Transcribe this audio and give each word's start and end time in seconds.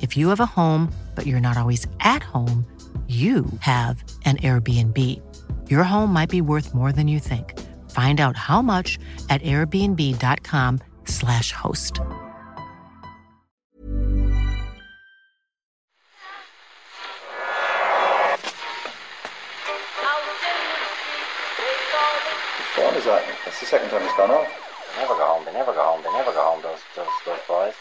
If 0.00 0.16
you 0.16 0.28
have 0.28 0.38
a 0.40 0.46
home, 0.46 0.90
but 1.14 1.26
you're 1.26 1.40
not 1.40 1.58
always 1.58 1.86
at 2.00 2.22
home, 2.22 2.64
you 3.08 3.46
have 3.60 4.02
an 4.24 4.36
Airbnb. 4.38 4.96
Your 5.68 5.82
home 5.82 6.12
might 6.12 6.30
be 6.30 6.40
worth 6.40 6.72
more 6.74 6.92
than 6.92 7.08
you 7.08 7.18
think. 7.18 7.58
Find 7.90 8.20
out 8.20 8.36
how 8.36 8.62
much 8.62 9.00
at 9.28 9.42
airbnb.com/slash 9.42 11.50
host. 11.52 11.98
What 22.76 22.96
is 22.96 23.04
that? 23.06 23.24
That's 23.44 23.58
the 23.58 23.66
second 23.66 23.90
time 23.90 24.02
it's 24.02 24.16
gone 24.16 24.30
off. 24.30 24.46
They 24.94 25.02
never 25.02 25.14
go 25.14 25.26
home. 25.26 25.44
They 25.44 25.52
never 25.52 25.72
go 25.72 25.82
home. 25.82 26.02
They 26.02 26.12
never 26.12 26.32
go 26.32 26.42
home. 26.42 26.62
Those 26.62 26.78
those 26.94 27.08
those 27.26 27.40
boys. 27.48 27.74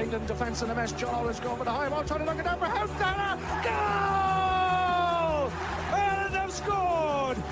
England 0.00 0.26
defence 0.28 0.62
in 0.62 0.70
a 0.70 0.74
mess. 0.74 0.92
John 0.92 1.12
Owen's 1.24 1.40
gone 1.40 1.58
with 1.58 1.66
a 1.66 1.72
high 1.72 1.88
ball, 1.88 2.04
trying 2.04 2.20
to 2.20 2.26
knock 2.26 2.38
it 2.38 2.44
down 2.44 2.58
for 2.58 2.66
Houghton. 2.66 3.38
Goal! 3.66 5.50
And 5.98 6.34
they've 6.34 6.52
scored! 6.52 7.36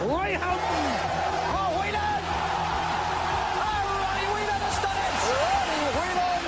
Ray 0.00 0.32
Houghton! 0.40 0.86
Oh, 1.52 1.76
Whelan! 1.76 2.22
Oh, 3.60 3.84
Ronnie 4.00 4.28
Whelan 4.32 4.60
has 4.64 4.78
done 4.80 4.96
it! 4.96 5.12
Ronnie 5.28 5.92
Whelan 5.92 6.44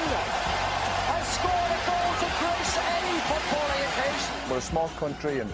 has 1.13 1.27
scored 1.29 1.73
a 1.77 1.81
goal 1.85 2.11
to 2.17 2.29
grace 2.41 2.81
any 2.81 3.21
footballing 3.29 3.83
occasion. 3.93 4.33
We're 4.51 4.57
a 4.57 4.61
small 4.63 4.89
country 4.97 5.41
and 5.41 5.51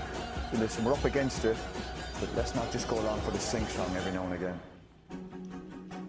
listen, 0.60 0.84
we're 0.84 0.92
up 0.92 1.04
against 1.04 1.44
it, 1.44 1.56
but 2.20 2.28
let's 2.36 2.54
not 2.54 2.70
just 2.70 2.86
go 2.86 3.00
along 3.00 3.20
for 3.22 3.32
the 3.32 3.40
sing 3.40 3.66
song 3.66 3.90
every 3.96 4.12
now 4.12 4.22
and 4.24 4.34
again. 4.34 4.60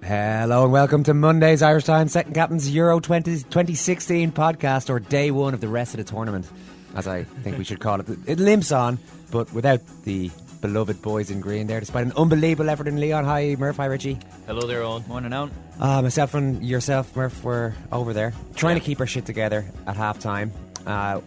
Hello 0.04 0.64
and 0.64 0.72
welcome 0.72 1.04
to 1.04 1.14
Monday's 1.14 1.62
Irish 1.64 1.86
Times 1.86 2.12
Second 2.12 2.34
Captain's 2.34 2.70
Euro 2.70 3.00
20, 3.00 3.32
2016 3.44 4.32
podcast, 4.32 4.90
or 4.90 5.00
day 5.00 5.32
one 5.32 5.54
of 5.56 5.62
the 5.62 5.68
rest 5.68 5.94
of 5.96 5.98
the 5.98 6.04
tournament, 6.04 6.48
as 6.96 7.08
I 7.08 7.24
think 7.24 7.58
we 7.58 7.64
should 7.64 7.80
call 7.80 8.00
it. 8.00 8.08
It 8.28 8.40
limps 8.40 8.72
on, 8.72 9.00
but 9.32 9.52
without 9.52 9.82
the 10.04 10.30
beloved 10.62 11.02
boys 11.02 11.32
in 11.32 11.40
green 11.42 11.66
there, 11.68 11.80
despite 11.80 12.06
an 12.06 12.14
unbelievable 12.18 12.70
effort 12.70 12.88
in 12.88 13.00
Lyon. 13.00 13.26
Hi, 13.26 13.56
Murph. 13.58 13.78
Hi, 13.78 13.86
Richie. 13.86 14.20
Hello 14.46 14.68
there, 14.68 14.82
Eoin. 14.82 15.08
Morning 15.08 15.34
out. 15.34 15.50
Uh, 15.80 16.02
myself 16.04 16.36
and 16.36 16.64
yourself, 16.64 17.16
Murph, 17.16 17.44
were 17.44 17.74
over 17.92 18.14
there 18.14 18.32
trying 18.56 18.76
to 18.76 18.82
keep 18.86 19.00
our 19.00 19.08
shit 19.08 19.26
together 19.26 19.66
at 19.88 19.96
half 19.98 20.20
time. 20.20 20.52
Uh, 20.86 21.20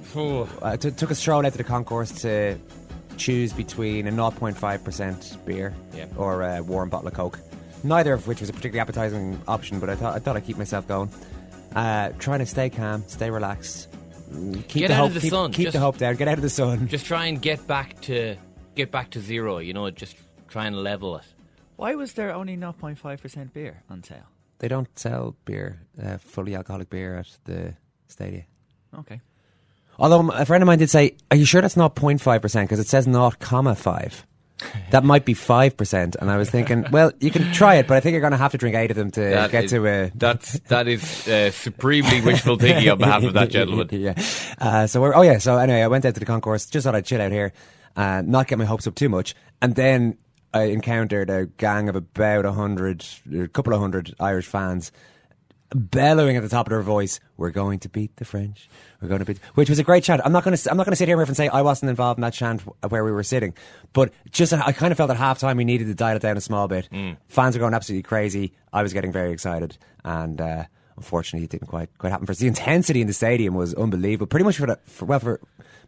I 0.63 0.77
t- 0.77 0.93
took 0.93 1.11
a 1.11 1.15
stroll 1.17 1.45
out 1.45 1.51
to 1.53 1.59
the 1.59 1.65
concourse 1.65 2.13
to 2.23 2.57
choose 3.17 3.53
between 3.53 4.07
a 4.07 4.13
0.5% 4.13 5.45
beer 5.45 5.75
Yeah. 5.93 6.07
or 6.17 6.43
a 6.43 6.63
warm 6.63 6.89
bottle 6.91 7.09
of 7.09 7.15
Coke. 7.15 7.41
Neither 7.85 8.13
of 8.13 8.27
which 8.27 8.41
was 8.41 8.49
a 8.49 8.53
particularly 8.53 8.81
appetizing 8.81 9.41
option, 9.47 9.79
but 9.81 9.89
I 9.89 9.95
thought 9.97 10.15
I 10.17 10.19
thought 10.19 10.37
I'd 10.37 10.45
keep 10.45 10.57
myself 10.59 10.87
going. 10.89 11.11
Uh, 11.75 12.11
trying 12.19 12.39
to 12.41 12.47
stay 12.47 12.71
calm, 12.71 13.05
stay 13.07 13.31
relaxed, 13.31 13.89
mm, 14.33 14.55
keep 14.69 14.81
Get 14.83 14.89
the 14.89 14.95
out 14.95 14.99
hope, 15.01 15.09
of 15.09 15.15
the 15.15 15.21
keep, 15.21 15.31
sun, 15.31 15.53
keep 15.53 15.65
just- 15.67 15.75
the 15.75 15.81
hope 15.81 15.99
down, 15.99 16.17
get 16.17 16.27
out 16.29 16.39
of 16.39 16.43
the 16.43 16.51
sun. 16.51 16.89
Just 16.89 17.07
try 17.07 17.27
and 17.27 17.41
get 17.41 17.67
back 17.67 18.01
to 18.03 18.37
get 18.75 18.91
back 18.91 19.11
to 19.11 19.21
zero. 19.21 19.59
You 19.59 19.75
know, 19.75 19.89
just 19.91 20.17
try 20.49 20.67
and 20.67 20.77
level 20.77 21.17
it. 21.19 21.25
Why 21.77 21.95
was 21.95 22.15
there 22.15 22.33
only 22.35 22.57
0.5% 22.57 23.53
beer 23.53 23.83
on 23.89 24.03
sale? 24.03 24.25
They 24.59 24.67
don't 24.67 24.89
sell 24.99 25.37
beer, 25.45 25.81
uh, 26.03 26.19
fully 26.19 26.57
alcoholic 26.57 26.91
beer 26.91 27.17
at 27.19 27.29
the 27.45 27.75
stadium. 28.09 28.45
Okay. 28.99 29.21
Although 30.01 30.31
a 30.33 30.45
friend 30.45 30.63
of 30.63 30.67
mine 30.67 30.79
did 30.79 30.91
say, 30.91 31.17
"Are 31.31 31.37
you 31.37 31.45
sure 31.45 31.61
that's 31.61 31.77
not 31.77 31.95
0.5 31.95 32.41
percent? 32.43 32.69
Because 32.69 32.81
it 32.81 32.89
says 32.89 33.07
0.5. 33.07 34.25
That 34.91 35.05
might 35.05 35.25
be 35.25 35.35
five 35.35 35.77
percent." 35.77 36.17
And 36.21 36.31
I 36.31 36.37
was 36.37 36.49
thinking, 36.51 36.85
well, 36.91 37.13
you 37.21 37.31
can 37.31 37.53
try 37.53 37.77
it, 37.77 37.87
but 37.87 37.97
I 37.97 38.01
think 38.01 38.13
you're 38.13 38.21
going 38.23 38.33
to 38.33 38.37
have 38.39 38.53
to 38.53 38.59
drink 38.59 38.75
eight 38.77 38.91
of 38.91 38.97
them 38.97 39.11
to 39.13 39.21
That 39.21 39.51
get 39.51 39.65
is- 39.65 39.71
to 39.73 39.87
a. 39.87 40.11
That's 40.15 40.59
that 40.69 40.89
is 40.89 41.29
uh, 41.29 41.51
supremely 41.51 42.21
wishful 42.21 42.57
thinking 42.57 42.89
on 42.91 42.99
behalf 42.99 43.23
of 43.25 43.35
that 43.35 43.51
gentleman. 43.57 43.89
yeah. 43.93 44.15
Uh, 44.59 44.87
so 44.87 45.01
we're, 45.01 45.15
oh 45.15 45.23
yeah. 45.23 45.39
So 45.39 45.57
anyway, 45.59 45.83
I 45.83 45.89
went 45.89 46.05
out 46.05 46.15
to 46.15 46.21
the 46.21 46.27
concourse. 46.27 46.67
Just 46.67 46.85
thought 46.85 46.95
I'd 46.95 47.05
chill 47.05 47.21
out 47.21 47.33
here, 47.33 47.53
uh, 47.97 48.23
not 48.25 48.47
get 48.49 48.59
my 48.59 48.65
hopes 48.65 48.87
up 48.87 48.95
too 48.95 49.09
much, 49.09 49.35
and 49.63 49.75
then 49.75 50.17
I 50.55 50.63
encountered 50.65 51.29
a 51.31 51.47
gang 51.47 51.89
of 51.91 51.97
about 51.97 52.47
a 52.47 52.53
hundred, 52.53 53.05
a 53.37 53.49
couple 53.49 53.75
of 53.75 53.81
hundred 53.81 54.15
Irish 54.19 54.47
fans. 54.47 54.91
Bellowing 55.75 56.37
at 56.37 56.43
the 56.43 56.49
top 56.49 56.67
of 56.67 56.71
their 56.71 56.81
voice, 56.81 57.21
"We're 57.37 57.51
going 57.51 57.79
to 57.81 57.91
beat 57.91 58.17
the 58.17 58.25
French. 58.25 58.71
We're 59.03 59.09
going 59.09 59.19
to 59.19 59.27
beat," 59.27 59.39
which 59.55 59.69
was 59.69 59.79
a 59.79 59.85
great 59.85 60.03
chant. 60.03 60.23
I'm 60.25 60.33
not 60.33 60.43
going 60.43 60.57
to, 60.57 60.71
I'm 60.71 60.79
not 60.79 60.87
going 60.87 60.93
to 60.93 60.97
sit 60.97 61.09
here 61.09 61.21
and 61.21 61.37
say 61.37 61.49
I 61.49 61.61
wasn't 61.61 61.91
involved 61.91 62.17
in 62.19 62.23
that 62.23 62.33
chant 62.33 62.63
where 62.89 63.05
we 63.05 63.13
were 63.13 63.23
sitting, 63.23 63.53
but 63.93 64.11
just 64.31 64.55
I 64.55 64.73
kind 64.73 64.93
of 64.93 64.97
felt 64.97 65.11
at 65.11 65.19
halftime 65.19 65.59
we 65.59 65.65
needed 65.65 65.89
to 65.89 65.95
dial 65.95 66.17
it 66.17 66.23
down 66.23 66.39
a 66.39 66.41
small 66.41 66.69
bit. 66.69 66.89
Fans 67.29 67.55
were 67.55 67.61
going 67.61 67.75
absolutely 67.75 68.03
crazy. 68.05 68.55
I 68.73 68.83
was 68.83 68.95
getting 68.95 69.13
very 69.13 69.31
excited, 69.31 69.77
and 70.05 70.41
uh, 70.41 70.65
unfortunately, 70.97 71.45
it 71.45 71.51
didn't 71.51 71.69
quite 71.69 71.91
quite 71.99 72.11
happen. 72.11 72.25
For 72.25 72.33
us. 72.33 72.39
the 72.39 72.47
intensity 72.47 73.03
in 73.03 73.07
the 73.07 73.13
stadium 73.13 73.55
was 73.55 73.75
unbelievable. 73.75 74.27
Pretty 74.27 74.45
much 74.45 74.57
for, 74.57 74.67
the, 74.69 74.79
for 74.85 75.05
well 75.05 75.21
for 75.21 75.41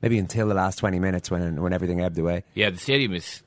maybe 0.02 0.18
until 0.18 0.48
the 0.48 0.54
last 0.54 0.76
20 0.78 0.98
minutes 0.98 1.30
when 1.30 1.62
when 1.62 1.72
everything 1.72 2.02
ebbed 2.02 2.18
away. 2.18 2.44
Yeah, 2.54 2.68
the 2.68 2.78
stadium 2.78 3.14
is 3.14 3.42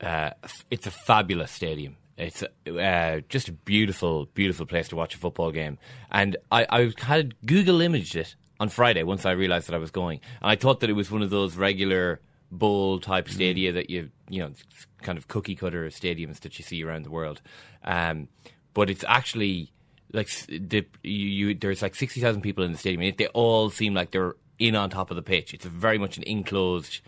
uh, 0.00 0.30
it's 0.68 0.86
a 0.88 0.90
fabulous 0.90 1.52
stadium. 1.52 1.96
It's 2.16 2.42
uh, 2.42 3.20
just 3.28 3.48
a 3.48 3.52
beautiful, 3.52 4.26
beautiful 4.34 4.64
place 4.66 4.88
to 4.88 4.96
watch 4.96 5.14
a 5.14 5.18
football 5.18 5.50
game. 5.50 5.78
And 6.10 6.36
I, 6.50 6.66
I 6.70 6.92
had 6.98 7.34
Google 7.44 7.80
imaged 7.80 8.16
it 8.16 8.34
on 8.58 8.70
Friday 8.70 9.02
once 9.02 9.26
I 9.26 9.32
realised 9.32 9.68
that 9.68 9.74
I 9.74 9.78
was 9.78 9.90
going, 9.90 10.20
and 10.40 10.50
I 10.50 10.56
thought 10.56 10.80
that 10.80 10.90
it 10.90 10.94
was 10.94 11.10
one 11.10 11.22
of 11.22 11.30
those 11.30 11.56
regular 11.56 12.20
bowl 12.50 13.00
type 13.00 13.28
stadia 13.28 13.72
that 13.72 13.90
you 13.90 14.08
you 14.28 14.40
know 14.40 14.52
kind 15.02 15.18
of 15.18 15.28
cookie 15.28 15.56
cutter 15.56 15.88
stadiums 15.88 16.40
that 16.40 16.58
you 16.58 16.64
see 16.64 16.82
around 16.82 17.04
the 17.04 17.10
world. 17.10 17.42
Um, 17.84 18.28
but 18.72 18.88
it's 18.88 19.04
actually 19.06 19.72
like 20.12 20.28
the 20.48 20.86
you, 21.02 21.48
you 21.48 21.54
there's 21.54 21.82
like 21.82 21.94
sixty 21.94 22.20
thousand 22.20 22.40
people 22.42 22.64
in 22.64 22.72
the 22.72 22.78
stadium, 22.78 23.02
and 23.02 23.16
they 23.16 23.26
all 23.28 23.68
seem 23.68 23.92
like 23.94 24.10
they're 24.10 24.36
in 24.58 24.74
on 24.74 24.88
top 24.88 25.10
of 25.10 25.16
the 25.16 25.22
pitch. 25.22 25.52
It's 25.52 25.66
a 25.66 25.70
very 25.70 25.98
much 25.98 26.16
an 26.16 26.22
enclosed 26.22 27.00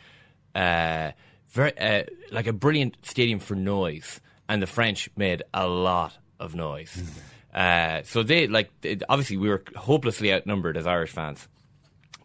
uh, 0.54 1.12
very 1.50 1.78
uh, 1.78 2.04
like 2.30 2.46
a 2.46 2.52
brilliant 2.52 2.96
stadium 3.02 3.38
for 3.38 3.54
noise, 3.54 4.20
and 4.48 4.62
the 4.62 4.66
French 4.66 5.09
made 5.16 5.42
a 5.53 5.66
lot 5.66 6.16
of 6.41 6.54
noise. 6.54 7.03
uh, 7.54 8.03
so 8.04 8.22
they 8.22 8.47
like 8.47 8.70
it- 8.82 9.03
obviously 9.09 9.36
we 9.36 9.48
were 9.48 9.62
hopelessly 9.76 10.32
outnumbered 10.32 10.76
as 10.76 10.87
Irish 10.87 11.11
fans, 11.11 11.46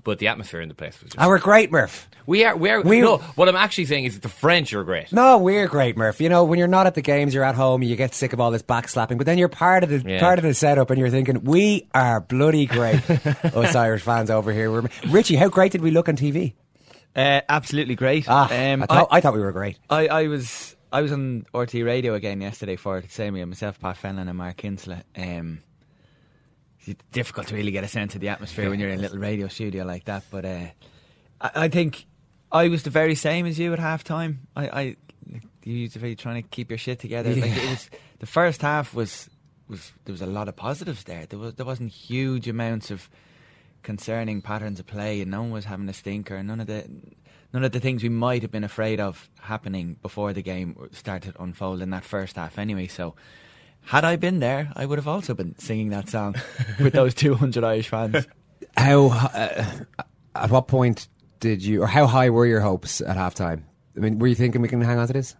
but 0.03 0.19
the 0.19 0.27
atmosphere 0.27 0.61
in 0.61 0.69
the 0.69 0.75
place 0.75 0.99
was 1.01 1.11
just. 1.11 1.19
And 1.19 1.29
we're 1.29 1.39
great, 1.39 1.71
Murph. 1.71 2.07
we 2.25 2.43
are 2.45 2.55
we 2.55 2.69
are 2.69 2.81
We- 2.81 3.01
no. 3.01 3.17
What 3.35 3.47
I'm 3.49 3.55
actually 3.55 3.85
saying 3.85 4.05
is 4.05 4.13
that 4.15 4.21
the 4.21 4.29
French 4.29 4.73
are 4.73 4.83
great. 4.83 5.11
No, 5.13 5.37
we're 5.37 5.67
great, 5.67 5.95
Murph. 5.97 6.19
You 6.21 6.29
know, 6.29 6.43
when 6.43 6.59
you're 6.59 6.67
not 6.67 6.87
at 6.87 6.95
the 6.95 7.01
games, 7.01 7.33
you're 7.33 7.43
at 7.43 7.55
home, 7.55 7.81
and 7.81 7.89
you 7.89 7.95
get 7.95 8.13
sick 8.13 8.33
of 8.33 8.39
all 8.39 8.51
this 8.51 8.61
backslapping, 8.63 9.17
but 9.17 9.25
then 9.25 9.37
you're 9.37 9.49
part 9.49 9.83
of 9.83 9.89
the 9.89 10.03
Yeah. 10.09 10.19
part 10.19 10.39
of 10.39 10.43
the 10.43 10.53
setup, 10.53 10.89
and 10.89 10.99
you're 10.99 11.09
thinking, 11.09 11.43
we 11.43 11.87
are 11.93 12.19
bloody 12.21 12.65
great, 12.65 13.01
us 13.09 13.75
Irish 13.75 14.01
fans 14.03 14.29
over 14.29 14.51
here. 14.51 14.71
We're, 14.71 14.89
Richie, 15.09 15.35
how 15.35 15.47
great 15.49 15.71
did 15.71 15.81
we 15.81 15.91
look 15.91 16.07
on 16.09 16.15
TV? 16.17 16.53
Uh, 17.15 17.41
absolutely 17.47 17.95
great. 17.95 18.25
Ah, 18.27 18.45
Um, 18.51 18.83
I, 18.83 18.85
thought, 18.87 19.07
I, 19.11 19.21
thought 19.21 19.33
we 19.35 19.39
were 19.41 19.51
great. 19.51 19.77
I, 19.89 20.07
I 20.07 20.27
was 20.27 20.75
I 20.93 21.01
was 21.01 21.11
on 21.11 21.47
RTÉ 21.55 21.83
Radio 21.83 22.13
again 22.13 22.39
yesterday 22.39 22.75
for 22.75 23.01
the 23.01 23.09
same 23.09 23.35
year, 23.35 23.47
myself, 23.47 23.79
Pat 23.79 23.97
Fenlon 23.97 24.29
and 24.29 24.37
Mark 24.37 24.57
Kinsella. 24.57 25.01
Um, 25.17 25.63
it's 26.85 27.03
difficult 27.11 27.47
to 27.47 27.55
really 27.55 27.71
get 27.71 27.83
a 27.83 27.87
sense 27.87 28.13
of 28.13 28.21
the 28.21 28.29
atmosphere 28.29 28.69
when 28.69 28.79
you're 28.79 28.91
in 28.91 28.99
a 28.99 29.01
little 29.01 29.17
radio 29.17 29.47
studio 29.47 29.85
like 29.85 30.05
that. 30.05 30.23
But 30.29 30.45
uh, 30.45 30.65
I, 31.41 31.51
I 31.55 31.67
think 31.69 32.05
I 32.51 32.67
was 32.67 32.83
the 32.83 32.91
very 32.91 33.15
same 33.15 33.47
as 33.47 33.57
you 33.57 33.73
at 33.73 33.79
half 33.79 34.03
time. 34.03 34.47
I, 34.55 34.67
I 34.67 34.81
you 35.63 35.73
used 35.73 35.93
to 35.93 35.99
be 35.99 36.15
trying 36.15 36.43
to 36.43 36.47
keep 36.47 36.69
your 36.69 36.77
shit 36.77 36.99
together. 36.99 37.33
Like 37.35 37.57
it 37.57 37.69
was 37.71 37.89
the 38.19 38.27
first 38.27 38.61
half 38.61 38.93
was 38.93 39.31
was 39.67 39.93
there 40.05 40.13
was 40.13 40.21
a 40.21 40.27
lot 40.27 40.47
of 40.47 40.55
positives 40.55 41.05
there. 41.05 41.25
There 41.25 41.39
was 41.39 41.55
there 41.55 41.65
wasn't 41.65 41.91
huge 41.91 42.47
amounts 42.47 42.91
of 42.91 43.09
concerning 43.81 44.43
patterns 44.43 44.79
of 44.79 44.85
play, 44.85 45.21
and 45.21 45.31
no 45.31 45.41
one 45.41 45.51
was 45.51 45.65
having 45.65 45.89
a 45.89 45.93
stinker. 45.93 46.35
And 46.35 46.47
none 46.47 46.59
of 46.59 46.67
the 46.67 46.85
none 47.53 47.63
of 47.63 47.71
the 47.71 47.79
things 47.79 48.03
we 48.03 48.09
might 48.09 48.41
have 48.41 48.51
been 48.51 48.63
afraid 48.63 48.99
of 48.99 49.29
happening 49.39 49.97
before 50.01 50.33
the 50.33 50.41
game 50.41 50.75
started 50.91 51.35
to 51.35 51.43
unfold 51.43 51.81
in 51.81 51.91
that 51.91 52.03
first 52.03 52.35
half. 52.35 52.57
Anyway, 52.57 52.87
so. 52.87 53.15
Had 53.85 54.05
I 54.05 54.15
been 54.15 54.39
there, 54.39 54.71
I 54.77 54.85
would 54.85 54.97
have 54.97 55.09
also 55.09 55.33
been 55.33 55.59
singing 55.59 55.89
that 55.89 56.07
song 56.07 56.35
with 56.79 56.93
those 56.93 57.13
200 57.13 57.65
Irish 57.65 57.89
fans. 57.89 58.25
How? 58.77 59.07
Uh, 59.07 59.65
at 60.35 60.49
what 60.49 60.67
point 60.67 61.07
did 61.39 61.63
you, 61.63 61.83
or 61.83 61.87
how 61.87 62.07
high 62.07 62.29
were 62.29 62.45
your 62.45 62.61
hopes 62.61 63.01
at 63.01 63.17
halftime? 63.17 63.63
I 63.95 63.99
mean, 63.99 64.19
were 64.19 64.27
you 64.27 64.35
thinking 64.35 64.61
we 64.61 64.67
can 64.67 64.81
hang 64.81 64.97
on 64.97 65.07
to 65.07 65.13
this? 65.13 65.35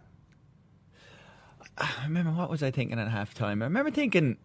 I 1.78 2.04
remember 2.04 2.30
what 2.30 2.50
was 2.50 2.62
I 2.62 2.70
thinking 2.70 2.98
at 2.98 3.08
halftime? 3.08 3.62
I 3.62 3.64
remember 3.64 3.90
thinking 3.90 4.36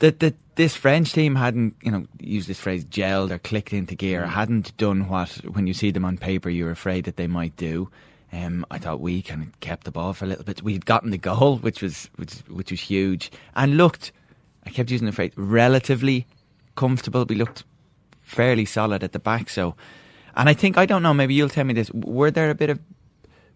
that 0.00 0.20
that 0.20 0.34
this 0.56 0.76
French 0.76 1.12
team 1.12 1.36
hadn't, 1.36 1.74
you 1.82 1.90
know, 1.90 2.06
use 2.18 2.46
this 2.46 2.58
phrase, 2.58 2.84
gelled 2.84 3.30
or 3.30 3.38
clicked 3.38 3.72
into 3.72 3.94
gear, 3.94 4.26
hadn't 4.26 4.76
done 4.76 5.08
what 5.08 5.30
when 5.52 5.66
you 5.66 5.72
see 5.72 5.90
them 5.90 6.04
on 6.04 6.18
paper 6.18 6.50
you're 6.50 6.70
afraid 6.70 7.04
that 7.04 7.16
they 7.16 7.26
might 7.26 7.56
do. 7.56 7.90
Um, 8.32 8.64
I 8.70 8.78
thought 8.78 9.00
we 9.00 9.22
kind 9.22 9.42
of 9.42 9.60
kept 9.60 9.84
the 9.84 9.90
ball 9.90 10.12
for 10.12 10.24
a 10.24 10.28
little 10.28 10.44
bit. 10.44 10.62
We'd 10.62 10.86
gotten 10.86 11.10
the 11.10 11.18
goal, 11.18 11.56
which 11.62 11.82
was 11.82 12.10
which, 12.16 12.34
which 12.48 12.70
was 12.70 12.80
huge, 12.80 13.30
and 13.54 13.76
looked. 13.76 14.12
I 14.66 14.70
kept 14.70 14.90
using 14.90 15.06
the 15.06 15.12
phrase 15.12 15.32
relatively 15.36 16.26
comfortable. 16.76 17.24
We 17.24 17.36
looked 17.36 17.64
fairly 18.22 18.64
solid 18.64 19.02
at 19.02 19.12
the 19.12 19.18
back. 19.18 19.48
So, 19.48 19.74
and 20.36 20.48
I 20.48 20.54
think 20.54 20.76
I 20.76 20.86
don't 20.86 21.02
know. 21.02 21.14
Maybe 21.14 21.34
you'll 21.34 21.48
tell 21.48 21.64
me 21.64 21.74
this. 21.74 21.90
Were 21.92 22.30
there 22.30 22.50
a 22.50 22.54
bit 22.54 22.70
of 22.70 22.78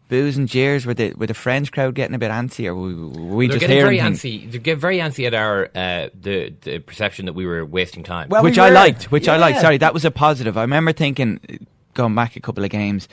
boos 0.08 0.36
and 0.36 0.48
jeers? 0.48 0.86
Were 0.86 0.94
the 0.94 1.12
were 1.14 1.26
the 1.26 1.34
French 1.34 1.72
crowd 1.72 1.94
getting 1.94 2.14
a 2.14 2.18
bit 2.18 2.30
antsy, 2.30 2.66
or 2.66 2.74
were 2.74 3.34
we 3.36 3.46
They're 3.48 3.56
just 3.58 3.66
getting 3.68 3.82
very 3.84 3.98
things? 4.00 4.20
antsy. 4.20 4.50
They 4.50 4.58
get 4.58 4.78
very 4.78 4.98
antsy 4.98 5.26
at 5.26 5.34
our 5.34 5.66
uh, 5.74 6.08
the 6.20 6.52
the 6.62 6.78
perception 6.80 7.26
that 7.26 7.32
we 7.34 7.46
were 7.46 7.64
wasting 7.64 8.02
time. 8.04 8.28
Well, 8.28 8.42
which 8.42 8.56
we 8.56 8.62
I 8.62 8.70
liked. 8.70 9.10
Which 9.10 9.28
I 9.28 9.36
liked. 9.36 9.60
Sorry, 9.60 9.78
that 9.78 9.94
was 9.94 10.04
a 10.04 10.10
positive. 10.10 10.56
I 10.56 10.62
remember 10.62 10.92
thinking, 10.92 11.66
going 11.94 12.14
back 12.14 12.36
a 12.36 12.40
couple 12.40 12.64
of 12.64 12.70
games, 12.70 13.08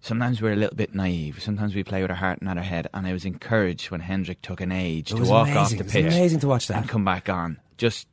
sometimes 0.00 0.40
we're 0.40 0.52
a 0.52 0.56
little 0.56 0.76
bit 0.76 0.94
naive. 0.94 1.42
Sometimes 1.42 1.74
we 1.74 1.82
play 1.84 2.02
with 2.02 2.10
our 2.10 2.16
heart 2.16 2.38
and 2.40 2.46
not 2.48 2.56
our 2.56 2.64
head. 2.64 2.86
And 2.94 3.06
I 3.06 3.12
was 3.12 3.24
encouraged 3.24 3.90
when 3.90 4.00
Hendrick 4.00 4.40
took 4.42 4.60
an 4.60 4.72
age 4.72 5.12
It 5.12 5.16
to 5.16 5.24
walk 5.24 5.48
amazing. 5.48 5.58
off 5.58 5.70
the 5.70 5.76
It 5.76 5.82
was 5.84 5.92
pitch, 5.92 6.04
amazing 6.06 6.40
to 6.40 6.48
watch 6.48 6.68
that. 6.68 6.76
and 6.78 6.88
come 6.88 7.04
back 7.04 7.28
on. 7.28 7.58
Just 7.76 8.06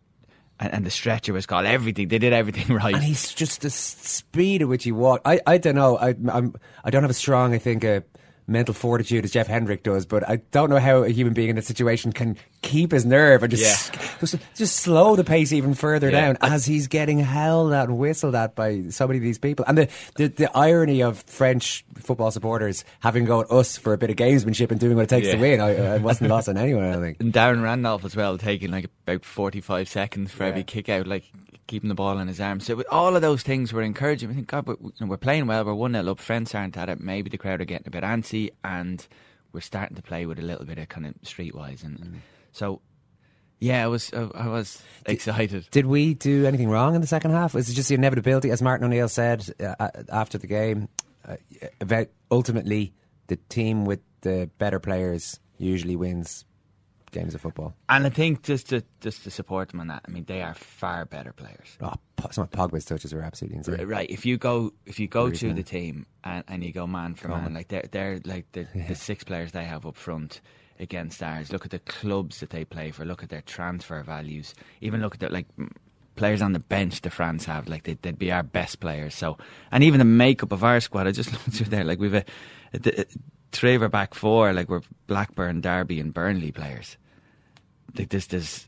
and, 0.59 0.73
and 0.73 0.85
the 0.85 0.89
stretcher 0.89 1.33
was 1.33 1.45
called. 1.45 1.65
Everything 1.65 2.07
they 2.07 2.17
did 2.17 2.33
everything 2.33 2.75
right. 2.75 2.95
And 2.95 3.03
he's 3.03 3.33
just 3.33 3.61
the 3.61 3.69
speed 3.69 4.61
at 4.61 4.67
which 4.67 4.83
he 4.83 4.91
walked. 4.91 5.27
I, 5.27 5.39
I 5.45 5.57
don't 5.57 5.75
know. 5.75 5.97
I, 5.97 6.09
I'm, 6.31 6.55
I 6.83 6.89
don't 6.89 7.03
have 7.03 7.11
a 7.11 7.15
strong, 7.15 7.53
I 7.53 7.57
think, 7.57 7.83
uh, 7.83 8.01
mental 8.47 8.73
fortitude 8.73 9.25
as 9.25 9.31
Jeff 9.31 9.47
Hendrick 9.47 9.83
does, 9.83 10.05
but 10.05 10.27
I 10.27 10.37
don't 10.51 10.69
know 10.69 10.79
how 10.79 11.03
a 11.03 11.09
human 11.09 11.33
being 11.33 11.49
in 11.49 11.55
that 11.57 11.65
situation 11.65 12.13
can 12.13 12.37
keep 12.61 12.91
his 12.91 13.05
nerve 13.05 13.43
and 13.43 13.51
just 13.51 13.93
just, 14.19 14.35
just 14.55 14.75
slow 14.77 15.15
the 15.17 15.23
pace 15.23 15.51
even 15.51 15.73
further 15.73 16.09
Yeah. 16.09 16.21
down 16.27 16.37
as 16.41 16.65
he's 16.65 16.87
getting 16.87 17.19
howled 17.19 17.73
at 17.73 17.89
and 17.89 17.97
whistled 17.97 18.35
at 18.35 18.55
by 18.55 18.83
so 18.89 19.05
many 19.07 19.17
of 19.17 19.23
these 19.23 19.37
people. 19.37 19.65
And 19.67 19.77
the, 19.77 19.89
the, 20.15 20.27
the 20.27 20.57
irony 20.57 21.03
of 21.03 21.19
French 21.23 21.85
football 21.95 22.31
supporters 22.31 22.85
having 23.01 23.25
to 23.25 23.27
go 23.27 23.41
at 23.41 23.51
us 23.51 23.77
for 23.77 23.93
a 23.93 23.97
bit 23.97 24.09
of 24.09 24.15
gamesmanship 24.15 24.71
and 24.71 24.79
doing 24.79 24.95
what 24.95 25.03
it 25.03 25.09
takes 25.09 25.27
to 25.29 25.37
win, 25.37 25.59
I, 25.61 25.95
I 25.95 25.97
wasn't 25.97 26.29
lost 26.29 26.47
on 26.49 26.57
anyone, 26.57 26.83
I 26.85 26.95
think. 26.95 27.17
And 27.21 27.33
Darren 27.33 27.61
Randolph 27.61 28.05
as 28.05 28.15
well, 28.15 28.37
taking 28.37 28.71
like 28.71 28.89
about 29.05 29.25
45 29.25 29.89
seconds 29.89 30.31
for 30.31 30.43
Yeah. 30.43 30.49
every 30.49 30.63
kick 30.63 30.87
out, 30.89 31.05
like 31.05 31.25
keeping 31.67 31.89
the 31.89 31.95
ball 31.95 32.17
in 32.19 32.27
his 32.27 32.39
arms. 32.41 32.65
So 32.65 32.75
with 32.75 32.87
all 32.89 33.15
of 33.15 33.21
those 33.21 33.43
things 33.43 33.73
were 33.73 33.81
encouraging. 33.81 34.29
I 34.29 34.33
think, 34.33 34.47
God, 34.47 34.65
we're, 34.67 34.75
you 34.81 34.91
know, 35.01 35.07
we're 35.07 35.17
playing 35.17 35.47
well, 35.47 35.63
we're 35.65 35.73
1 35.73 35.93
0 35.93 36.11
up, 36.11 36.19
France 36.19 36.55
aren't 36.55 36.77
at 36.77 36.89
it. 36.89 36.99
Maybe 36.99 37.29
the 37.29 37.37
crowd 37.37 37.61
are 37.61 37.65
getting 37.65 37.87
a 37.87 37.91
bit 37.91 38.03
antsy, 38.03 38.51
and 38.63 39.05
we're 39.51 39.61
starting 39.61 39.95
to 39.95 40.01
play 40.01 40.25
with 40.25 40.39
a 40.39 40.41
little 40.43 40.65
bit 40.65 40.77
of 40.77 40.87
kind 40.89 41.05
of 41.05 41.13
streetwise. 41.23 41.83
And 41.83 41.99
Mm. 41.99 42.15
so, 42.51 42.81
yeah, 43.59 43.83
I 43.83 43.87
was, 43.87 44.13
I, 44.13 44.29
I 44.35 44.47
was 44.47 44.81
excited. 45.05 45.67
Did 45.71 45.85
we 45.87 46.13
do 46.13 46.45
anything 46.45 46.69
wrong 46.69 46.95
in 46.95 47.01
the 47.01 47.07
second 47.07 47.31
half? 47.31 47.53
Was 47.53 47.69
it 47.69 47.73
just 47.73 47.89
the 47.89 47.95
inevitability, 47.95 48.49
as 48.51 48.61
Martin 48.61 48.85
O'Neill 48.85 49.09
said 49.09 49.45
uh, 49.59 49.89
after 50.11 50.37
the 50.37 50.47
game? 50.47 50.87
Uh, 51.27 51.35
about 51.81 52.07
ultimately, 52.31 52.93
the 53.27 53.35
team 53.49 53.83
with 53.83 53.99
the 54.21 54.49
better 54.57 54.79
players 54.79 55.39
usually 55.57 55.95
wins 55.95 56.45
games 57.11 57.33
of 57.35 57.41
football. 57.41 57.75
And 57.89 58.05
I 58.05 58.09
think 58.09 58.43
just 58.43 58.69
to 58.69 58.83
just 59.01 59.23
to 59.23 59.31
support 59.31 59.69
them 59.69 59.79
on 59.79 59.87
that, 59.87 60.03
I 60.07 60.11
mean, 60.11 60.25
they 60.25 60.41
are 60.41 60.53
far 60.53 61.05
better 61.05 61.33
players. 61.33 61.77
Oh, 61.81 61.93
some 62.31 62.43
of 62.43 62.51
Pogba's 62.51 62.85
touches 62.85 63.13
are 63.13 63.21
absolutely 63.21 63.57
insane. 63.57 63.75
Right, 63.75 63.87
right. 63.87 64.09
If 64.09 64.25
you 64.25 64.37
go, 64.37 64.73
if 64.85 64.99
you 64.99 65.07
go 65.07 65.31
through 65.31 65.53
the 65.53 65.63
team 65.63 66.05
and, 66.23 66.43
and 66.47 66.63
you 66.63 66.71
go 66.71 66.87
man 66.87 67.15
for 67.15 67.27
oh, 67.27 67.31
man, 67.31 67.39
Coleman. 67.39 67.53
like 67.53 67.67
they're 67.69 67.87
they're 67.91 68.19
like 68.25 68.51
the, 68.51 68.67
the 68.87 68.95
six 68.95 69.23
players 69.23 69.51
they 69.51 69.65
have 69.65 69.85
up 69.85 69.95
front 69.95 70.41
against 70.79 71.23
ours. 71.23 71.51
Look 71.51 71.65
at 71.65 71.71
the 71.71 71.79
clubs 71.79 72.39
that 72.39 72.49
they 72.49 72.65
play 72.65 72.91
for. 72.91 73.05
Look 73.05 73.23
at 73.23 73.29
their 73.29 73.41
transfer 73.41 74.01
values. 74.03 74.53
Even 74.81 75.01
look 75.01 75.15
at 75.15 75.19
the 75.19 75.29
like 75.29 75.47
players 76.15 76.41
on 76.41 76.53
the 76.53 76.59
bench 76.59 77.01
the 77.01 77.09
France 77.09 77.45
have. 77.45 77.67
Like 77.67 77.83
they'd, 77.83 78.01
they'd 78.01 78.19
be 78.19 78.31
our 78.31 78.43
best 78.43 78.79
players. 78.79 79.15
So 79.15 79.37
and 79.71 79.83
even 79.83 79.99
the 79.99 80.05
makeup 80.05 80.51
of 80.51 80.63
our 80.63 80.79
squad. 80.79 81.07
I 81.07 81.11
just 81.11 81.31
looked 81.33 81.51
through 81.53 81.67
there. 81.67 81.83
Like 81.83 81.99
we've 81.99 82.13
a, 82.13 82.25
a, 82.73 82.79
a 83.01 83.05
three 83.51 83.75
of 83.75 83.81
our 83.81 83.89
back 83.89 84.13
four. 84.13 84.53
Like 84.53 84.69
we're 84.69 84.81
Blackburn, 85.07 85.61
Derby, 85.61 85.99
and 85.99 86.13
Burnley 86.13 86.51
players. 86.51 86.97
Like 87.97 88.09
there's 88.09 88.27
there's 88.27 88.67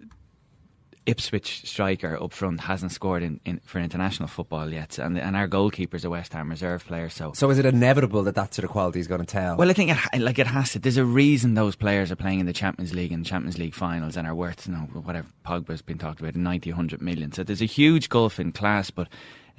Ipswich 1.06 1.66
striker 1.66 2.22
up 2.22 2.34
front 2.34 2.60
hasn't 2.60 2.92
scored 2.92 3.24
in, 3.24 3.40
in 3.44 3.60
for 3.66 3.80
international 3.80 4.28
football 4.28 4.72
yet, 4.72 5.00
and 5.00 5.18
and 5.18 5.36
our 5.36 5.48
goalkeeper's 5.48 6.06
a 6.06 6.10
West 6.10 6.34
Ham 6.34 6.50
reserve 6.50 6.86
player. 6.86 7.10
So, 7.10 7.34
So 7.34 7.50
is 7.50 7.58
it 7.58 7.66
inevitable 7.66 8.22
that 8.24 8.36
that 8.36 8.54
sort 8.54 8.66
of 8.66 8.70
quality 8.70 9.00
is 9.00 9.08
going 9.08 9.22
to 9.22 9.26
tell? 9.26 9.56
well, 9.58 9.70
I 9.70 9.74
think 9.74 9.92
it 10.14 10.20
like 10.20 10.38
it 10.38 10.46
has 10.46 10.74
to. 10.74 10.80
There's 10.80 10.98
a 10.98 11.06
reason 11.06 11.56
those 11.56 11.76
players 11.76 12.12
are 12.12 12.16
playing 12.16 12.42
in 12.42 12.46
the 12.46 12.54
Champions 12.54 12.94
League 12.94 13.12
and 13.12 13.26
Champions 13.26 13.58
League 13.58 13.74
finals 13.74 14.18
and 14.18 14.28
are 14.28 14.36
worth 14.36 14.68
you 14.68 14.74
know 14.74 14.82
whatever 14.82 15.28
Pogba's 15.46 15.82
been 15.82 15.98
talked 15.98 16.20
about 16.20 16.36
90, 16.36 16.70
100 16.72 17.02
million. 17.02 17.32
So 17.32 17.44
there's 17.44 17.62
a 17.62 17.66
huge 17.66 18.10
gulf 18.10 18.40
in 18.40 18.52
class. 18.52 18.92
But 18.92 19.08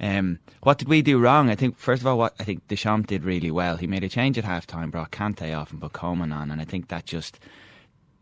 um, 0.01 0.39
what 0.61 0.79
did 0.79 0.87
we 0.87 1.01
do 1.01 1.19
wrong? 1.19 1.49
I 1.49 1.55
think 1.55 1.77
first 1.77 2.01
of 2.01 2.07
all, 2.07 2.17
what 2.17 2.33
I 2.39 2.43
think 2.43 2.67
Deschamps 2.67 3.07
did 3.07 3.23
really 3.23 3.51
well. 3.51 3.77
He 3.77 3.87
made 3.87 4.03
a 4.03 4.09
change 4.09 4.37
at 4.37 4.43
half 4.43 4.65
time, 4.65 4.89
brought 4.89 5.11
Kante 5.11 5.57
off 5.57 5.71
and 5.71 5.79
put 5.79 5.93
Coman 5.93 6.31
on, 6.31 6.49
and 6.49 6.59
I 6.59 6.65
think 6.65 6.87
that 6.87 7.05
just 7.05 7.39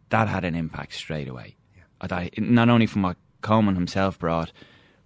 that 0.09 0.27
had 0.27 0.43
an 0.43 0.55
impact 0.55 0.93
straight 0.93 1.29
away. 1.29 1.55
I 2.01 2.07
thought 2.07 2.37
not 2.37 2.69
only 2.69 2.85
from 2.85 3.03
what 3.03 3.17
Coman 3.41 3.75
himself 3.75 4.19
brought, 4.19 4.51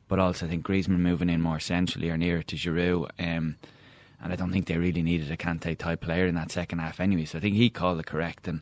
but 0.07 0.19
also 0.19 0.45
I 0.45 0.49
think 0.49 0.65
Griezmann 0.65 0.99
moving 0.99 1.29
in 1.29 1.41
more 1.41 1.59
centrally 1.59 2.09
or 2.09 2.17
nearer 2.17 2.43
to 2.43 2.55
Giroud. 2.55 3.09
Um, 3.19 3.57
and 4.21 4.31
I 4.31 4.35
don't 4.35 4.51
think 4.51 4.67
they 4.67 4.77
really 4.77 5.01
needed 5.01 5.29
a 5.31 5.37
Kante 5.37 5.77
type 5.77 6.01
player 6.01 6.27
in 6.27 6.35
that 6.35 6.51
second 6.51 6.79
half 6.79 6.99
anyway. 6.99 7.25
So 7.25 7.37
I 7.37 7.41
think 7.41 7.55
he 7.55 7.69
called 7.69 7.99
it 7.99 8.05
correct. 8.05 8.47
And, 8.47 8.61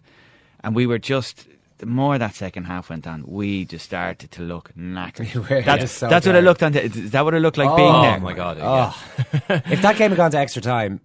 and 0.63 0.75
we 0.75 0.87
were 0.87 0.97
just, 0.97 1.47
the 1.81 1.85
more 1.87 2.17
that 2.17 2.33
second 2.35 2.63
half 2.65 2.89
went 2.89 3.05
on, 3.05 3.23
we 3.27 3.65
just 3.65 3.83
started 3.85 4.31
to 4.31 4.41
look 4.43 4.71
knackered. 4.77 5.33
We 5.35 5.41
were 5.57 5.61
that's 5.61 5.81
just 5.81 5.97
so 5.97 6.07
that's 6.07 6.25
what 6.25 6.35
it 6.35 6.43
looked 6.43 6.63
on. 6.63 6.73
Is 6.75 7.11
that 7.11 7.25
what 7.25 7.33
it 7.33 7.39
looked 7.41 7.57
like 7.57 7.75
being 7.75 7.89
Oh 7.93 8.01
there? 8.01 8.15
Oh 8.15 8.19
my 8.19 8.33
god! 8.33 8.57
oh, 8.61 9.03
if 9.65 9.81
that 9.81 9.97
game 9.97 10.11
had 10.11 10.17
gone 10.17 10.31
to 10.31 10.37
extra 10.39 10.61
time, 10.61 11.01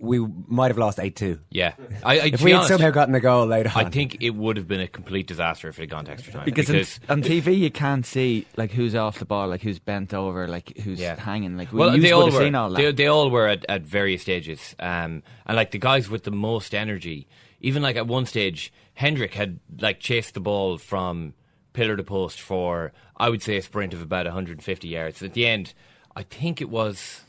we 0.00 0.18
might 0.46 0.68
have 0.68 0.78
lost 0.78 1.00
8 1.00 1.16
2. 1.16 1.38
Yeah, 1.50 1.72
I, 2.04 2.18
I, 2.20 2.24
If 2.26 2.42
we 2.42 2.50
had 2.50 2.58
honest, 2.58 2.68
somehow 2.68 2.90
gotten 2.90 3.14
a 3.14 3.20
goal 3.20 3.46
later 3.46 3.70
on. 3.74 3.86
I 3.86 3.90
think 3.90 4.18
it 4.20 4.30
would 4.30 4.56
have 4.58 4.68
been 4.68 4.80
a 4.80 4.86
complete 4.88 5.26
disaster 5.26 5.68
if 5.68 5.78
it 5.78 5.82
had 5.82 5.90
gone 5.90 6.04
to 6.04 6.12
extra 6.12 6.32
time. 6.32 6.44
Because, 6.44 7.00
on, 7.08 7.18
on 7.18 7.22
TV 7.22 7.58
you 7.58 7.70
can't 7.70 8.04
see 8.04 8.46
like 8.56 8.70
who's 8.70 8.94
off 8.94 9.18
the 9.18 9.24
ball, 9.24 9.48
like 9.48 9.62
who's 9.62 9.78
bent 9.78 10.12
over, 10.12 10.46
like 10.46 10.76
who's 10.78 11.00
Yeah. 11.00 11.16
hanging. 11.18 11.56
Like 11.56 11.72
we 11.72 11.78
well, 11.80 11.98
they 11.98 12.12
all 12.12 12.26
were. 12.26 12.32
seen 12.32 12.54
all 12.54 12.70
that. 12.70 12.76
They, 12.76 12.92
they 12.92 13.06
all 13.06 13.30
were 13.30 13.48
at, 13.48 13.64
at 13.68 13.82
various 13.82 14.22
stages, 14.22 14.76
um, 14.78 15.22
and 15.46 15.56
like 15.56 15.70
the 15.70 15.78
guys 15.78 16.08
with 16.10 16.24
the 16.24 16.30
most 16.30 16.74
energy. 16.74 17.26
Even 17.62 17.82
like 17.82 17.96
at 17.96 18.06
one 18.06 18.26
stage, 18.26 18.70
Hendrick 18.96 19.34
had 19.34 19.60
like 19.78 20.00
chased 20.00 20.34
the 20.34 20.40
ball 20.40 20.78
from 20.78 21.34
pillar 21.74 21.96
to 21.96 22.02
post 22.02 22.40
for 22.40 22.92
I 23.16 23.28
would 23.28 23.42
say 23.42 23.58
a 23.58 23.62
sprint 23.62 23.92
of 23.92 24.00
about 24.02 24.24
150 24.24 24.88
yards. 24.88 25.22
At 25.22 25.34
the 25.34 25.46
end, 25.46 25.74
I 26.16 26.22
think 26.22 26.60
it 26.62 26.70
was 26.70 27.20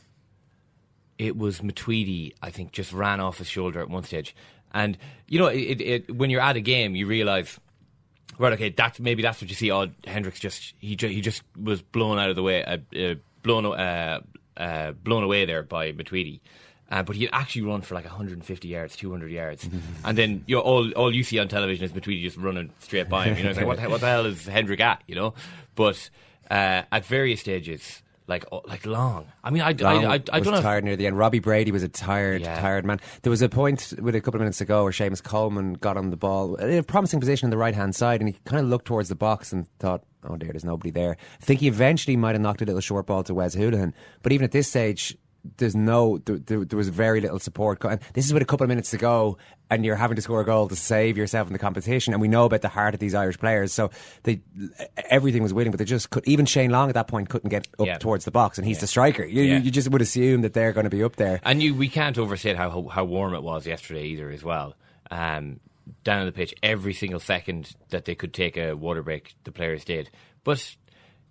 it 1.18 1.36
was 1.36 1.60
Matuidi, 1.60 2.32
I 2.42 2.50
think, 2.50 2.72
just 2.72 2.92
ran 2.92 3.20
off 3.20 3.38
his 3.38 3.48
shoulder 3.48 3.80
at 3.80 3.90
one 3.90 4.04
stage. 4.04 4.34
And, 4.72 4.96
you 5.26 5.38
know, 5.38 5.48
it, 5.48 5.80
it, 5.80 6.16
when 6.16 6.30
you're 6.30 6.40
at 6.40 6.56
a 6.56 6.60
game, 6.60 6.94
you 6.94 7.06
realise, 7.06 7.58
right, 8.38 8.52
okay, 8.52 8.70
that's, 8.70 9.00
maybe 9.00 9.22
that's 9.22 9.40
what 9.40 9.50
you 9.50 9.56
see. 9.56 9.70
Oh, 9.72 9.88
Hendrick's 10.06 10.38
just, 10.38 10.74
he, 10.78 10.94
ju- 10.94 11.08
he 11.08 11.20
just 11.20 11.42
was 11.60 11.82
blown 11.82 12.18
out 12.18 12.30
of 12.30 12.36
the 12.36 12.42
way, 12.42 12.64
uh, 12.64 12.78
uh, 12.96 13.14
blown, 13.42 13.66
uh, 13.66 14.20
uh, 14.56 14.92
blown 14.92 15.24
away 15.24 15.44
there 15.44 15.64
by 15.64 15.92
Matuidi. 15.92 16.40
Uh, 16.90 17.02
but 17.02 17.16
he 17.16 17.28
actually 17.30 17.62
run 17.62 17.82
for 17.82 17.94
like 17.94 18.04
150 18.04 18.66
yards, 18.68 18.96
200 18.96 19.30
yards, 19.30 19.68
and 20.04 20.16
then 20.16 20.42
you 20.46 20.56
know, 20.56 20.62
all 20.62 20.90
all 20.92 21.14
you 21.14 21.22
see 21.22 21.38
on 21.38 21.46
television 21.48 21.84
is 21.84 21.92
Matuidi 21.92 22.22
just 22.22 22.36
running 22.38 22.70
straight 22.78 23.08
by 23.08 23.26
him. 23.26 23.36
You 23.36 23.44
know, 23.44 23.50
it's 23.50 23.58
like 23.58 23.66
what, 23.66 23.78
the- 23.80 23.88
what 23.90 24.00
the 24.00 24.06
hell 24.06 24.24
is 24.26 24.46
Hendrick 24.46 24.80
at? 24.80 25.02
You 25.06 25.14
know, 25.14 25.34
but 25.74 26.08
uh, 26.50 26.82
at 26.90 27.04
various 27.04 27.40
stages, 27.40 28.02
like 28.26 28.46
oh, 28.50 28.62
like 28.66 28.86
long. 28.86 29.26
I 29.44 29.50
mean, 29.50 29.60
I, 29.60 29.72
Long 29.72 30.06
I, 30.06 30.14
I, 30.14 30.22
I 30.32 30.38
was 30.38 30.44
don't 30.46 30.54
know. 30.54 30.62
tired 30.62 30.82
near 30.84 30.96
the 30.96 31.06
end. 31.06 31.18
Robbie 31.18 31.40
Brady 31.40 31.72
was 31.72 31.82
a 31.82 31.88
tired, 31.90 32.40
Yeah. 32.40 32.58
tired 32.58 32.86
man. 32.86 33.00
There 33.20 33.28
was 33.30 33.42
a 33.42 33.50
point 33.50 33.92
with 34.00 34.14
a 34.14 34.20
couple 34.22 34.38
of 34.38 34.42
minutes 34.42 34.62
ago 34.62 34.82
where 34.84 34.92
Seamus 34.92 35.22
Coleman 35.22 35.74
got 35.74 35.98
on 35.98 36.08
the 36.08 36.16
ball 36.16 36.54
in 36.56 36.78
a 36.78 36.82
promising 36.82 37.20
position 37.20 37.46
on 37.46 37.50
the 37.50 37.58
right 37.58 37.74
hand 37.74 37.94
side, 37.96 38.20
and 38.20 38.28
he 38.30 38.36
kind 38.46 38.60
of 38.62 38.66
looked 38.70 38.86
towards 38.86 39.10
the 39.10 39.14
box 39.14 39.52
and 39.52 39.66
thought, 39.78 40.04
"Oh 40.24 40.36
dear, 40.36 40.52
there's 40.52 40.64
nobody 40.64 40.90
there." 40.90 41.18
I 41.40 41.44
think 41.44 41.60
he 41.60 41.68
eventually 41.68 42.16
might 42.16 42.32
have 42.34 42.40
knocked 42.40 42.62
a 42.62 42.64
little 42.64 42.80
short 42.80 43.04
ball 43.06 43.22
to 43.24 43.34
Wes 43.34 43.54
Hoolahan, 43.54 43.92
but 44.22 44.32
even 44.32 44.44
at 44.44 44.52
this 44.52 44.68
stage. 44.68 45.14
There's 45.56 45.74
no 45.76 46.18
there, 46.18 46.36
there, 46.38 46.64
there 46.64 46.76
was 46.76 46.88
very 46.88 47.20
little 47.20 47.38
support. 47.38 47.82
And 47.84 48.00
this 48.14 48.26
is 48.26 48.32
with 48.32 48.42
a 48.42 48.46
couple 48.46 48.64
of 48.64 48.68
minutes 48.68 48.90
to 48.90 48.96
go, 48.98 49.38
and 49.70 49.84
you're 49.84 49.96
having 49.96 50.16
to 50.16 50.22
score 50.22 50.40
a 50.40 50.44
goal 50.44 50.68
to 50.68 50.76
save 50.76 51.16
yourself 51.16 51.46
in 51.46 51.52
the 51.52 51.58
competition. 51.58 52.12
And 52.12 52.20
we 52.20 52.28
know 52.28 52.44
about 52.44 52.62
the 52.62 52.68
heart 52.68 52.94
of 52.94 53.00
these 53.00 53.14
Irish 53.14 53.38
players, 53.38 53.72
so 53.72 53.90
they 54.24 54.40
everything 55.08 55.42
was 55.42 55.54
willing, 55.54 55.70
but 55.70 55.78
they 55.78 55.84
just 55.84 56.10
could. 56.10 56.26
Even 56.26 56.44
Shane 56.44 56.70
Long 56.70 56.88
at 56.88 56.94
that 56.94 57.08
point 57.08 57.28
couldn't 57.28 57.50
get 57.50 57.68
up 57.78 57.86
Yeah. 57.86 57.98
towards 57.98 58.24
the 58.24 58.30
box, 58.30 58.58
and 58.58 58.66
he's 58.66 58.76
Yeah. 58.78 58.80
the 58.82 58.86
striker. 58.88 59.24
You, 59.24 59.42
Yeah. 59.42 59.58
you 59.58 59.70
just 59.70 59.90
would 59.90 60.02
assume 60.02 60.42
that 60.42 60.52
they're 60.54 60.72
going 60.72 60.84
to 60.84 60.90
be 60.90 61.02
up 61.02 61.16
there. 61.16 61.40
And 61.44 61.62
you, 61.62 61.74
we 61.74 61.88
can't 61.88 62.18
overstate 62.18 62.56
how 62.56 62.88
how 62.88 63.04
warm 63.04 63.34
it 63.34 63.42
was 63.42 63.66
yesterday 63.66 64.04
either, 64.06 64.30
as 64.30 64.42
well. 64.42 64.74
Um, 65.10 65.60
down 66.04 66.20
on 66.20 66.26
the 66.26 66.32
pitch, 66.32 66.54
every 66.62 66.92
single 66.92 67.20
second 67.20 67.72
that 67.90 68.04
they 68.04 68.14
could 68.14 68.34
take 68.34 68.58
a 68.58 68.74
water 68.74 69.02
break, 69.02 69.34
the 69.44 69.52
players 69.52 69.84
did. 69.84 70.10
But 70.44 70.76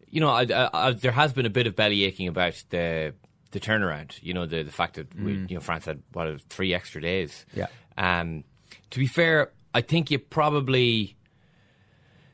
you 0.10 0.22
know, 0.22 0.30
I, 0.30 0.44
I, 0.44 0.70
I, 0.74 0.92
there 0.94 1.12
has 1.12 1.34
been 1.34 1.46
a 1.46 1.50
bit 1.50 1.68
of 1.68 1.76
belly 1.76 2.06
aching 2.06 2.28
about 2.30 2.64
the 2.70 3.14
the 3.51 3.60
turnaround. 3.60 4.18
You 4.22 4.34
know, 4.34 4.46
the 4.46 4.63
the 4.63 4.72
fact 4.72 4.96
that 4.96 5.13
we, 5.20 5.34
you 5.34 5.56
know 5.56 5.60
France 5.60 5.86
had 5.86 6.01
what 6.13 6.42
three 6.50 6.74
extra 6.74 7.01
days. 7.01 7.46
Yeah. 7.54 7.68
Um, 7.98 8.44
to 8.92 9.00
be 9.00 9.08
fair, 9.08 9.51
I 9.74 9.82
think 9.82 10.12
you 10.12 10.20
probably, 10.20 11.16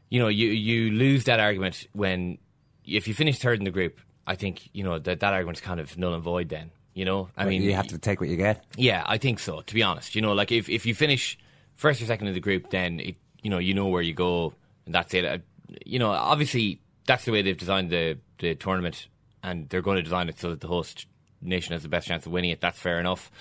you 0.09 0.19
know, 0.19 0.27
you 0.27 0.47
you 0.49 0.91
lose 0.91 1.25
that 1.25 1.39
argument 1.39 1.87
when 1.93 2.37
if 2.85 3.07
you 3.07 3.13
finish 3.13 3.39
third 3.39 3.59
in 3.59 3.65
the 3.65 3.71
group. 3.71 3.99
I 4.25 4.35
think 4.35 4.69
you 4.73 4.83
know 4.83 4.99
that 4.99 5.19
that 5.19 5.33
argument's 5.33 5.59
kind 5.59 5.79
of 5.79 5.97
null 5.97 6.13
and 6.13 6.23
void. 6.23 6.49
Then 6.49 6.71
you 6.93 7.05
know, 7.05 7.29
I 7.35 7.45
mean, 7.45 7.61
you 7.61 7.73
have 7.73 7.87
to 7.87 7.97
take 7.97 8.21
what 8.21 8.29
you 8.29 8.37
get. 8.37 8.63
yeah, 8.77 9.03
I 9.05 9.17
think 9.17 9.39
so. 9.39 9.61
To 9.61 9.73
be 9.73 9.83
honest, 9.83 10.15
you 10.15 10.21
know, 10.21 10.33
like 10.33 10.51
if, 10.51 10.69
if 10.69 10.85
you 10.85 10.95
finish 10.95 11.37
first 11.75 12.01
or 12.01 12.05
second 12.05 12.27
in 12.27 12.33
the 12.33 12.39
group, 12.39 12.69
then 12.69 12.99
it, 12.99 13.15
you 13.41 13.49
know 13.49 13.57
you 13.57 13.73
know 13.73 13.87
where 13.87 14.01
you 14.01 14.13
go, 14.13 14.53
and 14.85 14.95
that's 14.95 15.13
it. 15.13 15.25
Uh, 15.25 15.39
you 15.85 15.99
know, 15.99 16.11
obviously 16.11 16.79
that's 17.05 17.25
the 17.25 17.31
way 17.31 17.41
they've 17.41 17.57
designed 17.57 17.89
the 17.89 18.17
the 18.39 18.55
tournament, 18.55 19.07
and 19.43 19.69
they're 19.69 19.81
going 19.81 19.97
to 19.97 20.03
design 20.03 20.29
it 20.29 20.39
so 20.39 20.49
that 20.51 20.61
the 20.61 20.67
host 20.67 21.05
nation 21.41 21.73
has 21.73 21.83
the 21.83 21.89
best 21.89 22.07
chance 22.07 22.25
of 22.25 22.31
winning 22.31 22.51
it. 22.51 22.61
That's 22.61 22.79
fair 22.79 22.99
enough, 22.99 23.31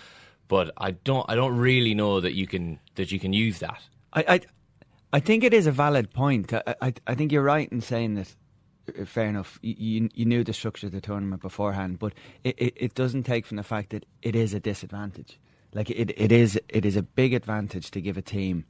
but 0.48 0.72
I 0.76 0.92
don't 0.92 1.24
I 1.28 1.34
don't 1.36 1.56
really 1.56 1.94
know 1.94 2.20
that 2.20 2.34
you 2.34 2.46
can 2.46 2.78
that 2.96 3.12
you 3.12 3.20
can 3.20 3.32
use 3.32 3.60
that. 3.60 3.80
I, 4.12 4.24
I, 4.28 4.40
I 5.14 5.20
think 5.20 5.44
it 5.44 5.54
is 5.54 5.66
a 5.66 5.72
valid 5.72 6.12
point. 6.12 6.52
I, 6.52 6.62
I, 6.82 6.94
I 7.06 7.14
think 7.14 7.32
you're 7.32 7.42
right 7.42 7.70
in 7.72 7.80
saying 7.80 8.14
that. 8.16 8.34
uh, 9.00 9.04
Fair 9.04 9.26
enough. 9.26 9.58
You, 9.62 10.08
you 10.14 10.24
knew 10.26 10.44
the 10.44 10.52
structure 10.52 10.86
of 10.88 10.92
the 10.92 11.00
tournament 11.00 11.40
beforehand, 11.42 11.98
but 11.98 12.12
it, 12.44 12.56
it, 12.58 12.74
it 12.76 12.94
doesn't 12.94 13.22
take 13.24 13.46
from 13.46 13.56
the 13.56 13.62
fact 13.62 13.90
that 13.90 14.04
it 14.22 14.34
is 14.34 14.54
a 14.54 14.60
disadvantage. 14.60 15.38
Like 15.72 15.90
it, 15.90 16.10
it 16.16 16.32
is 16.32 16.60
it 16.68 16.84
is 16.84 16.96
a 16.96 17.02
big 17.02 17.32
advantage 17.34 17.90
to 17.92 18.00
give 18.00 18.18
a 18.18 18.22
team 18.22 18.64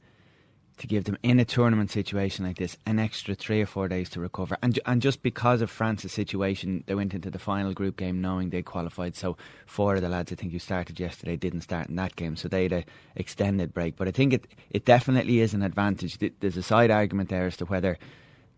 to 0.77 0.87
give 0.87 1.03
them 1.03 1.17
in 1.23 1.39
a 1.39 1.45
tournament 1.45 1.91
situation 1.91 2.45
like 2.45 2.57
this 2.57 2.77
an 2.85 2.99
extra 2.99 3.35
three 3.35 3.61
or 3.61 3.65
four 3.65 3.87
days 3.87 4.09
to 4.09 4.19
recover. 4.19 4.57
And 4.61 4.79
and 4.85 5.01
just 5.01 5.21
because 5.21 5.61
of 5.61 5.69
France's 5.69 6.11
situation, 6.11 6.83
they 6.87 6.95
went 6.95 7.13
into 7.13 7.29
the 7.29 7.39
final 7.39 7.73
group 7.73 7.97
game 7.97 8.21
knowing 8.21 8.49
they 8.49 8.61
qualified. 8.61 9.15
So 9.15 9.37
four 9.65 9.95
of 9.95 10.01
the 10.01 10.09
lads 10.09 10.31
I 10.31 10.35
think 10.35 10.51
who 10.51 10.59
started 10.59 10.99
yesterday 10.99 11.35
didn't 11.35 11.61
start 11.61 11.89
in 11.89 11.95
that 11.97 12.15
game, 12.15 12.35
so 12.35 12.47
they 12.47 12.63
had 12.63 12.73
an 12.73 12.85
extended 13.15 13.73
break. 13.73 13.95
But 13.95 14.07
I 14.07 14.11
think 14.11 14.33
it 14.33 14.47
it 14.71 14.85
definitely 14.85 15.39
is 15.39 15.53
an 15.53 15.61
advantage. 15.61 16.17
There's 16.39 16.57
a 16.57 16.63
side 16.63 16.91
argument 16.91 17.29
there 17.29 17.45
as 17.45 17.57
to 17.57 17.65
whether 17.65 17.97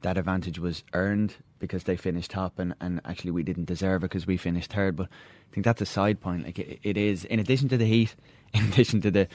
that 0.01 0.17
advantage 0.17 0.59
was 0.59 0.83
earned 0.93 1.35
because 1.59 1.85
they 1.85 1.95
finished 1.95 2.31
top 2.31 2.59
and, 2.59 2.75
and 2.79 3.01
actually 3.05 3.31
we 3.31 3.43
didn't 3.43 3.65
deserve 3.65 4.03
it 4.03 4.05
because 4.05 4.27
we 4.27 4.37
finished 4.37 4.71
third. 4.71 4.95
But 4.95 5.07
I 5.07 5.53
think 5.53 5.65
that's 5.65 5.81
a 5.81 5.85
side 5.85 6.21
point. 6.21 6.43
Like 6.45 6.59
it, 6.59 6.79
it 6.83 6.97
is, 6.97 7.25
in 7.25 7.39
addition 7.39 7.69
to 7.69 7.77
the 7.77 7.85
heat, 7.85 8.15
in 8.53 8.65
addition 8.65 9.01
to 9.01 9.11
the 9.11 9.27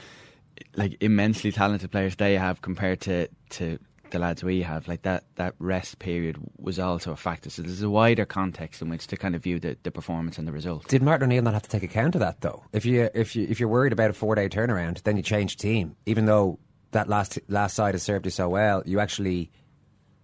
like 0.75 0.97
immensely 1.01 1.51
talented 1.51 1.91
players 1.91 2.15
they 2.15 2.35
have 2.35 2.61
compared 2.61 3.01
to 3.01 3.27
to 3.51 3.79
the 4.11 4.19
lads 4.19 4.43
we 4.43 4.61
have, 4.61 4.87
like 4.87 5.01
that 5.03 5.23
that 5.35 5.55
rest 5.57 5.99
period 5.99 6.37
was 6.57 6.79
also 6.79 7.11
a 7.11 7.15
factor. 7.15 7.49
So 7.49 7.61
there's 7.61 7.81
a 7.81 7.89
wider 7.89 8.25
context 8.25 8.81
in 8.81 8.89
which 8.89 9.07
to 9.07 9.17
kind 9.17 9.35
of 9.35 9.43
view 9.43 9.59
the, 9.59 9.77
the 9.83 9.91
performance 9.91 10.37
and 10.37 10.47
the 10.47 10.51
result. 10.51 10.87
Did 10.87 11.01
Martin 11.01 11.25
O'Neill 11.25 11.43
not 11.43 11.53
have 11.53 11.63
to 11.63 11.69
take 11.69 11.83
account 11.83 12.15
of 12.15 12.21
that 12.21 12.41
though? 12.41 12.63
If 12.73 12.85
you 12.85 13.09
if 13.13 13.35
you 13.35 13.47
if 13.49 13.59
you're 13.59 13.69
worried 13.69 13.93
about 13.93 14.09
a 14.09 14.13
four 14.13 14.35
day 14.35 14.49
turnaround, 14.49 15.01
then 15.03 15.17
you 15.17 15.23
change 15.23 15.57
team. 15.57 15.95
Even 16.05 16.25
though 16.25 16.59
that 16.91 17.07
last 17.07 17.39
last 17.47 17.75
side 17.75 17.95
has 17.95 18.03
served 18.03 18.25
you 18.25 18.31
so 18.31 18.49
well, 18.49 18.83
you 18.85 18.99
actually 18.99 19.51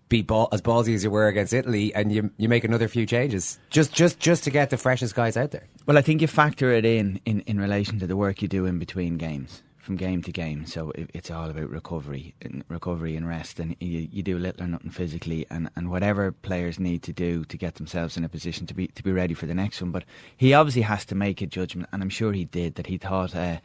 be 0.09 0.21
ball, 0.21 0.47
as 0.51 0.61
ballsy 0.61 0.95
as 0.95 1.03
you 1.03 1.11
were 1.11 1.27
against 1.27 1.53
Italy, 1.53 1.93
and 1.93 2.11
you 2.11 2.31
you 2.37 2.49
make 2.49 2.63
another 2.63 2.87
few 2.87 3.05
changes 3.05 3.59
just 3.69 3.93
just 3.93 4.19
just 4.19 4.43
to 4.43 4.49
get 4.49 4.69
the 4.69 4.77
freshest 4.77 5.15
guys 5.15 5.37
out 5.37 5.51
there. 5.51 5.67
Well, 5.85 5.97
I 5.97 6.01
think 6.01 6.21
you 6.21 6.27
factor 6.27 6.71
it 6.71 6.85
in, 6.85 7.19
in 7.25 7.41
in 7.41 7.59
relation 7.59 7.99
to 7.99 8.07
the 8.07 8.15
work 8.15 8.41
you 8.41 8.47
do 8.47 8.65
in 8.65 8.79
between 8.79 9.17
games, 9.17 9.63
from 9.87 9.95
game 9.95 10.21
to 10.21 10.31
game. 10.31 10.67
So 10.67 10.91
it, 10.91 11.09
it's 11.15 11.31
all 11.31 11.49
about 11.49 11.71
recovery, 11.71 12.35
and 12.43 12.63
recovery 12.69 13.15
and 13.15 13.27
rest, 13.27 13.59
and 13.59 13.75
you, 13.79 14.07
you 14.11 14.21
do 14.21 14.37
little 14.37 14.63
or 14.63 14.67
nothing 14.67 14.91
physically, 14.91 15.47
and, 15.49 15.71
and 15.75 15.89
whatever 15.89 16.31
players 16.31 16.77
need 16.79 17.01
to 17.03 17.13
do 17.13 17.43
to 17.45 17.57
get 17.57 17.75
themselves 17.75 18.17
in 18.17 18.23
a 18.23 18.29
position 18.29 18.67
to 18.67 18.75
be 18.75 18.87
to 18.87 19.01
be 19.01 19.11
ready 19.11 19.33
for 19.33 19.47
the 19.47 19.55
next 19.55 19.81
one. 19.81 19.91
But 19.91 20.05
he 20.35 20.53
obviously 20.53 20.83
has 20.83 21.05
to 21.05 21.15
make 21.15 21.41
a 21.41 21.47
judgment, 21.47 21.89
and 21.91 22.03
I'm 22.03 22.09
sure 22.09 22.33
he 22.33 22.45
did 22.45 22.75
that. 22.75 22.85
He 22.85 22.99
thought. 22.99 23.35
Uh, 23.35 23.57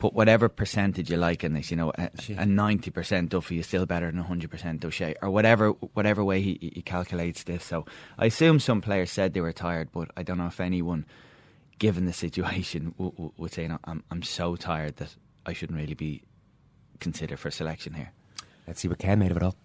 Put 0.00 0.14
whatever 0.14 0.48
percentage 0.48 1.10
you 1.10 1.18
like 1.18 1.44
in 1.44 1.52
this, 1.52 1.70
you 1.70 1.76
know, 1.76 1.92
a 1.98 2.46
ninety 2.46 2.90
percent 2.90 3.28
Duffy 3.28 3.58
is 3.58 3.66
still 3.66 3.84
better 3.84 4.10
than 4.10 4.18
hundred 4.22 4.50
percent 4.50 4.82
O'Shea, 4.82 5.14
or 5.20 5.28
whatever 5.28 5.72
whatever 5.92 6.24
way 6.24 6.40
he, 6.40 6.72
he 6.74 6.80
calculates 6.80 7.44
this. 7.44 7.62
So 7.62 7.84
I 8.16 8.24
assume 8.24 8.60
some 8.60 8.80
players 8.80 9.10
said 9.10 9.34
they 9.34 9.42
were 9.42 9.52
tired, 9.52 9.90
but 9.92 10.10
I 10.16 10.22
don't 10.22 10.38
know 10.38 10.46
if 10.46 10.58
anyone 10.58 11.04
given 11.78 12.06
the 12.06 12.14
situation, 12.14 12.94
w- 12.96 13.12
w- 13.12 13.32
would 13.36 13.52
say, 13.52 13.68
no, 13.68 13.78
I'm, 13.84 14.02
I'm 14.10 14.22
so 14.22 14.56
tired 14.56 14.96
that 14.96 15.14
I 15.46 15.52
shouldn't 15.52 15.78
really 15.78 15.94
be 15.94 16.22
considered 16.98 17.38
for 17.38 17.50
selection 17.50 17.94
here. 17.94 18.12
Let's 18.66 18.80
see 18.80 18.88
what 18.88 18.98
Ken 18.98 19.18
made 19.18 19.30
of 19.30 19.36
it 19.36 19.42
all. 19.42 19.56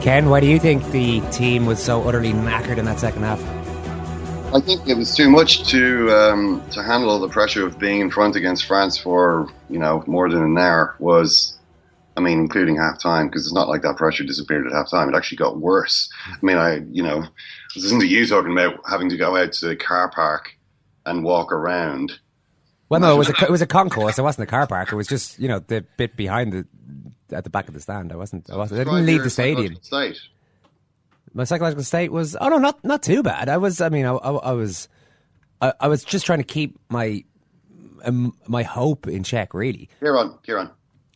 Ken, 0.00 0.30
why 0.30 0.40
do 0.40 0.46
you 0.46 0.58
think 0.58 0.82
the 0.92 1.20
team 1.30 1.66
was 1.66 1.82
so 1.82 2.02
utterly 2.08 2.32
knackered 2.32 2.78
in 2.78 2.86
that 2.86 2.98
second 2.98 3.22
half? 3.22 3.38
I 4.54 4.58
think 4.58 4.88
it 4.88 4.94
was 4.94 5.14
too 5.14 5.28
much 5.28 5.68
to 5.70 6.10
um, 6.10 6.62
to 6.70 6.82
handle 6.82 7.18
the 7.20 7.28
pressure 7.28 7.66
of 7.66 7.78
being 7.78 8.00
in 8.00 8.10
front 8.10 8.34
against 8.34 8.64
France 8.64 8.96
for 8.96 9.48
you 9.68 9.78
know 9.78 10.02
more 10.06 10.30
than 10.30 10.42
an 10.42 10.56
hour. 10.56 10.96
Was 11.00 11.58
I 12.16 12.20
mean, 12.20 12.38
including 12.38 12.76
half 12.76 12.98
time, 12.98 13.28
because 13.28 13.44
it's 13.44 13.54
not 13.54 13.68
like 13.68 13.82
that 13.82 13.96
pressure 13.96 14.24
disappeared 14.24 14.66
at 14.66 14.72
half 14.72 14.90
time. 14.90 15.10
It 15.10 15.14
actually 15.14 15.36
got 15.36 15.58
worse. 15.58 16.10
I 16.26 16.38
mean, 16.40 16.56
I 16.56 16.78
you 16.90 17.02
know, 17.02 17.26
listen 17.76 18.00
to 18.00 18.06
you 18.06 18.26
talking 18.26 18.52
about 18.52 18.80
having 18.88 19.10
to 19.10 19.18
go 19.18 19.36
out 19.36 19.52
to 19.52 19.68
the 19.68 19.76
car 19.76 20.10
park 20.10 20.56
and 21.04 21.22
walk 21.22 21.52
around. 21.52 22.18
Well, 22.88 23.00
no, 23.00 23.14
it 23.14 23.18
was 23.18 23.28
a 23.28 23.44
it 23.44 23.50
was 23.50 23.62
a 23.62 23.66
concourse. 23.66 24.18
It 24.18 24.22
wasn't 24.22 24.48
a 24.48 24.50
car 24.50 24.66
park. 24.66 24.92
It 24.92 24.96
was 24.96 25.06
just 25.06 25.38
you 25.38 25.46
know 25.46 25.58
the 25.58 25.84
bit 25.96 26.16
behind 26.16 26.52
the 26.54 26.66
at 27.32 27.44
the 27.44 27.50
back 27.50 27.68
of 27.68 27.74
the 27.74 27.80
stand. 27.80 28.12
I 28.12 28.16
wasn't. 28.16 28.50
I 28.50 28.56
wasn't. 28.56 28.80
I 28.80 28.84
didn't 28.84 29.06
leave 29.06 29.22
the 29.22 29.30
stadium. 29.30 29.76
State. 29.82 30.18
My 31.32 31.44
psychological 31.44 31.84
state 31.84 32.10
was 32.10 32.36
oh 32.40 32.48
no, 32.48 32.58
not 32.58 32.84
not 32.84 33.02
too 33.02 33.22
bad. 33.22 33.48
I 33.48 33.58
was. 33.58 33.80
I 33.80 33.88
mean, 33.88 34.04
I, 34.06 34.12
I, 34.12 34.30
I 34.30 34.52
was. 34.52 34.88
I, 35.60 35.72
I 35.80 35.88
was 35.88 36.04
just 36.04 36.26
trying 36.26 36.38
to 36.38 36.44
keep 36.44 36.78
my 36.88 37.24
um, 38.04 38.36
my 38.46 38.62
hope 38.62 39.06
in 39.06 39.22
check. 39.22 39.54
Really, 39.54 39.88
Ciarán, 40.00 40.38
Ciarán, 40.44 40.72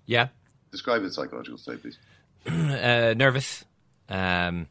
Yeah, 0.06 0.28
describe 0.70 1.02
the 1.02 1.10
psychological 1.10 1.58
state, 1.58 1.82
please. 1.82 1.98
uh, 2.46 3.14
nervous. 3.16 3.64
Um, 4.08 4.68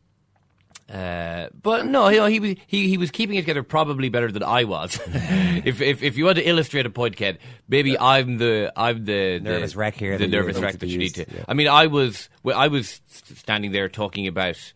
uh, 0.94 1.50
but 1.60 1.88
no, 1.88 2.08
you 2.10 2.18
know, 2.18 2.28
he 2.28 2.40
was 2.40 2.56
he, 2.68 2.88
he 2.88 2.98
was 2.98 3.10
keeping 3.10 3.36
it 3.36 3.42
together 3.42 3.64
probably 3.64 4.10
better 4.10 4.32
than 4.32 4.44
I 4.44 4.66
was. 4.66 5.00
if, 5.08 5.82
if 5.82 6.04
if 6.04 6.18
you 6.18 6.26
want 6.26 6.38
to 6.38 6.48
illustrate 6.48 6.86
a 6.86 6.92
point, 6.92 7.16
Ken, 7.16 7.40
maybe 7.68 7.98
I'm 7.98 8.38
the 8.38 8.72
I'm 8.76 9.04
the 9.06 9.40
Nervous 9.40 9.74
the, 9.74 9.80
wreck 9.80 9.96
here 9.96 10.20
the 10.20 10.28
nervous 10.28 10.60
wreck 10.60 10.78
that 10.78 10.88
you 10.88 11.00
need 11.00 11.16
to. 11.16 11.26
yeah. 11.28 11.46
I 11.48 11.56
mean, 11.56 11.68
I 11.68 11.88
was 11.88 12.30
well, 12.44 12.58
I 12.60 12.68
was 12.68 13.02
standing 13.08 13.72
there 13.72 13.90
talking 13.90 14.28
about 14.28 14.74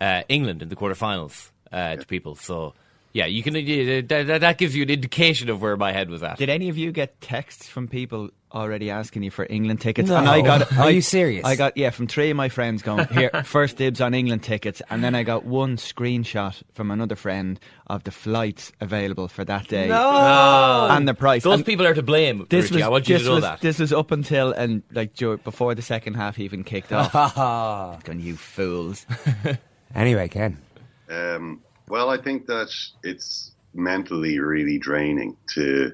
uh, 0.00 0.22
England 0.28 0.62
in 0.62 0.68
the 0.68 0.74
quarterfinals 0.74 1.50
uh, 1.70 1.94
to 1.94 2.06
people. 2.06 2.34
So 2.34 2.74
yeah, 3.12 3.26
you 3.26 3.44
can 3.44 3.54
uh, 3.54 4.02
that, 4.08 4.40
that 4.40 4.58
gives 4.58 4.74
you 4.74 4.82
an 4.82 4.90
indication 4.90 5.48
of 5.48 5.62
where 5.62 5.76
my 5.76 5.92
head 5.92 6.10
was 6.10 6.24
at. 6.24 6.38
Did 6.38 6.48
any 6.48 6.70
of 6.70 6.76
you 6.76 6.90
get 6.90 7.20
texts 7.20 7.68
from 7.68 7.86
people 7.86 8.30
already 8.52 8.90
asking 8.90 9.22
you 9.22 9.30
for 9.30 9.46
England 9.48 9.80
tickets? 9.80 10.08
No. 10.08 10.16
And 10.16 10.28
I 10.28 10.40
got. 10.42 10.72
Are 10.72 10.84
I- 10.84 10.88
you 10.90 11.02
serious? 11.02 11.44
I 11.44 11.56
got 11.56 11.76
yeah 11.76 11.90
from 11.90 12.06
three 12.06 12.30
of 12.30 12.36
my 12.36 12.48
friends 12.48 12.82
going 12.82 13.06
here 13.08 13.30
first 13.44 13.76
dibs 13.76 14.00
on 14.00 14.14
England 14.14 14.42
tickets, 14.42 14.82
and 14.90 15.02
then 15.02 15.14
I 15.14 15.22
got 15.22 15.44
one 15.44 15.76
screenshot 15.76 16.62
from 16.72 16.90
another 16.90 17.16
friend 17.16 17.58
of 17.86 18.04
the 18.04 18.10
flights 18.10 18.72
available 18.80 19.28
for 19.28 19.44
that 19.44 19.68
day. 19.68 19.90
and 19.90 21.08
the 21.08 21.14
price. 21.14 21.42
Those 21.42 21.56
And 21.56 21.66
people 21.66 21.86
are 21.86 21.94
to 21.94 22.02
blame. 22.02 22.46
This 22.48 22.64
Richie. 22.66 22.74
was, 22.76 22.82
I 22.84 22.88
want 22.88 23.08
you 23.08 23.14
this 23.16 23.22
to 23.22 23.28
know 23.28 23.34
was, 23.36 23.44
that. 23.44 23.60
This 23.60 23.78
was 23.78 23.92
up 23.92 24.10
until 24.10 24.52
and 24.52 24.82
like 24.92 25.14
dur- 25.14 25.36
before 25.38 25.74
the 25.74 25.82
second 25.82 26.14
half 26.14 26.38
even 26.38 26.64
kicked 26.64 26.92
off. 26.92 27.12
Going, 28.04 28.20
you 28.20 28.36
fools. 28.36 29.06
anyway, 29.94 30.28
Ken. 30.28 30.58
Um, 31.10 31.60
well, 31.88 32.08
I 32.10 32.16
think 32.16 32.46
that 32.46 32.70
it's 33.02 33.52
mentally 33.74 34.38
really 34.38 34.78
draining 34.78 35.36
to 35.54 35.92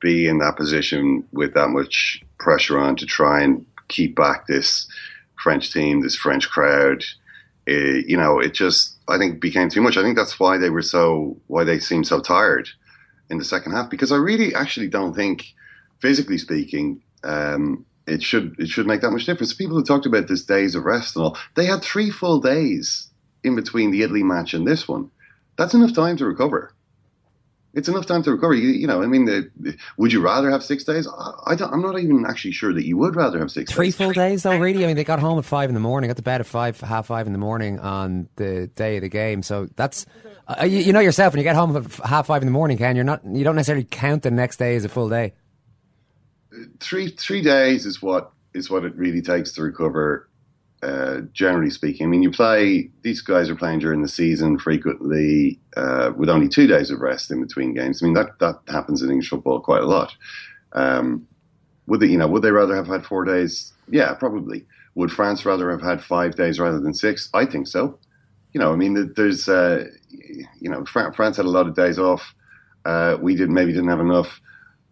be 0.00 0.28
in 0.28 0.38
that 0.38 0.56
position 0.56 1.24
with 1.32 1.54
that 1.54 1.68
much 1.68 2.22
pressure 2.38 2.78
on 2.78 2.96
to 2.96 3.06
try 3.06 3.42
and 3.42 3.64
keep 3.88 4.16
back 4.16 4.46
this 4.46 4.88
French 5.42 5.72
team, 5.72 6.02
this 6.02 6.16
French 6.16 6.48
crowd. 6.48 7.04
Uh, 7.68 8.00
you 8.06 8.16
know, 8.16 8.38
it 8.38 8.54
just 8.54 8.96
I 9.08 9.18
think 9.18 9.40
became 9.40 9.68
too 9.68 9.82
much. 9.82 9.96
I 9.96 10.02
think 10.02 10.16
that's 10.16 10.40
why 10.40 10.58
they 10.58 10.70
were 10.70 10.82
so 10.82 11.36
why 11.46 11.64
they 11.64 11.78
seemed 11.78 12.06
so 12.06 12.20
tired 12.20 12.68
in 13.30 13.38
the 13.38 13.44
second 13.44 13.72
half 13.72 13.90
because 13.90 14.12
I 14.12 14.16
really 14.16 14.54
actually 14.54 14.88
don't 14.88 15.14
think, 15.14 15.46
physically 16.00 16.38
speaking, 16.38 17.02
um, 17.24 17.84
it 18.06 18.22
should 18.22 18.56
it 18.58 18.68
should 18.68 18.86
make 18.86 19.02
that 19.02 19.10
much 19.10 19.26
difference. 19.26 19.52
People 19.52 19.76
who 19.76 19.84
talked 19.84 20.06
about 20.06 20.28
this 20.28 20.44
days 20.44 20.74
of 20.74 20.84
rest 20.84 21.16
and 21.16 21.24
all, 21.24 21.38
they 21.56 21.66
had 21.66 21.82
three 21.82 22.10
full 22.10 22.40
days 22.40 23.10
in 23.44 23.54
between 23.54 23.90
the 23.90 24.02
Italy 24.02 24.22
match 24.22 24.54
and 24.54 24.66
this 24.66 24.88
one. 24.88 25.10
That's 25.56 25.74
enough 25.74 25.92
time 25.92 26.16
to 26.18 26.26
recover. 26.26 26.72
It's 27.74 27.88
enough 27.88 28.06
time 28.06 28.22
to 28.22 28.32
recover. 28.32 28.54
You, 28.54 28.68
you 28.70 28.86
know, 28.86 29.02
I 29.02 29.06
mean, 29.06 29.26
the, 29.26 29.76
would 29.98 30.12
you 30.12 30.20
rather 30.22 30.50
have 30.50 30.64
six 30.64 30.84
days? 30.84 31.06
I, 31.06 31.54
I 31.54 31.72
am 31.72 31.82
not 31.82 31.98
even 31.98 32.24
actually 32.26 32.52
sure 32.52 32.72
that 32.72 32.86
you 32.86 32.96
would 32.96 33.14
rather 33.14 33.38
have 33.38 33.50
six 33.50 33.70
Three 33.70 33.88
days. 33.88 33.96
full 33.96 34.12
days, 34.12 34.42
though, 34.42 34.58
really? 34.58 34.84
I 34.84 34.86
mean, 34.86 34.96
they 34.96 35.04
got 35.04 35.18
home 35.18 35.38
at 35.38 35.44
five 35.44 35.68
in 35.68 35.74
the 35.74 35.80
morning, 35.80 36.08
got 36.08 36.16
to 36.16 36.22
bed 36.22 36.40
at 36.40 36.46
five, 36.46 36.80
half 36.80 37.06
five 37.06 37.26
in 37.26 37.32
the 37.32 37.38
morning 37.38 37.78
on 37.78 38.28
the 38.36 38.68
day 38.68 38.96
of 38.96 39.02
the 39.02 39.08
game. 39.08 39.42
So 39.42 39.68
that's, 39.76 40.06
uh, 40.48 40.64
you, 40.64 40.78
you 40.78 40.92
know 40.92 41.00
yourself, 41.00 41.34
when 41.34 41.38
you 41.38 41.44
get 41.44 41.56
home 41.56 41.76
at 41.76 41.92
half 42.06 42.26
five 42.26 42.42
in 42.42 42.46
the 42.46 42.52
morning, 42.52 42.78
Ken, 42.78 42.96
you're 42.96 43.04
not, 43.04 43.24
you 43.24 43.44
don't 43.44 43.56
necessarily 43.56 43.84
count 43.84 44.22
the 44.22 44.30
next 44.30 44.56
day 44.56 44.74
as 44.74 44.84
a 44.84 44.88
full 44.88 45.08
day. 45.08 45.34
Three 46.80 47.10
three 47.10 47.42
days 47.42 47.84
is 47.84 48.00
what 48.00 48.32
is 48.54 48.70
what 48.70 48.84
it 48.84 48.96
really 48.96 49.20
takes 49.20 49.52
to 49.52 49.62
recover 49.62 50.27
uh, 50.82 51.20
generally 51.32 51.70
speaking. 51.70 52.06
I 52.06 52.08
mean, 52.08 52.22
you 52.22 52.30
play, 52.30 52.90
these 53.02 53.20
guys 53.20 53.50
are 53.50 53.56
playing 53.56 53.80
during 53.80 54.02
the 54.02 54.08
season 54.08 54.58
frequently 54.58 55.58
uh, 55.76 56.12
with 56.16 56.28
only 56.28 56.48
two 56.48 56.66
days 56.66 56.90
of 56.90 57.00
rest 57.00 57.30
in 57.30 57.40
between 57.40 57.74
games. 57.74 58.02
I 58.02 58.06
mean, 58.06 58.14
that, 58.14 58.38
that 58.38 58.60
happens 58.68 59.02
in 59.02 59.10
English 59.10 59.30
football 59.30 59.60
quite 59.60 59.82
a 59.82 59.86
lot. 59.86 60.14
Um, 60.72 61.26
would 61.86 62.00
they, 62.00 62.06
you 62.06 62.18
know, 62.18 62.28
would 62.28 62.42
they 62.42 62.50
rather 62.50 62.76
have 62.76 62.86
had 62.86 63.04
four 63.04 63.24
days? 63.24 63.72
Yeah, 63.88 64.14
probably. 64.14 64.66
Would 64.94 65.10
France 65.10 65.44
rather 65.44 65.70
have 65.70 65.82
had 65.82 66.02
five 66.02 66.36
days 66.36 66.60
rather 66.60 66.80
than 66.80 66.94
six? 66.94 67.28
I 67.34 67.46
think 67.46 67.66
so. 67.66 67.98
You 68.52 68.60
know, 68.60 68.72
I 68.72 68.76
mean, 68.76 69.12
there's, 69.16 69.48
uh, 69.48 69.84
you 70.10 70.70
know, 70.70 70.84
France 70.84 71.36
had 71.36 71.46
a 71.46 71.50
lot 71.50 71.66
of 71.66 71.74
days 71.74 71.98
off. 71.98 72.34
Uh, 72.84 73.16
we 73.20 73.34
did 73.34 73.50
maybe 73.50 73.72
didn't 73.72 73.88
have 73.88 74.00
enough. 74.00 74.40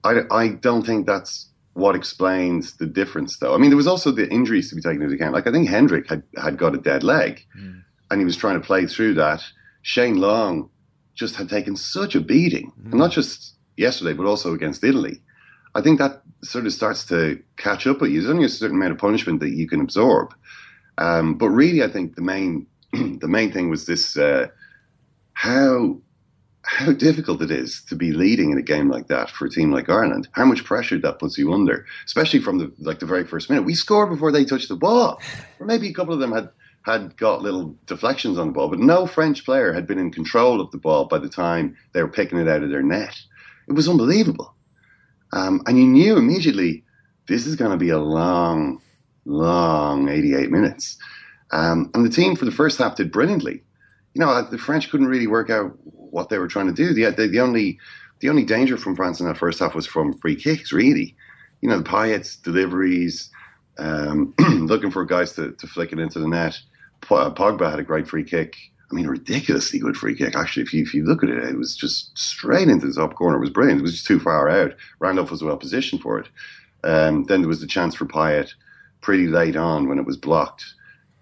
I, 0.04 0.20
I 0.30 0.48
don't 0.48 0.84
think 0.84 1.06
that's 1.06 1.48
what 1.76 1.94
explains 1.94 2.78
the 2.78 2.86
difference, 2.86 3.36
though. 3.36 3.54
I 3.54 3.58
mean, 3.58 3.68
there 3.68 3.76
was 3.76 3.86
also 3.86 4.10
the 4.10 4.28
injuries 4.30 4.70
to 4.70 4.74
be 4.74 4.80
taken 4.80 5.02
into 5.02 5.14
account. 5.14 5.34
Like 5.34 5.46
I 5.46 5.52
think 5.52 5.68
Hendrick 5.68 6.08
had 6.08 6.22
had 6.42 6.56
got 6.56 6.74
a 6.74 6.78
dead 6.78 7.02
leg, 7.02 7.44
mm. 7.56 7.82
and 8.10 8.20
he 8.20 8.24
was 8.24 8.36
trying 8.36 8.58
to 8.58 8.66
play 8.66 8.86
through 8.86 9.14
that. 9.14 9.42
Shane 9.82 10.16
Long 10.16 10.70
just 11.14 11.36
had 11.36 11.50
taken 11.50 11.76
such 11.76 12.14
a 12.14 12.20
beating, 12.20 12.72
mm. 12.80 12.92
and 12.92 12.94
not 12.94 13.12
just 13.12 13.56
yesterday, 13.76 14.14
but 14.14 14.24
also 14.24 14.54
against 14.54 14.82
Italy. 14.82 15.20
I 15.74 15.82
think 15.82 15.98
that 15.98 16.22
sort 16.42 16.64
of 16.64 16.72
starts 16.72 17.04
to 17.06 17.42
catch 17.58 17.86
up 17.86 18.00
with 18.00 18.10
you. 18.10 18.22
There's 18.22 18.32
only 18.32 18.46
a 18.46 18.48
certain 18.48 18.76
amount 18.76 18.92
of 18.92 18.98
punishment 18.98 19.40
that 19.40 19.50
you 19.50 19.68
can 19.68 19.82
absorb. 19.82 20.34
Um, 20.96 21.34
but 21.36 21.50
really, 21.50 21.82
I 21.82 21.88
think 21.88 22.16
the 22.16 22.22
main 22.22 22.66
the 22.92 23.28
main 23.28 23.52
thing 23.52 23.68
was 23.68 23.84
this: 23.84 24.16
uh, 24.16 24.46
how 25.34 26.00
how 26.66 26.92
difficult 26.92 27.40
it 27.42 27.50
is 27.50 27.80
to 27.88 27.94
be 27.94 28.12
leading 28.12 28.50
in 28.50 28.58
a 28.58 28.62
game 28.62 28.90
like 28.90 29.06
that 29.06 29.30
for 29.30 29.46
a 29.46 29.50
team 29.50 29.70
like 29.70 29.88
Ireland. 29.88 30.28
How 30.32 30.44
much 30.44 30.64
pressure 30.64 30.98
that 30.98 31.20
puts 31.20 31.38
you 31.38 31.52
under, 31.52 31.86
especially 32.04 32.40
from 32.40 32.58
the 32.58 32.72
like 32.80 32.98
the 32.98 33.06
very 33.06 33.24
first 33.24 33.48
minute. 33.48 33.62
We 33.62 33.74
scored 33.74 34.10
before 34.10 34.32
they 34.32 34.44
touched 34.44 34.68
the 34.68 34.76
ball, 34.76 35.20
or 35.60 35.66
maybe 35.66 35.88
a 35.88 35.94
couple 35.94 36.12
of 36.12 36.20
them 36.20 36.32
had 36.32 36.50
had 36.82 37.16
got 37.16 37.42
little 37.42 37.76
deflections 37.86 38.36
on 38.36 38.48
the 38.48 38.52
ball, 38.52 38.68
but 38.68 38.80
no 38.80 39.06
French 39.06 39.44
player 39.44 39.72
had 39.72 39.86
been 39.86 39.98
in 39.98 40.10
control 40.10 40.60
of 40.60 40.70
the 40.72 40.78
ball 40.78 41.04
by 41.04 41.18
the 41.18 41.28
time 41.28 41.76
they 41.92 42.02
were 42.02 42.08
picking 42.08 42.38
it 42.38 42.48
out 42.48 42.62
of 42.62 42.70
their 42.70 42.82
net. 42.82 43.16
It 43.68 43.72
was 43.72 43.88
unbelievable, 43.88 44.52
um, 45.32 45.62
and 45.66 45.78
you 45.78 45.86
knew 45.86 46.16
immediately 46.16 46.84
this 47.28 47.46
is 47.46 47.54
going 47.54 47.72
to 47.72 47.76
be 47.76 47.90
a 47.90 47.98
long, 47.98 48.80
long 49.24 50.08
88 50.08 50.50
minutes. 50.50 50.98
Um, 51.52 51.90
and 51.94 52.04
the 52.04 52.10
team 52.10 52.34
for 52.34 52.44
the 52.44 52.50
first 52.50 52.78
half 52.78 52.96
did 52.96 53.12
brilliantly. 53.12 53.62
You 54.14 54.20
know, 54.20 54.42
the 54.42 54.58
French 54.58 54.90
couldn't 54.90 55.06
really 55.08 55.26
work 55.26 55.50
out 55.50 55.76
what 56.16 56.30
they 56.30 56.38
were 56.38 56.48
trying 56.48 56.66
to 56.66 56.72
do. 56.72 56.94
The, 56.94 57.10
the, 57.10 57.28
the 57.28 57.40
only 57.40 57.78
the 58.20 58.30
only 58.30 58.44
danger 58.44 58.78
from 58.78 58.96
France 58.96 59.20
in 59.20 59.26
that 59.26 59.36
first 59.36 59.58
half 59.60 59.74
was 59.74 59.86
from 59.86 60.18
free 60.18 60.34
kicks. 60.34 60.72
Really, 60.72 61.14
you 61.60 61.68
know, 61.68 61.78
the 61.78 61.84
Payet's 61.84 62.36
deliveries, 62.36 63.30
um, 63.78 64.34
looking 64.38 64.90
for 64.90 65.04
guys 65.04 65.34
to, 65.34 65.52
to 65.52 65.66
flick 65.66 65.92
it 65.92 65.98
into 65.98 66.18
the 66.18 66.26
net. 66.26 66.58
Uh, 67.10 67.30
Pogba 67.30 67.70
had 67.70 67.78
a 67.78 67.84
great 67.84 68.08
free 68.08 68.24
kick. 68.24 68.56
I 68.90 68.94
mean, 68.94 69.06
a 69.06 69.10
ridiculously 69.10 69.78
good 69.78 69.96
free 69.96 70.16
kick. 70.16 70.34
Actually, 70.34 70.62
if 70.62 70.72
you 70.72 70.82
if 70.82 70.94
you 70.94 71.04
look 71.04 71.22
at 71.22 71.28
it, 71.28 71.44
it 71.44 71.58
was 71.58 71.76
just 71.76 72.16
straight 72.16 72.68
into 72.68 72.86
the 72.86 72.94
top 72.94 73.14
corner. 73.14 73.36
It 73.36 73.40
was 73.40 73.50
brilliant. 73.50 73.80
It 73.80 73.82
was 73.82 73.92
just 73.92 74.06
too 74.06 74.18
far 74.18 74.48
out. 74.48 74.74
Randolph 74.98 75.30
was 75.30 75.42
well 75.44 75.58
positioned 75.58 76.00
for 76.00 76.18
it. 76.18 76.28
Um, 76.82 77.24
then 77.24 77.42
there 77.42 77.48
was 77.48 77.60
the 77.60 77.66
chance 77.66 77.94
for 77.94 78.06
Payet 78.06 78.54
pretty 79.02 79.26
late 79.26 79.56
on 79.56 79.88
when 79.88 79.98
it 79.98 80.06
was 80.06 80.16
blocked. 80.16 80.64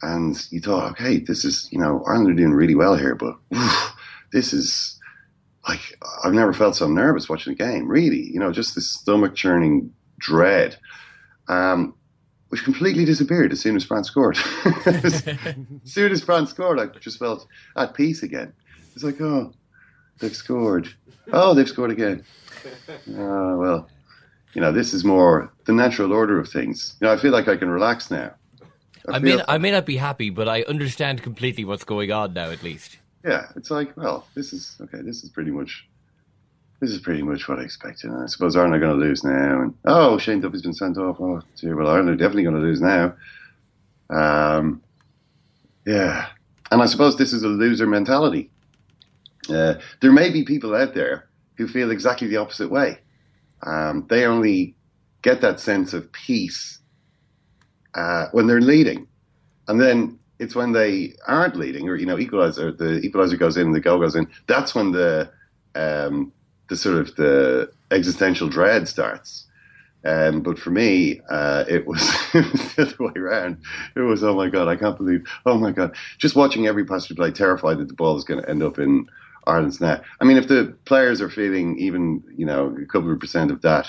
And 0.02 0.36
you 0.50 0.60
thought, 0.60 0.90
okay, 0.92 1.18
this 1.18 1.44
is, 1.44 1.68
you 1.72 1.78
know, 1.78 2.04
Ireland 2.06 2.30
are 2.30 2.34
doing 2.34 2.52
really 2.52 2.74
well 2.74 2.96
here, 2.96 3.14
but 3.14 3.36
this 4.34 4.52
is 4.52 5.00
like 5.66 5.96
I've 6.22 6.34
never 6.34 6.52
felt 6.52 6.76
so 6.76 6.88
nervous 6.88 7.28
watching 7.28 7.54
a 7.54 7.56
game. 7.56 7.88
Really, 7.88 8.30
you 8.30 8.38
know, 8.38 8.52
just 8.52 8.74
this 8.74 8.90
stomach 8.90 9.34
churning 9.34 9.94
dread, 10.18 10.76
um, 11.48 11.94
which 12.48 12.64
completely 12.64 13.06
disappeared 13.06 13.52
as 13.52 13.60
soon 13.60 13.76
as 13.76 13.84
France 13.84 14.08
scored. 14.08 14.36
as 14.86 15.24
soon 15.84 16.12
as 16.12 16.22
France 16.22 16.50
scored, 16.50 16.78
I 16.78 16.86
just 16.98 17.18
felt 17.18 17.46
at 17.76 17.94
peace 17.94 18.22
again. 18.22 18.52
It's 18.94 19.04
like, 19.04 19.20
oh, 19.20 19.54
they've 20.18 20.36
scored. 20.36 20.92
Oh, 21.32 21.54
they've 21.54 21.68
scored 21.68 21.92
again. 21.92 22.24
Oh 23.16 23.56
well, 23.56 23.88
you 24.52 24.60
know, 24.60 24.72
this 24.72 24.92
is 24.92 25.04
more 25.04 25.50
the 25.64 25.72
natural 25.72 26.12
order 26.12 26.38
of 26.38 26.48
things. 26.48 26.96
You 27.00 27.06
know, 27.06 27.12
I 27.12 27.16
feel 27.16 27.32
like 27.32 27.48
I 27.48 27.56
can 27.56 27.70
relax 27.70 28.10
now. 28.10 28.34
I, 29.08 29.16
I 29.16 29.18
may, 29.20 29.40
I 29.46 29.58
may 29.58 29.70
not 29.70 29.86
be 29.86 29.96
happy, 29.96 30.30
but 30.30 30.48
I 30.48 30.62
understand 30.62 31.22
completely 31.22 31.64
what's 31.64 31.84
going 31.84 32.10
on 32.10 32.32
now, 32.32 32.50
at 32.50 32.62
least 32.62 32.98
yeah, 33.24 33.46
it's 33.56 33.70
like, 33.70 33.96
well, 33.96 34.26
this 34.34 34.52
is 34.52 34.76
okay. 34.82 35.00
This 35.00 35.24
is 35.24 35.30
pretty 35.30 35.50
much, 35.50 35.88
this 36.80 36.90
is 36.90 36.98
pretty 36.98 37.22
much 37.22 37.48
what 37.48 37.58
I 37.58 37.62
expected. 37.62 38.10
And 38.10 38.22
I 38.22 38.26
suppose 38.26 38.54
Ireland 38.54 38.74
are 38.74 38.80
going 38.80 39.00
to 39.00 39.06
lose 39.06 39.24
now. 39.24 39.62
And 39.62 39.74
oh, 39.86 40.18
Shane 40.18 40.40
Duffy's 40.40 40.62
been 40.62 40.74
sent 40.74 40.98
off. 40.98 41.20
Oh, 41.20 41.40
dear, 41.56 41.74
well, 41.74 41.88
Ireland 41.88 42.10
are 42.10 42.16
definitely 42.16 42.42
going 42.42 42.56
to 42.56 42.60
lose 42.60 42.82
now. 42.82 43.14
Um, 44.10 44.82
yeah, 45.86 46.28
and 46.70 46.82
I 46.82 46.86
suppose 46.86 47.16
this 47.16 47.32
is 47.32 47.42
a 47.42 47.48
loser 47.48 47.86
mentality. 47.86 48.50
Uh, 49.48 49.74
there 50.00 50.12
may 50.12 50.30
be 50.30 50.44
people 50.44 50.74
out 50.74 50.94
there 50.94 51.28
who 51.56 51.66
feel 51.66 51.90
exactly 51.90 52.28
the 52.28 52.36
opposite 52.36 52.70
way. 52.70 52.98
Um, 53.62 54.06
they 54.10 54.26
only 54.26 54.74
get 55.22 55.40
that 55.40 55.60
sense 55.60 55.94
of 55.94 56.12
peace 56.12 56.78
uh, 57.94 58.26
when 58.32 58.46
they're 58.46 58.60
leading, 58.60 59.06
and 59.68 59.80
then 59.80 60.18
it's 60.38 60.54
when 60.54 60.72
they 60.72 61.14
aren't 61.26 61.56
leading 61.56 61.88
or 61.88 61.96
you 61.96 62.06
know 62.06 62.18
equalizer 62.18 62.72
the 62.72 63.00
equalizer 63.00 63.36
goes 63.36 63.56
in 63.56 63.72
the 63.72 63.80
goal 63.80 64.00
goes 64.00 64.16
in 64.16 64.28
that's 64.46 64.74
when 64.74 64.92
the 64.92 65.30
um, 65.74 66.32
the 66.68 66.76
sort 66.76 66.96
of 66.96 67.14
the 67.16 67.70
existential 67.90 68.48
dread 68.48 68.88
starts. 68.88 69.46
Um, 70.06 70.42
but 70.42 70.58
for 70.58 70.70
me 70.70 71.20
uh, 71.30 71.64
it, 71.66 71.86
was, 71.86 72.00
the 72.32 72.74
other 72.78 73.04
way 73.06 73.12
around. 73.16 73.56
It 73.96 74.00
was 74.00 74.22
oh 74.22 74.34
my 74.34 74.50
god 74.50 74.68
I 74.68 74.76
can't 74.76 74.96
believe 74.96 75.26
oh 75.46 75.56
my 75.56 75.72
god. 75.72 75.96
Just 76.18 76.36
watching 76.36 76.66
every 76.66 76.84
passer 76.84 77.14
play 77.14 77.30
terrified 77.30 77.78
that 77.78 77.88
the 77.88 77.94
ball 77.94 78.16
is 78.16 78.24
going 78.24 78.42
to 78.42 78.48
end 78.48 78.62
up 78.62 78.78
in 78.78 79.06
Ireland's 79.46 79.80
net. 79.80 80.02
I 80.20 80.24
mean 80.24 80.36
if 80.36 80.48
the 80.48 80.76
players 80.84 81.22
are 81.22 81.30
feeling 81.30 81.78
even 81.78 82.22
you 82.36 82.44
know 82.44 82.76
a 82.80 82.86
couple 82.86 83.10
of 83.10 83.18
percent 83.18 83.50
of 83.50 83.62
that 83.62 83.88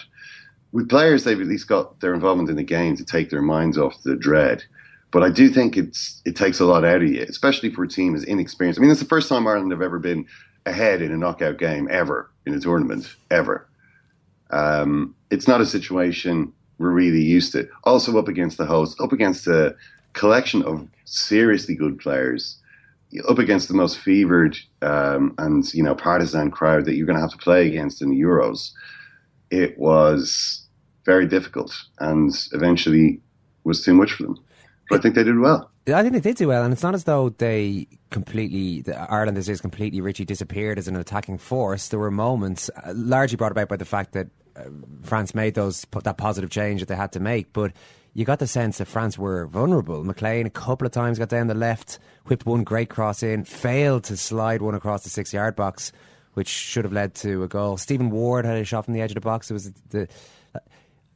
with 0.72 0.90
players 0.90 1.26
they've 1.26 1.40
at 1.40 1.48
least 1.48 1.68
got 1.68 2.00
their 2.00 2.14
involvement 2.14 2.50
in 2.50 2.56
the 2.56 2.64
game 2.64 2.96
to 2.96 3.04
take 3.04 3.30
their 3.30 3.42
minds 3.42 3.78
off 3.78 4.02
the 4.04 4.16
dread 4.16 4.64
but 5.12 5.24
I 5.24 5.30
do 5.30 5.50
think 5.50 5.78
it's 5.78 6.22
it 6.26 6.36
takes 6.36 6.60
a 6.60 6.66
lot 6.66 6.84
out 6.84 7.02
of 7.02 7.10
you, 7.10 7.24
especially 7.24 7.70
for 7.70 7.84
a 7.84 7.88
team 7.88 8.16
as 8.16 8.24
inexperienced. 8.24 8.80
I 8.80 8.82
mean, 8.82 8.92
it's 8.92 9.00
the 9.00 9.08
first 9.08 9.30
time 9.30 9.48
Ireland 9.48 9.72
have 9.72 9.82
ever 9.82 10.00
been 10.00 10.26
ahead 10.66 11.02
in 11.02 11.12
a 11.12 11.18
knockout 11.18 11.58
game 11.58 11.88
ever 11.92 12.30
in 12.46 12.54
a 12.54 12.60
tournament 12.60 13.16
ever. 13.32 13.68
Um, 14.52 15.16
it's 15.30 15.48
not 15.48 15.62
a 15.62 15.66
situation 15.66 16.52
we're 16.78 16.92
really 16.92 17.22
used 17.22 17.52
to. 17.54 17.68
Also 17.84 18.18
up 18.18 18.28
against 18.28 18.58
the 18.58 18.66
host, 18.66 19.00
up 19.00 19.14
against 19.14 19.48
a 19.48 19.76
collection 20.14 20.64
of 20.64 20.88
seriously 21.06 21.76
good 21.76 22.00
players, 22.00 22.58
up 23.28 23.40
against 23.40 23.68
the 23.68 23.74
most 23.74 24.00
fevered 24.00 24.58
um, 24.82 25.34
and 25.38 25.74
you 25.74 25.84
know 25.84 25.96
partisan 25.96 26.52
crowd 26.52 26.86
that 26.86 26.96
you're 26.96 27.06
going 27.06 27.16
to 27.16 27.22
have 27.22 27.32
to 27.32 27.38
play 27.38 27.68
against 27.68 28.02
in 28.02 28.10
the 28.10 28.20
Euros. 28.20 28.72
It 29.52 29.78
was 29.78 30.66
very 31.06 31.28
difficult, 31.28 31.74
and 32.00 32.34
eventually 32.52 33.22
was 33.64 33.84
too 33.84 33.94
much 33.94 34.14
for 34.14 34.24
them. 34.24 34.40
But 34.90 35.00
I 35.00 35.02
think 35.02 35.16
they 35.16 35.24
did 35.24 35.40
well. 35.40 35.72
I 35.88 36.02
think 36.02 36.14
they 36.14 36.20
did 36.20 36.38
do 36.38 36.48
well, 36.48 36.64
and 36.64 36.74
it's 36.74 36.84
not 36.84 36.96
as 36.96 37.04
though 37.04 37.30
they 37.30 37.88
completely 38.10 38.84
Ireland 38.94 39.38
has 39.38 39.46
just 39.46 39.62
completely 39.62 40.02
Richie 40.02 40.26
disappeared 40.26 40.78
as 40.78 40.88
an 40.88 40.96
attacking 40.96 41.38
force. 41.38 41.90
There 41.90 42.00
were 42.00 42.12
moments, 42.12 42.70
uh, 42.84 42.94
largely 42.96 43.38
brought 43.38 43.52
about 43.52 43.70
by 43.70 43.78
the 43.78 43.86
fact 43.86 44.14
that 44.14 44.28
uh, 44.56 44.64
France 45.04 45.36
made 45.36 45.54
those 45.56 45.86
that 46.04 46.18
positive 46.18 46.50
change 46.50 46.80
that 46.82 46.88
they 46.88 46.96
had 46.96 47.12
to 47.14 47.20
make, 47.20 47.54
but. 47.54 47.72
You 48.18 48.24
got 48.24 48.40
the 48.40 48.48
sense 48.48 48.78
that 48.78 48.86
France 48.86 49.18
were 49.18 49.46
vulnerable. 49.46 50.02
McLean 50.06 50.46
a 50.46 50.50
couple 50.50 50.88
of 50.88 50.94
times 50.94 51.20
got 51.20 51.28
down 51.28 51.48
the 51.48 51.54
left, 51.54 52.00
whipped 52.28 52.46
one 52.46 52.64
great 52.64 52.90
cross 52.90 53.22
in, 53.22 53.44
failed 53.44 54.06
to 54.06 54.16
slide 54.16 54.62
one 54.62 54.74
across 54.74 55.04
the 55.04 55.10
six 55.10 55.34
yard 55.34 55.58
box 55.58 55.92
which 56.36 56.50
should 56.50 56.86
have 56.86 56.94
led 56.94 57.16
to 57.16 57.44
a 57.44 57.48
goal. 57.48 57.78
Stephen 57.78 58.12
Ward 58.12 58.46
had 58.46 58.58
a 58.58 58.64
shot 58.64 58.86
from 58.86 58.94
the 58.94 59.02
edge 59.02 59.12
of 59.12 59.16
the 59.16 59.22
box. 59.22 59.50
It 59.50 59.54
was 59.54 59.72
the. 59.90 60.08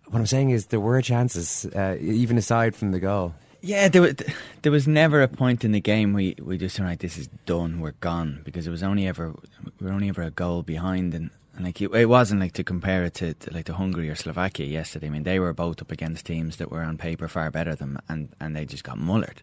What 0.07 0.19
I'm 0.19 0.25
saying 0.25 0.49
is 0.49 0.67
there 0.67 0.79
were 0.79 1.01
chances, 1.03 1.65
uh, 1.67 1.95
even 2.01 2.37
aside 2.37 2.75
from 2.75 2.91
the 2.91 2.99
goal. 2.99 3.35
Yeah, 3.61 3.89
there 3.89 4.01
was, 4.01 4.15
there 4.61 4.71
was 4.71 4.87
never 4.87 5.21
a 5.21 5.27
point 5.27 5.65
in 5.65 5.73
the 5.73 5.81
game 5.81 6.13
we 6.13 6.35
we 6.41 6.57
just 6.57 6.75
said, 6.75 6.85
right, 6.85 6.99
this 6.99 7.17
is 7.17 7.27
done, 7.45 7.81
we're 7.81 7.91
gone, 7.99 8.41
because 8.43 8.65
it 8.65 8.71
was 8.71 8.83
only 8.83 9.05
ever 9.07 9.33
we 9.79 9.87
were 9.87 9.91
only 9.91 10.09
ever 10.09 10.21
a 10.21 10.31
goal 10.31 10.63
behind, 10.63 11.13
and, 11.13 11.29
and 11.55 11.65
like 11.65 11.81
it, 11.81 11.93
it 11.93 12.07
wasn't 12.07 12.39
like 12.39 12.53
to 12.53 12.63
compare 12.63 13.03
it 13.03 13.15
to, 13.15 13.33
to 13.33 13.53
like 13.53 13.65
to 13.65 13.73
Hungary 13.73 14.09
or 14.09 14.15
Slovakia 14.15 14.65
yesterday. 14.65 15.07
I 15.07 15.09
mean, 15.09 15.23
they 15.23 15.39
were 15.39 15.53
both 15.53 15.81
up 15.81 15.91
against 15.91 16.25
teams 16.25 16.55
that 16.57 16.71
were 16.71 16.83
on 16.83 16.97
paper 16.97 17.27
far 17.27 17.51
better 17.51 17.75
than 17.75 17.95
them, 17.95 18.03
and 18.07 18.29
and 18.39 18.55
they 18.55 18.65
just 18.65 18.83
got 18.83 18.97
mullered. 18.97 19.39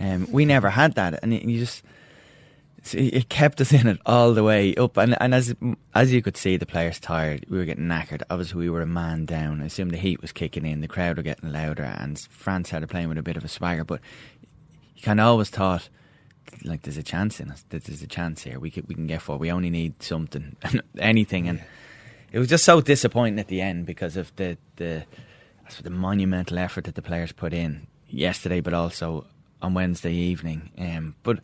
Um, 0.00 0.30
we 0.30 0.44
never 0.44 0.70
had 0.70 0.94
that, 0.94 1.22
and 1.22 1.32
you 1.32 1.58
just 1.58 1.82
it 2.92 3.28
kept 3.28 3.60
us 3.60 3.72
in 3.80 3.86
it 3.86 4.00
all 4.04 4.34
the 4.34 4.42
way 4.42 4.74
up. 4.74 4.96
And, 4.96 5.16
and 5.20 5.34
as 5.34 5.54
as 5.94 6.12
you 6.12 6.20
could 6.20 6.36
see, 6.36 6.56
the 6.56 6.66
players 6.66 7.00
tired. 7.00 7.46
We 7.48 7.56
were 7.56 7.64
getting 7.64 7.86
knackered. 7.86 8.22
Obviously, 8.28 8.58
we 8.58 8.70
were 8.70 8.82
a 8.82 8.86
man 8.86 9.24
down. 9.24 9.62
I 9.62 9.66
assume 9.66 9.90
the 9.90 9.96
heat 9.96 10.20
was 10.20 10.32
kicking 10.32 10.66
in. 10.66 10.80
The 10.80 10.88
crowd 10.88 11.16
were 11.16 11.22
getting 11.22 11.52
louder, 11.52 11.84
and 11.84 12.18
France 12.18 12.68
started 12.68 12.90
playing 12.90 13.08
with 13.08 13.18
a 13.18 13.22
bit 13.22 13.36
of 13.36 13.44
a 13.44 13.48
swagger. 13.48 13.84
But 13.84 14.00
you 14.96 15.02
kind 15.02 15.20
of 15.20 15.26
always 15.26 15.50
thought, 15.50 15.88
like, 16.64 16.82
there's 16.82 16.98
a 16.98 17.02
chance 17.02 17.40
in 17.40 17.50
us. 17.50 17.64
There's 17.70 18.02
a 18.02 18.06
chance 18.06 18.42
here. 18.42 18.58
We 18.58 18.70
can 18.70 18.84
we 18.88 18.94
can 18.94 19.06
get 19.06 19.22
for. 19.22 19.38
We 19.38 19.50
only 19.50 19.70
need 19.70 20.02
something, 20.02 20.56
anything, 20.98 21.48
and 21.48 21.62
it 22.32 22.38
was 22.38 22.48
just 22.48 22.64
so 22.64 22.80
disappointing 22.80 23.38
at 23.38 23.48
the 23.48 23.60
end 23.60 23.86
because 23.86 24.16
of 24.16 24.34
the 24.36 24.58
the 24.76 25.04
the 25.82 25.90
monumental 25.90 26.58
effort 26.58 26.84
that 26.84 26.94
the 26.94 27.02
players 27.02 27.32
put 27.32 27.54
in 27.54 27.86
yesterday, 28.08 28.60
but 28.60 28.74
also 28.74 29.26
on 29.62 29.74
Wednesday 29.74 30.12
evening. 30.12 30.70
Um, 30.78 31.14
but 31.22 31.40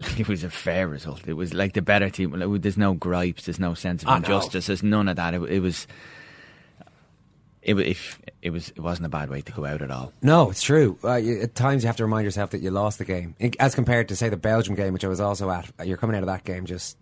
it 0.18 0.28
was 0.28 0.42
a 0.44 0.50
fair 0.50 0.88
result. 0.88 1.22
It 1.26 1.34
was 1.34 1.54
like 1.54 1.74
the 1.74 1.82
better 1.82 2.10
team. 2.10 2.58
There's 2.60 2.76
no 2.78 2.94
gripes. 2.94 3.44
There's 3.46 3.60
no 3.60 3.74
sense 3.74 4.02
of 4.02 4.08
Oh, 4.08 4.12
no. 4.12 4.16
injustice. 4.18 4.66
There's 4.66 4.82
none 4.82 5.08
of 5.08 5.16
that. 5.16 5.34
It, 5.34 5.42
it 5.42 5.60
was. 5.60 5.86
It, 7.62 7.78
if 7.78 8.20
it 8.42 8.50
was, 8.50 8.70
it 8.70 8.80
wasn't 8.80 9.06
a 9.06 9.08
bad 9.08 9.30
way 9.30 9.40
to 9.40 9.52
go 9.52 9.64
out 9.64 9.82
at 9.82 9.90
all. 9.92 10.12
No, 10.20 10.50
it's 10.50 10.62
true. 10.64 10.98
Uh, 11.04 11.14
you, 11.14 11.42
at 11.42 11.54
times, 11.54 11.84
you 11.84 11.86
have 11.86 11.96
to 11.98 12.02
remind 12.04 12.24
yourself 12.24 12.50
that 12.50 12.60
you 12.60 12.72
lost 12.72 12.98
the 12.98 13.04
game, 13.04 13.36
as 13.60 13.76
compared 13.76 14.08
to 14.08 14.16
say 14.16 14.28
the 14.28 14.36
Belgium 14.36 14.74
game, 14.74 14.92
which 14.92 15.04
I 15.04 15.08
was 15.08 15.20
also 15.20 15.48
at. 15.48 15.70
You're 15.84 15.96
coming 15.96 16.16
out 16.16 16.24
of 16.24 16.26
that 16.26 16.42
game 16.42 16.66
just 16.66 16.96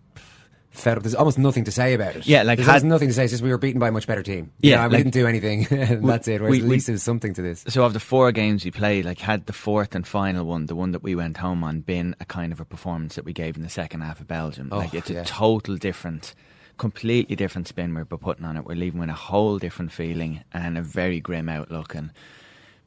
fed 0.71 0.97
up. 0.97 1.03
There's 1.03 1.15
almost 1.15 1.37
nothing 1.37 1.63
to 1.65 1.71
say 1.71 1.93
about 1.93 2.15
it. 2.15 2.25
Yeah, 2.25 2.43
like 2.43 2.57
there's 2.57 2.67
had- 2.69 2.83
nothing 2.83 3.07
to 3.09 3.13
say. 3.13 3.23
It's 3.25 3.31
just 3.33 3.43
we 3.43 3.49
were 3.49 3.57
beaten 3.57 3.79
by 3.79 3.89
a 3.89 3.91
much 3.91 4.07
better 4.07 4.23
team. 4.23 4.51
You 4.61 4.71
Yeah, 4.71 4.77
know, 4.77 4.83
like- 4.83 4.91
we 4.91 4.97
didn't 4.97 5.13
do 5.13 5.27
anything. 5.27 5.67
and 5.71 6.07
that's 6.07 6.27
it. 6.27 6.41
Whereas 6.41 6.51
we- 6.51 6.57
at 6.59 6.63
we- 6.63 6.69
least 6.69 6.87
there's 6.87 7.03
something 7.03 7.33
to 7.35 7.41
this. 7.41 7.63
So 7.67 7.83
of 7.83 7.93
the 7.93 7.99
four 7.99 8.31
games 8.31 8.65
we 8.65 8.71
played, 8.71 9.05
like 9.05 9.19
had 9.19 9.45
the 9.45 9.53
fourth 9.53 9.93
and 9.95 10.07
final 10.07 10.45
one, 10.45 10.65
the 10.65 10.75
one 10.75 10.91
that 10.91 11.03
we 11.03 11.13
went 11.15 11.37
home 11.37 11.63
on, 11.63 11.81
been 11.81 12.15
a 12.19 12.25
kind 12.25 12.51
of 12.51 12.59
a 12.59 12.65
performance 12.65 13.15
that 13.15 13.25
we 13.25 13.33
gave 13.33 13.55
in 13.57 13.63
the 13.63 13.69
second 13.69 14.01
half 14.01 14.19
of 14.19 14.27
Belgium. 14.27 14.69
Oh, 14.71 14.77
like 14.79 14.93
it's 14.93 15.09
yeah. 15.09 15.21
a 15.21 15.25
total 15.25 15.75
different, 15.77 16.33
completely 16.77 17.35
different 17.35 17.67
spin 17.67 17.93
we're 17.93 18.05
putting 18.05 18.45
on 18.45 18.57
it. 18.57 18.65
We're 18.65 18.75
leaving 18.75 18.99
with 18.99 19.09
a 19.09 19.13
whole 19.13 19.57
different 19.59 19.91
feeling 19.91 20.43
and 20.53 20.77
a 20.77 20.81
very 20.81 21.19
grim 21.19 21.49
outlook. 21.49 21.93
And 21.95 22.11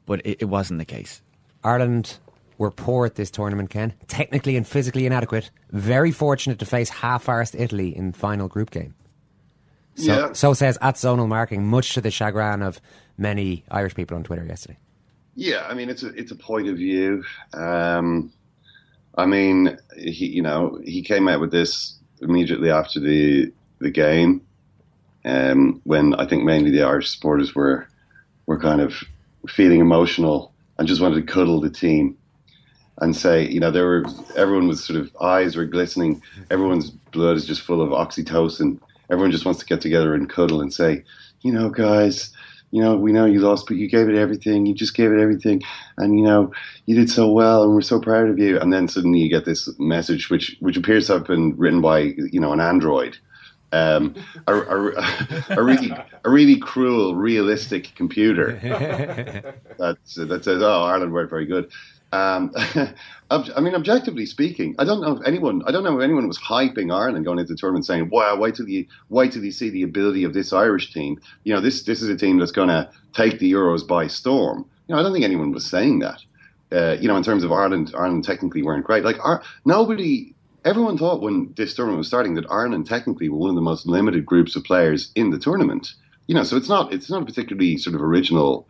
but 0.05 0.25
it, 0.25 0.37
it 0.41 0.45
wasn't 0.45 0.79
the 0.79 0.85
case. 0.85 1.21
Ireland 1.63 2.17
were 2.57 2.71
poor 2.71 3.05
at 3.05 3.15
this 3.15 3.29
tournament, 3.31 3.69
Ken. 3.69 3.93
Technically 4.07 4.55
and 4.55 4.67
physically 4.67 5.05
inadequate. 5.05 5.51
Very 5.71 6.11
fortunate 6.11 6.59
to 6.59 6.65
face 6.65 6.89
half-arsed 6.89 7.55
Italy 7.59 7.95
in 7.95 8.13
final 8.13 8.47
group 8.47 8.71
game. 8.71 8.93
So, 9.95 10.03
Yeah. 10.03 10.33
so 10.33 10.53
says 10.53 10.77
at 10.81 10.95
zonal 10.95 11.27
marking, 11.27 11.65
much 11.67 11.93
to 11.93 12.01
the 12.01 12.11
chagrin 12.11 12.61
of 12.61 12.81
many 13.17 13.63
Irish 13.71 13.95
people 13.95 14.17
on 14.17 14.23
Twitter 14.23 14.45
yesterday. 14.45 14.77
Yeah, 15.35 15.65
I 15.69 15.73
mean 15.73 15.89
it's 15.89 16.03
a 16.03 16.09
it's 16.09 16.31
a 16.31 16.35
point 16.35 16.67
of 16.69 16.77
view. 16.77 17.23
Um, 17.53 18.31
I 19.17 19.25
mean, 19.25 19.77
he 19.97 20.27
you 20.27 20.41
know 20.41 20.79
he 20.83 21.01
came 21.01 21.27
out 21.27 21.41
with 21.41 21.51
this 21.51 21.97
immediately 22.21 22.69
after 22.71 22.99
the 23.01 23.51
the 23.79 23.89
game, 23.89 24.41
um, 25.25 25.81
when 25.83 26.13
I 26.15 26.25
think 26.25 26.43
mainly 26.45 26.71
the 26.71 26.83
Irish 26.83 27.09
supporters 27.13 27.53
were 27.53 27.87
were 28.45 28.59
kind 28.59 28.79
of 28.79 28.93
feeling 29.49 29.79
emotional 29.81 30.53
and 30.77 30.87
just 30.87 31.01
wanted 31.01 31.15
to 31.25 31.33
cuddle 31.33 31.59
the 31.59 31.69
team 31.69 32.17
and 32.99 33.15
say, 33.15 33.47
you 33.47 33.59
know, 33.59 33.71
there 33.71 33.85
were 33.85 34.05
everyone 34.35 34.67
was 34.67 34.83
sort 34.83 34.99
of 34.99 35.15
eyes 35.21 35.55
were 35.55 35.65
glistening, 35.65 36.21
everyone's 36.49 36.89
blood 36.89 37.35
is 37.35 37.45
just 37.45 37.61
full 37.61 37.81
of 37.81 37.89
oxytocin. 37.89 38.79
Everyone 39.09 39.31
just 39.31 39.45
wants 39.45 39.59
to 39.59 39.65
get 39.65 39.81
together 39.81 40.15
and 40.15 40.29
cuddle 40.29 40.61
and 40.61 40.73
say, 40.73 41.03
you 41.41 41.51
know, 41.51 41.69
guys, 41.69 42.33
you 42.71 42.81
know, 42.81 42.95
we 42.95 43.11
know 43.11 43.25
you 43.25 43.39
lost, 43.39 43.67
but 43.67 43.77
you 43.77 43.87
gave 43.87 44.09
it 44.09 44.15
everything. 44.15 44.65
You 44.65 44.73
just 44.73 44.95
gave 44.95 45.11
it 45.11 45.19
everything, 45.19 45.61
and 45.97 46.17
you 46.17 46.25
know, 46.25 46.51
you 46.85 46.95
did 46.95 47.09
so 47.09 47.29
well, 47.29 47.63
and 47.63 47.73
we're 47.73 47.81
so 47.81 48.01
proud 48.01 48.29
of 48.29 48.39
you. 48.39 48.59
And 48.59 48.73
then 48.73 48.87
suddenly 48.87 49.19
you 49.19 49.29
get 49.29 49.45
this 49.45 49.69
message, 49.79 50.29
which 50.29 50.57
which 50.59 50.75
appears 50.75 51.07
to 51.07 51.13
have 51.13 51.25
been 51.25 51.55
written 51.55 51.81
by 51.81 51.99
you 51.99 52.39
know 52.39 52.51
an 52.51 52.59
android, 52.59 53.17
um, 53.71 54.15
a, 54.47 54.55
a, 54.55 55.45
a 55.51 55.63
really 55.63 55.91
a 56.23 56.29
really 56.29 56.57
cruel, 56.57 57.15
realistic 57.15 57.93
computer 57.95 58.53
that 59.77 59.97
that 60.15 60.43
says, 60.43 60.61
"Oh, 60.61 60.83
Ireland 60.83 61.13
weren't 61.13 61.29
very 61.29 61.45
good." 61.45 61.71
Um, 62.15 62.51
I 63.31 63.59
mean, 63.59 63.75
objectively 63.75 64.25
speaking, 64.25 64.75
I 64.77 64.85
don't 64.85 65.01
know 65.01 65.17
if 65.17 65.27
anyone, 65.27 65.63
I 65.65 65.71
don't 65.71 65.83
know 65.83 65.97
if 65.97 66.03
anyone 66.03 66.27
was 66.27 66.37
hyping 66.37 66.93
Ireland 66.93 67.25
going 67.25 67.39
into 67.39 67.53
the 67.53 67.57
tournament, 67.57 67.85
saying, 67.85 68.09
"Wow, 68.09 68.37
wait 68.37 68.55
till 68.55 68.69
you, 68.69 68.85
wait 69.09 69.31
till 69.31 69.43
you 69.43 69.51
see 69.51 69.69
the 69.69 69.83
ability 69.83 70.23
of 70.23 70.33
this 70.33 70.53
Irish 70.53 70.93
team." 70.93 71.19
You 71.43 71.53
know, 71.53 71.59
this 71.59 71.83
this 71.83 72.01
is 72.01 72.09
a 72.09 72.15
team 72.15 72.37
that's 72.37 72.51
going 72.51 72.69
to 72.69 72.89
take 73.13 73.39
the 73.39 73.51
Euros 73.51 73.85
by 73.85 74.07
storm. 74.07 74.65
You 74.87 74.93
know, 74.93 74.99
I 74.99 75.03
don't 75.03 75.11
think 75.11 75.25
anyone 75.25 75.51
was 75.51 75.65
saying 75.65 75.99
that. 75.99 76.21
Uh, 76.71 76.97
you 76.99 77.07
know, 77.07 77.17
in 77.17 77.23
terms 77.23 77.43
of 77.43 77.51
Ireland, 77.51 77.93
Ireland 77.97 78.23
technically 78.23 78.61
weren't 78.61 78.85
great. 78.85 79.03
Like, 79.03 79.17
nobody, 79.65 80.33
everyone 80.65 80.97
thought 80.97 81.21
when 81.21 81.53
this 81.55 81.73
tournament 81.73 81.99
was 81.99 82.07
starting 82.07 82.33
that 82.35 82.49
Ireland 82.49 82.87
technically 82.87 83.29
were 83.29 83.37
one 83.37 83.49
of 83.49 83.55
the 83.55 83.61
most 83.61 83.85
limited 83.85 84.25
groups 84.25 84.55
of 84.55 84.63
players 84.63 85.11
in 85.15 85.29
the 85.29 85.39
tournament. 85.39 85.93
You 86.27 86.35
know, 86.35 86.43
so 86.43 86.57
it's 86.57 86.69
not 86.69 86.93
it's 86.93 87.09
not 87.09 87.23
a 87.23 87.25
particularly 87.25 87.77
sort 87.77 87.95
of 87.95 88.01
original 88.01 88.67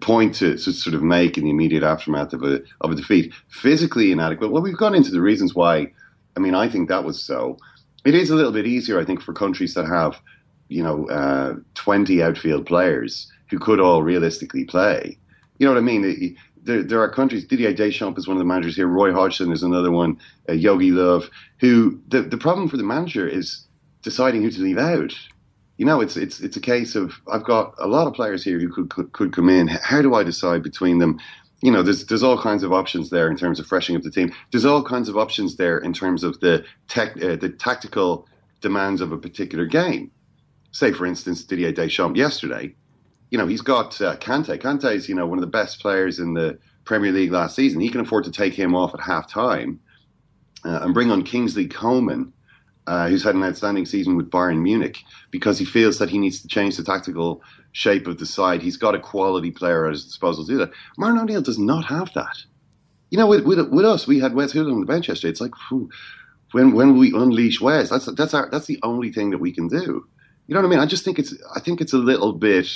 point 0.00 0.34
to, 0.36 0.56
to 0.56 0.72
sort 0.72 0.94
of 0.94 1.02
make 1.02 1.38
in 1.38 1.44
the 1.44 1.50
immediate 1.50 1.82
aftermath 1.82 2.32
of 2.32 2.42
a 2.42 2.60
of 2.80 2.90
a 2.90 2.94
defeat. 2.94 3.32
Physically 3.48 4.12
inadequate. 4.12 4.50
Well, 4.50 4.62
we've 4.62 4.76
gone 4.76 4.94
into 4.94 5.10
the 5.10 5.22
reasons 5.22 5.54
why. 5.54 5.92
I 6.36 6.40
mean, 6.40 6.54
I 6.54 6.68
think 6.68 6.88
that 6.88 7.04
was 7.04 7.20
so. 7.20 7.56
It 8.04 8.14
is 8.14 8.30
a 8.30 8.34
little 8.34 8.52
bit 8.52 8.66
easier, 8.66 9.00
I 9.00 9.04
think, 9.04 9.20
for 9.20 9.32
countries 9.32 9.74
that 9.74 9.86
have, 9.86 10.20
you 10.68 10.82
know, 10.82 11.08
uh, 11.08 11.54
twenty 11.74 12.22
outfield 12.22 12.66
players 12.66 13.30
who 13.50 13.58
could 13.58 13.80
all 13.80 14.02
realistically 14.02 14.64
play. 14.64 15.18
You 15.58 15.66
know 15.66 15.72
what 15.72 15.78
I 15.78 15.82
mean? 15.82 16.36
There, 16.62 16.82
there 16.82 17.00
are 17.00 17.10
countries. 17.10 17.46
Didier 17.46 17.72
Deschamps 17.72 18.18
is 18.18 18.28
one 18.28 18.36
of 18.36 18.38
the 18.38 18.44
managers 18.44 18.76
here. 18.76 18.86
Roy 18.86 19.12
Hodgson 19.12 19.50
is 19.50 19.62
another 19.62 19.90
one. 19.90 20.18
Uh, 20.48 20.52
Jogi 20.52 20.92
Löw. 20.92 21.28
Who 21.60 22.00
the 22.08 22.22
the 22.22 22.38
problem 22.38 22.68
for 22.68 22.76
the 22.76 22.82
manager 22.82 23.26
is 23.26 23.66
deciding 24.02 24.42
who 24.42 24.50
to 24.50 24.60
leave 24.60 24.78
out. 24.78 25.14
You 25.80 25.86
know, 25.86 26.02
it's 26.02 26.14
it's 26.14 26.40
it's 26.40 26.58
a 26.58 26.60
case 26.60 26.94
of 26.94 27.14
I've 27.32 27.42
got 27.42 27.74
a 27.78 27.86
lot 27.86 28.06
of 28.06 28.12
players 28.12 28.44
here 28.44 28.60
who 28.60 28.68
could 28.68 28.90
could, 28.90 29.12
could 29.12 29.32
come 29.32 29.48
in. 29.48 29.66
How 29.66 30.02
do 30.02 30.12
I 30.12 30.22
decide 30.22 30.62
between 30.62 30.98
them? 30.98 31.18
You 31.62 31.70
know, 31.72 31.82
there's 31.82 32.04
there's 32.04 32.22
all 32.22 32.38
kinds 32.38 32.62
of 32.62 32.70
options 32.70 33.08
there 33.08 33.30
in 33.30 33.36
terms 33.38 33.58
of 33.58 33.66
freshening 33.66 33.96
up 33.96 34.02
the 34.02 34.10
team. 34.10 34.30
There's 34.52 34.66
all 34.66 34.82
kinds 34.82 35.08
of 35.08 35.16
options 35.16 35.56
there 35.56 35.78
in 35.78 35.94
terms 35.94 36.22
of 36.22 36.38
the 36.40 36.66
tech 36.88 37.16
uh, 37.16 37.36
the 37.36 37.48
tactical 37.48 38.28
demands 38.60 39.00
of 39.00 39.10
a 39.10 39.16
particular 39.16 39.64
game. 39.64 40.10
Say, 40.70 40.92
for 40.92 41.06
instance, 41.06 41.44
Didier 41.44 41.72
Deschamps 41.72 42.18
yesterday. 42.18 42.74
You 43.30 43.38
know, 43.38 43.46
he's 43.46 43.62
got 43.62 43.98
uh, 44.02 44.16
Kante. 44.16 44.58
Kante 44.58 44.94
is 44.94 45.08
you 45.08 45.14
know 45.14 45.26
one 45.26 45.38
of 45.38 45.42
the 45.42 45.58
best 45.60 45.80
players 45.80 46.18
in 46.18 46.34
the 46.34 46.58
Premier 46.84 47.10
League 47.10 47.32
last 47.32 47.56
season. 47.56 47.80
He 47.80 47.88
can 47.88 48.02
afford 48.02 48.24
to 48.24 48.30
take 48.30 48.52
him 48.52 48.74
off 48.74 48.92
at 48.92 49.00
half 49.00 49.30
time 49.30 49.80
uh, 50.62 50.80
and 50.82 50.92
bring 50.92 51.10
on 51.10 51.22
Kingsley 51.22 51.66
Coman, 51.66 52.34
uh, 52.90 53.08
who's 53.08 53.22
had 53.22 53.36
an 53.36 53.44
outstanding 53.44 53.86
season 53.86 54.16
with 54.16 54.32
Bayern 54.32 54.62
Munich, 54.62 55.04
because 55.30 55.60
he 55.60 55.64
feels 55.64 55.98
that 55.98 56.10
he 56.10 56.18
needs 56.18 56.42
to 56.42 56.48
change 56.48 56.76
the 56.76 56.82
tactical 56.82 57.40
shape 57.70 58.08
of 58.08 58.18
the 58.18 58.26
side. 58.26 58.60
He's 58.60 58.76
got 58.76 58.96
a 58.96 58.98
quality 58.98 59.52
player 59.52 59.86
at 59.86 59.92
his 59.92 60.04
disposal 60.04 60.44
to 60.44 60.50
do 60.50 60.58
that. 60.58 60.72
Martin 60.98 61.20
O'Neill 61.20 61.40
does 61.40 61.56
not 61.56 61.84
have 61.84 62.12
that. 62.14 62.36
You 63.10 63.18
know, 63.18 63.28
with, 63.28 63.44
with, 63.44 63.60
with 63.68 63.84
us, 63.84 64.08
we 64.08 64.18
had 64.18 64.34
Wes 64.34 64.50
Hood 64.50 64.66
on 64.66 64.80
the 64.80 64.86
bench 64.86 65.06
yesterday. 65.06 65.30
It's 65.30 65.40
like, 65.40 65.54
phew, 65.68 65.88
when 66.50 66.72
when 66.72 66.98
we 66.98 67.14
unleash 67.14 67.60
Wes, 67.60 67.90
that's 67.90 68.06
that's 68.06 68.34
our 68.34 68.50
that's 68.50 68.66
the 68.66 68.80
only 68.82 69.12
thing 69.12 69.30
that 69.30 69.38
we 69.38 69.52
can 69.52 69.68
do. 69.68 70.04
You 70.48 70.54
know 70.54 70.60
what 70.60 70.66
I 70.66 70.70
mean? 70.70 70.80
I 70.80 70.86
just 70.86 71.04
think 71.04 71.20
it's 71.20 71.32
I 71.54 71.60
think 71.60 71.80
it's 71.80 71.92
a 71.92 71.98
little 71.98 72.32
bit. 72.32 72.66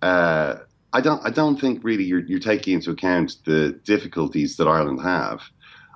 Uh, 0.00 0.56
I 0.94 1.02
don't 1.02 1.20
I 1.22 1.28
don't 1.28 1.60
think 1.60 1.84
really 1.84 2.04
you're 2.04 2.20
you're 2.20 2.38
taking 2.38 2.72
into 2.72 2.90
account 2.92 3.36
the 3.44 3.78
difficulties 3.84 4.56
that 4.56 4.66
Ireland 4.66 5.02
have. 5.02 5.42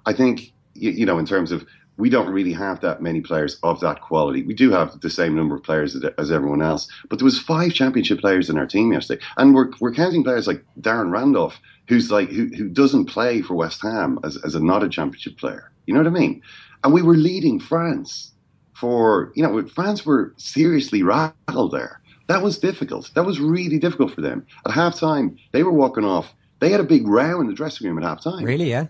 I 0.04 0.12
think 0.12 0.52
you, 0.74 0.90
you 0.90 1.06
know 1.06 1.18
in 1.18 1.24
terms 1.24 1.50
of 1.50 1.66
we 1.98 2.08
don't 2.08 2.30
really 2.30 2.52
have 2.52 2.80
that 2.80 3.02
many 3.02 3.20
players 3.20 3.58
of 3.62 3.80
that 3.80 4.00
quality. 4.00 4.42
We 4.42 4.54
do 4.54 4.70
have 4.70 5.00
the 5.00 5.10
same 5.10 5.34
number 5.34 5.56
of 5.56 5.64
players 5.64 5.96
as, 6.16 6.30
everyone 6.30 6.62
else, 6.62 6.88
but 7.10 7.18
there 7.18 7.24
was 7.24 7.40
five 7.40 7.74
championship 7.74 8.20
players 8.20 8.48
in 8.48 8.56
our 8.56 8.66
team 8.66 8.92
yesterday, 8.92 9.22
and 9.36 9.54
we're 9.54 9.70
we're 9.80 9.92
counting 9.92 10.24
players 10.24 10.46
like 10.46 10.64
Darren 10.80 11.10
Randolph, 11.10 11.58
who's 11.88 12.10
like 12.10 12.30
who 12.30 12.46
who 12.56 12.68
doesn't 12.68 13.06
play 13.06 13.42
for 13.42 13.54
West 13.54 13.82
Ham 13.82 14.18
as 14.24 14.38
as 14.44 14.54
a 14.54 14.60
not 14.60 14.84
a 14.84 14.88
championship 14.88 15.36
player. 15.36 15.70
You 15.86 15.94
know 15.94 16.00
what 16.00 16.06
I 16.06 16.10
mean? 16.10 16.40
And 16.84 16.94
we 16.94 17.02
were 17.02 17.16
leading 17.16 17.58
France 17.58 18.32
for 18.74 19.32
you 19.34 19.42
know 19.42 19.66
France 19.66 20.06
were 20.06 20.32
seriously 20.36 21.02
rattled 21.02 21.72
there. 21.72 22.00
That 22.28 22.42
was 22.42 22.58
difficult. 22.58 23.10
That 23.14 23.24
was 23.24 23.40
really 23.40 23.78
difficult 23.78 24.14
for 24.14 24.20
them. 24.20 24.46
At 24.66 24.72
halftime, 24.72 25.36
they 25.52 25.62
were 25.62 25.72
walking 25.72 26.04
off. 26.04 26.32
They 26.60 26.70
had 26.70 26.80
a 26.80 26.84
big 26.84 27.08
row 27.08 27.40
in 27.40 27.46
the 27.46 27.54
dressing 27.54 27.88
room 27.88 28.02
at 28.02 28.04
halftime. 28.04 28.44
Really, 28.44 28.68
yeah? 28.70 28.86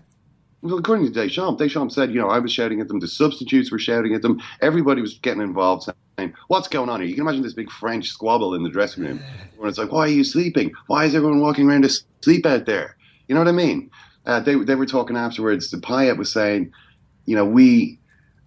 Well, 0.61 0.77
according 0.77 1.05
to 1.05 1.11
Deschamps, 1.11 1.57
Deschamps 1.57 1.95
said, 1.95 2.11
you 2.11 2.19
know, 2.19 2.29
I 2.29 2.39
was 2.39 2.51
shouting 2.51 2.81
at 2.81 2.89
them, 2.89 2.99
the 2.99 3.07
substitutes 3.07 3.71
were 3.71 3.79
shouting 3.79 4.13
at 4.13 4.21
them, 4.21 4.41
everybody 4.61 5.01
was 5.01 5.17
getting 5.19 5.41
involved, 5.41 5.89
saying, 6.17 6.33
"What's 6.47 6.67
going 6.67 6.89
on 6.89 6.99
here?" 6.99 7.09
You 7.09 7.15
can 7.15 7.23
imagine 7.23 7.43
this 7.43 7.53
big 7.53 7.71
French 7.71 8.09
squabble 8.09 8.53
in 8.53 8.63
the 8.63 8.69
dressing 8.69 9.05
room, 9.05 9.21
where 9.57 9.69
it's 9.69 9.77
like, 9.77 9.91
"Why 9.91 10.01
are 10.01 10.07
you 10.07 10.23
sleeping? 10.23 10.73
Why 10.87 11.05
is 11.05 11.15
everyone 11.15 11.39
walking 11.39 11.69
around 11.69 11.85
asleep 11.85 12.45
out 12.45 12.65
there?" 12.65 12.97
You 13.27 13.35
know 13.35 13.41
what 13.41 13.47
I 13.47 13.53
mean? 13.53 13.89
Uh, 14.25 14.39
they 14.41 14.55
they 14.55 14.75
were 14.75 14.85
talking 14.85 15.15
afterwards. 15.15 15.71
The 15.71 15.77
Payet 15.77 16.17
was 16.17 16.31
saying, 16.31 16.73
you 17.25 17.35
know, 17.35 17.45
we 17.45 17.99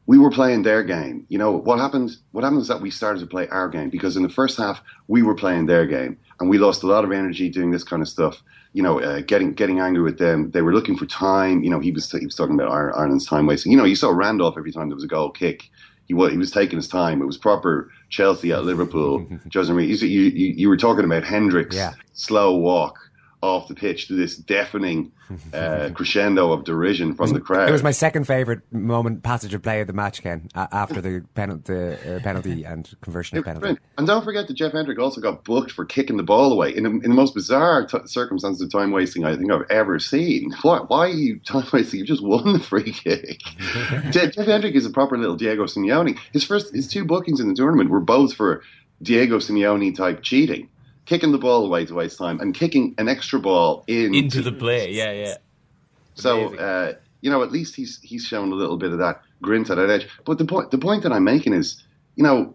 we 0.07 0.19
were 0.19 0.31
playing 0.31 0.63
their 0.63 0.83
game. 0.83 1.25
You 1.29 1.39
know 1.39 1.53
what 1.53 1.79
happened? 1.79 2.17
What 2.33 2.45
happened 2.45 2.61
is 2.63 2.69
that 2.69 2.83
we 2.83 2.91
started 2.91 3.21
to 3.21 3.27
play 3.27 3.49
our 3.49 3.69
game 3.69 3.89
because 3.89 4.17
in 4.17 4.23
the 4.23 4.29
first 4.29 4.59
half 4.59 4.83
we 5.09 5.23
were 5.23 5.35
playing 5.35 5.67
their 5.67 5.87
game, 5.87 6.19
and 6.41 6.51
we 6.51 6.59
lost 6.59 6.83
a 6.83 6.87
lot 6.87 7.05
of 7.05 7.13
energy 7.13 7.49
doing 7.49 7.71
this 7.71 7.85
kind 7.85 8.03
of 8.03 8.09
stuff. 8.09 8.43
You 8.75 8.83
know, 8.83 9.01
uh, 9.01 9.21
getting 9.21 9.53
getting 9.53 9.81
angry 9.81 10.03
with 10.03 10.19
them. 10.19 10.51
They 10.51 10.63
were 10.63 10.73
looking 10.75 10.97
for 10.97 11.07
time. 11.07 11.63
You 11.63 11.71
know, 11.71 11.81
he 11.81 11.93
was 11.93 12.11
he 12.11 12.25
was 12.25 12.35
talking 12.35 12.55
about 12.55 12.71
Ireland's 12.73 13.27
time 13.27 13.47
wasting. 13.47 13.71
You 13.73 13.79
know, 13.79 13.85
you 13.85 13.97
saw 13.97 14.11
Randolph 14.11 14.57
every 14.57 14.73
time 14.73 14.89
there 14.89 14.97
was 14.97 15.05
a 15.05 15.09
goal 15.09 15.31
kick. 15.31 15.71
He 16.07 16.15
was 16.15 16.33
he 16.33 16.39
was 16.39 16.51
taking 16.51 16.79
his 16.79 16.89
time. 16.89 17.21
It 17.23 17.27
was 17.27 17.37
proper 17.37 17.91
Chelsea 18.09 18.53
at 18.53 18.65
Liverpool. 18.65 19.27
Jose 19.55 19.73
Mourinho. 19.73 20.01
You, 20.01 20.21
you 20.23 20.55
you 20.57 20.69
were 20.69 20.77
talking 20.79 21.05
about 21.05 21.23
Hendrick's 21.25 21.77
Yeah. 21.77 21.93
slow 22.15 22.57
walk 22.57 22.99
off 23.43 23.67
the 23.67 23.75
pitch 23.75 24.07
to 24.07 24.15
this 24.15 24.37
deafening 24.37 25.11
uh, 25.53 25.91
crescendo 25.95 26.53
of 26.53 26.63
derision 26.65 27.13
from 27.15 27.31
the 27.33 27.41
crowd. 27.41 27.69
It 27.69 27.73
was 27.73 27.83
my 27.83 27.91
second 27.91 28.25
favourite 28.27 28.61
moment, 28.73 29.25
passage 29.25 29.53
of 29.53 29.63
play 29.63 29.81
of 29.81 29.89
the 29.89 29.93
match, 29.93 30.23
Ken, 30.23 30.49
after 30.55 31.01
the, 31.01 31.25
the 31.35 32.17
uh, 32.17 32.21
penalty 32.21 32.63
and 32.67 32.89
conversion 33.01 33.39
of 33.39 33.45
penalty. 33.45 33.77
And 33.99 34.07
don't 34.07 34.23
forget 34.23 34.47
that 34.47 34.55
Jeff 34.55 34.73
Hendrick 34.73 35.01
also 35.01 35.21
got 35.21 35.43
booked 35.43 35.73
for 35.73 35.85
kicking 35.85 36.17
the 36.17 36.23
ball 36.23 36.53
away 36.53 36.75
in, 36.75 36.85
the- 36.85 36.91
in 36.91 37.01
the 37.01 37.09
most 37.09 37.35
bizarre 37.35 37.85
t- 37.87 37.99
circumstances 38.07 38.63
of 38.63 38.71
time 38.71 38.93
wasting 38.93 39.25
I 39.25 39.37
think 39.37 39.51
I've 39.51 39.69
ever 39.71 39.99
seen. 39.99 40.53
Why, 40.63 40.79
why 40.79 40.99
are 41.07 41.09
you 41.09 41.41
time 41.45 41.67
wasting? 41.73 41.99
You 42.01 42.07
just 42.07 42.23
won 42.23 42.53
the 42.53 42.61
free 42.61 42.93
kick. 42.93 43.41
Je- 44.11 44.31
Jeff 44.31 44.47
Hendrick 44.47 44.75
is 44.77 44.87
a 44.87 44.91
proper 44.91 45.19
little 45.19 45.37
Diego 45.37 45.65
Simeone. 45.65 46.17
His 46.33 46.45
first, 46.45 46.73
his 46.73 46.87
two 46.87 47.05
bookings 47.05 47.41
in 47.41 47.49
the 47.49 47.55
tournament 47.55 47.91
were 47.91 48.01
both 48.01 48.35
for 48.35 48.63
Diego 49.03 49.39
Simeone 49.39 49.93
type 49.97 50.23
cheating, 50.23 50.69
kicking 51.07 51.33
the 51.33 51.39
ball 51.39 51.65
away 51.65 51.85
to 51.87 51.95
waste 51.95 52.19
time 52.19 52.41
and 52.41 52.55
kicking 52.55 52.95
an 52.99 53.09
extra 53.09 53.39
ball 53.39 53.85
in 53.87 54.15
Into 54.15 54.43
the 54.43 54.53
play, 54.53 54.93
yeah, 54.93 55.13
yeah. 55.13 55.37
so 56.15 56.55
uh, 56.57 56.95
you 57.21 57.31
know, 57.31 57.43
at 57.43 57.53
least 57.53 57.75
he's 57.75 58.01
he's 58.03 58.25
shown 58.25 58.53
a 58.53 58.55
little 58.55 58.77
bit 58.77 58.93
of 58.93 58.99
that 58.99 59.23
grit 59.41 59.71
at 59.71 59.77
that 59.77 59.91
edge. 59.91 60.09
But 60.25 60.39
the 60.39 60.45
point 60.45 60.71
the 60.71 60.79
point 60.79 61.03
that 61.05 61.13
I'm 61.13 61.25
making 61.25 61.55
is, 61.55 61.83
you 62.17 62.23
know, 62.23 62.55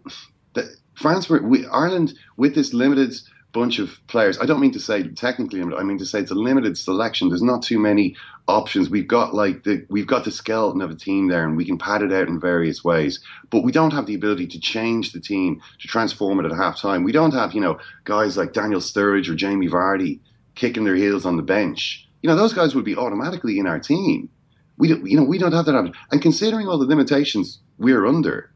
that 0.54 0.66
France 0.94 1.28
were 1.28 1.42
we, 1.42 1.66
Ireland 1.66 2.14
with 2.36 2.54
this 2.54 2.72
limited 2.72 3.14
bunch 3.58 3.80
of 3.80 3.98
players. 4.06 4.38
I 4.38 4.46
don't 4.46 4.60
mean 4.60 4.72
to 4.72 4.80
say 4.80 5.02
technically 5.02 5.58
limited. 5.58 5.80
I 5.80 5.82
mean 5.82 5.98
to 5.98 6.06
say 6.06 6.20
it's 6.20 6.30
a 6.30 6.34
limited 6.34 6.78
selection. 6.78 7.28
There's 7.28 7.42
not 7.42 7.62
too 7.62 7.78
many 7.78 8.14
options. 8.46 8.88
We've 8.88 9.08
got 9.08 9.34
like 9.34 9.64
the 9.64 9.84
we've 9.90 10.06
got 10.06 10.24
the 10.24 10.30
skeleton 10.30 10.80
of 10.80 10.90
a 10.92 10.94
team 10.94 11.26
there, 11.26 11.44
and 11.44 11.56
we 11.56 11.64
can 11.64 11.76
pad 11.76 12.02
it 12.02 12.12
out 12.12 12.28
in 12.28 12.38
various 12.38 12.84
ways. 12.84 13.18
But 13.50 13.64
we 13.64 13.72
don't 13.72 13.92
have 13.92 14.06
the 14.06 14.14
ability 14.14 14.46
to 14.48 14.60
change 14.60 15.12
the 15.12 15.20
team 15.20 15.60
to 15.80 15.88
transform 15.88 16.38
it 16.38 16.46
at 16.46 16.56
half 16.56 16.80
time. 16.80 17.02
We 17.02 17.10
don't 17.10 17.34
have 17.34 17.52
you 17.52 17.60
know 17.60 17.78
guys 18.04 18.36
like 18.36 18.52
Daniel 18.52 18.80
Sturridge 18.80 19.28
or 19.28 19.34
Jamie 19.34 19.68
Vardy 19.68 20.20
kicking 20.54 20.84
their 20.84 20.96
heels 20.96 21.26
on 21.26 21.36
the 21.36 21.42
bench. 21.42 22.06
You 22.22 22.30
know 22.30 22.36
those 22.36 22.52
guys 22.52 22.76
would 22.76 22.84
be 22.84 22.96
automatically 22.96 23.58
in 23.58 23.66
our 23.66 23.80
team. 23.80 24.28
We 24.76 24.88
don't, 24.88 25.04
you 25.04 25.16
know 25.16 25.24
we 25.24 25.38
don't 25.38 25.52
have 25.52 25.66
that 25.66 25.74
option. 25.74 25.94
And 26.12 26.22
considering 26.22 26.68
all 26.68 26.78
the 26.78 26.86
limitations 26.86 27.58
we're 27.78 28.06
under, 28.06 28.52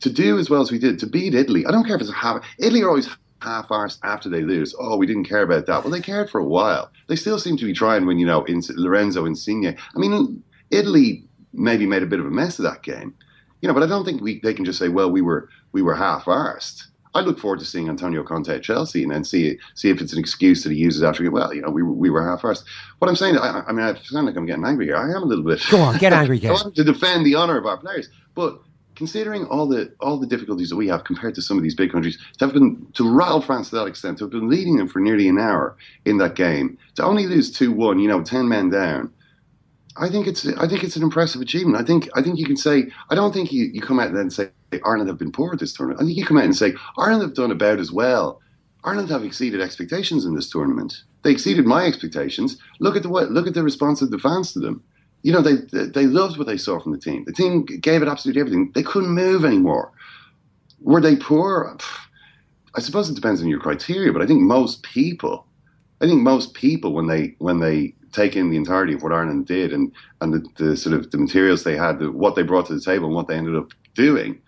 to 0.00 0.10
do 0.10 0.38
as 0.38 0.48
well 0.48 0.62
as 0.62 0.70
we 0.70 0.78
did 0.78 0.98
to 1.00 1.06
beat 1.06 1.34
Italy, 1.34 1.66
I 1.66 1.70
don't 1.70 1.84
care 1.84 1.96
if 1.96 2.00
it's 2.00 2.10
a 2.10 2.14
half. 2.14 2.42
Italy 2.58 2.82
are 2.82 2.88
always 2.88 3.08
half-arsed 3.40 4.00
after 4.02 4.28
they 4.28 4.42
lose. 4.42 4.74
Oh, 4.78 4.96
we 4.96 5.06
didn't 5.06 5.24
care 5.24 5.42
about 5.42 5.66
that. 5.66 5.84
Well, 5.84 5.92
they 5.92 6.00
cared 6.00 6.30
for 6.30 6.40
a 6.40 6.44
while. 6.44 6.90
They 7.06 7.16
still 7.16 7.38
seem 7.38 7.56
to 7.56 7.64
be 7.64 7.72
trying 7.72 8.06
when 8.06 8.18
you 8.18 8.26
know 8.26 8.44
in 8.44 8.62
Lorenzo 8.70 9.24
Insigne. 9.24 9.76
I 9.94 9.98
mean, 9.98 10.42
Italy 10.70 11.24
maybe 11.52 11.86
made 11.86 12.02
a 12.02 12.06
bit 12.06 12.20
of 12.20 12.26
a 12.26 12.30
mess 12.30 12.58
of 12.58 12.64
that 12.64 12.82
game, 12.82 13.14
you 13.60 13.68
know. 13.68 13.74
But 13.74 13.82
I 13.82 13.86
don't 13.86 14.04
think 14.04 14.20
we 14.20 14.40
they 14.40 14.54
can 14.54 14.64
just 14.64 14.78
say, 14.78 14.88
well, 14.88 15.10
we 15.10 15.22
were 15.22 15.48
we 15.72 15.82
were 15.82 15.94
half-arsed. 15.94 16.84
I 17.14 17.20
look 17.20 17.38
forward 17.38 17.58
to 17.60 17.64
seeing 17.64 17.88
Antonio 17.88 18.22
Conte 18.22 18.54
at 18.54 18.62
Chelsea 18.62 19.02
and 19.02 19.10
then 19.10 19.24
see 19.24 19.58
see 19.74 19.90
if 19.90 20.00
it's 20.00 20.12
an 20.12 20.18
excuse 20.18 20.62
that 20.64 20.72
he 20.72 20.78
uses 20.78 21.02
after. 21.02 21.28
Well, 21.30 21.54
you 21.54 21.62
know, 21.62 21.70
we 21.70 21.82
we 21.82 22.10
were 22.10 22.26
half-arsed. 22.28 22.64
What 22.98 23.08
I'm 23.08 23.16
saying, 23.16 23.38
I, 23.38 23.62
I 23.66 23.72
mean, 23.72 23.84
I 23.84 23.94
sound 24.02 24.26
like 24.26 24.36
I'm 24.36 24.46
getting 24.46 24.64
angry 24.64 24.86
here. 24.86 24.96
I 24.96 25.10
am 25.10 25.22
a 25.22 25.26
little 25.26 25.44
bit. 25.44 25.62
Go 25.70 25.80
on, 25.80 25.96
get 25.98 26.12
angry, 26.12 26.38
Ken. 26.40 26.50
I 26.50 26.54
want 26.54 26.74
to 26.74 26.84
defend 26.84 27.24
the 27.24 27.36
honour 27.36 27.56
of 27.56 27.66
our 27.66 27.78
players, 27.78 28.08
but 28.34 28.60
considering 28.98 29.46
all 29.46 29.66
the 29.66 29.90
all 30.00 30.18
the 30.18 30.26
difficulties 30.26 30.68
that 30.68 30.76
we 30.76 30.88
have 30.88 31.04
compared 31.04 31.34
to 31.36 31.40
some 31.40 31.56
of 31.56 31.62
these 31.62 31.76
big 31.76 31.92
countries, 31.92 32.18
to 32.36 32.44
have 32.44 32.52
been 32.52 32.86
to 32.94 33.08
rattle 33.08 33.40
France 33.40 33.70
to 33.70 33.76
that 33.76 33.86
extent, 33.86 34.18
to 34.18 34.24
have 34.24 34.32
been 34.32 34.50
leading 34.50 34.76
them 34.76 34.88
for 34.88 34.98
nearly 34.98 35.28
an 35.28 35.38
hour 35.38 35.76
in 36.04 36.18
that 36.18 36.34
game, 36.34 36.76
to 36.96 37.04
only 37.04 37.26
lose 37.26 37.50
two 37.50 37.72
one, 37.72 38.00
you 38.00 38.08
know, 38.08 38.22
ten 38.22 38.48
men 38.48 38.68
down. 38.68 39.10
I 39.96 40.08
think 40.08 40.26
it's 40.26 40.46
I 40.46 40.66
think 40.66 40.82
it's 40.82 40.96
an 40.96 41.04
impressive 41.04 41.40
achievement. 41.40 41.80
I 41.80 41.84
think 41.84 42.08
I 42.14 42.22
think 42.22 42.38
you 42.38 42.46
can 42.46 42.56
say 42.56 42.88
I 43.08 43.14
don't 43.14 43.32
think 43.32 43.52
you, 43.52 43.66
you 43.72 43.80
come 43.80 44.00
out 44.00 44.10
and 44.10 44.32
say 44.32 44.50
Ireland 44.84 45.08
have 45.08 45.18
been 45.18 45.32
poor 45.32 45.52
at 45.52 45.60
this 45.60 45.72
tournament. 45.72 46.02
I 46.02 46.04
think 46.04 46.18
you 46.18 46.26
come 46.26 46.38
out 46.38 46.44
and 46.44 46.56
say 46.56 46.74
Ireland 46.98 47.22
have 47.22 47.34
done 47.34 47.52
about 47.52 47.78
as 47.78 47.92
well. 47.92 48.40
Ireland 48.84 49.10
have 49.10 49.24
exceeded 49.24 49.60
expectations 49.60 50.24
in 50.24 50.34
this 50.34 50.50
tournament. 50.50 51.02
They 51.22 51.30
exceeded 51.30 51.66
my 51.66 51.84
expectations. 51.84 52.58
Look 52.80 52.96
at 52.96 53.02
the 53.04 53.08
look 53.08 53.46
at 53.46 53.54
the 53.54 53.62
response 53.62 54.02
of 54.02 54.10
the 54.10 54.18
fans 54.18 54.52
to 54.52 54.60
them. 54.60 54.82
You 55.28 55.34
know 55.34 55.42
they 55.42 55.56
they 55.88 56.06
loved 56.06 56.38
what 56.38 56.46
they 56.46 56.56
saw 56.56 56.80
from 56.80 56.92
the 56.92 56.98
team. 56.98 57.24
The 57.26 57.34
team 57.34 57.66
gave 57.66 58.00
it 58.00 58.08
absolutely 58.08 58.40
everything. 58.40 58.72
They 58.74 58.82
couldn't 58.82 59.10
move 59.10 59.44
anymore. 59.44 59.92
Were 60.80 61.02
they 61.02 61.16
poor? 61.16 61.76
I 62.74 62.80
suppose 62.80 63.10
it 63.10 63.14
depends 63.14 63.42
on 63.42 63.48
your 63.48 63.60
criteria, 63.60 64.10
but 64.10 64.22
I 64.22 64.26
think 64.26 64.40
most 64.40 64.82
people, 64.84 65.46
I 66.00 66.06
think 66.06 66.22
most 66.22 66.54
people 66.54 66.94
when 66.94 67.08
they 67.08 67.36
when 67.40 67.60
they 67.60 67.92
take 68.10 68.36
in 68.36 68.48
the 68.48 68.56
entirety 68.56 68.94
of 68.94 69.02
what 69.02 69.12
Ireland 69.12 69.46
did 69.46 69.70
and 69.74 69.92
and 70.22 70.32
the, 70.32 70.40
the 70.56 70.76
sort 70.78 70.94
of 70.98 71.10
the 71.10 71.18
materials 71.18 71.62
they 71.62 71.76
had, 71.76 71.98
the, 71.98 72.10
what 72.10 72.34
they 72.34 72.42
brought 72.42 72.64
to 72.68 72.74
the 72.74 72.80
table, 72.80 73.04
and 73.04 73.14
what 73.14 73.28
they 73.28 73.36
ended 73.36 73.54
up 73.54 73.74
doing, 73.94 74.40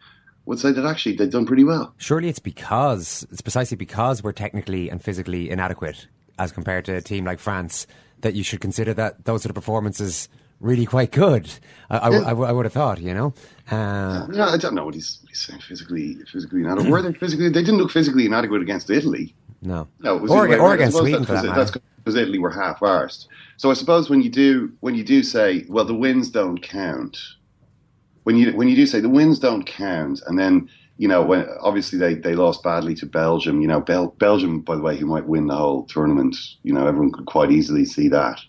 would 0.46 0.60
say 0.60 0.72
that 0.72 0.86
actually 0.86 1.14
they've 1.14 1.28
done 1.28 1.44
pretty 1.44 1.64
well. 1.64 1.92
Surely 1.98 2.30
it's 2.30 2.38
because 2.38 3.26
it's 3.30 3.42
precisely 3.42 3.76
because 3.76 4.24
we're 4.24 4.32
technically 4.32 4.88
and 4.88 5.04
physically 5.04 5.50
inadequate 5.50 6.06
as 6.38 6.52
compared 6.52 6.86
to 6.86 6.96
a 6.96 7.02
team 7.02 7.26
like 7.26 7.38
France 7.38 7.86
that 8.22 8.34
you 8.34 8.42
should 8.42 8.62
consider 8.62 8.94
that 8.94 9.26
those 9.26 9.42
sort 9.42 9.50
of 9.50 9.54
performances 9.54 10.30
really 10.60 10.86
quite 10.86 11.10
good. 11.10 11.50
I, 11.90 11.96
I, 11.98 12.10
Yeah. 12.10 12.18
I, 12.20 12.30
I 12.30 12.52
would 12.52 12.64
have 12.66 12.72
thought, 12.72 13.00
you 13.00 13.14
know. 13.14 13.34
Uh, 13.70 14.26
No, 14.28 14.44
I 14.44 14.56
don't 14.56 14.74
know 14.74 14.84
what 14.84 14.94
he's, 14.94 15.20
he's 15.28 15.40
saying. 15.40 15.60
Physically, 15.60 16.16
physically 16.30 16.60
inadequate. 16.60 16.90
Were 16.90 17.02
they 17.02 17.12
physically? 17.14 17.48
They 17.48 17.62
didn't 17.62 17.78
look 17.78 17.90
physically 17.90 18.26
inadequate 18.26 18.62
against 18.62 18.90
Italy. 18.90 19.34
no, 19.62 19.88
No, 20.00 20.16
it 20.16 20.22
was 20.22 20.30
or, 20.30 20.44
or 20.44 20.48
way 20.48 20.56
around. 20.56 20.70
I 20.70 20.74
against 20.74 20.96
Sweden 20.98 21.22
that 21.22 21.42
because- 21.42 21.70
That's 21.70 21.70
because 21.96 22.14
Italy 22.16 22.38
were 22.38 22.50
half-arsed. 22.50 23.26
So 23.58 23.70
I 23.70 23.74
suppose 23.74 24.08
when 24.08 24.22
you 24.22 24.30
do 24.30 24.72
when 24.80 24.94
you 24.94 25.04
do 25.04 25.22
say, 25.22 25.64
well, 25.68 25.84
the 25.84 25.94
wins 25.94 26.30
don't 26.30 26.62
count. 26.62 27.18
When 28.24 28.36
you 28.36 28.52
when 28.56 28.68
you 28.68 28.76
do 28.76 28.86
say 28.86 29.00
the 29.00 29.08
wins 29.08 29.38
don't 29.38 29.66
count, 29.66 30.20
and 30.26 30.38
then 30.38 30.68
you 30.96 31.08
know 31.08 31.22
when 31.22 31.46
obviously 31.60 31.98
they, 31.98 32.14
they 32.14 32.34
lost 32.34 32.62
badly 32.62 32.94
to 32.96 33.06
Belgium. 33.06 33.60
You 33.60 33.68
know, 33.68 33.80
Bel- 33.80 34.14
Belgium, 34.18 34.60
by 34.60 34.76
the 34.76 34.82
way, 34.82 34.96
who 34.96 35.04
might 35.06 35.26
win 35.26 35.46
the 35.46 35.54
whole 35.56 35.84
tournament. 35.84 36.36
You 36.62 36.72
know, 36.72 36.86
everyone 36.86 37.12
could 37.12 37.26
quite 37.26 37.50
easily 37.50 37.84
see 37.84 38.08
that. 38.08 38.40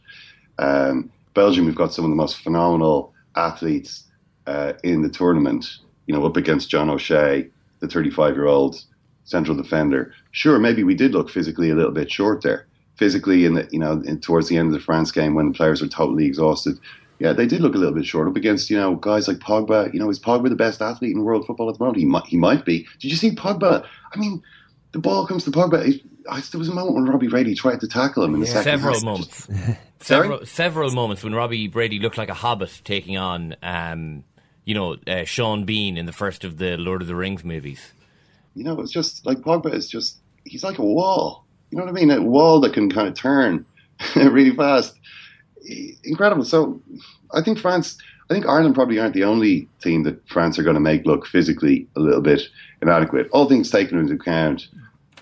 Um, 0.60 1.12
Belgium, 1.34 1.66
we've 1.66 1.76
got 1.76 1.94
some 1.94 2.06
of 2.06 2.12
the 2.12 2.16
most 2.16 2.38
phenomenal 2.38 3.14
athletes 3.36 4.04
uh, 4.48 4.74
in 4.84 5.02
the 5.02 5.10
tournament. 5.10 5.78
You 6.08 6.16
know, 6.16 6.26
up 6.26 6.38
against 6.38 6.70
John 6.70 6.90
O'Shea, 6.90 7.48
the 7.80 7.88
35 7.88 8.36
year 8.36 8.48
old 8.48 8.84
central 9.24 9.56
defender. 9.56 10.14
Sure, 10.32 10.60
maybe 10.60 10.84
we 10.84 10.96
did 10.96 11.14
look 11.14 11.30
physically 11.30 11.70
a 11.70 11.76
little 11.76 11.92
bit 11.92 12.12
short 12.12 12.42
there. 12.42 12.68
Physically, 12.96 13.46
in 13.46 13.56
the 13.56 13.68
you 13.72 13.80
know, 13.80 14.02
in, 14.06 14.20
towards 14.20 14.48
the 14.48 14.58
end 14.58 14.68
of 14.68 14.74
the 14.74 14.80
France 14.80 15.12
game 15.12 15.34
when 15.34 15.48
the 15.48 15.54
players 15.54 15.82
were 15.82 15.88
totally 15.88 16.26
exhausted, 16.26 16.78
yeah, 17.20 17.34
they 17.34 17.46
did 17.46 17.62
look 17.62 17.76
a 17.76 17.78
little 17.78 17.94
bit 17.96 18.06
short 18.06 18.28
up 18.28 18.36
against 18.36 18.70
you 18.70 18.78
know 18.78 18.96
guys 18.96 19.28
like 19.28 19.38
Pogba. 19.38 19.94
You 19.94 20.00
know, 20.00 20.10
is 20.10 20.20
Pogba 20.20 20.50
the 20.50 20.56
best 20.56 20.82
athlete 20.82 21.16
in 21.16 21.24
world 21.24 21.46
football 21.48 21.70
at 21.70 21.78
the 21.78 21.84
moment? 21.84 22.00
He 22.00 22.06
might, 22.06 22.26
he 22.26 22.38
might 22.38 22.66
be. 22.66 22.86
Did 23.00 23.12
you 23.12 23.18
see 23.18 23.32
Pogba? 23.32 23.86
I 24.14 24.20
mean, 24.20 24.42
the 24.92 25.00
ball 25.00 25.26
comes 25.26 25.44
to 25.46 25.52
Pogba. 25.52 25.86
He- 25.86 26.04
I, 26.32 26.40
there 26.40 26.60
was 26.60 26.70
a 26.70 26.74
moment 26.74 26.96
when 26.96 27.06
Robbie 27.06 27.28
Brady 27.28 27.54
tried 27.56 27.82
to 27.82 27.88
tackle 27.88 28.24
him 28.24 28.34
in 28.34 28.40
the 28.40 28.48
second 28.48 28.64
Several 28.64 28.94
half. 28.96 29.04
moments. 29.04 29.48
Sorry? 30.00 30.24
several 30.24 30.46
several 30.46 30.92
moments 30.92 31.24
when 31.24 31.36
Robbie 31.36 31.68
Brady 31.68 32.00
looked 32.00 32.18
like 32.18 32.30
a 32.30 32.34
hobbit 32.34 32.82
taking 32.84 33.18
on, 33.18 33.56
um, 33.62 34.24
you 34.66 34.74
know, 34.74 34.96
uh, 35.06 35.26
Sean 35.26 35.66
Bean 35.66 35.98
in 35.98 36.06
the 36.08 36.12
first 36.14 36.44
of 36.44 36.58
the 36.58 36.78
Lord 36.78 37.02
of 37.02 37.08
the 37.08 37.16
Rings 37.16 37.44
movies. 37.44 37.92
You 38.56 38.64
know, 38.64 38.80
it's 38.82 38.92
just 38.92 39.26
like 39.26 39.40
Pogba 39.40 39.74
is 39.74 39.88
just 39.90 40.18
he's 40.46 40.64
like 40.64 40.80
a 40.80 40.84
wall. 40.84 41.46
You 41.70 41.78
know 41.78 41.84
what 41.86 41.92
I 41.92 41.94
mean? 41.94 42.10
A 42.12 42.22
wall 42.22 42.60
that 42.62 42.74
can 42.74 42.90
kind 42.90 43.08
of 43.08 43.14
turn 43.14 43.66
really 44.16 44.56
fast. 44.56 44.98
Incredible. 46.04 46.44
So 46.44 46.82
I 47.34 47.42
think 47.42 47.60
France, 47.60 47.98
I 48.30 48.34
think 48.34 48.48
Ireland 48.48 48.76
probably 48.76 49.00
aren't 49.00 49.14
the 49.14 49.24
only 49.24 49.68
team 49.82 50.04
that 50.04 50.28
France 50.30 50.58
are 50.58 50.64
going 50.64 50.74
to 50.74 50.80
make 50.80 51.06
look 51.06 51.28
physically 51.28 51.88
a 51.96 52.00
little 52.00 52.22
bit 52.22 52.42
inadequate. 52.82 53.30
All 53.32 53.48
things 53.48 53.70
taken 53.70 54.00
into 54.00 54.16
account, 54.16 54.68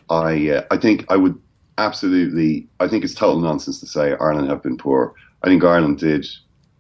I 0.10 0.50
uh, 0.50 0.64
I 0.72 0.78
think 0.78 1.06
I 1.10 1.16
would 1.16 1.40
absolutely. 1.78 2.68
I 2.80 2.88
think 2.88 3.04
it's 3.04 3.14
total 3.14 3.40
nonsense 3.40 3.80
to 3.80 3.88
say 3.88 4.14
Ireland 4.20 4.50
have 4.50 4.64
been 4.64 4.78
poor. 4.78 5.14
I 5.44 5.48
think 5.48 5.64
Ireland 5.64 6.00
did 6.00 6.28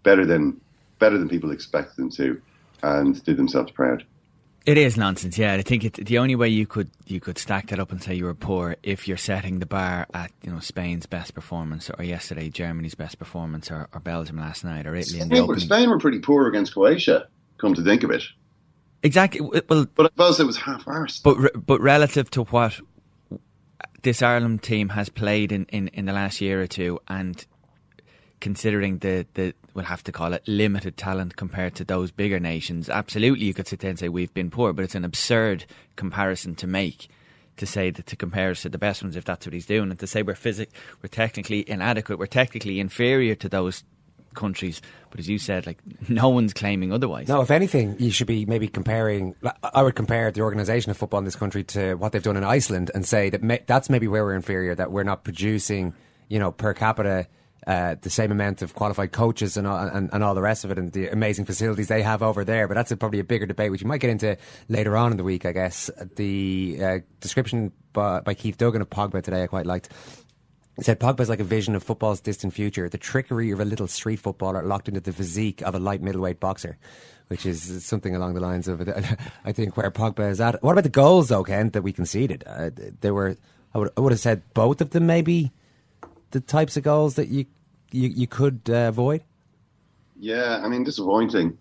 better 0.03 0.25
than 0.25 0.59
better 0.99 1.17
than 1.17 1.29
people 1.29 1.51
expected 1.51 1.95
them 1.97 2.09
to, 2.11 2.41
and 2.83 3.23
did 3.23 3.37
themselves 3.37 3.71
proud. 3.71 4.05
It 4.65 4.77
is 4.77 4.97
nonsense. 4.97 5.37
Yeah, 5.37 5.53
I 5.53 5.61
think 5.61 5.85
it, 5.85 5.93
the 5.93 6.17
only 6.17 6.35
way 6.35 6.49
you 6.49 6.67
could 6.67 6.91
you 7.07 7.19
could 7.19 7.37
stack 7.37 7.67
that 7.67 7.79
up 7.79 7.91
and 7.91 8.03
say 8.03 8.13
you 8.13 8.25
were 8.25 8.35
poor 8.35 8.75
if 8.83 9.07
you're 9.07 9.17
setting 9.17 9.59
the 9.59 9.65
bar 9.65 10.05
at 10.13 10.31
you 10.43 10.51
know 10.51 10.59
Spain's 10.59 11.05
best 11.05 11.33
performance 11.33 11.89
or 11.89 12.03
yesterday 12.03 12.49
Germany's 12.49 12.95
best 12.95 13.17
performance 13.17 13.71
or, 13.71 13.87
or 13.93 13.99
Belgium 13.99 14.37
last 14.37 14.63
night 14.63 14.85
or 14.85 14.95
Italy 14.95 15.21
in 15.21 15.29
the 15.29 15.35
Spain 15.35 15.47
were. 15.47 15.59
Spain 15.59 15.89
were 15.89 15.99
pretty 15.99 16.19
poor 16.19 16.47
against 16.47 16.73
Croatia. 16.73 17.27
Come 17.57 17.73
to 17.73 17.83
think 17.83 18.03
of 18.03 18.11
it, 18.11 18.23
Exactly. 19.01 19.41
Well, 19.41 19.85
but 19.95 20.05
I 20.05 20.09
suppose 20.09 20.39
it 20.39 20.45
was 20.45 20.57
half-arsed. 20.57 21.23
But 21.23 21.37
re- 21.37 21.49
but 21.55 21.79
relative 21.81 22.29
to 22.31 22.43
what 22.43 22.79
this 24.03 24.21
Ireland 24.21 24.63
team 24.63 24.89
has 24.89 25.09
played 25.09 25.51
in, 25.51 25.65
in, 25.65 25.89
in 25.89 26.05
the 26.05 26.13
last 26.13 26.41
year 26.41 26.61
or 26.61 26.67
two, 26.67 26.99
and 27.07 27.45
considering 28.39 28.99
the, 28.99 29.25
the 29.33 29.53
we'll 29.73 29.85
have 29.85 30.03
to 30.03 30.11
call 30.11 30.33
it 30.33 30.47
limited 30.47 30.97
talent 30.97 31.35
compared 31.35 31.75
to 31.75 31.83
those 31.83 32.11
bigger 32.11 32.39
nations, 32.39 32.89
absolutely 32.89 33.45
you 33.45 33.53
could 33.53 33.67
sit 33.67 33.79
there 33.79 33.89
and 33.89 33.99
say 33.99 34.09
we've 34.09 34.33
been 34.33 34.49
poor, 34.49 34.73
but 34.73 34.83
it's 34.83 34.95
an 34.95 35.05
absurd 35.05 35.65
comparison 35.95 36.55
to 36.55 36.67
make. 36.67 37.07
To 37.57 37.65
say 37.65 37.89
that 37.89 38.05
to 38.05 38.15
compare 38.15 38.51
us 38.51 38.61
to 38.61 38.69
the 38.69 38.77
best 38.77 39.03
ones, 39.03 39.17
if 39.17 39.25
that's 39.25 39.45
what 39.45 39.51
he's 39.51 39.65
doing, 39.65 39.89
and 39.89 39.99
to 39.99 40.07
say 40.07 40.21
we're 40.21 40.33
physic, 40.33 40.69
we're 41.03 41.09
technically 41.09 41.69
inadequate, 41.69 42.17
we're 42.17 42.25
technically 42.25 42.79
inferior 42.79 43.35
to 43.35 43.49
those 43.49 43.83
countries. 44.33 44.81
But 45.09 45.19
as 45.19 45.27
you 45.27 45.39
said, 45.39 45.65
like 45.65 45.79
no 46.07 46.29
one's 46.29 46.53
claiming 46.53 46.93
otherwise. 46.93 47.27
No, 47.27 47.41
if 47.41 47.51
anything, 47.51 47.95
you 47.99 48.11
should 48.11 48.27
be 48.27 48.45
maybe 48.45 48.67
comparing. 48.67 49.35
I 49.63 49.81
would 49.81 49.95
compare 49.95 50.31
the 50.31 50.41
organisation 50.41 50.91
of 50.91 50.97
football 50.97 51.19
in 51.19 51.25
this 51.25 51.35
country 51.35 51.63
to 51.65 51.95
what 51.95 52.11
they've 52.11 52.23
done 52.23 52.37
in 52.37 52.43
Iceland, 52.43 52.91
and 52.93 53.05
say 53.05 53.29
that 53.29 53.41
may, 53.43 53.63
that's 53.65 53.89
maybe 53.89 54.07
where 54.07 54.23
we're 54.23 54.35
inferior. 54.35 54.75
That 54.75 54.91
we're 54.91 55.03
not 55.03 55.23
producing, 55.23 55.93
you 56.27 56.39
know, 56.39 56.51
per 56.51 56.73
capita. 56.73 57.27
Uh, 57.67 57.95
the 58.01 58.09
same 58.09 58.31
amount 58.31 58.61
of 58.61 58.73
qualified 58.73 59.11
coaches 59.11 59.57
and 59.57 59.67
all, 59.67 59.77
and, 59.77 60.09
and 60.11 60.23
all 60.23 60.33
the 60.33 60.41
rest 60.41 60.63
of 60.63 60.71
it, 60.71 60.79
and 60.79 60.91
the 60.93 61.07
amazing 61.09 61.45
facilities 61.45 61.87
they 61.87 62.01
have 62.01 62.23
over 62.23 62.43
there. 62.43 62.67
But 62.67 62.75
that's 62.75 62.89
a, 62.89 62.97
probably 62.97 63.19
a 63.19 63.23
bigger 63.23 63.45
debate, 63.45 63.69
which 63.69 63.81
you 63.81 63.87
might 63.87 63.99
get 63.99 64.09
into 64.09 64.37
later 64.69 64.95
on 64.97 65.11
in 65.11 65.17
the 65.17 65.25
week, 65.25 65.45
I 65.45 65.51
guess. 65.51 65.91
The 66.15 66.79
uh, 66.81 66.99
description 67.19 67.71
by, 67.93 68.21
by 68.21 68.33
Keith 68.33 68.57
Duggan 68.57 68.81
of 68.81 68.89
Pogba 68.89 69.21
today, 69.21 69.43
I 69.43 69.47
quite 69.47 69.67
liked. 69.67 69.89
He 70.79 70.85
said 70.85 70.99
Pogba's 70.99 71.29
like 71.29 71.39
a 71.39 71.45
vision 71.45 71.75
of 71.75 71.83
football's 71.83 72.21
distant 72.21 72.53
future, 72.53 72.89
the 72.89 72.97
trickery 72.97 73.51
of 73.51 73.59
a 73.59 73.65
little 73.65 73.87
street 73.87 74.19
footballer 74.19 74.63
locked 74.63 74.87
into 74.87 75.01
the 75.01 75.13
physique 75.13 75.61
of 75.61 75.75
a 75.75 75.79
light 75.79 76.01
middleweight 76.01 76.39
boxer, 76.39 76.77
which 77.27 77.45
is 77.45 77.85
something 77.85 78.15
along 78.15 78.33
the 78.33 78.39
lines 78.39 78.67
of, 78.67 78.81
I 79.45 79.51
think, 79.51 79.77
where 79.77 79.91
Pogba 79.91 80.29
is 80.29 80.41
at. 80.41 80.61
What 80.63 80.71
about 80.71 80.83
the 80.83 80.89
goals, 80.89 81.29
though, 81.29 81.43
Ken, 81.43 81.69
that 81.71 81.81
we 81.81 81.91
conceded? 81.91 82.43
Uh, 82.47 82.71
there 83.01 83.13
were, 83.13 83.37
I 83.73 83.77
would, 83.77 83.91
I 83.97 84.01
would 84.01 84.11
have 84.11 84.19
said 84.19 84.41
both 84.53 84.81
of 84.81 84.91
them 84.91 85.05
maybe 85.05 85.51
the 86.31 86.39
types 86.39 86.77
of 86.77 86.83
goals 86.83 87.15
that 87.15 87.27
you 87.27 87.45
you, 87.91 88.09
you 88.09 88.27
could 88.27 88.61
uh, 88.69 88.87
avoid. 88.89 89.23
Yeah, 90.19 90.61
I 90.63 90.67
mean, 90.67 90.83
disappointing. 90.83 91.57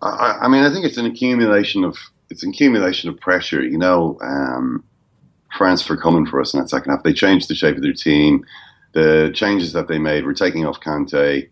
I, 0.00 0.08
I, 0.08 0.38
I 0.42 0.48
mean, 0.48 0.62
I 0.62 0.72
think 0.72 0.84
it's 0.84 0.98
an 0.98 1.06
accumulation 1.06 1.84
of 1.84 1.96
it's 2.30 2.42
an 2.42 2.50
accumulation 2.50 3.10
of 3.10 3.18
pressure. 3.18 3.62
You 3.62 3.78
know, 3.78 4.18
um, 4.22 4.84
France 5.56 5.82
for 5.82 5.96
coming 5.96 6.26
for 6.26 6.40
us 6.40 6.54
in 6.54 6.60
that 6.60 6.70
second 6.70 6.90
half. 6.90 7.02
They 7.02 7.12
changed 7.12 7.48
the 7.48 7.54
shape 7.54 7.76
of 7.76 7.82
their 7.82 7.92
team. 7.92 8.44
The 8.92 9.30
changes 9.34 9.72
that 9.72 9.88
they 9.88 9.98
made 9.98 10.24
were 10.24 10.34
taking 10.34 10.66
off 10.66 10.80
Kante, 10.80 11.48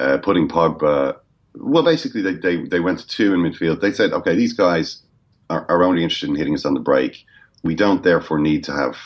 uh, 0.00 0.18
putting 0.18 0.48
Pogba. 0.48 1.16
Well, 1.54 1.84
basically, 1.84 2.22
they, 2.22 2.34
they, 2.34 2.56
they 2.64 2.80
went 2.80 2.98
to 3.00 3.06
two 3.06 3.34
in 3.34 3.40
midfield. 3.40 3.80
They 3.80 3.92
said, 3.92 4.12
okay, 4.12 4.34
these 4.34 4.52
guys 4.52 5.02
are, 5.50 5.66
are 5.68 5.82
only 5.82 6.02
interested 6.02 6.30
in 6.30 6.36
hitting 6.36 6.54
us 6.54 6.64
on 6.64 6.74
the 6.74 6.80
break. 6.80 7.24
We 7.62 7.74
don't 7.74 8.02
therefore 8.02 8.38
need 8.38 8.64
to 8.64 8.72
have 8.72 8.96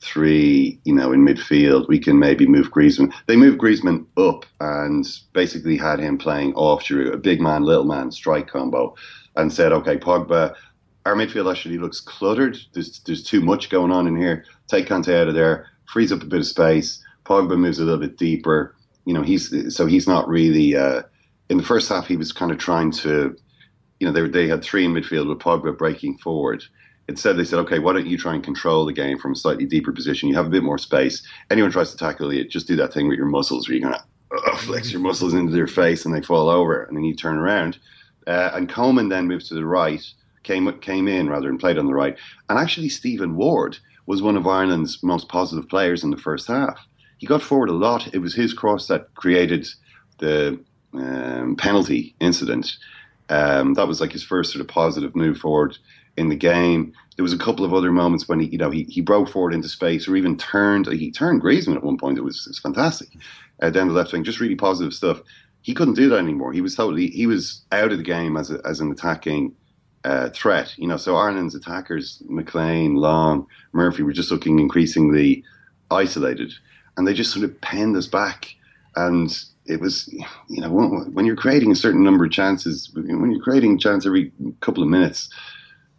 three, 0.00 0.80
you 0.84 0.94
know, 0.94 1.12
in 1.12 1.24
midfield. 1.24 1.88
We 1.88 1.98
can 1.98 2.18
maybe 2.18 2.46
move 2.46 2.70
Griezmann. 2.70 3.12
They 3.26 3.36
moved 3.36 3.58
Griezmann 3.58 4.06
up 4.16 4.46
and 4.60 5.06
basically 5.32 5.76
had 5.76 5.98
him 5.98 6.16
playing 6.16 6.54
off 6.54 6.84
Giroud, 6.84 7.12
a 7.12 7.18
big 7.18 7.40
man, 7.40 7.62
little 7.62 7.84
man 7.84 8.10
strike 8.10 8.48
combo, 8.48 8.94
and 9.36 9.52
said, 9.52 9.72
okay, 9.72 9.96
Pogba, 9.96 10.54
our 11.06 11.14
midfield 11.14 11.50
actually 11.50 11.78
looks 11.78 12.00
cluttered. 12.00 12.58
There's 12.74 12.98
there's 13.06 13.22
too 13.22 13.40
much 13.40 13.70
going 13.70 13.92
on 13.92 14.08
in 14.08 14.16
here. 14.16 14.44
Take 14.66 14.88
Kante 14.88 15.14
out 15.14 15.28
of 15.28 15.34
there, 15.34 15.68
frees 15.88 16.10
up 16.10 16.20
a 16.20 16.26
bit 16.26 16.40
of 16.40 16.46
space. 16.46 17.02
Pogba 17.24 17.56
moves 17.56 17.78
a 17.78 17.84
little 17.84 18.00
bit 18.00 18.18
deeper. 18.18 18.74
You 19.04 19.14
know, 19.14 19.22
he's 19.22 19.74
so 19.74 19.86
he's 19.86 20.08
not 20.08 20.28
really. 20.28 20.76
Uh, 20.76 21.02
in 21.48 21.58
the 21.58 21.62
first 21.62 21.88
half, 21.88 22.08
he 22.08 22.16
was 22.16 22.32
kind 22.32 22.50
of 22.50 22.58
trying 22.58 22.90
to, 22.90 23.36
you 24.00 24.06
know, 24.06 24.12
they 24.12 24.28
they 24.28 24.48
had 24.48 24.64
three 24.64 24.84
in 24.84 24.92
midfield 24.92 25.28
with 25.28 25.38
Pogba 25.38 25.78
breaking 25.78 26.18
forward. 26.18 26.64
Instead, 27.08 27.36
they 27.36 27.44
said, 27.44 27.60
okay, 27.60 27.78
why 27.78 27.92
don't 27.92 28.08
you 28.08 28.18
try 28.18 28.34
and 28.34 28.42
control 28.42 28.84
the 28.84 28.92
game 28.92 29.16
from 29.16 29.30
a 29.30 29.36
slightly 29.36 29.64
deeper 29.64 29.92
position? 29.92 30.28
You 30.28 30.34
have 30.34 30.46
a 30.46 30.50
bit 30.50 30.64
more 30.64 30.76
space. 30.76 31.24
Anyone 31.52 31.70
tries 31.70 31.92
to 31.92 31.96
tackle 31.96 32.34
you, 32.34 32.48
just 32.48 32.66
do 32.66 32.74
that 32.74 32.92
thing 32.92 33.06
with 33.06 33.16
your 33.16 33.28
muscles 33.28 33.68
where 33.68 33.76
you're 33.76 33.88
going 33.88 34.00
to 34.00 34.50
uh, 34.50 34.56
flex 34.56 34.90
your 34.90 35.00
muscles 35.00 35.32
into 35.32 35.52
their 35.52 35.68
face 35.68 36.04
and 36.04 36.12
they 36.12 36.20
fall 36.20 36.48
over, 36.48 36.82
and 36.82 36.96
then 36.96 37.04
you 37.04 37.14
turn 37.14 37.38
around. 37.38 37.78
Uh, 38.26 38.50
and 38.54 38.68
Coman 38.68 39.08
then 39.08 39.28
moves 39.28 39.48
to 39.48 39.54
the 39.54 39.64
right, 39.64 40.02
came 40.46 40.72
came 40.78 41.08
in 41.08 41.28
rather 41.28 41.48
and 41.48 41.60
played 41.60 41.78
on 41.78 41.86
the 41.86 41.94
right. 41.94 42.16
And 42.48 42.58
actually, 42.58 42.88
Stephen 42.88 43.36
Ward 43.36 43.78
was 44.06 44.22
one 44.22 44.36
of 44.36 44.46
Ireland's 44.46 45.02
most 45.02 45.28
positive 45.28 45.68
players 45.68 46.04
in 46.04 46.10
the 46.10 46.16
first 46.16 46.46
half. 46.46 46.78
He 47.18 47.26
got 47.26 47.42
forward 47.42 47.68
a 47.68 47.74
lot. 47.74 48.14
It 48.14 48.18
was 48.18 48.34
his 48.34 48.54
cross 48.54 48.86
that 48.86 49.14
created 49.14 49.66
the 50.18 50.58
um, 50.94 51.56
penalty 51.56 52.14
incident. 52.20 52.76
Um, 53.28 53.74
that 53.74 53.88
was 53.88 54.00
like 54.00 54.12
his 54.12 54.22
first 54.22 54.52
sort 54.52 54.60
of 54.60 54.68
positive 54.68 55.16
move 55.16 55.38
forward 55.38 55.76
in 56.16 56.28
the 56.28 56.36
game. 56.36 56.92
There 57.16 57.24
was 57.24 57.32
a 57.32 57.38
couple 57.38 57.64
of 57.64 57.74
other 57.74 57.90
moments 57.90 58.28
when 58.28 58.40
he, 58.40 58.46
you 58.46 58.58
know, 58.58 58.70
he, 58.70 58.84
he 58.84 59.00
broke 59.00 59.28
forward 59.28 59.54
into 59.54 59.68
space 59.68 60.06
or 60.06 60.16
even 60.16 60.36
turned. 60.36 60.86
He 60.86 61.10
turned 61.10 61.42
Griezmann 61.42 61.76
at 61.76 61.82
one 61.82 61.98
point. 61.98 62.18
It 62.18 62.24
was, 62.24 62.46
it 62.46 62.50
was 62.50 62.58
fantastic 62.58 63.08
uh, 63.60 63.70
down 63.70 63.88
the 63.88 63.94
left 63.94 64.12
wing. 64.12 64.22
Just 64.22 64.40
really 64.40 64.54
positive 64.54 64.94
stuff. 64.94 65.20
He 65.62 65.74
couldn't 65.74 65.94
do 65.94 66.08
that 66.10 66.18
anymore. 66.18 66.52
He 66.52 66.60
was 66.60 66.76
totally 66.76 67.08
he 67.08 67.26
was 67.26 67.64
out 67.72 67.90
of 67.90 67.98
the 67.98 68.04
game 68.04 68.36
as 68.36 68.52
a, 68.52 68.60
as 68.64 68.78
an 68.80 68.92
attacking 68.92 69.52
uh, 70.06 70.30
threat. 70.30 70.72
You 70.78 70.86
know, 70.86 70.96
so 70.96 71.16
Ireland's 71.16 71.54
attackers, 71.54 72.22
McLean, 72.28 72.94
Long, 72.94 73.46
Murphy, 73.72 74.04
were 74.04 74.12
just 74.12 74.30
looking 74.30 74.60
increasingly 74.60 75.42
isolated, 75.90 76.52
and 76.96 77.06
they 77.06 77.12
just 77.12 77.32
sort 77.32 77.44
of 77.44 77.60
penned 77.60 77.96
us 77.96 78.06
back. 78.06 78.54
And 78.94 79.36
it 79.66 79.80
was, 79.80 80.08
you 80.48 80.60
know, 80.60 80.70
when, 80.70 81.26
you're 81.26 81.36
creating 81.36 81.72
a 81.72 81.76
certain 81.76 82.04
number 82.04 82.24
of 82.24 82.30
chances, 82.30 82.90
when 82.94 83.32
you're 83.32 83.42
creating 83.42 83.78
chance 83.78 84.06
every 84.06 84.32
couple 84.60 84.82
of 84.82 84.88
minutes, 84.88 85.28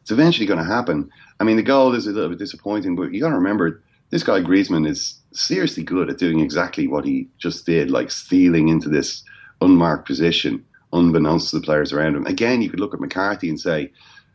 it's 0.02 0.12
eventually 0.12 0.48
going 0.48 0.60
to 0.60 0.66
happen. 0.66 1.12
I 1.42 1.44
mean, 1.44 1.58
the 1.58 1.64
goal 1.64 1.94
is 1.94 2.08
a 2.08 2.12
little 2.12 2.30
bit 2.30 2.40
disappointing, 2.40 2.96
but 2.96 3.12
you 3.12 3.20
got 3.20 3.30
to 3.30 3.36
remember 3.36 3.84
this 4.10 4.24
guy 4.24 4.40
Griezmann 4.40 4.88
is 4.88 5.20
seriously 5.34 5.84
good 5.84 6.10
at 6.10 6.18
doing 6.18 6.40
exactly 6.40 6.88
what 6.88 7.04
he 7.04 7.28
just 7.38 7.66
did, 7.66 7.92
like 7.92 8.10
stealing 8.10 8.70
into 8.70 8.88
this 8.88 9.22
unmarked 9.60 10.08
position, 10.08 10.66
unbeknownst 10.94 11.50
to 11.50 11.60
the 11.60 11.66
players 11.66 11.94
around 11.94 12.16
him. 12.16 12.26
Again, 12.26 12.62
you 12.62 12.70
could 12.70 12.80
look 12.80 12.94
at 12.94 13.00
McCarthy 13.00 13.50
and 13.50 13.60
say, 13.60 13.92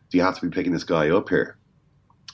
"Do 0.09 0.17
you 0.17 0.23
have 0.23 0.39
to 0.39 0.47
be 0.47 0.55
picking 0.55 0.73
this 0.73 0.83
guy 0.83 1.09
up 1.09 1.29
here?" 1.29 1.57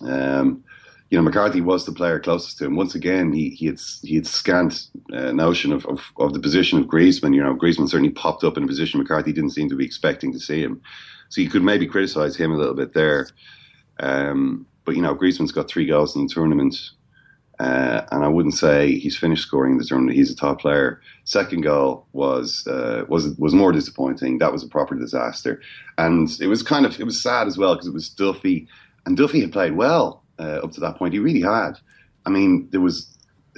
Um, 0.01 0.63
you 1.10 1.17
know, 1.17 1.23
McCarthy 1.23 1.62
was 1.62 1.86
the 1.86 1.91
player 1.91 2.19
closest 2.19 2.60
to 2.60 2.65
him. 2.65 2.75
Once 2.75 2.93
again, 2.93 3.34
he 3.34 3.49
he 3.49 3.65
had 3.65 3.79
he 4.03 4.15
had 4.15 4.27
scant 4.27 4.88
uh, 5.12 5.32
notion 5.32 5.73
of, 5.73 5.86
of, 5.88 6.01
of 6.17 6.34
the 6.34 6.39
position 6.39 6.79
of 6.79 6.86
Griezmann. 6.86 7.34
You 7.34 7.43
know, 7.43 7.55
Griezmann 7.55 7.89
certainly 7.89 8.12
popped 8.12 8.43
up 8.43 8.58
in 8.58 8.63
a 8.63 8.67
position 8.67 8.99
McCarthy 8.99 9.34
didn't 9.34 9.51
seem 9.51 9.69
to 9.69 9.75
be 9.75 9.86
expecting 9.86 10.32
to 10.34 10.39
see 10.39 10.62
him. 10.62 10.82
So 11.29 11.41
you 11.41 11.49
could 11.49 11.63
maybe 11.63 11.88
criticise 11.88 12.36
him 12.36 12.51
a 12.51 12.58
little 12.58 12.75
bit 12.75 12.93
there. 12.93 13.27
Um, 13.99 14.67
but 14.86 14.95
you 14.95 15.01
know, 15.01 15.15
Griezmann's 15.15 15.51
got 15.51 15.67
three 15.67 15.86
goals 15.86 16.15
in 16.15 16.27
the 16.27 16.34
tournament, 16.34 16.75
uh, 17.60 18.06
and 18.12 18.24
I 18.24 18.28
wouldn't 18.28 18.56
say 18.56 18.98
he's 18.98 19.17
finished 19.17 19.43
scoring 19.43 19.74
in 19.74 19.78
the 19.78 19.84
tournament. 19.84 20.15
He's 20.15 20.32
a 20.32 20.36
top 20.36 20.62
player. 20.62 21.02
Second 21.26 21.62
goal 21.62 22.06
was 22.13 22.65
uh, 22.67 23.04
was 23.10 23.36
was 23.38 23.54
more 23.54 23.72
disappointing. 23.72 24.38
That 24.38 24.54
was 24.54 24.63
a 24.63 24.67
proper 24.67 24.95
disaster, 24.95 25.62
and 25.98 26.30
it 26.39 26.48
was 26.48 26.63
kind 26.63 26.86
of 26.86 27.00
it 27.00 27.04
was 27.04 27.22
sad 27.22 27.48
as 27.48 27.58
well 27.58 27.76
because 27.76 27.88
it 27.88 27.93
was 27.93 28.10
Duffy, 28.10 28.67
and 29.06 29.17
Duffy 29.17 29.41
had 29.41 29.52
played 29.52 29.76
well 29.76 30.24
uh, 30.39 30.62
up 30.63 30.72
to 30.74 30.80
that 30.80 30.98
point. 30.98 31.13
He 31.13 31.19
really 31.19 31.41
had. 31.41 31.74
I 32.26 32.30
mean, 32.30 32.69
there 32.72 32.82
was 32.82 33.08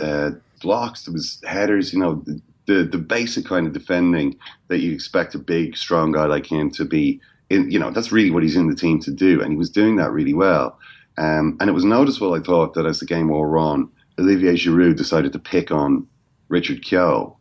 uh, 0.01 0.31
blocks, 0.61 1.03
there 1.05 1.13
was 1.13 1.39
headers. 1.45 1.93
You 1.93 1.99
know, 1.99 2.23
the, 2.25 2.41
the 2.65 2.83
the 2.83 2.97
basic 2.97 3.45
kind 3.45 3.67
of 3.67 3.73
defending 3.73 4.35
that 4.69 4.79
you 4.79 4.93
expect 4.93 5.35
a 5.35 5.39
big, 5.39 5.77
strong 5.77 6.11
guy 6.11 6.25
like 6.25 6.51
him 6.51 6.71
to 6.71 6.85
be 6.85 7.21
in, 7.51 7.69
you 7.69 7.77
know, 7.77 7.91
that's 7.91 8.11
really 8.11 8.31
what 8.31 8.43
he's 8.43 8.55
in 8.55 8.67
the 8.67 8.75
team 8.75 8.99
to 9.01 9.11
do, 9.11 9.41
and 9.41 9.51
he 9.51 9.57
was 9.57 9.69
doing 9.69 9.97
that 9.97 10.11
really 10.11 10.33
well. 10.33 10.79
Um, 11.17 11.57
and 11.59 11.69
it 11.69 11.73
was 11.73 11.85
noticeable, 11.85 12.33
I 12.33 12.39
thought, 12.39 12.73
that 12.73 12.85
as 12.85 12.99
the 12.99 13.05
game 13.05 13.29
wore 13.29 13.57
on, 13.57 13.91
Olivier 14.19 14.53
Giroud 14.53 14.95
decided 14.95 15.33
to 15.33 15.39
pick 15.39 15.71
on 15.71 16.07
Richard 16.47 16.83
Keogh 16.83 17.37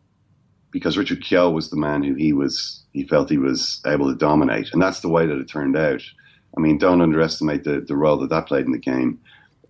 because 0.71 0.97
Richard 0.97 1.23
Keogh 1.23 1.51
was 1.51 1.69
the 1.69 1.77
man 1.77 2.03
who 2.03 2.15
he 2.15 2.33
was, 2.33 2.83
he 2.93 3.03
felt 3.03 3.29
he 3.29 3.37
was 3.37 3.81
able 3.85 4.09
to 4.09 4.17
dominate, 4.17 4.69
and 4.71 4.81
that's 4.81 5.01
the 5.01 5.09
way 5.09 5.25
that 5.25 5.37
it 5.37 5.49
turned 5.49 5.77
out. 5.77 6.01
I 6.57 6.61
mean, 6.61 6.77
don't 6.77 7.01
underestimate 7.01 7.63
the, 7.63 7.81
the 7.81 7.95
role 7.95 8.17
that 8.17 8.29
that 8.29 8.47
played 8.47 8.65
in 8.65 8.71
the 8.71 8.79
game. 8.79 9.19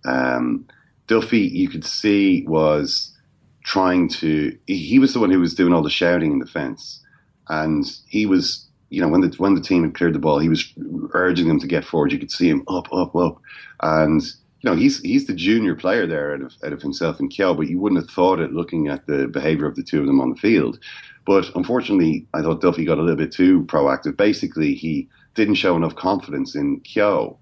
Um, 0.04 0.66
Duffy, 1.06 1.40
you 1.40 1.68
could 1.68 1.84
see, 1.84 2.44
was 2.46 3.16
trying 3.64 4.08
to. 4.08 4.56
He 4.66 4.98
was 4.98 5.12
the 5.12 5.20
one 5.20 5.30
who 5.30 5.40
was 5.40 5.54
doing 5.54 5.72
all 5.72 5.82
the 5.82 5.90
shouting 5.90 6.32
in 6.32 6.38
the 6.38 6.46
fence, 6.46 7.00
and 7.48 7.84
he 8.06 8.26
was 8.26 8.68
you 8.92 9.00
know, 9.00 9.08
when 9.08 9.22
the 9.22 9.34
when 9.38 9.54
the 9.54 9.60
team 9.60 9.84
had 9.84 9.94
cleared 9.94 10.14
the 10.14 10.18
ball, 10.18 10.38
he 10.38 10.50
was 10.50 10.70
urging 11.14 11.48
them 11.48 11.58
to 11.58 11.66
get 11.66 11.84
forward. 11.84 12.12
You 12.12 12.18
could 12.18 12.30
see 12.30 12.48
him 12.48 12.62
up, 12.68 12.92
up, 12.92 13.16
up, 13.16 13.40
and 13.80 14.22
you 14.22 14.70
know, 14.70 14.76
he's 14.76 15.00
he's 15.00 15.26
the 15.26 15.34
junior 15.34 15.74
player 15.74 16.06
there 16.06 16.34
out 16.34 16.42
of, 16.42 16.52
out 16.62 16.74
of 16.74 16.82
himself 16.82 17.18
and 17.18 17.30
Keogh, 17.30 17.54
but 17.54 17.68
you 17.68 17.80
wouldn't 17.80 18.02
have 18.02 18.10
thought 18.10 18.38
it 18.38 18.52
looking 18.52 18.88
at 18.88 19.06
the 19.06 19.28
behaviour 19.28 19.66
of 19.66 19.76
the 19.76 19.82
two 19.82 20.00
of 20.00 20.06
them 20.06 20.20
on 20.20 20.28
the 20.28 20.36
field. 20.36 20.78
But 21.24 21.50
unfortunately, 21.54 22.26
I 22.34 22.42
thought 22.42 22.60
Duffy 22.60 22.84
got 22.84 22.98
a 22.98 23.02
little 23.02 23.16
bit 23.16 23.32
too 23.32 23.64
proactive. 23.64 24.16
Basically, 24.16 24.74
he 24.74 25.08
didn't 25.34 25.54
show 25.54 25.74
enough 25.74 25.96
confidence 25.96 26.54
in 26.54 26.80
Keogh. 26.80 27.38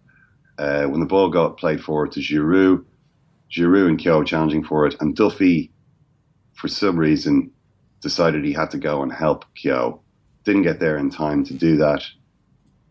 Uh, 0.57 0.85
when 0.85 1.01
the 1.01 1.07
ball 1.07 1.31
got 1.31 1.57
played 1.57 1.83
forward 1.83 2.13
to 2.13 2.21
Giroud, 2.21 2.85
Giroud 3.51 3.89
and 3.89 3.99
Keogh 3.99 4.23
challenging 4.23 4.63
for 4.63 4.87
it, 4.87 4.95
and 5.01 5.17
Duffy, 5.17 5.73
for 6.55 6.69
some 6.69 6.97
reason, 6.97 7.51
decided 8.03 8.45
he 8.45 8.53
had 8.53 8.71
to 8.71 8.79
go 8.79 9.03
and 9.03 9.13
help 9.13 9.45
Keogh. 9.57 10.01
Didn't 10.45 10.63
get 10.63 10.81
there 10.81 10.97
in 10.97 11.11
time 11.11 11.45
to 11.45 11.55
do 11.55 11.77
that, 11.77 12.03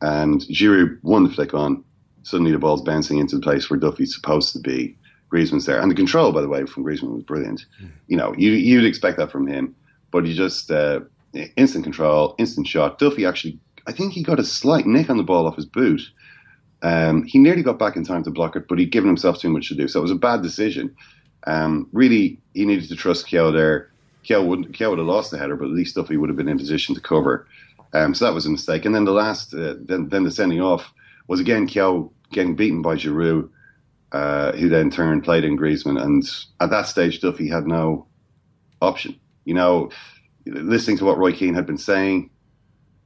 and 0.01 0.41
Giroud 0.41 0.99
won 1.01 1.23
the 1.23 1.29
flick 1.29 1.53
on. 1.53 1.83
Suddenly, 2.23 2.51
the 2.51 2.59
ball's 2.59 2.81
bouncing 2.81 3.17
into 3.17 3.37
the 3.37 3.41
place 3.41 3.69
where 3.69 3.79
Duffy's 3.79 4.13
supposed 4.13 4.53
to 4.53 4.59
be. 4.59 4.95
Griezmann's 5.31 5.65
there, 5.65 5.79
and 5.79 5.91
the 5.91 5.95
control, 5.95 6.31
by 6.31 6.41
the 6.41 6.49
way, 6.49 6.65
from 6.65 6.83
Griezmann 6.83 7.13
was 7.13 7.23
brilliant. 7.23 7.65
Mm. 7.81 7.89
You 8.07 8.17
know, 8.17 8.33
you 8.37 8.51
you'd 8.51 8.85
expect 8.85 9.17
that 9.17 9.31
from 9.31 9.47
him, 9.47 9.75
but 10.11 10.25
he 10.25 10.33
just 10.33 10.71
uh, 10.71 11.01
instant 11.55 11.83
control, 11.83 12.35
instant 12.37 12.67
shot. 12.67 12.99
Duffy 12.99 13.25
actually, 13.25 13.59
I 13.87 13.91
think 13.91 14.13
he 14.13 14.23
got 14.23 14.39
a 14.39 14.43
slight 14.43 14.85
nick 14.85 15.09
on 15.09 15.17
the 15.17 15.23
ball 15.23 15.47
off 15.47 15.55
his 15.55 15.65
boot. 15.65 16.01
Um, 16.81 17.23
he 17.23 17.37
nearly 17.37 17.61
got 17.61 17.77
back 17.77 17.95
in 17.95 18.05
time 18.05 18.23
to 18.23 18.31
block 18.31 18.55
it, 18.55 18.67
but 18.67 18.79
he'd 18.79 18.91
given 18.91 19.09
himself 19.09 19.39
too 19.39 19.49
much 19.49 19.67
to 19.69 19.75
do, 19.75 19.87
so 19.87 19.99
it 19.99 20.03
was 20.03 20.11
a 20.11 20.15
bad 20.15 20.41
decision. 20.41 20.95
Um, 21.45 21.87
really, 21.91 22.39
he 22.53 22.65
needed 22.65 22.89
to 22.89 22.95
trust 22.95 23.27
Keogh 23.27 23.51
there. 23.51 23.91
Keogh 24.23 24.43
would 24.43 24.73
Keogh 24.73 24.89
would 24.91 24.99
have 24.99 25.07
lost 25.07 25.31
the 25.31 25.37
header, 25.37 25.55
but 25.55 25.65
at 25.65 25.71
least 25.71 25.95
Duffy 25.95 26.17
would 26.17 26.29
have 26.29 26.37
been 26.37 26.49
in 26.49 26.57
position 26.57 26.95
to 26.95 27.01
cover. 27.01 27.47
Um, 27.93 28.13
so 28.13 28.25
that 28.25 28.33
was 28.33 28.45
a 28.45 28.51
mistake. 28.51 28.85
And 28.85 28.93
then 28.93 29.05
the 29.05 29.11
last, 29.11 29.53
uh, 29.53 29.75
then 29.79 30.09
then 30.09 30.23
the 30.23 30.31
sending 30.31 30.61
off 30.61 30.93
was 31.27 31.39
again 31.39 31.67
Keogh 31.67 32.11
getting 32.31 32.55
beaten 32.55 32.81
by 32.81 32.95
Giroud, 32.95 33.49
uh, 34.11 34.51
who 34.53 34.69
then 34.69 34.91
turned 34.91 35.23
played 35.23 35.43
in 35.43 35.57
Griezmann, 35.57 36.01
and 36.01 36.23
at 36.59 36.69
that 36.69 36.87
stage 36.87 37.21
Duffy 37.21 37.47
had 37.47 37.65
no 37.65 38.07
option. 38.81 39.19
You 39.45 39.55
know, 39.55 39.89
listening 40.45 40.97
to 40.97 41.05
what 41.05 41.17
Roy 41.17 41.31
Keane 41.31 41.55
had 41.55 41.65
been 41.65 41.77
saying, 41.77 42.29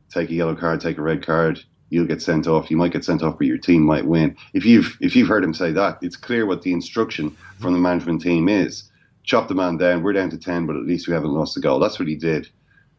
take 0.10 0.30
a 0.30 0.34
yellow 0.34 0.56
card, 0.56 0.82
take 0.82 0.98
a 0.98 1.02
red 1.02 1.26
card, 1.26 1.64
you'll 1.90 2.08
get 2.08 2.22
sent 2.22 2.48
off. 2.48 2.72
You 2.72 2.78
might 2.78 2.92
get 2.92 3.06
sent 3.06 3.22
off, 3.22 3.38
but 3.38 3.48
your 3.48 3.58
team 3.58 3.84
might 3.84 4.06
win. 4.06 4.36
If 4.54 4.66
you've 4.66 4.98
if 5.00 5.16
you've 5.16 5.28
heard 5.28 5.44
him 5.44 5.54
say 5.54 5.72
that, 5.72 6.00
it's 6.02 6.16
clear 6.16 6.46
what 6.46 6.64
the 6.64 6.74
instruction 6.74 7.36
from 7.60 7.74
the 7.74 7.80
management 7.80 8.22
team 8.22 8.50
is. 8.50 8.90
Chop 9.24 9.48
the 9.48 9.56
man 9.56 9.78
down. 9.78 10.04
We're 10.04 10.14
down 10.14 10.30
to 10.32 10.38
ten, 10.38 10.66
but 10.66 10.76
at 10.76 10.84
least 10.84 11.08
we 11.08 11.14
haven't 11.14 11.32
lost 11.32 11.58
a 11.58 11.60
goal. 11.60 11.80
That's 11.80 12.00
what 12.00 12.08
he 12.08 12.16
did. 12.16 12.50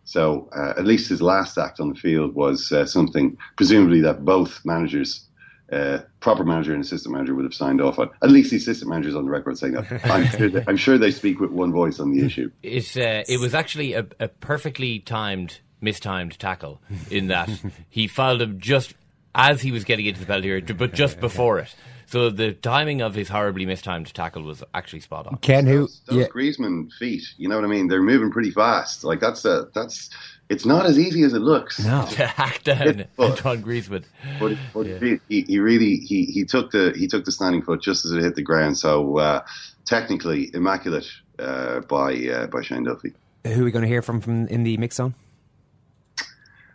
So 0.05 0.49
uh, 0.55 0.75
at 0.77 0.85
least 0.85 1.09
his 1.09 1.23
last 1.23 1.59
act 1.59 1.81
on 1.81 1.89
the 1.89 1.95
field 1.95 2.35
was 2.35 2.71
uh, 2.71 2.87
something, 2.87 3.37
presumably 3.57 4.01
that 4.03 4.25
both 4.25 4.61
managers, 4.65 5.27
uh, 5.73 6.01
proper 6.21 6.45
manager 6.45 6.75
and 6.75 6.85
assistant 6.85 7.15
manager, 7.15 7.35
would 7.35 7.45
have 7.45 7.55
signed 7.55 7.81
off 7.81 7.99
on. 7.99 8.11
At 8.23 8.31
least 8.31 8.51
the 8.51 8.57
assistant 8.59 8.91
manager's 8.91 9.17
on 9.17 9.25
the 9.25 9.31
record 9.31 9.59
saying 9.59 9.73
that. 9.75 10.05
I'm 10.11 10.27
sure 10.27 10.49
they, 10.49 10.65
I'm 10.69 10.77
sure 10.77 10.99
they 10.99 11.11
speak 11.11 11.41
with 11.41 11.51
one 11.51 11.73
voice 11.73 12.01
on 12.01 12.13
the 12.13 12.25
issue. 12.25 12.51
It's, 12.63 12.97
uh, 12.97 13.25
it 13.27 13.41
was 13.41 13.55
actually 13.55 13.95
a, 13.95 14.07
a 14.21 14.29
perfectly 14.29 14.99
timed, 14.99 15.61
mistimed 15.81 16.39
tackle 16.39 16.83
in 17.11 17.29
that 17.29 17.51
he 17.89 18.07
fouled 18.07 18.43
him 18.43 18.61
just 18.61 18.95
as 19.35 19.63
he 19.63 19.73
was 19.73 19.85
getting 19.85 20.07
into 20.07 20.21
the 20.21 20.27
penalty 20.27 20.51
area, 20.51 20.63
but 20.75 20.93
just 20.93 21.19
before 21.21 21.59
it. 21.59 21.75
So 22.15 22.31
the 22.31 22.53
timing 22.53 23.03
of 23.03 23.17
his 23.17 23.29
horribly 23.29 23.67
mistimed 23.67 24.15
tackle 24.15 24.45
was 24.45 24.63
actually 24.73 25.01
spot 25.01 25.27
on. 25.27 25.39
Ken, 25.39 25.67
who 25.67 25.81
those, 25.81 26.01
those 26.07 26.19
yeah. 26.19 26.27
Griezmann 26.29 26.93
feet, 26.93 27.25
you 27.39 27.49
know 27.49 27.57
what 27.57 27.65
I 27.65 27.67
mean? 27.67 27.89
They're 27.89 28.05
moving 28.05 28.31
pretty 28.31 28.53
fast. 28.53 29.03
Like 29.03 29.19
that's 29.19 29.45
a 29.45 29.67
that's 29.75 30.11
it's 30.49 30.65
not 30.65 30.87
as 30.87 30.97
easy 30.97 31.25
as 31.25 31.33
it 31.33 31.41
looks. 31.41 31.85
No, 31.85 32.07
to 32.13 32.29
hack 32.29 32.63
down 32.63 33.07
Antoine 33.19 33.65
Griezmann. 33.65 34.05
But, 34.39 34.57
but 34.73 34.87
yeah. 34.87 35.17
he, 35.29 35.41
he 35.41 35.59
really 35.59 35.97
he, 35.97 36.27
he 36.27 36.45
took 36.45 36.71
the 36.71 36.93
he 36.97 37.09
took 37.09 37.25
the 37.25 37.33
standing 37.33 37.63
foot 37.63 37.83
just 37.83 38.05
as 38.05 38.13
it 38.13 38.23
hit 38.23 38.37
the 38.37 38.43
ground. 38.43 38.79
So 38.79 39.19
uh, 39.19 39.45
technically 39.85 40.55
immaculate 40.55 41.11
uh, 41.41 41.81
by 41.81 42.15
uh, 42.29 42.47
by 42.47 42.63
Shane 42.63 42.85
Duffy. 42.85 43.13
Who 43.45 43.63
are 43.63 43.65
we 43.65 43.73
going 43.73 43.83
to 43.83 43.89
hear 43.89 44.03
from 44.03 44.21
from 44.21 44.47
in 44.47 44.63
the 44.63 44.77
mix 44.77 44.95
zone? 44.95 45.17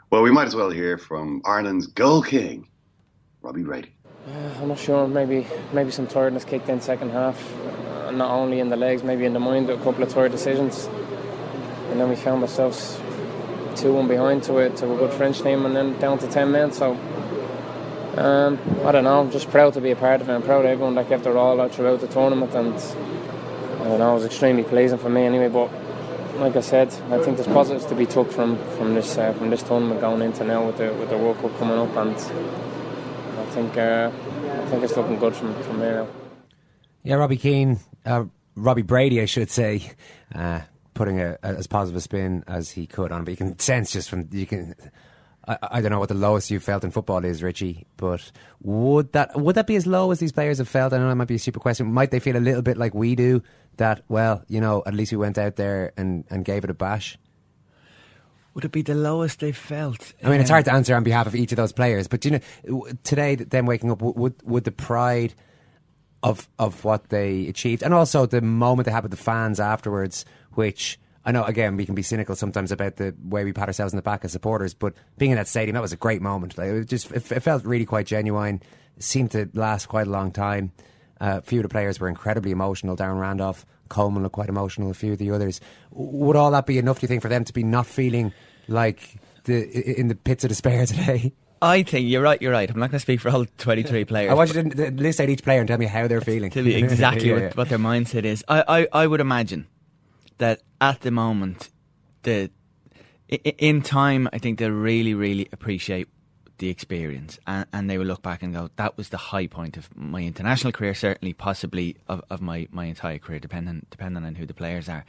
Well, 0.09 0.21
we 0.21 0.31
might 0.31 0.47
as 0.47 0.55
well 0.55 0.69
hear 0.69 0.97
from 0.97 1.41
Ireland's 1.45 1.87
goal 1.87 2.23
king, 2.23 2.67
Robbie 3.41 3.63
Brady. 3.63 3.93
I'm 4.61 4.67
not 4.67 4.80
sure. 4.80 5.07
Maybe 5.07 5.47
maybe 5.73 5.91
some 5.91 6.05
tiredness 6.05 6.43
kicked 6.43 6.69
in 6.69 6.82
second 6.82 7.11
half. 7.11 7.38
Uh, 7.57 8.11
not 8.11 8.32
only 8.32 8.59
in 8.59 8.69
the 8.69 8.75
legs, 8.75 9.03
maybe 9.03 9.25
in 9.25 9.34
the 9.34 9.39
mind. 9.39 9.69
A 9.69 9.77
couple 9.77 10.03
of 10.03 10.09
tired 10.09 10.32
decisions, 10.32 10.86
and 11.89 11.99
then 11.99 12.09
we 12.09 12.15
found 12.15 12.41
ourselves 12.43 12.99
two 13.75 13.93
one 13.93 14.07
behind 14.07 14.43
to 14.43 14.57
a 14.57 14.69
to 14.69 14.93
a 14.93 14.97
good 14.97 15.13
French 15.13 15.41
team, 15.41 15.65
and 15.65 15.75
then 15.75 15.97
down 15.99 16.19
to 16.19 16.27
ten 16.27 16.51
men. 16.51 16.71
So 16.71 16.93
um, 18.17 18.59
I 18.86 18.91
don't 18.91 19.03
know. 19.03 19.19
I'm 19.19 19.32
just 19.32 19.49
proud 19.49 19.73
to 19.73 19.82
be 19.82 19.91
a 19.91 19.95
part 19.95 20.21
of 20.21 20.30
it. 20.30 20.34
I'm 20.34 20.43
proud 20.43 20.65
of 20.65 20.71
everyone 20.71 20.95
that 20.95 21.07
kept 21.07 21.23
their 21.23 21.38
all 21.38 21.59
out 21.59 21.73
throughout 21.73 22.01
the 22.01 22.07
tournament, 22.07 22.53
and 22.53 22.75
I 23.82 23.84
don't 23.86 23.99
know. 23.99 24.11
It 24.11 24.15
was 24.15 24.25
extremely 24.25 24.63
pleasing 24.63 24.99
for 24.99 25.09
me 25.09 25.23
anyway. 25.23 25.47
But 25.47 25.71
like 26.38 26.55
I 26.55 26.61
said, 26.61 26.93
I 27.09 27.17
think 27.23 27.38
there's 27.38 27.47
positives 27.47 27.86
to 27.86 27.95
be 27.95 28.05
took 28.05 28.32
from 28.32 28.57
from 28.77 28.93
this 28.93 29.17
uh, 29.17 29.34
from 29.34 29.49
this 29.49 29.63
tournament 29.63 30.01
going 30.01 30.21
into 30.21 30.43
now 30.43 30.65
with 30.67 30.77
the 30.77 30.93
with 30.93 31.09
the 31.09 31.17
World 31.17 31.39
Cup 31.39 31.57
coming 31.57 31.80
up, 31.80 31.95
and 31.95 32.68
I 33.49 33.51
think 33.51 33.77
uh, 33.77 34.11
I 34.13 34.65
think 34.67 34.83
it's 34.83 34.95
looking 34.95 35.17
good 35.17 35.35
from 35.35 35.55
from 35.63 35.79
there. 35.79 36.05
Yeah, 37.01 37.15
Robbie 37.15 37.37
Keane, 37.37 37.79
uh, 38.05 38.25
Robbie 38.55 38.83
Brady, 38.83 39.21
I 39.21 39.25
should 39.25 39.49
say, 39.49 39.91
uh, 40.35 40.61
putting 40.93 41.19
a, 41.19 41.39
a, 41.41 41.47
as 41.47 41.65
positive 41.65 41.97
a 41.97 42.01
spin 42.01 42.43
as 42.47 42.69
he 42.69 42.85
could 42.85 43.11
on, 43.11 43.21
it. 43.21 43.25
but 43.25 43.31
you 43.31 43.37
can 43.37 43.57
sense 43.57 43.91
just 43.91 44.07
from 44.07 44.29
you 44.31 44.45
can. 44.45 44.75
I, 45.47 45.57
I, 45.63 45.81
don't 45.81 45.89
know 45.89 45.97
what 45.97 46.09
the 46.09 46.15
lowest 46.15 46.51
you've 46.51 46.63
felt 46.63 46.83
in 46.83 46.91
football 46.91 47.25
is, 47.25 47.41
Richie, 47.41 47.87
but 47.97 48.31
would 48.61 49.13
that 49.13 49.35
would 49.39 49.55
that 49.55 49.65
be 49.65 49.77
as 49.77 49.87
low 49.87 50.11
as 50.11 50.19
these 50.19 50.31
players 50.31 50.59
have 50.59 50.69
felt? 50.69 50.93
I 50.93 50.99
know 50.99 51.09
that 51.09 51.15
might 51.15 51.27
be 51.27 51.35
a 51.35 51.39
super 51.39 51.59
question. 51.59 51.91
Might 51.91 52.11
they 52.11 52.19
feel 52.19 52.37
a 52.37 52.37
little 52.37 52.61
bit 52.61 52.77
like 52.77 52.93
we 52.93 53.15
do 53.15 53.41
that, 53.77 54.03
well, 54.09 54.43
you 54.47 54.61
know, 54.61 54.83
at 54.85 54.93
least 54.93 55.11
we 55.11 55.17
went 55.17 55.39
out 55.39 55.55
there 55.55 55.91
and, 55.97 56.23
and 56.29 56.45
gave 56.45 56.63
it 56.63 56.69
a 56.69 56.75
bash? 56.75 57.17
Would 58.53 58.65
it 58.65 58.71
be 58.71 58.81
the 58.81 58.95
lowest 58.95 59.39
they've 59.39 59.55
felt? 59.55 60.13
I 60.23 60.29
mean, 60.29 60.41
it's 60.41 60.49
hard 60.49 60.65
to 60.65 60.73
answer 60.73 60.95
on 60.95 61.03
behalf 61.03 61.27
of 61.27 61.35
each 61.35 61.51
of 61.51 61.55
those 61.57 61.71
players, 61.71 62.07
but 62.07 62.25
you 62.25 62.31
know, 62.31 62.87
today, 63.03 63.35
them 63.35 63.65
waking 63.65 63.91
up, 63.91 64.01
would 64.01 64.35
would 64.43 64.63
the 64.63 64.71
pride 64.71 65.33
of 66.23 66.49
of 66.57 66.83
what 66.83 67.09
they 67.09 67.47
achieved, 67.47 67.83
and 67.83 67.93
also 67.93 68.25
the 68.25 68.41
moment 68.41 68.85
they 68.85 68.91
had 68.91 69.03
with 69.03 69.11
the 69.11 69.17
fans 69.17 69.59
afterwards, 69.59 70.25
which 70.53 70.99
I 71.25 71.31
know 71.31 71.43
again 71.43 71.77
we 71.77 71.85
can 71.85 71.95
be 71.95 72.01
cynical 72.01 72.35
sometimes 72.35 72.71
about 72.71 72.95
the 72.95 73.15
way 73.23 73.43
we 73.43 73.53
pat 73.53 73.69
ourselves 73.69 73.93
in 73.93 73.97
the 73.97 74.03
back 74.03 74.25
as 74.25 74.31
supporters, 74.31 74.73
but 74.73 74.93
being 75.17 75.31
in 75.31 75.37
that 75.37 75.47
stadium, 75.47 75.75
that 75.75 75.81
was 75.81 75.93
a 75.93 75.97
great 75.97 76.21
moment. 76.21 76.57
Like, 76.57 76.69
it 76.69 76.85
just 76.85 77.11
it, 77.11 77.31
it 77.31 77.39
felt 77.41 77.63
really 77.65 77.85
quite 77.85 78.07
genuine. 78.07 78.61
It 78.97 79.03
seemed 79.03 79.31
to 79.31 79.49
last 79.53 79.87
quite 79.87 80.07
a 80.07 80.09
long 80.09 80.31
time. 80.31 80.71
Uh, 81.21 81.39
a 81.39 81.41
few 81.41 81.59
of 81.59 81.63
the 81.63 81.69
players 81.69 81.99
were 81.99 82.07
incredibly 82.07 82.51
emotional. 82.51 82.95
Darren 82.95 83.19
Randolph, 83.19 83.65
Coleman 83.89 84.23
looked 84.23 84.33
quite 84.33 84.49
emotional. 84.49 84.89
A 84.89 84.93
few 84.93 85.13
of 85.13 85.17
the 85.17 85.31
others. 85.31 85.59
Would 85.91 86.35
all 86.35 86.51
that 86.51 86.65
be 86.65 86.77
enough? 86.77 86.99
Do 86.99 87.03
you 87.03 87.07
think 87.07 87.21
for 87.21 87.29
them 87.29 87.43
to 87.43 87.53
be 87.53 87.63
not 87.63 87.85
feeling 87.85 88.33
like 88.67 89.17
the 89.43 89.99
in 89.99 90.07
the 90.07 90.15
pits 90.15 90.43
of 90.43 90.49
despair 90.49 90.85
today? 90.85 91.33
I 91.61 91.83
think 91.83 92.07
you're 92.07 92.21
right. 92.21 92.41
You're 92.41 92.51
right. 92.51 92.69
I'm 92.69 92.79
not 92.79 92.89
going 92.89 92.99
to 92.99 93.01
speak 93.01 93.19
for 93.19 93.29
all 93.29 93.45
23 93.57 94.05
players. 94.05 94.31
I 94.31 94.33
want 94.33 94.53
you 94.53 94.63
to 94.63 94.91
list 94.91 95.19
out 95.19 95.29
each 95.29 95.43
player 95.43 95.59
and 95.59 95.67
tell 95.67 95.77
me 95.77 95.87
how 95.87 96.07
they're 96.07 96.21
feeling. 96.33 96.51
Tell 96.51 96.63
me 96.63 96.75
exactly 96.75 97.27
yeah, 97.27 97.33
what, 97.33 97.41
yeah. 97.41 97.51
what, 97.55 97.69
their 97.69 97.77
mindset 97.77 98.23
is. 98.23 98.43
I, 98.47 98.63
I, 98.93 99.03
I 99.03 99.07
would 99.07 99.19
imagine 99.19 99.67
that 100.37 100.61
at 100.79 101.01
the 101.01 101.11
moment, 101.11 101.69
the 102.23 102.49
in 103.27 103.81
time, 103.81 104.29
I 104.33 104.37
think 104.37 104.57
they'll 104.59 104.71
really, 104.71 105.13
really 105.13 105.47
appreciate 105.51 106.07
the 106.60 106.70
experience 106.70 107.39
and, 107.47 107.66
and, 107.74 107.89
they 107.89 107.97
will 107.97 108.05
look 108.05 108.22
back 108.22 108.43
and 108.43 108.53
go 108.53 108.70
that 108.76 108.95
was 108.97 109.10
the 109.10 109.18
high 109.18 109.47
point 109.47 109.78
of 109.78 109.89
my 109.95 110.22
international 110.22 110.72
career 110.72 110.93
certainly 110.93 111.34
possibly 111.34 111.97
of, 112.07 112.22
of 112.30 112.41
my, 112.41 112.68
my 112.72 112.86
entire 112.86 113.18
career 113.18 113.39
depending 113.39 113.86
depending 113.89 114.24
on 114.24 114.36
who 114.36 114.45
the 114.45 114.53
players 114.53 114.88
are. 114.88 115.05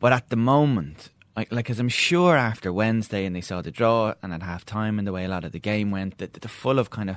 But 0.00 0.12
at 0.12 0.28
the 0.28 0.36
moment 0.36 1.10
like 1.36 1.52
like 1.52 1.70
as 1.70 1.78
I'm 1.78 1.88
sure 1.88 2.36
after 2.36 2.72
Wednesday 2.72 3.24
and 3.24 3.34
they 3.34 3.40
saw 3.40 3.62
the 3.62 3.70
draw 3.70 4.14
and 4.22 4.32
at 4.34 4.42
half 4.42 4.64
time 4.64 4.98
and 4.98 5.06
the 5.06 5.12
way 5.12 5.24
a 5.24 5.28
lot 5.28 5.44
of 5.44 5.52
the 5.52 5.60
game 5.60 5.90
went 5.90 6.18
that 6.18 6.34
they're 6.34 6.48
full 6.48 6.78
of 6.78 6.90
kind 6.90 7.10
of 7.10 7.16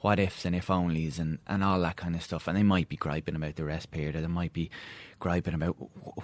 what 0.00 0.18
ifs 0.18 0.44
and 0.44 0.54
if 0.54 0.66
onlys 0.66 1.18
and, 1.18 1.38
and 1.46 1.62
all 1.62 1.80
that 1.80 1.96
kind 1.96 2.14
of 2.14 2.22
stuff 2.22 2.48
and 2.48 2.56
they 2.56 2.62
might 2.62 2.88
be 2.88 2.96
griping 2.96 3.36
about 3.36 3.56
the 3.56 3.64
rest 3.64 3.90
period 3.90 4.16
or 4.16 4.20
they 4.20 4.26
might 4.26 4.52
be 4.52 4.68
griping 5.20 5.54
about 5.54 5.76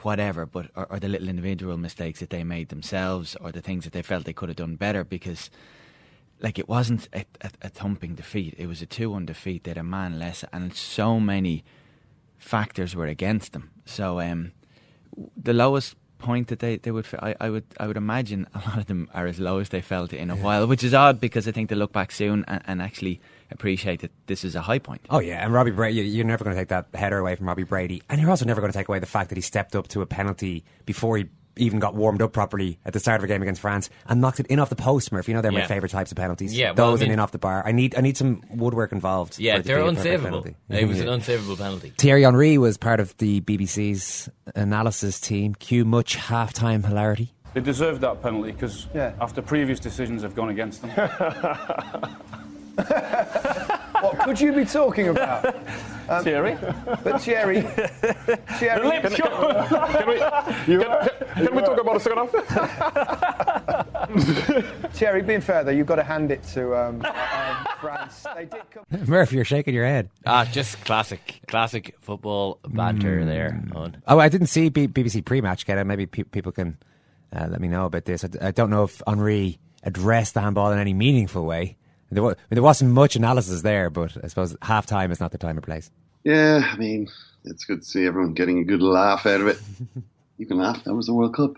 whatever 0.03 0.45
but 0.45 0.66
or, 0.77 0.87
or 0.91 0.99
the 0.99 1.09
little 1.09 1.29
individual 1.29 1.77
mistakes 1.77 2.21
that 2.21 2.31
they 2.31 2.45
made 2.45 2.69
themselves 2.69 3.37
or 3.41 3.53
the 3.53 3.62
things 3.62 3.85
that 3.85 3.93
they 3.93 4.03
felt 4.03 4.25
they 4.25 4.33
could 4.33 4.49
have 4.49 4.57
done 4.57 4.77
better 4.77 5.05
because 5.05 5.49
like 6.41 6.59
it 6.59 6.68
wasn't 6.68 7.09
a, 7.12 7.24
a, 7.41 7.51
a 7.62 7.68
thumping 7.68 8.14
defeat. 8.14 8.55
It 8.59 8.66
was 8.66 8.82
a 8.82 8.86
two-one 8.86 9.26
defeat. 9.26 9.64
They 9.64 9.70
had 9.70 9.78
a 9.78 9.82
man 9.82 10.18
less, 10.18 10.45
and 10.53 10.74
so 10.74 11.18
many 11.20 11.64
factors 12.39 12.95
were 12.95 13.07
against 13.07 13.53
them. 13.53 13.70
So 13.84 14.20
um, 14.20 14.53
the 15.36 15.53
lowest 15.53 15.97
point 16.18 16.49
that 16.49 16.59
they, 16.59 16.76
they 16.76 16.91
would 16.91 17.07
I, 17.20 17.34
I 17.41 17.51
would 17.51 17.64
I 17.78 17.86
would 17.86 17.97
imagine 17.97 18.47
a 18.55 18.59
lot 18.59 18.78
of 18.78 18.86
them 18.86 19.09
are 19.14 19.26
as 19.26 19.39
low 19.39 19.59
as 19.59 19.68
they 19.68 19.80
felt 19.80 20.12
in 20.12 20.30
a 20.30 20.36
yeah. 20.36 20.43
while, 20.43 20.66
which 20.66 20.84
is 20.84 20.95
odd 20.95 21.20
because 21.20 21.49
I 21.49 21.53
think 21.53 21.70
they 21.70 21.76
look 21.76 21.93
back 21.93 22.12
soon 22.12 22.45
and, 22.49 22.62
and, 22.66 22.82
actually 22.82 23.20
appreciate 23.51 24.01
that 24.01 24.11
this 24.26 24.45
is 24.45 24.55
a 24.55 24.61
high 24.61 24.78
point. 24.78 25.03
Oh 25.11 25.20
yeah, 25.20 25.45
and 25.45 25.53
Robbie 25.53 25.70
Brady, 25.70 26.03
you're 26.03 26.24
never 26.24 26.45
going 26.45 26.55
to 26.55 26.61
take 26.61 26.68
that 26.68 26.89
header 26.95 27.18
away 27.18 27.36
from 27.36 27.47
Robbie 27.47 27.64
Brady, 27.64 28.03
and 28.11 28.20
you're 28.20 28.30
also 28.30 28.45
never 28.45 28.61
going 28.61 28.72
to 28.72 28.78
take 28.78 28.89
away 28.89 28.99
the 28.99 29.07
fact 29.07 29.28
that 29.30 29.36
he 29.36 29.43
stepped 29.43 29.74
up 29.76 29.89
to 29.89 30.03
a 30.03 30.07
penalty 30.07 30.64
before 30.84 31.16
he 31.16 31.26
even 31.61 31.78
got 31.78 31.94
warmed 31.94 32.22
up 32.22 32.32
properly 32.32 32.78
at 32.84 32.92
the 32.92 33.00
start 33.00 33.20
of 33.20 33.24
a 33.24 33.26
game 33.26 33.42
against 33.42 33.61
France 33.61 33.90
and 34.06 34.20
knocked 34.20 34.40
it 34.40 34.46
in 34.48 34.59
off 34.59 34.68
the 34.70 34.76
post, 34.76 35.12
Murph. 35.12 35.28
You 35.28 35.34
know 35.34 35.40
they're 35.42 35.52
my 35.52 35.66
favourite 35.66 35.90
types 35.90 36.11
of 36.12 36.16
penalties. 36.16 36.56
Yeah, 36.56 36.72
well, 36.72 36.90
those 36.92 37.00
I 37.00 37.04
mean- 37.04 37.11
and 37.11 37.12
in 37.14 37.20
off 37.20 37.32
the 37.32 37.38
bar. 37.38 37.62
I 37.66 37.72
need 37.72 37.96
I 37.96 38.00
need 38.00 38.16
some 38.16 38.42
woodwork 38.50 38.92
involved. 38.92 39.38
Yeah, 39.38 39.56
it 39.56 39.64
they're 39.64 39.82
be 39.82 39.90
unsavable. 39.96 40.54
It 40.68 40.86
was 40.86 41.00
an 41.00 41.09
unsavable 41.09 41.56
penalty. 41.59 41.92
Thierry 41.98 42.22
Henry 42.22 42.59
was 42.59 42.76
part 42.76 43.00
of 43.00 43.16
the 43.18 43.40
BBC's 43.42 44.28
analysis 44.54 45.20
team. 45.20 45.54
Cue 45.54 45.84
much 45.84 46.16
halftime 46.16 46.84
hilarity. 46.86 47.32
They 47.54 47.61
deserved 47.61 48.02
that 48.02 48.22
penalty 48.22 48.52
because 48.52 48.86
after 48.94 49.42
previous 49.42 49.80
decisions 49.80 50.22
have 50.22 50.34
gone 50.34 50.50
against 50.50 50.82
them. 50.82 50.90
What 54.00 54.20
could 54.20 54.40
you 54.40 54.52
be 54.52 54.64
talking 54.64 55.09
about? 55.09 55.56
Um, 56.09 56.22
Thierry? 56.24 56.56
But 57.02 57.20
Thierry, 57.20 57.62
Thierry, 57.62 58.80
The 58.80 58.88
lips 58.88 59.14
can, 59.16 59.26
can 59.26 60.09
we, 60.09 60.18
can, 60.18 60.64
can 60.66 61.07
we 61.41 61.62
talk 61.62 61.80
about 61.80 61.95
the 61.95 62.01
second 62.01 62.18
half? 62.18 62.32
Thierry, 64.95 65.22
being 65.22 65.41
fair 65.41 65.64
though, 65.64 65.70
you've 65.70 65.86
got 65.86 65.97
to 65.97 66.03
hand 66.03 66.30
it 66.30 66.43
to 66.55 66.74
um, 66.76 67.05
um, 67.05 67.66
France. 67.80 68.24
They 68.34 68.45
did 68.47 68.62
come. 68.70 68.84
Murph, 69.07 69.32
you're 69.32 69.45
shaking 69.45 69.74
your 69.74 69.86
head. 69.86 70.11
Ah, 70.26 70.45
just 70.51 70.82
classic, 70.84 71.41
classic 71.47 71.95
football 72.01 72.59
banter 72.68 73.24
there. 73.24 73.61
Eoin. 73.70 73.97
Oh, 74.07 74.18
I 74.18 74.28
didn't 74.28 74.49
see 74.49 74.68
B- 74.68 74.89
BBC 74.89 75.24
pre-match. 75.24 75.66
Get 75.66 75.78
it. 75.78 75.84
Maybe 75.84 76.07
pe- 76.07 76.22
people 76.24 76.53
can 76.53 76.76
uh, 77.34 77.47
let 77.51 77.61
me 77.61 77.68
know 77.68 77.86
about 77.86 78.05
this. 78.05 78.24
I, 78.24 78.28
d- 78.28 78.39
I 78.41 78.51
don't 78.51 78.70
know 78.70 78.84
if 78.84 79.03
Henry 79.07 79.59
addressed 79.84 80.34
the 80.34 80.41
handball 80.41 80.72
in 80.72 80.78
any 80.78 80.95
meaningful 80.95 81.45
way. 81.45 81.76
There, 82.11 82.22
wa- 82.22 82.30
I 82.30 82.32
mean, 82.32 82.57
there 82.57 82.62
wasn't 82.62 82.93
much 82.93 83.16
analysis 83.16 83.62
there, 83.62 83.91
but 83.91 84.16
I 84.22 84.28
suppose 84.28 84.57
half 84.62 84.86
time 84.86 85.12
is 85.12 85.20
not 85.20 85.30
the 85.32 85.39
time 85.39 85.59
or 85.59 85.61
place. 85.61 85.91
Yeah, 86.24 86.62
I 86.72 86.76
mean, 86.76 87.09
it's 87.45 87.64
good 87.64 87.82
to 87.82 87.86
see 87.86 88.07
everyone 88.07 88.32
getting 88.34 88.59
a 88.59 88.64
good 88.64 88.82
laugh 88.82 89.26
out 89.26 89.41
of 89.43 89.47
it. 89.49 89.59
You 90.39 90.47
can 90.47 90.59
laugh. 90.59 90.82
That 90.84 90.95
was 90.95 91.07
the 91.07 91.14
World 91.14 91.34
Cup. 91.34 91.57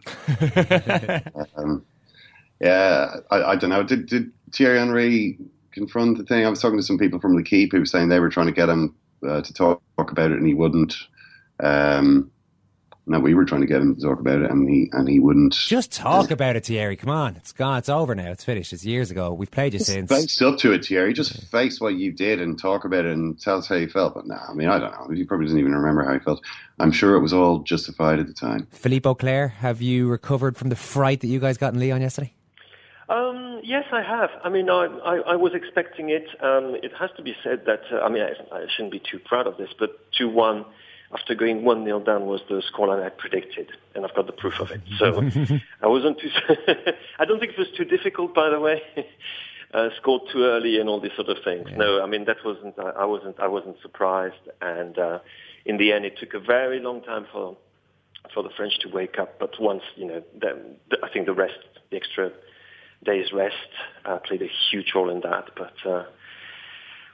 um, 1.57 1.85
yeah, 2.61 3.17
I, 3.31 3.43
I 3.43 3.57
don't 3.57 3.71
know. 3.71 3.83
Did, 3.83 4.07
did 4.07 4.33
Thierry 4.53 4.79
Henry 4.79 5.39
confront 5.71 6.19
the 6.19 6.25
thing? 6.25 6.45
I 6.45 6.51
was 6.51 6.61
talking 6.61 6.79
to 6.79 6.85
some 6.85 6.99
people 6.99 7.21
from 7.21 7.37
the 7.37 7.43
Keep 7.43 7.73
who 7.73 7.79
were 7.79 7.87
saying 7.87 8.09
they 8.09 8.21
were 8.21 8.31
trying 8.31 8.47
to 8.47 8.53
get 8.53 8.71
him 8.71 8.95
uh, 9.27 9.43
to 9.43 9.53
talk, 9.53 9.83
talk 9.97 10.11
about 10.11 10.31
it, 10.31 10.39
and 10.39 10.47
he 10.47 10.55
wouldn't. 10.55 10.95
Um, 11.63 12.31
no, 13.11 13.19
we 13.19 13.35
were 13.35 13.45
trying 13.45 13.61
to 13.61 13.67
get 13.67 13.81
him 13.81 13.97
to 13.97 14.01
talk 14.01 14.21
about 14.21 14.41
it, 14.41 14.49
and 14.53 14.69
he 14.71 14.89
and 14.93 15.09
he 15.09 15.19
wouldn't. 15.19 15.53
Just 15.53 15.91
talk 15.91 16.31
about 16.31 16.55
it, 16.55 16.67
Thierry. 16.67 16.95
Come 16.95 17.11
on, 17.11 17.35
it's 17.35 17.51
gone. 17.51 17.79
It's 17.79 17.89
over 17.89 18.15
now. 18.15 18.31
It's 18.31 18.45
finished. 18.45 18.73
It's 18.73 18.85
years 18.85 19.11
ago. 19.11 19.33
We've 19.33 19.51
played 19.51 19.73
you 19.73 19.81
since. 19.81 20.09
Face 20.09 20.41
up 20.41 20.59
to 20.59 20.73
it, 20.73 20.85
Thierry. 20.85 21.13
Just 21.13 21.43
face 21.51 21.81
what 21.81 21.95
you 21.95 22.13
did 22.13 22.41
and 22.41 22.57
talk 22.57 22.85
about 22.85 23.05
it 23.05 23.13
and 23.13 23.39
tell 23.41 23.59
us 23.59 23.67
how 23.67 23.75
you 23.75 23.89
felt. 23.89 24.15
But 24.15 24.29
no, 24.29 24.37
I 24.37 24.55
mean, 24.55 24.69
I 24.69 24.79
don't 24.79 24.93
know. 24.93 25.13
He 25.13 25.25
probably 25.25 25.47
doesn't 25.47 25.59
even 25.59 25.75
remember 25.75 26.05
how 26.05 26.13
he 26.13 26.21
felt. 26.21 26.41
I'm 26.79 26.93
sure 26.93 27.17
it 27.17 27.21
was 27.21 27.33
all 27.33 27.59
justified 27.59 28.21
at 28.21 28.29
the 28.29 28.33
time. 28.33 28.69
Philippe 28.71 29.09
Auclair, 29.09 29.49
have 29.49 29.83
you 29.83 30.09
recovered 30.09 30.57
from 30.57 30.69
the 30.69 30.77
fright 30.77 31.21
that 31.23 31.27
you 31.27 31.41
guys 31.41 31.59
got 31.59 31.75
in 31.75 31.81
Lyon 31.81 32.03
yesterday? 32.03 32.33
Um, 33.09 33.61
yes, 33.65 33.87
I 33.91 34.03
have. 34.03 34.31
I 34.45 34.51
mean, 34.51 34.71
I, 34.71 34.87
I, 35.05 35.17
I 35.33 35.37
was 35.37 35.53
expecting 35.53 36.11
it. 36.11 36.29
Um, 36.41 36.77
it 36.81 36.93
has 36.97 37.11
to 37.17 37.25
be 37.25 37.35
said 37.43 37.65
that, 37.67 37.83
uh, 37.93 38.05
I 38.05 38.09
mean, 38.09 38.23
I, 38.23 38.55
I 38.55 38.67
shouldn't 38.77 38.93
be 38.93 39.01
too 39.01 39.19
proud 39.19 39.49
of 39.49 39.57
this, 39.57 39.71
but 39.77 39.99
2-1 40.13 40.65
after 41.13 41.35
going 41.35 41.63
1-0 41.63 42.07
down 42.07 42.27
was 42.27 42.41
the 42.49 42.63
scoreline 42.73 43.05
I 43.05 43.09
predicted, 43.09 43.71
and 43.95 44.05
I've 44.05 44.15
got 44.15 44.27
the 44.27 44.33
proof 44.33 44.61
of 44.61 44.71
it. 44.71 44.81
So 44.99 45.23
I 45.83 45.87
wasn't 45.87 46.21
too, 46.21 46.31
I 47.19 47.25
don't 47.25 47.41
think 47.41 47.53
it 47.53 47.59
was 47.59 47.71
too 47.77 47.85
difficult, 47.85 48.35
by 48.35 48.51
the 48.51 48.61
way. 48.61 48.83
Uh, 49.73 49.89
scored 49.99 50.23
too 50.33 50.43
early 50.43 50.81
and 50.81 50.89
all 50.89 51.01
these 51.01 51.13
sort 51.15 51.29
of 51.29 51.37
things. 51.45 51.69
No, 51.77 52.03
I 52.03 52.07
mean 52.07 52.25
that 52.25 52.39
wasn't. 52.45 52.77
I 52.77 52.91
I 52.91 53.05
wasn't. 53.05 53.39
I 53.39 53.47
wasn't 53.47 53.77
surprised. 53.81 54.49
And 54.61 54.99
uh, 54.99 55.21
in 55.65 55.77
the 55.77 55.93
end, 55.93 56.05
it 56.05 56.19
took 56.19 56.35
a 56.35 56.41
very 56.41 56.81
long 56.81 57.03
time 57.03 57.25
for 57.31 57.57
for 58.35 58.43
the 58.43 58.51
French 58.57 58.81
to 58.81 58.89
wake 58.89 59.21
up. 59.21 59.39
But 59.39 59.61
once 59.61 59.83
you 59.95 60.07
know, 60.07 60.25
the, 60.37 60.77
the, 60.91 60.97
I 61.05 61.09
think 61.13 61.27
the 61.27 61.35
rest, 61.35 61.55
the 61.91 61.97
extra 61.97 62.33
day's 63.05 63.33
rest, 63.33 63.55
uh, 64.05 64.19
played 64.19 64.43
a 64.43 64.51
huge 64.71 64.93
role 64.93 65.09
in 65.09 65.21
that. 65.21 65.51
But 65.57 65.75
uh, 65.89 66.05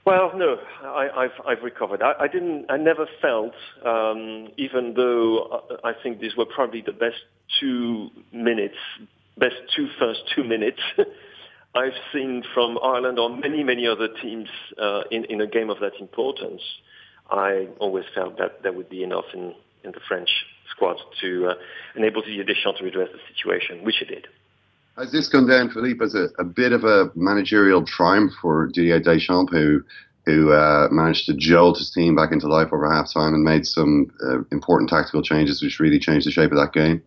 well, 0.07 0.31
no, 0.37 0.57
I, 0.83 1.09
I've 1.25 1.47
I've 1.47 1.63
recovered. 1.63 2.01
I, 2.01 2.13
I 2.21 2.29
didn't. 2.29 2.67
I 2.71 2.77
never 2.77 3.07
felt, 3.21 3.55
um, 3.85 4.49
even 4.57 4.95
though 4.95 5.63
I, 5.85 5.91
I 5.91 5.93
think 6.03 6.21
these 6.21 6.37
were 6.37 6.47
probably 6.47 6.81
the 6.81 6.93
best 6.93 7.17
two 7.61 8.09
minutes, 8.33 8.77
best 9.37 9.57
two 9.75 9.89
first 9.99 10.21
two 10.35 10.45
minutes. 10.45 10.81
I've 11.75 11.93
seen 12.13 12.43
from 12.55 12.79
Ireland 12.83 13.19
or 13.19 13.29
many, 13.29 13.63
many 13.63 13.87
other 13.87 14.09
teams 14.23 14.49
uh, 14.81 15.03
in, 15.11 15.27
in 15.27 15.43
a 15.43 15.47
game 15.47 15.69
of 15.69 15.79
that 15.81 15.93
importance. 16.01 16.63
I 17.31 17.69
always 17.79 18.05
felt 18.15 18.39
that 18.39 18.63
there 18.63 18.73
would 18.73 18.89
be 18.89 19.03
enough 19.03 19.27
in, 19.35 19.55
in 19.85 19.93
the 19.93 20.01
French 20.09 20.31
squad 20.71 20.97
to 21.21 21.49
uh, 21.49 21.55
enable 21.95 22.23
the 22.23 22.43
Deschamps 22.45 22.79
to 22.79 22.87
address 22.87 23.09
the 23.13 23.19
situation, 23.35 23.85
which 23.85 24.01
it 24.01 24.07
did. 24.07 24.27
Has 24.99 25.13
this 25.13 25.29
gone 25.29 25.47
down, 25.47 25.71
Philippe, 25.71 26.03
as 26.03 26.15
a, 26.15 26.29
a 26.39 26.45
bit 26.45 26.73
of 26.73 26.85
a 26.85 27.11
managerial 27.15 27.85
triumph 27.85 28.33
for 28.41 28.67
Didier 28.67 29.01
Deschamps, 29.01 29.53
who 29.53 29.83
who 30.25 30.53
uh, 30.53 30.89
managed 30.91 31.27
to 31.27 31.35
jolt 31.35 31.79
his 31.79 31.91
team 31.91 32.17
back 32.17 32.33
into 32.33 32.49
life 32.49 32.73
over 32.73 32.91
half 32.91 33.13
time 33.13 33.33
and 33.33 33.45
made 33.45 33.65
some 33.65 34.11
uh, 34.25 34.41
important 34.51 34.91
tactical 34.91 35.23
changes, 35.23 35.63
which 35.63 35.79
really 35.79 36.01
changed 36.01 36.27
the 36.27 36.33
shape 36.33 36.51
of 36.51 36.57
that 36.57 36.73
game? 36.73 37.01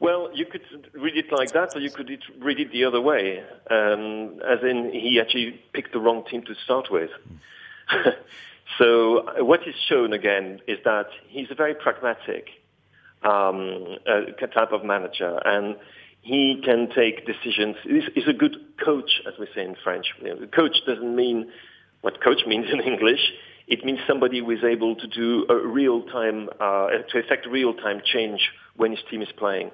Well, 0.00 0.30
you 0.34 0.46
could 0.46 0.62
read 0.92 1.16
it 1.16 1.30
like 1.30 1.52
that, 1.52 1.76
or 1.76 1.80
you 1.80 1.90
could 1.90 2.10
read 2.40 2.58
it 2.58 2.72
the 2.72 2.84
other 2.84 3.00
way, 3.00 3.44
um, 3.70 4.40
as 4.40 4.64
in 4.64 4.90
he 4.92 5.20
actually 5.20 5.60
picked 5.72 5.92
the 5.92 6.00
wrong 6.00 6.24
team 6.28 6.42
to 6.42 6.54
start 6.64 6.90
with. 6.90 7.10
so 8.78 9.44
what 9.44 9.60
is 9.68 9.76
shown 9.88 10.12
again 10.12 10.60
is 10.66 10.78
that 10.84 11.06
he's 11.28 11.50
a 11.52 11.54
very 11.54 11.74
pragmatic 11.74 12.48
um, 13.22 13.96
uh, 14.06 14.46
type 14.48 14.72
of 14.72 14.84
manager, 14.84 15.40
and 15.44 15.76
he 16.24 16.58
can 16.64 16.88
take 16.88 17.26
decisions. 17.26 17.76
He's, 17.84 18.04
he's 18.14 18.26
a 18.26 18.32
good 18.32 18.56
coach, 18.82 19.20
as 19.28 19.34
we 19.38 19.46
say 19.54 19.62
in 19.62 19.76
French. 19.84 20.06
You 20.22 20.28
know, 20.28 20.46
coach 20.46 20.76
doesn't 20.86 21.14
mean 21.14 21.52
what 22.00 22.22
coach 22.24 22.46
means 22.46 22.66
in 22.72 22.80
English. 22.80 23.20
It 23.66 23.84
means 23.84 23.98
somebody 24.08 24.38
who 24.38 24.50
is 24.50 24.64
able 24.64 24.96
to 24.96 25.06
do 25.06 25.44
a 25.50 25.54
real-time, 25.54 26.48
uh, 26.58 26.88
to 27.10 27.18
effect 27.18 27.46
real-time 27.46 28.00
change 28.04 28.40
when 28.74 28.90
his 28.90 29.00
team 29.10 29.20
is 29.20 29.28
playing. 29.36 29.70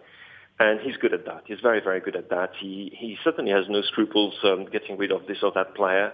And 0.59 0.81
he's 0.81 0.97
good 0.97 1.15
at 1.15 1.25
that. 1.27 1.45
He's 1.47 1.61
very, 1.61 1.81
very 1.81 2.01
good 2.01 2.17
at 2.17 2.31
that. 2.31 2.51
He, 2.61 2.93
he 2.99 3.17
certainly 3.23 3.53
has 3.53 3.67
no 3.69 3.83
scruples 3.83 4.35
um, 4.43 4.67
getting 4.67 4.99
rid 4.99 5.13
of 5.13 5.27
this 5.29 5.39
or 5.45 5.53
that 5.55 5.77
player. 5.77 6.13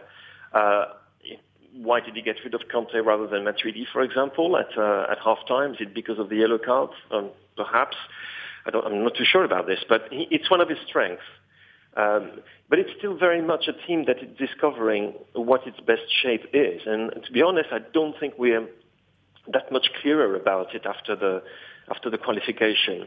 Uh, 0.53 0.85
why 1.75 2.01
did 2.01 2.15
he 2.15 2.21
get 2.21 2.37
rid 2.45 2.53
of 2.55 2.61
Kanté 2.73 3.03
rather 3.03 3.27
than 3.27 3.43
Matuidi, 3.45 3.85
for 3.91 4.03
example, 4.03 4.57
at 4.57 4.77
uh, 4.79 5.07
at 5.11 5.19
halftime? 5.19 5.73
Is 5.73 5.81
it 5.81 5.95
because 5.95 6.19
of 6.19 6.29
the 6.29 6.37
yellow 6.37 6.59
cards? 6.59 6.93
Um, 7.11 7.31
perhaps. 7.57 7.97
I 8.67 8.71
don't, 8.71 8.85
I'm 8.87 9.03
not 9.03 9.17
too 9.17 9.25
sure 9.25 9.45
about 9.45 9.67
this, 9.67 9.81
but 9.89 10.09
he, 10.11 10.27
it's 10.31 10.51
one 10.51 10.61
of 10.61 10.69
his 10.69 10.79
strengths. 10.87 11.23
Um, 11.97 12.41
but 12.69 12.79
it's 12.79 12.91
still 12.99 13.17
very 13.17 13.41
much 13.41 13.69
a 13.69 13.87
team 13.87 14.05
that 14.07 14.19
is 14.19 14.29
discovering 14.37 15.15
what 15.33 15.67
its 15.67 15.81
best 15.81 16.03
shape 16.23 16.45
is. 16.53 16.83
And 16.85 17.11
to 17.25 17.33
be 17.33 17.41
honest, 17.41 17.69
I 17.73 17.79
don't 17.79 18.19
think 18.21 18.35
we're 18.37 18.67
that 19.53 19.73
much 19.73 19.89
clearer 20.03 20.35
about 20.37 20.75
it 20.75 20.85
after 20.85 21.17
the 21.17 21.43
after 21.89 22.11
the 22.11 22.19
qualification. 22.19 23.07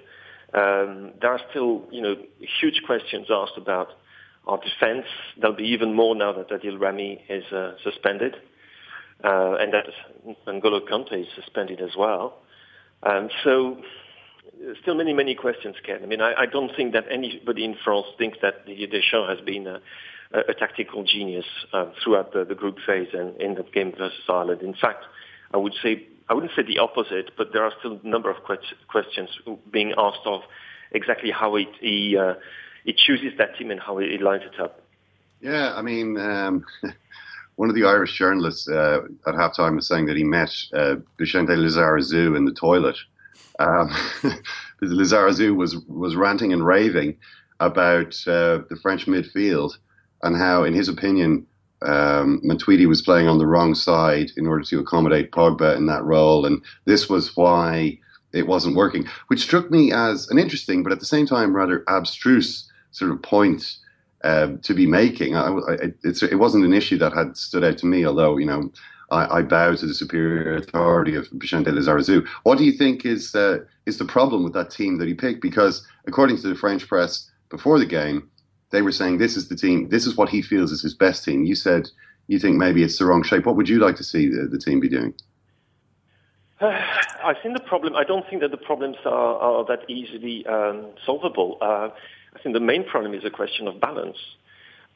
Um, 0.53 1.12
there 1.22 1.32
are 1.32 1.41
still, 1.49 1.84
you 1.91 2.01
know, 2.01 2.16
huge 2.62 2.82
questions 2.86 3.28
asked 3.30 3.57
about 3.57 3.89
our 4.47 4.57
defense. 4.57 5.05
There'll 5.39 5.55
be 5.55 5.68
even 5.68 5.93
more 5.93 6.16
now 6.16 6.34
that 6.34 6.49
Adil 6.49 6.80
Rami 6.80 7.24
is 7.30 7.43
uh, 7.51 7.74
suspended, 7.84 8.36
uh, 9.24 9.57
and 9.60 9.74
that 9.74 9.86
N'Golo 10.47 10.82
Kante 10.89 11.22
is 11.22 11.28
suspended 11.36 11.82
as 11.82 11.91
well. 11.97 12.39
Um, 13.03 13.30
so, 13.43 13.78
still 14.82 14.95
many, 14.95 15.14
many 15.14 15.36
questions, 15.36 15.76
Ken. 15.86 15.99
I 16.03 16.05
mean, 16.05 16.22
I, 16.22 16.34
I 16.34 16.45
don't 16.45 16.76
think 16.76 16.93
that 16.93 17.05
anybody 17.10 17.64
in 17.64 17.76
France 17.84 18.07
thinks 18.18 18.38
that 18.41 18.66
Deschamps 18.66 19.30
has 19.30 19.41
been 19.45 19.68
a, 19.68 19.82
a, 20.32 20.53
tactical 20.53 21.03
genius 21.03 21.45
uh, 21.74 21.86
throughout 22.03 22.34
the, 22.34 22.45
the 22.45 22.55
group 22.55 22.78
phase 22.86 23.10
and 23.14 23.39
in 23.41 23.55
the 23.55 23.64
game 23.64 23.93
versus 23.97 24.20
Ireland. 24.28 24.62
In 24.62 24.74
fact, 24.74 25.05
I 25.53 25.57
would 25.57 25.74
say 25.82 26.05
I 26.30 26.34
wouldn't 26.34 26.53
say 26.55 26.62
the 26.62 26.80
opposite, 26.80 27.32
but 27.38 27.53
there 27.53 27.64
are 27.64 27.74
still 27.80 27.99
a 28.03 28.07
number 28.07 28.30
of 28.30 28.43
que- 28.45 28.76
questions 28.88 29.30
being 29.72 29.93
asked 29.97 30.26
of 30.26 30.41
exactly 30.91 31.32
how 31.32 31.55
it, 31.55 31.68
he 31.80 32.18
uh, 32.18 32.36
he 32.84 32.93
chooses 32.93 33.34
that 33.38 33.57
team 33.57 33.72
and 33.72 33.80
how 33.80 33.97
he 33.97 34.18
lines 34.18 34.43
it 34.45 34.60
up. 34.60 34.82
Yeah, 35.41 35.74
I 35.76 35.82
mean, 35.82 36.18
um, 36.18 36.66
one 37.55 37.70
of 37.70 37.76
the 37.76 37.86
Irish 37.86 38.18
journalists 38.18 38.70
uh, 38.70 38.99
at 39.26 39.36
halftime 39.36 39.76
was 39.76 39.88
saying 39.88 40.05
that 40.05 40.18
he 40.18 40.24
met 40.24 40.51
uh, 40.74 40.95
Bixente 41.18 41.49
Lizarazu 41.49 42.38
in 42.38 42.45
the 42.45 42.53
toilet. 42.53 42.97
Um, 43.60 43.89
Lizarazu 44.82 45.55
was 45.55 45.78
was 45.88 46.16
ranting 46.16 46.53
and 46.53 46.66
raving 46.66 47.18
about 47.60 48.16
uh, 48.26 48.60
the 48.70 48.80
French 48.82 49.05
midfield 49.05 49.74
and 50.24 50.38
how, 50.38 50.64
in 50.64 50.74
his 50.74 50.88
opinion, 50.88 51.45
um, 51.82 52.41
Matuidi 52.43 52.88
was 52.88 53.01
playing 53.01 53.28
on 53.28 53.38
the 53.38 53.47
wrong 53.47 53.76
side 53.76 54.32
in 54.38 54.47
order 54.47 54.64
to 54.64 54.80
accommodate 54.80 55.32
Pogba 55.32 55.76
in 55.78 55.86
that 55.86 56.03
role, 56.03 56.45
and 56.45 56.62
this 56.86 57.10
was 57.10 57.36
why 57.36 57.99
it 58.34 58.47
wasn't 58.47 58.76
working, 58.76 59.07
which 59.28 59.41
struck 59.41 59.72
me 59.72 59.91
as 59.91 60.30
an 60.30 60.38
interesting, 60.38 60.84
but 60.84 60.91
at 60.91 60.99
the 60.99 61.05
same 61.05 61.26
time 61.26 61.55
rather 61.55 61.84
abstruse 61.88 62.70
sort 62.91 63.12
of 63.12 63.22
point 63.22 63.78
uh, 64.24 64.49
to 64.62 64.74
be 64.74 64.86
making. 64.86 65.36
I, 65.36 65.47
I, 65.47 65.74
it 66.03 66.39
wasn't 66.39 66.66
an 66.66 66.74
issue 66.74 66.97
that 66.97 67.14
had 67.14 67.38
stood 67.38 67.64
out 67.64 67.78
to 67.80 67.86
me, 67.86 68.05
although 68.05 68.38
you 68.38 68.45
know 68.45 68.72
I, 69.12 69.39
I 69.39 69.41
bow 69.41 69.76
to 69.76 69.86
the 69.86 69.93
superior 69.93 70.55
authority 70.55 71.16
of 71.16 71.30
Bixente 71.32 71.68
Lizarazu. 71.68 72.28
What 72.43 72.57
do 72.57 72.64
you 72.64 72.72
think 72.72 73.05
is 73.05 73.36
uh, 73.36 73.60
is 73.86 73.97
the 73.97 74.05
problem 74.05 74.43
with 74.43 74.53
that 74.53 74.72
team 74.72 74.97
that 74.97 75.07
he 75.07 75.14
picked? 75.14 75.41
Because 75.41 75.86
according 76.05 76.38
to 76.38 76.47
the 76.47 76.55
French 76.55 76.88
press 76.88 77.30
before 77.49 77.80
the 77.80 77.86
game, 77.86 78.30
they 78.72 78.82
were 78.82 78.91
saying 78.91 79.18
this 79.18 79.36
is 79.36 79.49
the 79.49 79.55
team, 79.55 79.89
this 79.89 80.05
is 80.05 80.16
what 80.16 80.30
he 80.30 80.41
feels 80.41 80.72
is 80.72 80.82
his 80.82 80.93
best 80.93 81.24
team. 81.24 81.43
You 81.43 81.55
said 81.55 81.89
you 82.28 82.39
think 82.39 82.57
maybe 82.57 82.84
it's 82.84 82.99
the 82.99 83.05
wrong 83.05 83.24
shape. 83.24 83.45
What 83.45 83.55
would 83.55 83.70
you 83.70 83.80
like 83.80 83.95
to 83.95 84.03
see 84.03 84.28
the, 84.28 84.47
the 84.47 84.60
team 84.60 84.80
be 84.80 84.89
doing? 84.89 85.14
I 86.62 87.34
think 87.41 87.57
the 87.57 87.64
problem. 87.64 87.95
I 87.95 88.03
don't 88.03 88.28
think 88.30 88.41
that 88.41 88.51
the 88.51 88.57
problems 88.57 88.97
are, 89.05 89.36
are 89.38 89.66
that 89.66 89.89
easily 89.89 90.45
um, 90.45 90.88
solvable. 91.05 91.57
Uh, 91.62 91.89
I 92.36 92.39
think 92.41 92.53
the 92.53 92.60
main 92.60 92.86
problem 92.86 93.14
is 93.14 93.26
a 93.26 93.30
question 93.30 93.68
of 93.68 93.80
balance. 93.82 94.18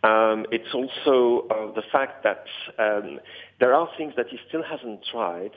Um, 0.04 0.46
it's 0.52 0.74
also 0.74 1.48
uh, 1.48 1.74
the 1.74 1.84
fact 1.92 2.26
that 2.26 2.46
um, 2.78 3.20
there 3.60 3.74
are 3.74 3.88
things 3.98 4.14
that 4.18 4.28
he 4.28 4.38
still 4.48 4.64
hasn't 4.64 5.00
tried. 5.10 5.52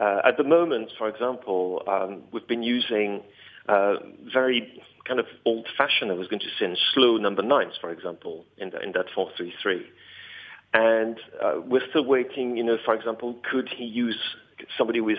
Uh, 0.00 0.20
at 0.24 0.36
the 0.36 0.44
moment, 0.44 0.92
for 0.96 1.08
example, 1.08 1.82
um, 1.88 2.22
we've 2.32 2.46
been 2.46 2.62
using 2.62 3.22
uh, 3.68 3.94
very 4.32 4.80
kind 5.06 5.18
of 5.18 5.26
old-fashioned, 5.44 6.10
I 6.10 6.14
was 6.14 6.28
going 6.28 6.40
to 6.40 6.46
say, 6.58 6.72
slow 6.94 7.16
number 7.16 7.42
nines, 7.42 7.72
for 7.80 7.90
example, 7.90 8.44
in, 8.58 8.70
the, 8.70 8.80
in 8.80 8.92
that 8.92 9.06
4-3-3. 9.16 9.82
And 10.72 11.18
uh, 11.42 11.60
we're 11.66 11.86
still 11.90 12.04
waiting, 12.04 12.56
you 12.56 12.62
know, 12.62 12.78
for 12.84 12.94
example, 12.94 13.36
could 13.50 13.68
he 13.76 13.84
use 13.84 14.18
somebody 14.78 15.00
who 15.00 15.08
is 15.08 15.18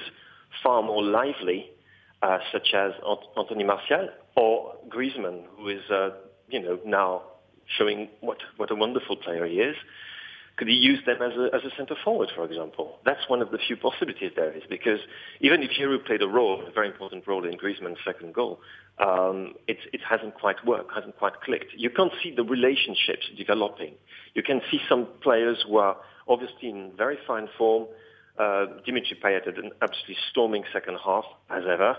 far 0.64 0.82
more 0.82 1.04
lively, 1.04 1.70
uh, 2.22 2.38
such 2.54 2.74
as 2.74 2.94
Anthony 3.38 3.66
Martial 3.66 4.10
or 4.38 4.76
Griezmann, 4.88 5.44
who 5.58 5.68
is, 5.68 5.82
uh, 5.92 6.12
you 6.48 6.62
know, 6.62 6.80
now 6.86 7.24
showing 7.68 8.10
what, 8.22 8.38
what 8.58 8.72
a 8.72 8.76
wonderful 8.76 9.16
player 9.16 9.46
he 9.46 9.60
is. 9.60 9.76
Could 10.58 10.68
he 10.68 10.76
use 10.76 11.00
them 11.06 11.22
as 11.22 11.32
a, 11.38 11.56
as 11.56 11.64
a 11.64 11.76
centre 11.76 11.96
forward, 12.04 12.30
for 12.36 12.46
example? 12.46 13.00
That's 13.06 13.28
one 13.28 13.42
of 13.42 13.52
the 13.52 13.58
few 13.58 13.78
possibilities 13.78 14.32
there 14.36 14.52
is, 14.52 14.64
because 14.70 15.00
even 15.40 15.64
if 15.64 15.72
Giroud 15.72 16.06
played 16.06 16.22
a 16.22 16.28
role, 16.28 16.62
a 16.68 16.72
very 16.72 16.88
important 16.88 17.26
role 17.26 17.46
in 17.46 17.58
Griezmann's 17.58 17.98
second 18.06 18.34
goal, 18.34 18.60
um, 19.00 19.54
it, 19.68 19.78
it 19.94 20.02
hasn't 20.08 20.36
quite 20.36 20.64
worked, 20.66 20.94
hasn't 20.94 21.18
quite 21.18 21.42
clicked. 21.42 21.74
You 21.76 21.90
can't 21.90 22.12
see 22.22 22.36
the 22.36 22.44
relationships 22.44 23.26
developing. 23.38 23.94
You 24.36 24.44
can 24.44 24.62
see 24.70 24.80
some 24.88 25.08
players 25.22 25.64
who 25.66 25.78
are 25.78 25.98
obviously 26.28 26.70
in 26.70 26.92
very 26.98 27.18
fine 27.26 27.48
form. 27.58 27.88
Uh, 28.38 28.66
Dimitri 28.86 29.18
Payet 29.24 29.46
had 29.46 29.58
an 29.58 29.72
absolutely 29.82 30.18
storming 30.30 30.64
second 30.74 30.98
half, 31.04 31.26
as 31.50 31.64
ever. 31.68 31.98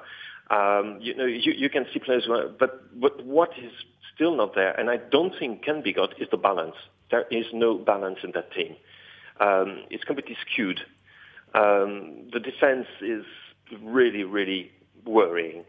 Um, 0.50 0.98
you 1.00 1.16
know, 1.16 1.24
you, 1.24 1.52
you 1.52 1.70
can 1.70 1.86
see 1.92 1.98
players 1.98 2.24
who 2.26 2.32
are, 2.34 2.48
but, 2.48 3.00
but 3.00 3.24
what 3.24 3.50
is 3.58 3.72
still 4.22 4.36
not 4.36 4.54
there, 4.54 4.78
and 4.78 4.88
I 4.88 4.98
don't 4.98 5.34
think 5.36 5.64
can 5.64 5.82
be 5.82 5.92
got, 5.92 6.20
is 6.22 6.28
the 6.30 6.36
balance. 6.36 6.76
There 7.10 7.26
is 7.32 7.46
no 7.52 7.76
balance 7.76 8.18
in 8.22 8.30
that 8.34 8.52
team. 8.52 8.76
Um, 9.40 9.82
it's 9.90 10.04
completely 10.04 10.36
skewed. 10.46 10.80
Um, 11.54 12.30
the 12.32 12.38
defense 12.38 12.86
is 13.00 13.24
really, 13.82 14.22
really 14.22 14.70
worrying. 15.04 15.64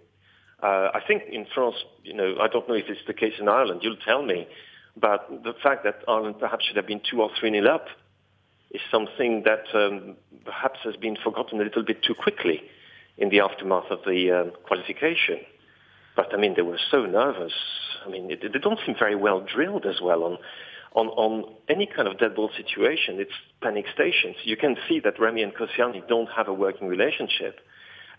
Uh, 0.61 0.89
I 0.93 0.99
think 1.07 1.23
in 1.31 1.47
France, 1.51 1.77
you 2.03 2.13
know, 2.13 2.35
I 2.39 2.47
don't 2.47 2.69
know 2.69 2.75
if 2.75 2.85
it's 2.89 3.01
the 3.07 3.13
case 3.13 3.33
in 3.39 3.49
Ireland. 3.49 3.81
You'll 3.83 3.97
tell 3.97 4.21
me, 4.21 4.47
but 4.95 5.27
the 5.43 5.53
fact 5.63 5.83
that 5.85 6.03
Ireland 6.07 6.35
perhaps 6.39 6.65
should 6.65 6.75
have 6.75 6.85
been 6.85 7.01
two 7.09 7.23
or 7.23 7.31
three 7.39 7.49
nil 7.49 7.67
up 7.67 7.87
is 8.69 8.81
something 8.91 9.43
that 9.45 9.65
um, 9.73 10.15
perhaps 10.45 10.79
has 10.83 10.95
been 10.95 11.17
forgotten 11.23 11.59
a 11.59 11.63
little 11.63 11.83
bit 11.83 12.03
too 12.03 12.13
quickly 12.13 12.61
in 13.17 13.29
the 13.29 13.39
aftermath 13.39 13.89
of 13.89 13.99
the 14.05 14.31
um, 14.31 14.51
qualification. 14.63 15.39
But 16.15 16.33
I 16.33 16.37
mean, 16.37 16.53
they 16.55 16.61
were 16.61 16.79
so 16.91 17.05
nervous. 17.05 17.53
I 18.05 18.09
mean, 18.09 18.29
it, 18.31 18.41
they 18.41 18.59
don't 18.59 18.79
seem 18.85 18.95
very 18.97 19.15
well 19.15 19.41
drilled 19.41 19.85
as 19.85 20.01
well 20.01 20.23
on, 20.23 20.37
on, 20.93 21.07
on 21.07 21.55
any 21.69 21.87
kind 21.87 22.07
of 22.07 22.19
dead 22.19 22.35
ball 22.35 22.51
situation. 22.55 23.19
It's 23.19 23.31
panic 23.61 23.85
stations. 23.93 24.35
You 24.43 24.57
can 24.57 24.75
see 24.87 24.99
that 25.01 25.19
Rami 25.19 25.41
and 25.41 25.53
Koscielny 25.53 26.07
don't 26.07 26.29
have 26.35 26.47
a 26.47 26.53
working 26.53 26.87
relationship. 26.87 27.59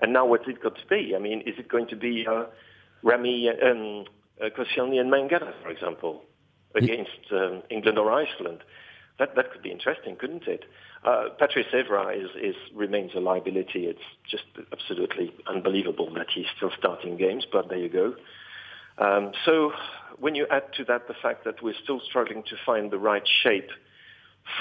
And 0.00 0.12
now 0.12 0.26
what's 0.26 0.48
it 0.48 0.62
got 0.62 0.76
to 0.76 0.86
be? 0.88 1.14
I 1.14 1.18
mean, 1.18 1.42
is 1.42 1.54
it 1.58 1.68
going 1.68 1.86
to 1.88 1.96
be 1.96 2.26
uh, 2.28 2.46
Rami, 3.02 3.48
um, 3.48 4.04
uh, 4.42 4.48
Koscielny 4.50 4.98
and 4.98 5.12
Mangala, 5.12 5.52
for 5.62 5.70
example, 5.70 6.22
against 6.74 7.30
um, 7.32 7.62
England 7.70 7.98
or 7.98 8.10
Iceland? 8.10 8.64
That, 9.18 9.36
that 9.36 9.52
could 9.52 9.62
be 9.62 9.70
interesting, 9.70 10.16
couldn't 10.16 10.46
it? 10.48 10.64
Uh, 11.04 11.28
Patrice 11.38 11.66
Evra 11.72 12.16
is, 12.16 12.30
is, 12.42 12.56
remains 12.74 13.12
a 13.14 13.20
liability. 13.20 13.86
It's 13.86 14.00
just 14.28 14.44
absolutely 14.72 15.32
unbelievable 15.46 16.12
that 16.14 16.26
he's 16.34 16.46
still 16.56 16.72
starting 16.76 17.16
games, 17.16 17.46
but 17.50 17.68
there 17.68 17.78
you 17.78 17.88
go. 17.88 18.14
Um, 18.98 19.32
so 19.44 19.72
when 20.18 20.34
you 20.34 20.46
add 20.50 20.72
to 20.74 20.84
that 20.84 21.08
the 21.08 21.14
fact 21.14 21.44
that 21.44 21.62
we're 21.62 21.74
still 21.82 22.00
struggling 22.00 22.42
to 22.44 22.56
find 22.64 22.90
the 22.90 22.98
right 22.98 23.26
shape 23.42 23.70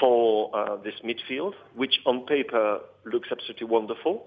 for 0.00 0.54
uh, 0.54 0.76
this 0.76 0.94
midfield, 1.04 1.54
which 1.74 2.00
on 2.06 2.26
paper 2.26 2.80
looks 3.04 3.28
absolutely 3.30 3.66
wonderful, 3.66 4.26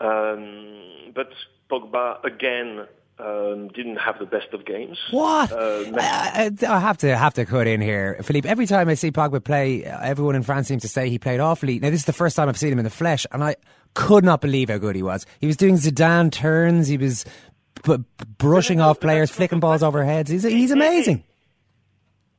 um, 0.00 1.12
but 1.14 1.30
Pogba 1.70 2.22
again 2.24 2.86
um, 3.18 3.68
didn't 3.68 3.96
have 3.96 4.18
the 4.18 4.26
best 4.26 4.52
of 4.52 4.66
games. 4.66 4.98
What? 5.10 5.50
Uh, 5.50 5.84
I, 5.96 6.50
I, 6.68 6.78
have 6.80 6.98
to 6.98 7.16
have 7.16 7.34
to 7.34 7.46
cut 7.46 7.66
in 7.66 7.80
here, 7.80 8.18
Philippe. 8.22 8.48
Every 8.48 8.66
time 8.66 8.88
I 8.88 8.94
see 8.94 9.10
Pogba 9.10 9.42
play, 9.42 9.84
everyone 9.84 10.34
in 10.34 10.42
France 10.42 10.68
seems 10.68 10.82
to 10.82 10.88
say 10.88 11.08
he 11.08 11.18
played 11.18 11.40
awfully. 11.40 11.78
Now 11.78 11.90
this 11.90 12.00
is 12.00 12.06
the 12.06 12.12
first 12.12 12.36
time 12.36 12.48
I've 12.48 12.58
seen 12.58 12.72
him 12.72 12.78
in 12.78 12.84
the 12.84 12.90
flesh, 12.90 13.26
and 13.32 13.42
I 13.42 13.56
could 13.94 14.24
not 14.24 14.42
believe 14.42 14.68
how 14.68 14.76
good 14.78 14.96
he 14.96 15.02
was. 15.02 15.24
He 15.40 15.46
was 15.46 15.56
doing 15.56 15.76
Zidane 15.76 16.30
turns. 16.30 16.88
He 16.88 16.98
was 16.98 17.24
b- 17.84 18.04
brushing 18.36 18.80
off 18.80 19.00
players, 19.00 19.30
flicking 19.30 19.60
balls 19.60 19.82
over 19.82 20.04
heads. 20.04 20.30
He's 20.30 20.42
he's 20.42 20.70
amazing. 20.70 21.24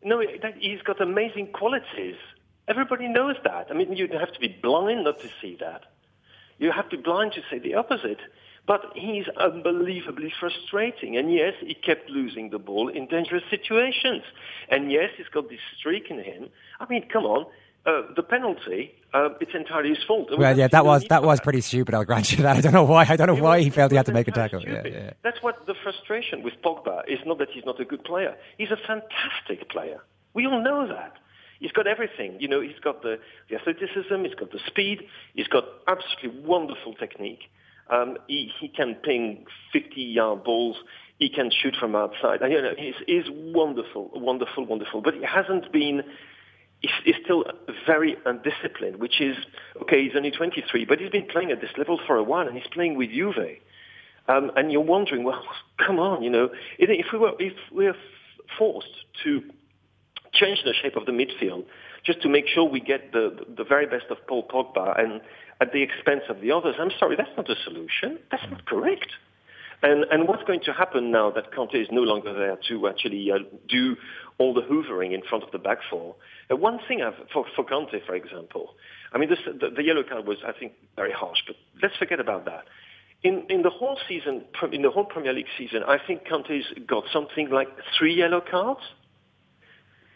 No, 0.03 0.21
he's 0.59 0.81
got 0.83 1.01
amazing 1.01 1.47
qualities. 1.53 2.15
Everybody 2.67 3.07
knows 3.07 3.35
that. 3.43 3.67
I 3.71 3.73
mean, 3.73 3.93
you 3.93 4.07
have 4.19 4.31
to 4.33 4.39
be 4.39 4.49
blind 4.61 5.05
not 5.05 5.19
to 5.21 5.29
see 5.41 5.57
that. 5.59 5.85
You 6.59 6.71
have 6.71 6.89
to 6.89 6.97
be 6.97 7.03
blind 7.03 7.33
to 7.33 7.41
say 7.49 7.59
the 7.59 7.75
opposite. 7.75 8.19
But 8.67 8.81
he's 8.95 9.25
unbelievably 9.39 10.33
frustrating. 10.39 11.15
And 11.17 11.33
yes, 11.33 11.53
he 11.61 11.73
kept 11.73 12.09
losing 12.09 12.49
the 12.49 12.59
ball 12.59 12.89
in 12.89 13.07
dangerous 13.07 13.43
situations. 13.49 14.23
And 14.69 14.91
yes, 14.91 15.11
he's 15.17 15.27
got 15.29 15.49
this 15.49 15.61
streak 15.79 16.11
in 16.11 16.21
him. 16.21 16.49
I 16.79 16.85
mean, 16.89 17.07
come 17.07 17.23
on. 17.23 17.45
Uh, 17.85 18.01
the 18.17 18.21
penalty, 18.23 18.93
uh, 19.13 19.29
it's 19.39 19.55
entirely 19.55 19.89
his 19.95 20.03
fault. 20.05 20.27
Well, 20.37 20.57
yeah, 20.57 20.67
that 20.67 20.85
was 20.85 21.05
that 21.05 21.23
was 21.23 21.39
pretty 21.39 21.61
stupid. 21.61 21.95
I'll 21.95 22.03
grant 22.03 22.29
you 22.33 22.43
that. 22.43 22.57
I 22.57 22.59
don't 22.59 22.73
know 22.73 22.83
why. 22.83 23.05
I 23.07 23.15
don't 23.15 23.27
know 23.27 23.41
why 23.41 23.61
he 23.61 23.69
failed. 23.69 23.91
he 23.91 23.95
had 23.97 24.05
to 24.07 24.11
make 24.11 24.27
a 24.27 24.31
tackle. 24.31 24.61
Yeah, 24.61 24.85
yeah. 24.85 25.11
That's 25.23 25.41
what 25.41 25.65
the 25.65 25.73
frustration 25.83 26.43
with 26.43 26.55
Pogba 26.61 27.03
is. 27.07 27.19
Not 27.25 27.37
that 27.37 27.47
he's 27.53 27.63
not 27.63 27.79
a 27.79 27.85
good 27.85 28.03
player. 28.03 28.35
He's 28.57 28.71
a 28.71 28.75
fantastic 28.85 29.69
player. 29.69 30.01
We 30.33 30.45
all 30.45 30.61
know 30.61 30.85
that. 30.89 31.13
He's 31.61 31.71
got 31.71 31.87
everything. 31.87 32.35
You 32.41 32.49
know, 32.49 32.59
he's 32.59 32.77
got 32.83 33.01
the, 33.03 33.19
the 33.49 33.55
athleticism. 33.55 34.21
He's 34.25 34.35
got 34.35 34.51
the 34.51 34.59
speed. 34.67 35.07
He's 35.33 35.47
got 35.47 35.63
absolutely 35.87 36.41
wonderful 36.41 36.93
technique. 36.93 37.49
Um, 37.89 38.17
he, 38.27 38.51
he 38.59 38.67
can 38.67 38.95
ping 38.95 39.45
50-yard 39.73 40.43
balls. 40.43 40.77
He 41.19 41.29
can 41.29 41.49
shoot 41.51 41.75
from 41.79 41.95
outside. 41.95 42.41
And, 42.41 42.51
you 42.51 42.61
know, 42.61 42.73
he's, 42.77 42.95
he's 43.05 43.25
wonderful, 43.29 44.11
wonderful, 44.13 44.65
wonderful. 44.65 45.01
But 45.01 45.15
he 45.15 45.23
hasn't 45.23 45.71
been. 45.71 46.03
He's, 46.79 47.15
still 47.23 47.43
very 47.87 48.17
undisciplined, 48.23 48.97
which 48.97 49.19
is 49.19 49.35
okay. 49.81 50.03
He's 50.03 50.11
only 50.15 50.29
23, 50.29 50.85
but 50.85 50.99
he's 50.99 51.09
been 51.09 51.25
playing 51.25 51.49
at 51.49 51.59
this 51.59 51.71
level 51.75 51.99
for 52.05 52.17
a 52.17 52.23
while, 52.23 52.47
and 52.47 52.55
he's 52.55 52.67
playing 52.71 52.95
with 52.95 53.09
Juve. 53.09 53.57
Um, 54.27 54.51
and 54.55 54.71
you're 54.71 54.81
wondering, 54.81 55.23
well, 55.23 55.43
come 55.85 55.99
on, 55.99 56.21
you 56.21 56.29
know, 56.29 56.49
if 56.77 57.07
we 57.11 57.17
were 57.17 57.31
if 57.39 57.53
we're 57.71 57.95
forced 58.57 58.93
to 59.23 59.41
change 60.33 60.59
the 60.63 60.73
shape 60.81 60.95
of 60.95 61.05
the 61.05 61.11
midfield 61.11 61.65
just 62.05 62.21
to 62.21 62.29
make 62.29 62.47
sure 62.47 62.63
we 62.63 62.79
get 62.79 63.11
the 63.11 63.45
the 63.55 63.63
very 63.63 63.85
best 63.85 64.05
of 64.09 64.17
Paul 64.27 64.47
Pogba 64.47 64.99
and 64.99 65.21
at 65.59 65.71
the 65.73 65.81
expense 65.81 66.23
of 66.29 66.41
the 66.41 66.51
others. 66.51 66.75
I'm 66.79 66.91
sorry, 66.99 67.15
that's 67.15 67.35
not 67.35 67.49
a 67.49 67.55
solution. 67.63 68.19
That's 68.31 68.43
not 68.49 68.65
correct. 68.65 69.11
And, 69.83 70.05
and 70.11 70.27
what's 70.27 70.43
going 70.43 70.61
to 70.61 70.73
happen 70.73 71.11
now 71.11 71.29
that 71.31 71.51
Kanté 71.51 71.75
is 71.75 71.87
no 71.91 72.01
longer 72.01 72.33
there 72.33 72.57
to 72.69 72.87
actually 72.87 73.31
uh, 73.31 73.39
do 73.69 73.95
all 74.39 74.53
the 74.53 74.61
hoovering 74.61 75.13
in 75.13 75.21
front 75.29 75.43
of 75.43 75.51
the 75.51 75.59
back 75.59 75.79
four? 75.89 76.15
Uh, 76.49 76.55
one 76.55 76.79
thing 76.87 77.03
I've, 77.03 77.13
for, 77.31 77.45
for 77.55 77.63
Kanté, 77.63 78.03
for 78.05 78.15
example, 78.15 78.73
I 79.13 79.19
mean, 79.19 79.29
this, 79.29 79.39
the, 79.45 79.69
the 79.69 79.83
yellow 79.83 80.03
card 80.03 80.25
was, 80.25 80.37
I 80.45 80.51
think, 80.51 80.73
very 80.95 81.11
harsh, 81.11 81.39
but 81.45 81.55
let's 81.81 81.95
forget 81.97 82.19
about 82.19 82.45
that. 82.45 82.65
In, 83.23 83.45
in 83.49 83.61
the 83.61 83.69
whole 83.69 83.97
season, 84.07 84.45
in 84.71 84.81
the 84.81 84.91
whole 84.91 85.05
Premier 85.05 85.33
League 85.33 85.47
season, 85.57 85.83
I 85.87 85.97
think 86.05 86.25
Kanté's 86.25 86.65
got 86.87 87.03
something 87.13 87.49
like 87.49 87.67
three 87.97 88.15
yellow 88.15 88.41
cards. 88.41 88.81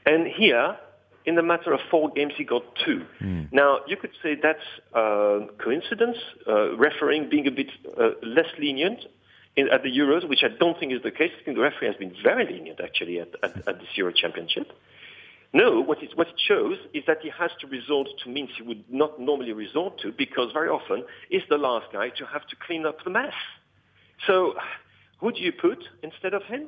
And 0.05 0.27
here, 0.27 0.77
in 1.25 1.35
the 1.35 1.43
matter 1.43 1.73
of 1.73 1.79
four 1.89 2.09
games, 2.09 2.33
he 2.37 2.43
got 2.43 2.63
two. 2.85 3.05
Mm. 3.21 3.51
Now, 3.51 3.79
you 3.87 3.97
could 3.97 4.11
say 4.23 4.35
that's 4.41 4.59
uh, 4.93 5.47
coincidence, 5.63 6.17
uh, 6.47 6.75
refereeing 6.77 7.29
being 7.29 7.47
a 7.47 7.51
bit 7.51 7.69
uh, 7.97 8.11
less 8.23 8.47
lenient 8.59 8.99
in, 9.55 9.69
at 9.69 9.83
the 9.83 9.89
Euros, 9.89 10.27
which 10.27 10.43
I 10.43 10.47
don't 10.47 10.79
think 10.79 10.93
is 10.93 11.03
the 11.03 11.11
case. 11.11 11.31
I 11.39 11.43
think 11.43 11.57
the 11.57 11.63
referee 11.63 11.87
has 11.87 11.95
been 11.97 12.15
very 12.23 12.45
lenient, 12.45 12.79
actually, 12.81 13.19
at, 13.19 13.29
at, 13.43 13.67
at 13.67 13.79
this 13.79 13.89
Euro 13.95 14.11
Championship. 14.11 14.71
No, 15.53 15.81
what 15.81 16.01
it, 16.01 16.17
what 16.17 16.29
it 16.29 16.39
shows 16.39 16.77
is 16.93 17.03
that 17.07 17.17
he 17.21 17.29
has 17.37 17.51
to 17.59 17.67
resort 17.67 18.07
to 18.23 18.29
means 18.29 18.49
he 18.55 18.63
would 18.63 18.85
not 18.89 19.19
normally 19.19 19.51
resort 19.51 19.99
to 19.99 20.13
because 20.13 20.53
very 20.53 20.69
often 20.69 21.03
is 21.29 21.41
the 21.49 21.57
last 21.57 21.91
guy 21.91 22.09
to 22.09 22.25
have 22.25 22.47
to 22.47 22.55
clean 22.65 22.85
up 22.85 23.03
the 23.03 23.09
mess. 23.09 23.33
So 24.27 24.53
who 25.19 25.31
do 25.31 25.41
you 25.41 25.51
put 25.51 25.83
instead 26.03 26.33
of 26.33 26.43
him? 26.43 26.67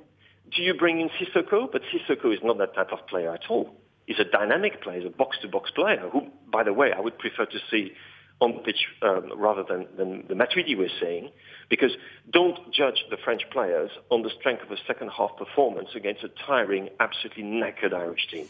Do 0.53 0.61
you 0.61 0.73
bring 0.73 0.99
in 0.99 1.09
Sissoko? 1.09 1.71
But 1.71 1.81
Sissoko 1.83 2.33
is 2.33 2.39
not 2.43 2.57
that 2.57 2.75
type 2.75 2.91
of 2.91 3.07
player 3.07 3.33
at 3.33 3.43
all. 3.49 3.73
Is 4.07 4.19
a 4.19 4.25
dynamic 4.25 4.81
player, 4.81 4.99
is 4.99 5.05
a 5.05 5.09
box-to-box 5.09 5.71
player, 5.71 6.09
who, 6.11 6.27
by 6.51 6.63
the 6.63 6.73
way, 6.73 6.91
I 6.91 6.99
would 6.99 7.17
prefer 7.17 7.45
to 7.45 7.59
see 7.71 7.93
on 8.41 8.55
the 8.55 8.59
pitch 8.59 8.87
um, 9.01 9.31
rather 9.37 9.63
than, 9.63 9.87
than 9.95 10.25
the 10.27 10.33
Matuidi 10.33 10.77
we're 10.77 10.89
seeing, 10.99 11.31
because 11.69 11.91
don't 12.29 12.73
judge 12.73 13.05
the 13.09 13.17
French 13.23 13.43
players 13.51 13.91
on 14.09 14.21
the 14.23 14.29
strength 14.39 14.63
of 14.63 14.71
a 14.71 14.77
second 14.85 15.09
half 15.09 15.35
performance 15.37 15.89
against 15.95 16.23
a 16.23 16.29
tiring, 16.45 16.89
absolutely 16.99 17.43
knackered 17.43 17.93
Irish 17.93 18.27
team. 18.29 18.47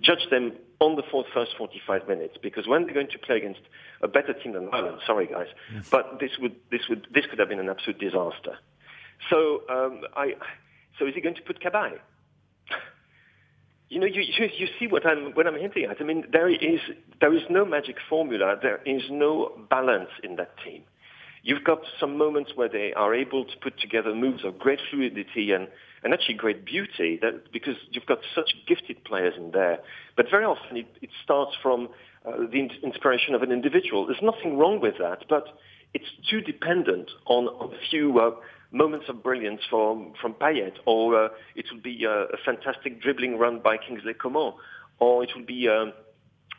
Judge 0.00 0.28
them 0.30 0.52
on 0.80 0.96
the 0.96 1.02
first 1.34 1.52
45 1.56 2.08
minutes, 2.08 2.36
because 2.42 2.66
when 2.66 2.84
they're 2.84 2.94
going 2.94 3.10
to 3.10 3.18
play 3.18 3.36
against 3.36 3.60
a 4.02 4.08
better 4.08 4.32
team 4.32 4.52
than 4.52 4.68
Ireland, 4.72 4.98
sorry 5.06 5.26
guys, 5.26 5.46
yes. 5.72 5.88
but 5.88 6.18
this 6.20 6.32
would 6.40 6.56
this 6.70 6.82
would 6.88 7.06
this 7.12 7.24
could 7.26 7.38
have 7.38 7.48
been 7.48 7.60
an 7.60 7.68
absolute 7.68 7.98
disaster. 8.00 8.58
So 9.30 9.62
um, 9.70 10.02
I, 10.16 10.34
so 10.98 11.06
is 11.06 11.14
he 11.14 11.20
going 11.20 11.36
to 11.36 11.42
put 11.42 11.60
Cabaye? 11.60 11.98
You 13.88 14.00
know, 14.00 14.06
you, 14.06 14.22
you, 14.38 14.48
you 14.56 14.66
see 14.78 14.86
what 14.86 15.06
I'm 15.06 15.32
what 15.32 15.46
I'm 15.46 15.58
hinting 15.58 15.84
at. 15.84 16.00
I 16.00 16.04
mean, 16.04 16.24
there 16.32 16.48
is 16.48 16.80
there 17.20 17.34
is 17.34 17.42
no 17.50 17.64
magic 17.64 17.96
formula. 18.08 18.56
There 18.60 18.80
is 18.84 19.02
no 19.10 19.52
balance 19.70 20.10
in 20.22 20.36
that 20.36 20.54
team. 20.64 20.82
You've 21.44 21.62
got 21.62 21.80
some 22.00 22.16
moments 22.16 22.52
where 22.54 22.70
they 22.70 22.94
are 22.94 23.14
able 23.14 23.44
to 23.44 23.56
put 23.62 23.78
together 23.78 24.14
moves 24.14 24.44
of 24.46 24.58
great 24.58 24.80
fluidity 24.90 25.52
and, 25.52 25.68
and 26.02 26.14
actually 26.14 26.36
great 26.36 26.64
beauty 26.64 27.18
that, 27.20 27.52
because 27.52 27.74
you've 27.90 28.06
got 28.06 28.20
such 28.34 28.54
gifted 28.66 29.04
players 29.04 29.34
in 29.36 29.50
there. 29.50 29.78
But 30.16 30.30
very 30.30 30.46
often 30.46 30.78
it, 30.78 30.86
it 31.02 31.10
starts 31.22 31.52
from 31.62 31.90
uh, 32.24 32.46
the 32.50 32.70
inspiration 32.82 33.34
of 33.34 33.42
an 33.42 33.52
individual. 33.52 34.06
There's 34.06 34.22
nothing 34.22 34.56
wrong 34.56 34.80
with 34.80 34.94
that, 34.98 35.26
but 35.28 35.48
it's 35.92 36.10
too 36.30 36.40
dependent 36.40 37.10
on, 37.26 37.44
on 37.44 37.74
a 37.74 37.78
few 37.90 38.18
uh, 38.18 38.30
moments 38.74 39.06
of 39.08 39.22
brilliance 39.22 39.60
from, 39.70 40.12
from 40.20 40.34
Payet, 40.34 40.74
or 40.84 41.24
uh, 41.24 41.28
it 41.54 41.66
will 41.72 41.80
be 41.80 42.04
uh, 42.06 42.26
a 42.34 42.36
fantastic 42.44 43.00
dribbling 43.00 43.38
run 43.38 43.60
by 43.60 43.76
Kingsley 43.76 44.14
Coman, 44.14 44.52
or 44.98 45.22
it 45.22 45.30
will 45.34 45.46
be, 45.46 45.68
um, 45.68 45.92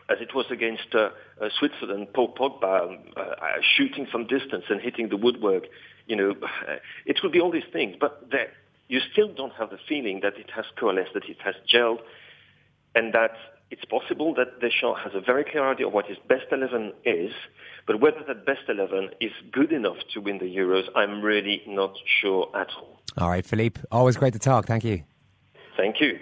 as 0.10 0.18
it 0.22 0.34
was 0.34 0.46
against 0.50 0.96
uh, 0.96 1.10
uh, 1.42 1.50
Switzerland, 1.60 2.08
Paul 2.14 2.34
Pogba 2.34 2.88
um, 2.88 3.00
uh, 3.18 3.22
shooting 3.76 4.08
from 4.10 4.26
distance 4.28 4.64
and 4.70 4.82
hitting 4.82 5.10
the 5.10 5.18
woodwork. 5.18 5.64
You 6.08 6.16
know, 6.16 6.36
it 7.06 7.20
will 7.22 7.32
be 7.32 7.42
all 7.42 7.52
these 7.52 7.70
things, 7.74 7.96
but 8.00 8.28
there, 8.32 8.52
you 8.88 9.02
still 9.12 9.34
don't 9.34 9.54
have 9.54 9.70
the 9.70 9.80
feeling 9.88 10.22
that 10.24 10.38
it 10.38 10.50
has 10.56 10.66
coalesced, 10.80 11.14
that 11.14 11.26
it 11.26 11.38
has 11.44 11.56
gelled, 11.72 12.00
and 12.94 13.14
that 13.14 13.32
it's 13.72 13.86
possible 13.86 14.34
that 14.36 14.60
Deschamps 14.60 15.02
has 15.04 15.14
a 15.16 15.22
very 15.22 15.44
clear 15.44 15.70
idea 15.70 15.88
of 15.88 15.94
what 15.94 16.06
his 16.06 16.18
best 16.28 16.46
11 16.52 16.94
is, 17.04 17.32
but 17.88 18.00
whether 18.00 18.22
that 18.28 18.46
best 18.46 18.62
11 18.70 19.12
is 19.20 19.32
good 19.52 19.72
enough 19.72 19.98
to 20.14 20.22
win 20.22 20.38
the 20.38 20.46
Euros, 20.46 20.88
I'm 20.96 21.22
really 21.22 21.62
not 21.68 21.96
sure 22.22 22.50
at 22.56 22.70
all. 22.78 23.00
All 23.18 23.30
right, 23.30 23.46
Philippe, 23.46 23.82
always 23.92 24.18
great 24.18 24.34
to 24.34 24.40
talk. 24.40 24.66
Thank 24.66 24.84
you. 24.84 25.04
Thank 25.78 26.00
you. 26.00 26.20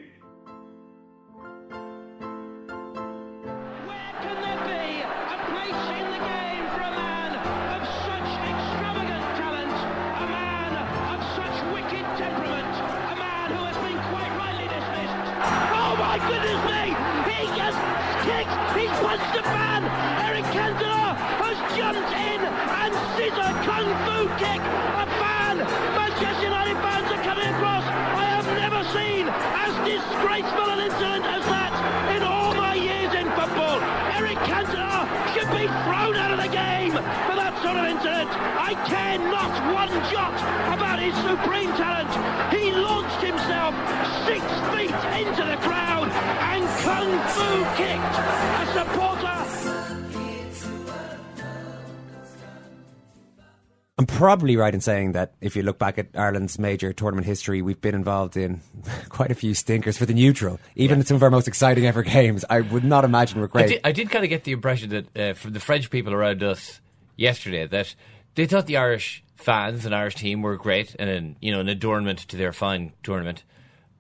Probably 54.23 54.55
right 54.55 54.73
in 54.73 54.79
saying 54.79 55.11
that 55.11 55.33
if 55.41 55.53
you 55.53 55.63
look 55.63 55.77
back 55.77 55.97
at 55.97 56.07
Ireland's 56.15 56.57
major 56.57 56.93
tournament 56.93 57.27
history, 57.27 57.61
we've 57.61 57.81
been 57.81 57.93
involved 57.93 58.37
in 58.37 58.61
quite 59.09 59.31
a 59.31 59.35
few 59.35 59.53
stinkers 59.53 59.97
for 59.97 60.05
the 60.05 60.13
neutral. 60.13 60.61
Even 60.77 60.95
yeah. 60.95 61.01
in 61.01 61.05
some 61.05 61.15
of 61.15 61.23
our 61.23 61.29
most 61.29 61.49
exciting 61.49 61.85
ever 61.85 62.03
games, 62.03 62.45
I 62.49 62.61
would 62.61 62.85
not 62.85 63.03
imagine 63.03 63.41
we're 63.41 63.47
great. 63.47 63.65
I 63.65 63.67
did, 63.67 63.81
I 63.83 63.91
did 63.91 64.09
kind 64.09 64.23
of 64.23 64.29
get 64.29 64.45
the 64.45 64.53
impression 64.53 64.91
that 64.91 65.17
uh, 65.17 65.33
from 65.33 65.51
the 65.51 65.59
French 65.59 65.89
people 65.89 66.13
around 66.13 66.41
us 66.41 66.79
yesterday 67.17 67.67
that 67.67 67.93
they 68.35 68.45
thought 68.45 68.65
the 68.65 68.77
Irish 68.77 69.25
fans 69.35 69.85
and 69.85 69.93
Irish 69.93 70.15
team 70.15 70.41
were 70.41 70.55
great 70.55 70.95
and 70.97 71.09
an, 71.09 71.35
you 71.41 71.51
know 71.51 71.59
an 71.59 71.67
adornment 71.67 72.19
to 72.19 72.37
their 72.37 72.53
fine 72.53 72.93
tournament 73.03 73.43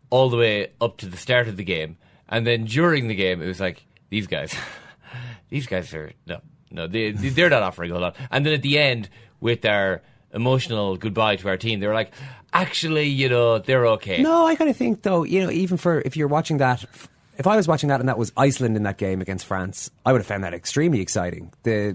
all 0.09 0.29
the 0.29 0.37
way 0.37 0.71
up 0.79 0.95
to 0.99 1.05
the 1.05 1.17
start 1.17 1.49
of 1.49 1.57
the 1.57 1.65
game 1.65 1.97
and 2.29 2.47
then 2.47 2.63
during 2.63 3.09
the 3.09 3.15
game 3.15 3.41
it 3.41 3.47
was 3.47 3.59
like 3.59 3.85
these 4.09 4.25
guys 4.25 4.55
these 5.49 5.67
guys 5.67 5.93
are 5.93 6.13
no 6.25 6.39
no 6.71 6.87
they 6.87 7.11
they're 7.11 7.49
not 7.49 7.61
offering 7.61 7.91
a 7.91 7.99
lot 7.99 8.15
and 8.31 8.45
then 8.45 8.53
at 8.53 8.61
the 8.61 8.79
end 8.79 9.09
with 9.41 9.65
our 9.65 10.01
emotional 10.33 10.97
goodbye 10.97 11.35
to 11.35 11.47
our 11.47 11.57
team 11.57 11.79
they 11.79 11.87
were 11.87 11.93
like 11.93 12.11
actually 12.53 13.07
you 13.07 13.29
know 13.29 13.59
they're 13.59 13.87
okay 13.87 14.21
no 14.21 14.45
i 14.45 14.55
kind 14.55 14.69
of 14.69 14.75
think 14.75 15.01
though 15.03 15.23
you 15.23 15.41
know 15.41 15.51
even 15.51 15.77
for 15.77 16.01
if 16.01 16.17
you're 16.17 16.27
watching 16.27 16.57
that 16.57 16.85
if 17.37 17.47
I 17.47 17.55
was 17.55 17.67
watching 17.67 17.89
that 17.89 17.99
and 17.99 18.09
that 18.09 18.17
was 18.17 18.31
Iceland 18.37 18.77
in 18.77 18.83
that 18.83 18.97
game 18.97 19.21
against 19.21 19.45
France, 19.45 19.89
I 20.05 20.11
would 20.11 20.19
have 20.21 20.27
found 20.27 20.43
that 20.43 20.53
extremely 20.53 21.01
exciting. 21.01 21.51
The 21.63 21.89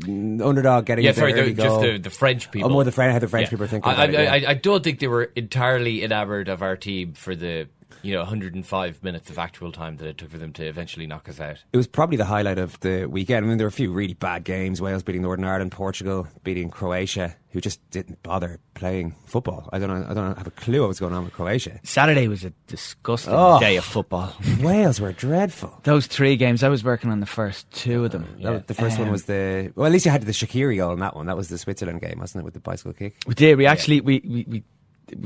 underdog 0.44 0.86
getting 0.86 1.04
yeah, 1.04 1.12
sorry, 1.12 1.32
the, 1.32 1.52
just 1.52 1.80
the, 1.80 1.98
the, 1.98 2.10
French 2.10 2.50
people. 2.50 2.70
Oh, 2.70 2.72
more 2.72 2.84
the 2.84 2.92
French, 2.92 3.12
how 3.12 3.18
the 3.20 3.28
French 3.28 3.46
yeah. 3.46 3.50
people 3.50 3.64
are 3.64 3.68
thinking. 3.68 3.92
I, 3.92 3.94
I, 3.94 4.04
it, 4.06 4.12
yeah. 4.12 4.32
I, 4.32 4.50
I, 4.50 4.54
don't 4.54 4.82
think 4.82 4.98
they 4.98 5.06
were 5.06 5.30
entirely 5.36 6.02
enamored 6.02 6.48
of 6.48 6.62
our 6.62 6.76
team 6.76 7.12
for 7.12 7.36
the 7.36 7.68
you 8.02 8.12
know 8.12 8.20
105 8.20 9.02
minutes 9.02 9.30
of 9.30 9.38
actual 9.38 9.72
time 9.72 9.96
that 9.96 10.06
it 10.06 10.18
took 10.18 10.30
for 10.30 10.38
them 10.38 10.52
to 10.54 10.64
eventually 10.64 11.06
knock 11.06 11.28
us 11.28 11.40
out. 11.40 11.58
It 11.72 11.76
was 11.76 11.86
probably 11.86 12.16
the 12.16 12.24
highlight 12.24 12.58
of 12.58 12.78
the 12.80 13.06
weekend. 13.06 13.44
I 13.44 13.48
mean, 13.48 13.58
there 13.58 13.66
were 13.66 13.70
a 13.70 13.72
few 13.72 13.92
really 13.92 14.14
bad 14.14 14.44
games: 14.44 14.80
Wales 14.80 15.02
beating 15.02 15.22
Northern 15.22 15.44
Ireland, 15.44 15.72
Portugal 15.72 16.28
beating 16.44 16.70
Croatia, 16.70 17.36
who 17.50 17.60
just 17.60 17.80
didn't 17.90 18.22
bother 18.22 18.60
playing 18.74 19.14
football. 19.26 19.68
I 19.72 19.78
don't 19.78 19.88
know. 19.88 20.06
I 20.08 20.14
don't 20.14 20.36
have 20.36 20.46
a 20.46 20.52
clue 20.52 20.80
what 20.80 20.88
was 20.88 21.00
going 21.00 21.14
on 21.14 21.24
with 21.24 21.32
Croatia. 21.32 21.80
Saturday 21.82 22.28
was 22.28 22.44
a 22.44 22.50
disgusting 22.66 23.32
oh, 23.34 23.58
day 23.58 23.76
of 23.76 23.84
football. 23.84 24.34
Wales 24.60 25.00
were 25.00 25.12
dreadful. 25.12 25.80
Those 25.84 26.06
three 26.06 26.36
games, 26.36 26.62
I 26.62 26.68
was 26.68 26.84
working 26.84 27.10
on 27.10 27.20
the 27.20 27.26
first 27.26 27.70
two 27.70 28.04
of 28.04 28.12
them. 28.12 28.24
Uh, 28.44 28.52
yeah. 28.52 28.60
the 28.66 28.74
first 28.74 28.96
um, 28.96 29.04
one 29.04 29.12
was 29.12 29.24
the 29.24 29.72
well. 29.74 29.86
At 29.86 29.92
least 29.92 30.04
you 30.04 30.10
had 30.10 30.22
the 30.22 30.32
Shaqiri 30.32 30.76
goal 30.76 30.92
in 30.92 31.00
that 31.00 31.16
one. 31.16 31.26
That 31.26 31.36
was 31.36 31.48
the 31.48 31.58
Switzerland 31.58 32.00
game, 32.00 32.18
wasn't 32.18 32.42
it, 32.42 32.44
with 32.44 32.54
the 32.54 32.60
bicycle 32.60 32.92
kick? 32.92 33.16
We 33.26 33.34
did. 33.34 33.56
We 33.56 33.66
actually 33.66 33.96
yeah. 33.96 34.02
we, 34.02 34.22
we, 34.24 34.44
we 34.48 34.64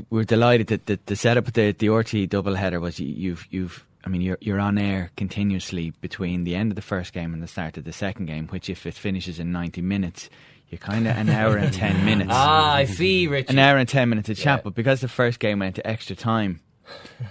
we're 0.09 0.23
delighted 0.23 0.67
that 0.67 0.85
the, 0.85 0.99
the 1.05 1.15
setup 1.15 1.47
of 1.47 1.53
the 1.53 1.71
the 1.71 1.87
RTÉ 1.87 2.29
double 2.29 2.55
header 2.55 2.79
was 2.79 2.99
you've 2.99 3.45
you've 3.49 3.85
I 4.05 4.09
mean 4.09 4.21
you're 4.21 4.37
you're 4.41 4.59
on 4.59 4.77
air 4.77 5.11
continuously 5.17 5.91
between 6.01 6.43
the 6.43 6.55
end 6.55 6.71
of 6.71 6.75
the 6.75 6.81
first 6.81 7.13
game 7.13 7.33
and 7.33 7.41
the 7.41 7.47
start 7.47 7.77
of 7.77 7.83
the 7.83 7.93
second 7.93 8.25
game, 8.25 8.47
which 8.47 8.69
if 8.69 8.85
it 8.85 8.93
finishes 8.93 9.39
in 9.39 9.51
ninety 9.51 9.81
minutes, 9.81 10.29
you're 10.69 10.79
kind 10.79 11.07
of 11.07 11.15
an 11.15 11.29
hour 11.29 11.57
and 11.57 11.73
ten 11.73 12.05
minutes. 12.05 12.31
Ah, 12.33 12.73
I 12.73 12.85
see, 12.85 13.27
Rich. 13.27 13.49
An 13.49 13.59
hour 13.59 13.77
and 13.77 13.87
ten 13.87 14.09
minutes 14.09 14.29
of 14.29 14.37
chat, 14.37 14.59
yeah. 14.59 14.63
but 14.63 14.75
because 14.75 15.01
the 15.01 15.07
first 15.07 15.39
game 15.39 15.59
went 15.59 15.75
to 15.75 15.87
extra 15.87 16.15
time 16.15 16.59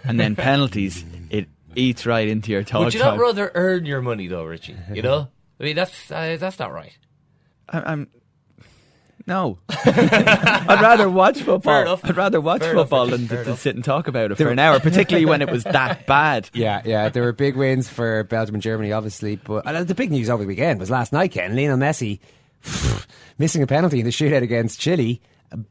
and 0.04 0.18
then 0.18 0.36
penalties, 0.36 1.04
it 1.30 1.48
eats 1.74 2.06
right 2.06 2.28
into 2.28 2.52
your 2.52 2.62
talk. 2.62 2.84
Would 2.84 2.94
you 2.94 3.00
not 3.00 3.18
rather 3.18 3.50
earn 3.54 3.86
your 3.86 4.00
money 4.00 4.28
though, 4.28 4.44
Richie? 4.44 4.76
You 4.92 5.02
know, 5.02 5.28
I 5.60 5.64
mean 5.64 5.76
that's 5.76 6.10
uh, 6.10 6.36
that's 6.38 6.58
not 6.58 6.72
right. 6.72 6.96
I, 7.68 7.92
I'm 7.92 8.08
no, 9.26 9.58
I'd 9.68 10.78
rather 10.82 11.08
watch 11.08 11.42
football. 11.42 11.98
I'd 12.02 12.16
rather 12.16 12.40
watch 12.40 12.60
Fair 12.60 12.74
football 12.74 13.12
enough, 13.12 13.28
than 13.28 13.44
to, 13.44 13.56
sit 13.56 13.74
and 13.74 13.84
talk 13.84 14.08
about 14.08 14.32
it 14.32 14.36
for 14.36 14.48
an 14.48 14.58
hour, 14.58 14.80
particularly 14.80 15.26
when 15.26 15.42
it 15.42 15.50
was 15.50 15.64
that 15.64 16.06
bad. 16.06 16.50
Yeah, 16.52 16.82
yeah. 16.84 17.08
There 17.08 17.22
were 17.22 17.32
big 17.32 17.56
wins 17.56 17.88
for 17.88 18.24
Belgium 18.24 18.56
and 18.56 18.62
Germany, 18.62 18.92
obviously, 18.92 19.36
but 19.36 19.66
uh, 19.66 19.84
the 19.84 19.94
big 19.94 20.10
news 20.10 20.28
over 20.28 20.42
the 20.42 20.48
weekend 20.48 20.80
was 20.80 20.90
last 20.90 21.12
night. 21.12 21.32
Ken 21.32 21.54
Lionel 21.54 21.78
Messi 21.78 22.20
missing 23.38 23.62
a 23.62 23.66
penalty 23.66 24.00
in 24.00 24.04
the 24.04 24.12
shootout 24.12 24.42
against 24.42 24.80
Chile. 24.80 25.20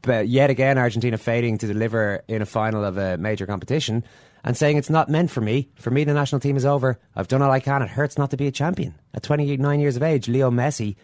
But 0.02 0.28
yet 0.28 0.48
again, 0.48 0.78
Argentina 0.78 1.18
failing 1.18 1.58
to 1.58 1.66
deliver 1.66 2.22
in 2.28 2.40
a 2.40 2.46
final 2.46 2.84
of 2.84 2.96
a 2.98 3.16
major 3.18 3.46
competition 3.46 4.04
and 4.44 4.56
saying 4.56 4.76
it's 4.76 4.90
not 4.90 5.08
meant 5.08 5.30
for 5.30 5.40
me. 5.40 5.70
For 5.76 5.90
me, 5.90 6.04
the 6.04 6.14
national 6.14 6.40
team 6.40 6.56
is 6.56 6.64
over. 6.64 6.98
I've 7.16 7.28
done 7.28 7.42
all 7.42 7.50
I 7.50 7.60
can. 7.60 7.82
It 7.82 7.88
hurts 7.88 8.18
not 8.18 8.30
to 8.30 8.36
be 8.36 8.46
a 8.46 8.52
champion. 8.52 8.94
At 9.14 9.22
29 9.22 9.80
years 9.80 9.96
of 9.96 10.02
age, 10.02 10.28
Leo 10.28 10.50
Messi 10.50 10.96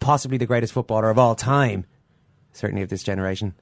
possibly 0.00 0.38
the 0.38 0.46
greatest 0.46 0.72
footballer 0.72 1.10
of 1.10 1.18
all 1.18 1.34
time, 1.34 1.86
certainly 2.52 2.82
of 2.82 2.88
this 2.88 3.02
generation, 3.02 3.54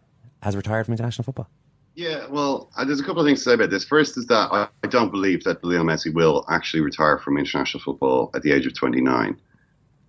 has 0.43 0.57
retired 0.57 0.87
from 0.87 0.95
international 0.95 1.25
football. 1.25 1.49
Yeah, 1.95 2.27
well, 2.29 2.71
uh, 2.77 2.85
there's 2.85 3.01
a 3.01 3.05
couple 3.05 3.21
of 3.21 3.27
things 3.27 3.41
to 3.41 3.45
say 3.45 3.55
about 3.55 3.71
this. 3.71 3.85
First 3.85 4.17
is 4.17 4.27
that 4.27 4.49
I, 4.53 4.69
I 4.83 4.87
don't 4.87 5.11
believe 5.11 5.45
that 5.45 5.63
Lionel 5.65 5.85
Messi 5.85 6.13
will 6.15 6.45
actually 6.49 6.81
retire 6.81 7.19
from 7.19 7.37
international 7.37 7.83
football 7.83 8.31
at 8.35 8.43
the 8.43 8.53
age 8.53 8.67
of 8.67 8.75
29. 8.75 9.39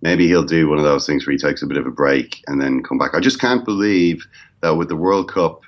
Maybe 0.00 0.26
he'll 0.26 0.44
do 0.44 0.68
one 0.68 0.78
of 0.78 0.84
those 0.84 1.06
things 1.06 1.26
where 1.26 1.32
he 1.32 1.38
takes 1.38 1.62
a 1.62 1.66
bit 1.66 1.76
of 1.76 1.86
a 1.86 1.90
break 1.90 2.42
and 2.46 2.60
then 2.60 2.82
come 2.82 2.98
back. 2.98 3.14
I 3.14 3.20
just 3.20 3.40
can't 3.40 3.64
believe 3.64 4.26
that 4.60 4.76
with 4.76 4.88
the 4.88 4.96
World 4.96 5.30
Cup 5.30 5.62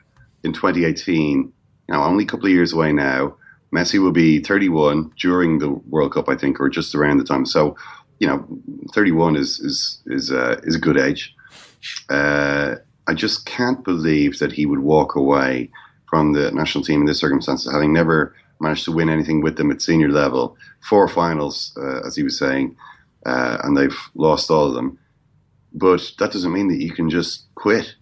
in 0.44 0.52
2018, 0.52 1.38
you 1.40 1.52
know, 1.88 2.02
only 2.02 2.24
a 2.24 2.26
couple 2.26 2.46
of 2.46 2.52
years 2.52 2.72
away 2.72 2.92
now, 2.92 3.36
Messi 3.74 4.00
will 4.00 4.12
be 4.12 4.40
31 4.40 5.12
during 5.18 5.58
the 5.58 5.70
World 5.70 6.14
Cup, 6.14 6.28
I 6.28 6.36
think, 6.36 6.60
or 6.60 6.68
just 6.68 6.94
around 6.94 7.18
the 7.18 7.24
time. 7.24 7.44
So, 7.44 7.76
you 8.24 8.30
know, 8.30 8.42
31 8.94 9.36
is 9.36 9.60
is 9.60 10.00
is 10.06 10.32
uh, 10.32 10.58
is 10.62 10.76
a 10.76 10.78
good 10.78 10.96
age. 10.96 11.34
Uh, 12.08 12.76
I 13.06 13.12
just 13.12 13.44
can't 13.44 13.84
believe 13.84 14.38
that 14.38 14.50
he 14.50 14.64
would 14.64 14.78
walk 14.78 15.14
away 15.14 15.70
from 16.06 16.32
the 16.32 16.50
national 16.52 16.84
team 16.84 17.00
in 17.00 17.06
this 17.06 17.20
circumstances, 17.20 17.70
having 17.70 17.92
never 17.92 18.34
managed 18.60 18.86
to 18.86 18.92
win 18.92 19.10
anything 19.10 19.42
with 19.42 19.58
them 19.58 19.70
at 19.70 19.82
senior 19.82 20.08
level, 20.08 20.56
four 20.88 21.06
finals, 21.06 21.76
uh, 21.76 22.00
as 22.06 22.16
he 22.16 22.22
was 22.22 22.38
saying, 22.38 22.74
uh, 23.26 23.58
and 23.62 23.76
they've 23.76 23.98
lost 24.14 24.50
all 24.50 24.68
of 24.68 24.74
them. 24.74 24.98
But 25.74 26.12
that 26.18 26.32
doesn't 26.32 26.52
mean 26.52 26.68
that 26.68 26.82
you 26.82 26.92
can 26.92 27.10
just 27.10 27.44
quit. 27.56 27.94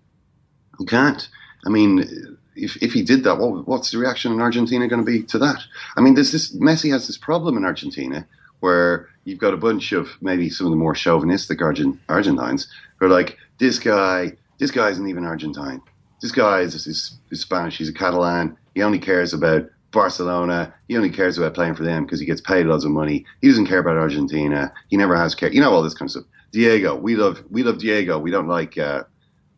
You 0.79 0.87
can't. 0.87 1.29
I 1.66 1.68
mean, 1.68 2.39
if, 2.55 2.81
if 2.81 2.93
he 2.93 3.03
did 3.03 3.25
that, 3.25 3.39
what, 3.39 3.66
what's 3.66 3.91
the 3.91 3.99
reaction 3.99 4.31
in 4.31 4.41
Argentina 4.41 4.87
going 4.87 5.05
to 5.05 5.12
be 5.12 5.25
to 5.25 5.39
that? 5.39 5.64
I 5.97 6.01
mean, 6.01 6.14
there's 6.14 6.31
this 6.31 6.55
Messi 6.55 6.93
has 6.93 7.09
this 7.09 7.18
problem 7.18 7.57
in 7.57 7.64
Argentina 7.64 8.29
where 8.63 9.09
you've 9.25 9.41
got 9.41 9.53
a 9.53 9.57
bunch 9.57 9.93
of 9.93 10.09
maybe 10.21 10.49
some 10.49 10.67
of 10.67 10.71
the 10.71 10.77
more 10.77 10.95
chauvinistic 10.95 11.61
Argent, 11.61 11.99
Argentines 12.09 12.69
who 12.97 13.07
are 13.07 13.09
like, 13.09 13.37
this 13.59 13.79
guy, 13.79 14.33
this 14.59 14.71
guy 14.71 14.89
isn't 14.89 15.09
even 15.09 15.25
Argentine. 15.25 15.83
This 16.21 16.31
guy 16.31 16.61
is, 16.61 16.75
is, 16.87 17.19
is 17.31 17.41
Spanish. 17.41 17.79
He's 17.79 17.89
a 17.89 17.93
Catalan. 17.93 18.57
He 18.75 18.83
only 18.83 19.01
cares 19.01 19.35
about 19.35 19.69
Barcelona. 19.91 20.73
He 20.87 20.97
only 20.97 21.11
cares 21.11 21.37
about 21.37 21.55
playing 21.55 21.75
for 21.75 21.83
them 21.83 22.05
because 22.05 22.21
he 22.21 22.27
gets 22.27 22.41
paid 22.41 22.67
lots 22.67 22.85
of 22.85 22.93
money. 22.93 23.27
He 23.41 23.49
doesn't 23.49 23.67
care 23.67 23.81
about 23.81 23.97
Argentina. 23.97 24.73
He 24.89 24.97
never 24.97 25.17
has 25.17 25.35
care. 25.35 25.53
You 25.53 25.61
know 25.61 25.73
all 25.73 25.83
this 25.83 25.95
kind 25.95 26.07
of 26.07 26.13
stuff. 26.13 26.25
Diego, 26.53 26.95
we 26.95 27.17
love 27.17 27.43
we 27.51 27.63
love 27.63 27.79
Diego. 27.79 28.19
We 28.19 28.31
don't 28.31 28.49
like 28.49 28.79
uh, 28.79 29.05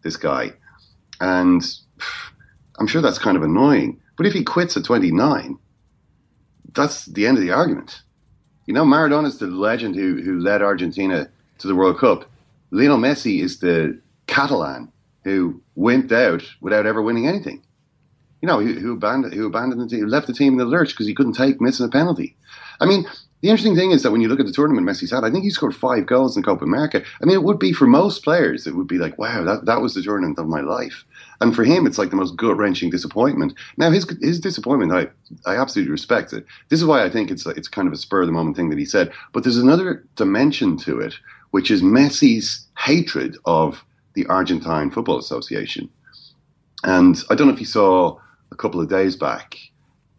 this 0.03 0.17
guy, 0.17 0.53
and 1.21 1.63
I'm 2.79 2.87
sure 2.87 3.03
that's 3.03 3.19
kind 3.19 3.37
of 3.37 3.43
annoying. 3.43 4.01
But 4.17 4.27
if 4.27 4.33
he 4.33 4.45
quits 4.45 4.77
at 4.77 4.85
29, 4.85 5.59
that's 6.73 7.07
the 7.07 7.27
end 7.27 7.37
of 7.37 7.43
the 7.43 7.51
argument. 7.51 8.03
You 8.67 8.75
know, 8.75 8.85
Maradona's 8.85 9.39
the 9.39 9.47
legend 9.47 9.95
who 9.95 10.23
who 10.23 10.39
led 10.39 10.63
Argentina 10.63 11.29
to 11.59 11.69
the 11.69 11.75
World 11.75 11.99
Cup. 11.99 12.31
Lionel 12.71 12.99
Messi 12.99 13.41
is 13.41 13.61
the 13.61 14.01
Catalan 14.27 14.91
who 15.23 15.61
went 15.75 16.11
out 16.13 16.43
without 16.61 16.87
ever 16.87 17.03
winning 17.03 17.27
anything. 17.27 17.63
You 18.41 18.49
know, 18.49 18.61
who, 18.61 18.75
who 18.75 18.93
abandoned 18.95 19.35
who 19.35 19.47
abandoned 19.47 19.81
the 19.81 19.89
team, 19.89 20.07
left 20.07 20.27
the 20.27 20.33
team 20.33 20.55
in 20.55 20.59
the 20.59 20.65
lurch 20.65 20.91
because 20.91 21.07
he 21.07 21.15
couldn't 21.15 21.35
take 21.35 21.61
missing 21.61 21.87
a 21.87 21.91
penalty. 21.91 22.37
I 22.81 22.87
mean, 22.87 23.07
the 23.45 23.51
interesting 23.51 23.77
thing 23.77 23.91
is 23.91 24.03
that 24.03 24.11
when 24.11 24.23
you 24.23 24.29
look 24.29 24.41
at 24.41 24.47
the 24.47 24.53
tournament 24.53 24.87
Messi's 24.87 25.11
had, 25.11 25.23
I 25.23 25.31
think 25.31 25.45
he 25.45 25.51
scored 25.51 25.75
five 25.75 26.07
goals 26.07 26.35
in 26.37 26.43
Copa 26.43 26.65
America. 26.65 27.03
I 27.21 27.27
mean, 27.27 27.37
it 27.37 27.43
would 27.43 27.59
be 27.59 27.75
for 27.75 27.87
most 27.87 28.25
players, 28.25 28.67
it 28.67 28.75
would 28.75 28.89
be 28.89 28.97
like, 28.97 29.19
wow, 29.19 29.45
that, 29.45 29.67
that 29.67 29.83
was 29.83 29.93
the 29.93 30.03
tournament 30.03 30.39
of 30.39 30.49
my 30.49 30.63
life. 30.63 31.05
And 31.45 31.55
for 31.55 31.63
him, 31.63 31.87
it's 31.87 31.99
like 31.99 32.09
the 32.09 32.17
most 32.17 32.37
gut 32.37 32.57
wrenching 32.57 32.89
disappointment. 32.89 33.53
Now, 33.77 33.91
his 33.91 34.07
his 34.23 34.41
disappointment, 34.41 34.93
I, 34.93 35.09
I 35.45 35.57
absolutely 35.59 35.93
respect 35.93 36.33
it. 36.33 36.47
This 36.71 36.81
is 36.81 36.87
why 36.87 37.05
I 37.05 37.11
think 37.11 37.31
it's 37.31 37.45
it's 37.45 37.69
kind 37.69 37.87
of 37.87 37.93
a 37.93 37.99
spur 37.99 38.23
of 38.23 38.29
the 38.29 38.33
moment 38.33 38.57
thing 38.57 38.71
that 38.71 38.79
he 38.79 38.87
said. 38.87 39.13
But 39.35 39.45
there's 39.45 39.59
another 39.59 40.07
dimension 40.17 40.79
to 40.79 41.01
it, 41.01 41.17
which 41.51 41.71
is 41.71 41.83
Messi's 41.83 42.67
hatred 42.79 43.37
of 43.45 43.85
the 44.15 44.25
Argentine 44.25 44.91
Football 44.91 45.19
Association. 45.19 45.91
And 46.83 47.23
I 47.29 47.35
don't 47.35 47.47
know 47.47 47.53
if 47.53 47.61
you 47.61 47.67
saw 47.67 48.19
a 48.51 48.57
couple 48.57 48.81
of 48.81 48.89
days 48.89 49.15
back, 49.15 49.59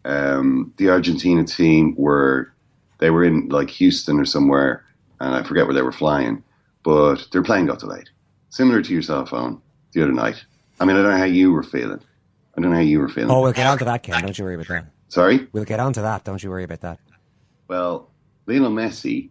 um, 0.04 0.72
the 0.76 0.90
Argentina 0.90 1.42
team 1.42 1.96
were 1.98 2.52
they 2.98 3.10
were 3.10 3.24
in 3.24 3.48
like 3.48 3.70
Houston 3.70 4.20
or 4.20 4.26
somewhere, 4.26 4.84
and 5.18 5.34
I 5.34 5.42
forget 5.42 5.66
where 5.66 5.74
they 5.74 5.82
were 5.82 5.90
flying, 5.90 6.44
but 6.84 7.26
their 7.32 7.42
plane 7.42 7.66
got 7.66 7.80
delayed. 7.80 8.10
Similar 8.50 8.80
to 8.82 8.92
your 8.92 9.02
cell 9.02 9.26
phone 9.26 9.60
the 9.90 10.04
other 10.04 10.12
night. 10.12 10.44
I 10.78 10.84
mean, 10.84 10.96
I 10.96 11.02
don't 11.02 11.12
know 11.12 11.18
how 11.18 11.24
you 11.24 11.52
were 11.52 11.62
feeling. 11.62 12.00
I 12.56 12.60
don't 12.60 12.70
know 12.70 12.76
how 12.76 12.82
you 12.82 13.00
were 13.00 13.08
feeling. 13.08 13.30
Oh, 13.30 13.42
we'll 13.42 13.52
get 13.52 13.66
on 13.66 13.78
to 13.78 13.84
that, 13.84 14.02
Ken. 14.02 14.22
Don't 14.22 14.38
you 14.38 14.44
worry 14.44 14.54
about 14.54 14.68
that. 14.68 14.86
Sorry? 15.08 15.46
We'll 15.52 15.64
get 15.64 15.80
on 15.80 15.92
to 15.94 16.02
that. 16.02 16.24
Don't 16.24 16.42
you 16.42 16.50
worry 16.50 16.64
about 16.64 16.80
that. 16.80 16.98
Well, 17.68 18.10
Lionel 18.46 18.70
Messi 18.70 19.30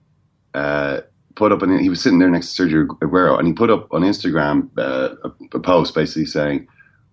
uh, 0.53 1.01
put 1.35 1.51
up, 1.51 1.61
an, 1.61 1.79
he 1.79 1.89
was 1.89 2.01
sitting 2.01 2.19
there 2.19 2.29
next 2.29 2.55
to 2.55 2.63
Sergio 2.63 2.87
Aguero, 2.99 3.37
and 3.37 3.47
he 3.47 3.53
put 3.53 3.69
up 3.69 3.93
on 3.93 4.01
Instagram 4.01 4.69
uh, 4.77 5.15
a, 5.23 5.57
a, 5.57 5.59
post 5.59 5.93
basically 5.93 6.25
saying, 6.25 6.67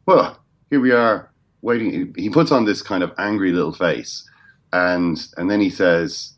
well, 0.07 0.39
here 0.71 0.81
we 0.81 0.93
are 0.93 1.31
waiting. 1.61 2.15
He 2.17 2.31
puts 2.31 2.53
on 2.53 2.65
this 2.65 2.83
kind 2.83 3.03
of 3.03 3.13
angry 3.19 3.53
little 3.53 3.73
face, 3.73 4.29
and 4.73 5.19
and 5.37 5.51
then 5.51 5.61
he 5.61 5.71
says, 5.71 6.35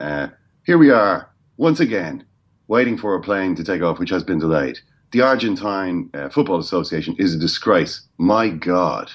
uh, 0.00 0.28
here 0.64 0.78
we 0.78 0.90
are 0.90 1.30
once 1.56 1.80
again 1.80 2.24
waiting 2.68 2.98
for 2.98 3.14
a 3.14 3.22
plane 3.22 3.54
to 3.54 3.64
take 3.64 3.82
off, 3.82 3.98
which 3.98 4.10
has 4.10 4.24
been 4.24 4.38
delayed 4.38 4.78
the 5.12 5.20
Argentine 5.20 6.10
uh, 6.14 6.28
Football 6.28 6.58
Association 6.58 7.16
is 7.18 7.34
a 7.34 7.38
disgrace. 7.38 8.02
My 8.18 8.48
God, 8.48 9.10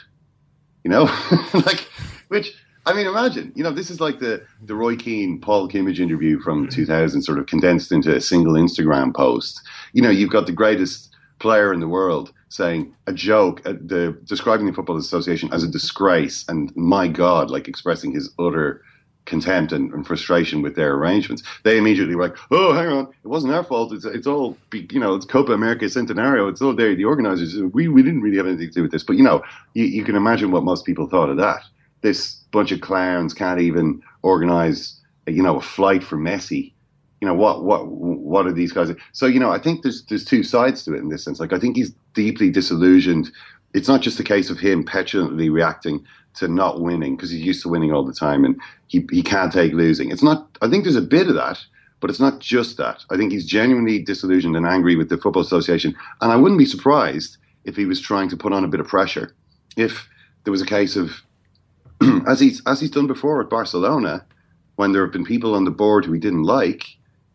you 0.83 0.91
know, 0.91 1.03
like 1.53 1.87
which 2.29 2.53
I 2.85 2.93
mean, 2.93 3.05
imagine 3.05 3.51
you 3.55 3.63
know 3.63 3.71
this 3.71 3.91
is 3.91 3.99
like 3.99 4.19
the 4.19 4.43
the 4.63 4.75
Roy 4.75 4.95
Keane 4.95 5.39
Paul 5.39 5.69
Kimmage 5.69 5.99
interview 5.99 6.39
from 6.39 6.67
2000, 6.69 7.21
sort 7.21 7.39
of 7.39 7.45
condensed 7.45 7.91
into 7.91 8.15
a 8.15 8.21
single 8.21 8.53
Instagram 8.53 9.15
post. 9.15 9.61
You 9.93 10.01
know, 10.01 10.09
you've 10.09 10.31
got 10.31 10.45
the 10.45 10.51
greatest 10.51 11.09
player 11.39 11.73
in 11.73 11.79
the 11.79 11.87
world 11.87 12.33
saying 12.49 12.93
a 13.07 13.13
joke, 13.13 13.61
uh, 13.65 13.73
the 13.73 14.17
describing 14.25 14.65
the 14.65 14.73
Football 14.73 14.97
Association 14.97 15.49
as 15.53 15.63
a 15.63 15.67
disgrace, 15.67 16.45
and 16.47 16.75
my 16.75 17.07
God, 17.07 17.49
like 17.49 17.67
expressing 17.67 18.11
his 18.11 18.31
utter 18.39 18.81
contempt 19.25 19.71
and, 19.71 19.93
and, 19.93 20.05
frustration 20.05 20.61
with 20.61 20.75
their 20.75 20.93
arrangements. 20.93 21.43
They 21.63 21.77
immediately 21.77 22.15
were 22.15 22.23
like, 22.23 22.37
"Oh, 22.49 22.73
hang 22.73 22.87
on, 22.87 23.07
it 23.23 23.27
wasn't 23.27 23.53
our 23.53 23.63
fault. 23.63 23.93
It's 23.93 24.05
it's 24.05 24.27
all 24.27 24.57
you 24.73 24.99
know. 24.99 25.15
It's 25.15 25.25
Copa 25.25 25.53
America 25.53 25.85
Centenario. 25.85 26.49
It's 26.49 26.61
all 26.61 26.75
there. 26.75 26.95
The 26.95 27.05
organizers. 27.05 27.57
We 27.73 27.87
we 27.87 28.03
didn't 28.03 28.21
really 28.21 28.37
have 28.37 28.47
anything 28.47 28.69
to 28.69 28.73
do 28.73 28.81
with 28.81 28.91
this. 28.91 29.03
But 29.03 29.17
you 29.17 29.23
know, 29.23 29.43
you, 29.73 29.85
you 29.85 30.03
can 30.03 30.15
imagine 30.15 30.51
what 30.51 30.63
most 30.63 30.85
people 30.85 31.07
thought 31.07 31.29
of 31.29 31.37
that. 31.37 31.61
This 32.01 32.35
bunch 32.51 32.71
of 32.71 32.81
clowns 32.81 33.33
can't 33.33 33.61
even 33.61 34.01
organize, 34.23 34.99
you 35.27 35.43
know, 35.43 35.57
a 35.57 35.61
flight 35.61 36.03
for 36.03 36.17
Messi. 36.17 36.73
You 37.21 37.27
know 37.27 37.35
what 37.35 37.63
what 37.63 37.87
what 37.87 38.47
are 38.47 38.53
these 38.53 38.71
guys? 38.71 38.89
So 39.11 39.27
you 39.27 39.39
know, 39.39 39.51
I 39.51 39.59
think 39.59 39.83
there's 39.83 40.03
there's 40.05 40.25
two 40.25 40.43
sides 40.43 40.83
to 40.85 40.95
it 40.95 40.99
in 40.99 41.09
this 41.09 41.23
sense. 41.23 41.39
Like 41.39 41.53
I 41.53 41.59
think 41.59 41.75
he's 41.75 41.91
deeply 42.13 42.49
disillusioned. 42.49 43.31
It's 43.73 43.87
not 43.87 44.01
just 44.01 44.19
a 44.19 44.23
case 44.23 44.49
of 44.49 44.59
him 44.59 44.83
petulantly 44.83 45.49
reacting 45.49 46.05
to 46.35 46.47
not 46.47 46.81
winning 46.81 47.15
because 47.15 47.29
he's 47.31 47.43
used 47.43 47.61
to 47.63 47.69
winning 47.69 47.91
all 47.91 48.05
the 48.05 48.13
time 48.13 48.45
and 48.45 48.59
he, 48.87 49.05
he 49.11 49.21
can't 49.23 49.51
take 49.51 49.73
losing. 49.73 50.11
It's 50.11 50.23
not, 50.23 50.57
I 50.61 50.69
think 50.69 50.83
there's 50.83 50.95
a 50.95 51.01
bit 51.01 51.27
of 51.27 51.35
that, 51.35 51.59
but 51.99 52.09
it's 52.09 52.19
not 52.19 52.39
just 52.39 52.77
that. 52.77 53.03
I 53.09 53.17
think 53.17 53.31
he's 53.31 53.45
genuinely 53.45 53.99
disillusioned 53.99 54.55
and 54.55 54.65
angry 54.65 54.95
with 54.95 55.09
the 55.09 55.17
Football 55.17 55.43
Association. 55.43 55.95
And 56.19 56.31
I 56.31 56.35
wouldn't 56.35 56.59
be 56.59 56.65
surprised 56.65 57.37
if 57.63 57.75
he 57.75 57.85
was 57.85 58.01
trying 58.01 58.29
to 58.29 58.37
put 58.37 58.53
on 58.53 58.63
a 58.63 58.67
bit 58.67 58.79
of 58.79 58.87
pressure. 58.87 59.35
If 59.77 60.07
there 60.43 60.51
was 60.51 60.61
a 60.61 60.65
case 60.65 60.95
of, 60.95 61.11
as 62.27 62.39
he's, 62.39 62.61
as 62.65 62.79
he's 62.79 62.91
done 62.91 63.07
before 63.07 63.41
at 63.41 63.49
Barcelona, 63.49 64.25
when 64.75 64.91
there 64.91 65.03
have 65.03 65.13
been 65.13 65.25
people 65.25 65.53
on 65.53 65.65
the 65.65 65.71
board 65.71 66.05
who 66.05 66.13
he 66.13 66.19
didn't 66.19 66.43
like, 66.43 66.85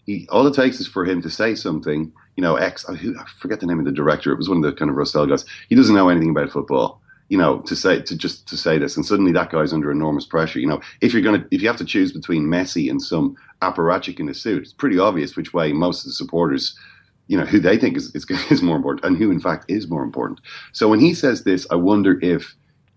he, 0.04 0.26
all 0.30 0.46
it 0.46 0.54
takes 0.54 0.80
is 0.80 0.86
for 0.86 1.04
him 1.04 1.22
to 1.22 1.30
say 1.30 1.54
something, 1.54 2.12
you 2.36 2.42
know, 2.42 2.56
X, 2.56 2.84
I 2.88 2.96
forget 3.40 3.60
the 3.60 3.66
name 3.66 3.78
of 3.78 3.84
the 3.86 3.92
director. 3.92 4.30
It 4.30 4.38
was 4.38 4.48
one 4.48 4.58
of 4.58 4.64
the 4.64 4.72
kind 4.72 4.90
of 4.90 4.96
Rosell 4.96 5.28
guys. 5.28 5.44
He 5.68 5.74
doesn't 5.74 5.94
know 5.94 6.08
anything 6.08 6.30
about 6.30 6.50
football 6.50 7.00
you 7.28 7.36
know, 7.36 7.58
to 7.60 7.74
say 7.74 8.00
to 8.00 8.16
just 8.16 8.46
to 8.48 8.56
say 8.56 8.78
this, 8.78 8.96
and 8.96 9.04
suddenly 9.04 9.32
that 9.32 9.50
guy's 9.50 9.72
under 9.72 9.90
enormous 9.90 10.24
pressure. 10.24 10.60
You 10.60 10.68
know, 10.68 10.80
if 11.00 11.12
you're 11.12 11.22
gonna 11.22 11.44
if 11.50 11.60
you 11.60 11.68
have 11.68 11.76
to 11.78 11.84
choose 11.84 12.12
between 12.12 12.46
Messi 12.46 12.88
and 12.88 13.02
some 13.02 13.36
apparatchik 13.62 14.20
in 14.20 14.28
a 14.28 14.34
suit, 14.34 14.62
it's 14.62 14.72
pretty 14.72 14.98
obvious 14.98 15.36
which 15.36 15.52
way 15.52 15.72
most 15.72 16.00
of 16.00 16.06
the 16.06 16.12
supporters, 16.12 16.78
you 17.26 17.36
know, 17.36 17.44
who 17.44 17.58
they 17.58 17.76
think 17.78 17.96
is, 17.96 18.14
is 18.14 18.26
is 18.50 18.62
more 18.62 18.76
important 18.76 19.04
and 19.04 19.16
who 19.16 19.30
in 19.30 19.40
fact 19.40 19.64
is 19.68 19.88
more 19.88 20.04
important. 20.04 20.40
So 20.72 20.88
when 20.88 21.00
he 21.00 21.14
says 21.14 21.44
this, 21.44 21.66
I 21.70 21.74
wonder 21.74 22.18
if 22.22 22.54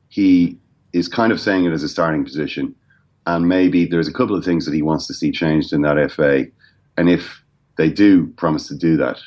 he 0.09 0.57
is 0.93 1.07
kind 1.07 1.31
of 1.31 1.39
saying 1.39 1.65
it 1.65 1.71
as 1.71 1.83
a 1.83 1.89
starting 1.89 2.23
position, 2.23 2.75
and 3.25 3.47
maybe 3.47 3.85
there's 3.85 4.07
a 4.07 4.13
couple 4.13 4.35
of 4.35 4.45
things 4.45 4.65
that 4.65 4.75
he 4.75 4.81
wants 4.81 5.07
to 5.07 5.13
see 5.13 5.31
changed 5.31 5.73
in 5.73 5.81
that 5.81 6.11
FA, 6.11 6.45
and 6.97 7.09
if 7.09 7.43
they 7.80 7.89
do 7.89 8.27
promise 8.36 8.67
to 8.67 8.75
do 8.75 8.97
that, 8.97 9.17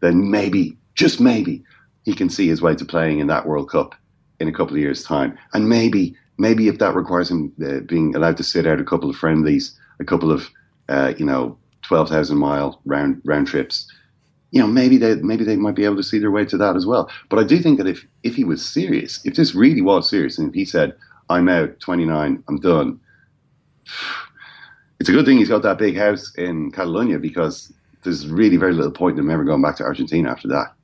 then 0.00 0.30
maybe 0.30 0.74
just 0.94 1.20
maybe 1.20 1.62
he 2.04 2.14
can 2.14 2.30
see 2.30 2.48
his 2.48 2.62
way 2.62 2.74
to 2.74 2.84
playing 2.84 3.18
in 3.18 3.26
that 3.26 3.46
World 3.46 3.68
Cup 3.68 3.94
in 4.40 4.48
a 4.48 4.52
couple 4.52 4.74
of 4.74 4.80
years' 4.80 5.04
time. 5.04 5.36
And 5.52 5.68
maybe, 5.68 6.16
maybe 6.38 6.66
if 6.68 6.78
that 6.78 6.94
requires 6.94 7.30
him 7.30 7.52
uh, 7.62 7.80
being 7.80 8.16
allowed 8.16 8.38
to 8.38 8.42
sit 8.42 8.66
out 8.66 8.80
a 8.80 8.84
couple 8.84 9.10
of 9.10 9.16
friendlies, 9.16 9.78
a 10.00 10.04
couple 10.06 10.32
of, 10.32 10.48
uh, 10.88 11.12
you 11.18 11.26
know, 11.26 11.58
twelve 11.82 12.08
thousand 12.08 12.38
mile 12.38 12.80
round 12.86 13.20
round 13.26 13.48
trips, 13.48 13.86
you 14.50 14.62
know, 14.62 14.66
maybe 14.66 14.96
they 14.96 15.16
maybe 15.16 15.44
they 15.44 15.56
might 15.56 15.76
be 15.76 15.84
able 15.84 15.96
to 15.96 16.02
see 16.02 16.18
their 16.18 16.30
way 16.30 16.46
to 16.46 16.56
that 16.56 16.76
as 16.76 16.86
well. 16.86 17.10
But 17.28 17.38
I 17.38 17.44
do 17.44 17.58
think 17.58 17.76
that 17.76 17.86
if 17.86 18.06
if 18.22 18.34
he 18.34 18.44
was 18.44 18.66
serious, 18.66 19.20
if 19.26 19.34
this 19.34 19.54
really 19.54 19.82
was 19.82 20.08
serious, 20.08 20.38
and 20.38 20.48
if 20.48 20.54
he 20.54 20.64
said, 20.64 20.94
"I'm 21.28 21.50
out, 21.50 21.78
29, 21.80 22.42
I'm 22.48 22.60
done," 22.60 22.98
it's 25.00 25.10
a 25.10 25.12
good 25.12 25.26
thing 25.26 25.36
he's 25.36 25.50
got 25.50 25.60
that 25.64 25.76
big 25.76 25.98
house 25.98 26.34
in 26.36 26.70
Catalonia 26.70 27.18
because 27.18 27.70
there's 28.02 28.26
really 28.26 28.56
very 28.56 28.72
little 28.72 28.92
point 28.92 29.18
in 29.18 29.24
him 29.24 29.30
ever 29.30 29.44
going 29.44 29.62
back 29.62 29.76
to 29.76 29.84
Argentina 29.84 30.30
after 30.30 30.48
that. 30.48 30.74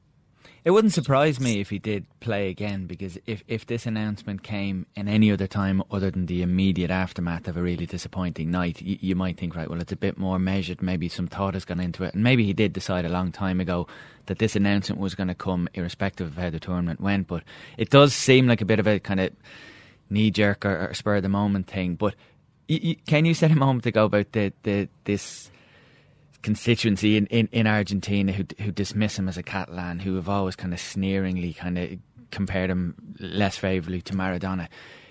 It 0.67 0.73
wouldn't 0.73 0.95
surprise 0.95 1.39
me 1.39 1.61
if 1.61 1.71
he 1.71 1.79
did 1.79 2.07
play 2.19 2.49
again 2.49 2.87
because 2.87 3.17
if, 3.25 3.45
if 3.47 3.67
this 3.67 3.87
announcement 3.87 4.43
came 4.43 4.85
in 4.97 5.07
any 5.07 5.31
other 5.31 5.47
time 5.47 5.81
other 5.93 6.11
than 6.11 6.27
the 6.27 6.43
immediate 6.43 6.91
aftermath 6.91 7.47
of 7.47 7.57
a 7.57 7.63
really 7.63 7.87
disappointing 7.87 8.51
night, 8.51 8.83
you, 8.83 8.99
you 9.01 9.15
might 9.15 9.39
think, 9.39 9.55
right, 9.55 9.71
well, 9.71 9.81
it's 9.81 9.93
a 9.93 9.97
bit 9.97 10.19
more 10.19 10.41
measured. 10.41 10.83
Maybe 10.83 11.09
some 11.09 11.29
thought 11.29 11.55
has 11.55 11.65
gone 11.65 11.79
into 11.79 12.03
it. 12.03 12.15
And 12.15 12.25
maybe 12.25 12.45
he 12.45 12.53
did 12.53 12.73
decide 12.73 13.05
a 13.05 13.11
long 13.11 13.31
time 13.31 13.61
ago 13.61 13.87
that 14.27 14.41
this 14.41 14.57
announcement 14.57 15.01
was 15.01 15.15
going 15.15 15.29
to 15.29 15.37
come 15.37 15.69
irrespective 15.75 16.27
of 16.27 16.37
how 16.37 16.51
the 16.51 16.59
tournament 16.59 17.01
went. 17.01 17.29
But 17.29 17.45
it 17.79 17.91
does 17.91 18.13
seem 18.13 18.49
like 18.49 18.61
a 18.61 18.67
bit 18.67 18.81
of 18.81 18.89
a 18.89 18.99
kind 18.99 19.21
of 19.21 19.31
knee 20.11 20.33
jerk 20.33 20.67
or, 20.67 20.89
or 20.89 20.95
spur 20.95 21.15
of 21.15 21.23
the 21.23 21.29
moment 21.29 21.69
thing. 21.69 21.95
But 21.95 22.17
can 23.07 23.25
you 23.25 23.35
say 23.35 23.47
a 23.47 23.55
moment 23.55 23.87
ago 23.87 24.07
about 24.07 24.33
the, 24.33 24.53
the 24.65 24.89
this 25.05 25.49
constituency 26.43 27.17
in, 27.17 27.27
in, 27.27 27.49
in 27.53 27.67
Argentina 27.67 28.33
who 28.33 28.45
who 28.61 28.71
dismiss 28.71 29.19
him 29.19 29.29
as 29.29 29.37
a 29.37 29.43
Catalan, 29.43 29.99
who 30.01 30.17
have 30.17 30.29
always 30.29 30.57
kind 30.57 30.73
of 30.73 30.81
sneeringly 30.81 31.53
kind 31.53 31.79
of 31.79 31.99
compared 32.31 32.71
him 32.71 32.95
less 33.19 33.57
favourably 33.57 34.03
to 34.03 34.15
Maradona. 34.15 34.69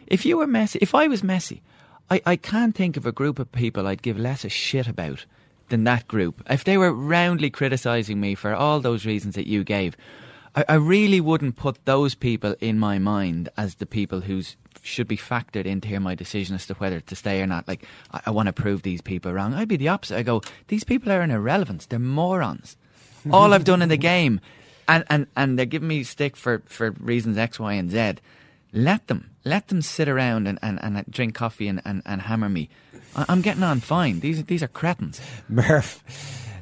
If 0.07 0.25
you 0.25 0.37
were 0.37 0.47
Messi, 0.47 0.77
if 0.81 0.93
I 0.93 1.07
was 1.07 1.21
Messi, 1.21 1.61
I, 2.09 2.21
I 2.25 2.35
can't 2.35 2.75
think 2.75 2.97
of 2.97 3.05
a 3.05 3.11
group 3.11 3.39
of 3.39 3.51
people 3.51 3.87
I'd 3.87 4.03
give 4.03 4.19
less 4.19 4.45
a 4.45 4.49
shit 4.49 4.87
about 4.87 5.25
than 5.69 5.83
that 5.85 6.07
group. 6.07 6.43
If 6.49 6.63
they 6.63 6.77
were 6.77 6.93
roundly 6.93 7.49
criticising 7.49 8.19
me 8.19 8.35
for 8.35 8.53
all 8.53 8.79
those 8.79 9.05
reasons 9.05 9.35
that 9.35 9.47
you 9.47 9.63
gave, 9.63 9.97
I, 10.55 10.65
I 10.69 10.75
really 10.75 11.19
wouldn't 11.21 11.55
put 11.55 11.83
those 11.85 12.13
people 12.15 12.55
in 12.59 12.77
my 12.77 12.99
mind 12.99 13.49
as 13.57 13.75
the 13.75 13.85
people 13.85 14.21
who's 14.21 14.55
should 14.85 15.07
be 15.07 15.17
factored 15.17 15.65
into 15.65 15.87
here 15.87 15.99
my 15.99 16.15
decision 16.15 16.55
as 16.55 16.65
to 16.67 16.73
whether 16.75 16.99
to 16.99 17.15
stay 17.15 17.41
or 17.41 17.47
not. 17.47 17.67
Like 17.67 17.83
I, 18.11 18.21
I 18.27 18.31
want 18.31 18.47
to 18.47 18.53
prove 18.53 18.81
these 18.81 19.01
people 19.01 19.33
wrong. 19.33 19.53
I'd 19.53 19.67
be 19.67 19.77
the 19.77 19.89
opposite. 19.89 20.17
I 20.17 20.23
go, 20.23 20.41
these 20.67 20.83
people 20.83 21.11
are 21.11 21.21
an 21.21 21.31
irrelevance. 21.31 21.85
They're 21.85 21.99
morons. 21.99 22.77
All 23.31 23.53
I've 23.53 23.63
done 23.63 23.81
in 23.81 23.89
the 23.89 23.97
game, 23.97 24.39
and, 24.87 25.03
and, 25.09 25.25
and 25.35 25.57
they're 25.57 25.65
giving 25.65 25.87
me 25.87 26.03
stick 26.03 26.35
for, 26.37 26.61
for 26.67 26.91
reasons 26.91 27.37
X, 27.37 27.59
Y, 27.59 27.73
and 27.73 27.89
Z. 27.89 28.15
Let 28.71 29.07
them. 29.07 29.31
Let 29.45 29.69
them 29.69 29.81
sit 29.81 30.07
around 30.07 30.47
and, 30.47 30.59
and, 30.61 30.79
and 30.81 31.03
drink 31.09 31.33
coffee 31.33 31.67
and, 31.67 31.81
and, 31.85 32.03
and 32.05 32.21
hammer 32.21 32.49
me. 32.49 32.69
I, 33.15 33.25
I'm 33.29 33.41
getting 33.41 33.63
on 33.63 33.79
fine. 33.79 34.19
These 34.19 34.43
these 34.45 34.61
are 34.61 34.67
cretins. 34.67 35.21
Murph, 35.49 36.03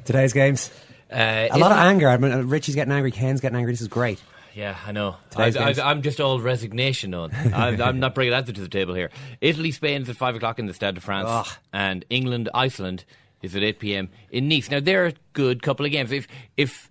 today's 0.06 0.32
games. 0.32 0.72
Uh, 1.12 1.48
a 1.52 1.58
lot 1.60 1.72
of 1.72 1.78
anger. 1.78 2.08
I 2.08 2.18
mean, 2.18 2.48
Richie's 2.48 2.76
getting 2.76 2.94
angry. 2.94 3.12
Ken's 3.12 3.42
getting 3.42 3.58
angry. 3.58 3.74
This 3.74 3.82
is 3.82 3.88
great. 3.88 4.22
Yeah, 4.54 4.78
I 4.86 4.92
know. 4.92 5.16
I, 5.36 5.50
Today's. 5.50 5.80
I, 5.80 5.90
I'm 5.90 6.02
just 6.02 6.20
all 6.20 6.40
resignation 6.40 7.14
on. 7.14 7.32
I'm, 7.54 7.82
I'm 7.82 8.00
not 8.00 8.14
bringing 8.14 8.32
that 8.32 8.46
to 8.46 8.52
the 8.54 8.68
table 8.68 8.94
here. 8.94 9.10
Italy, 9.42 9.72
Spain's 9.72 10.10
at 10.10 10.16
five 10.16 10.36
o'clock 10.36 10.60
in 10.60 10.68
the 10.68 10.74
Stade 10.74 10.96
de 10.96 11.02
France, 11.02 11.28
Ugh. 11.30 11.48
and 11.72 12.06
England, 12.10 12.50
Iceland 12.54 13.04
is 13.42 13.56
at 13.56 13.64
eight 13.64 13.80
p.m. 13.80 14.10
in 14.30 14.48
Nice. 14.48 14.70
Now 14.70 14.80
they're 14.80 15.08
a 15.08 15.14
good 15.34 15.62
couple 15.64 15.86
of 15.86 15.92
games. 15.92 16.12
If 16.12 16.28
if 16.56 16.90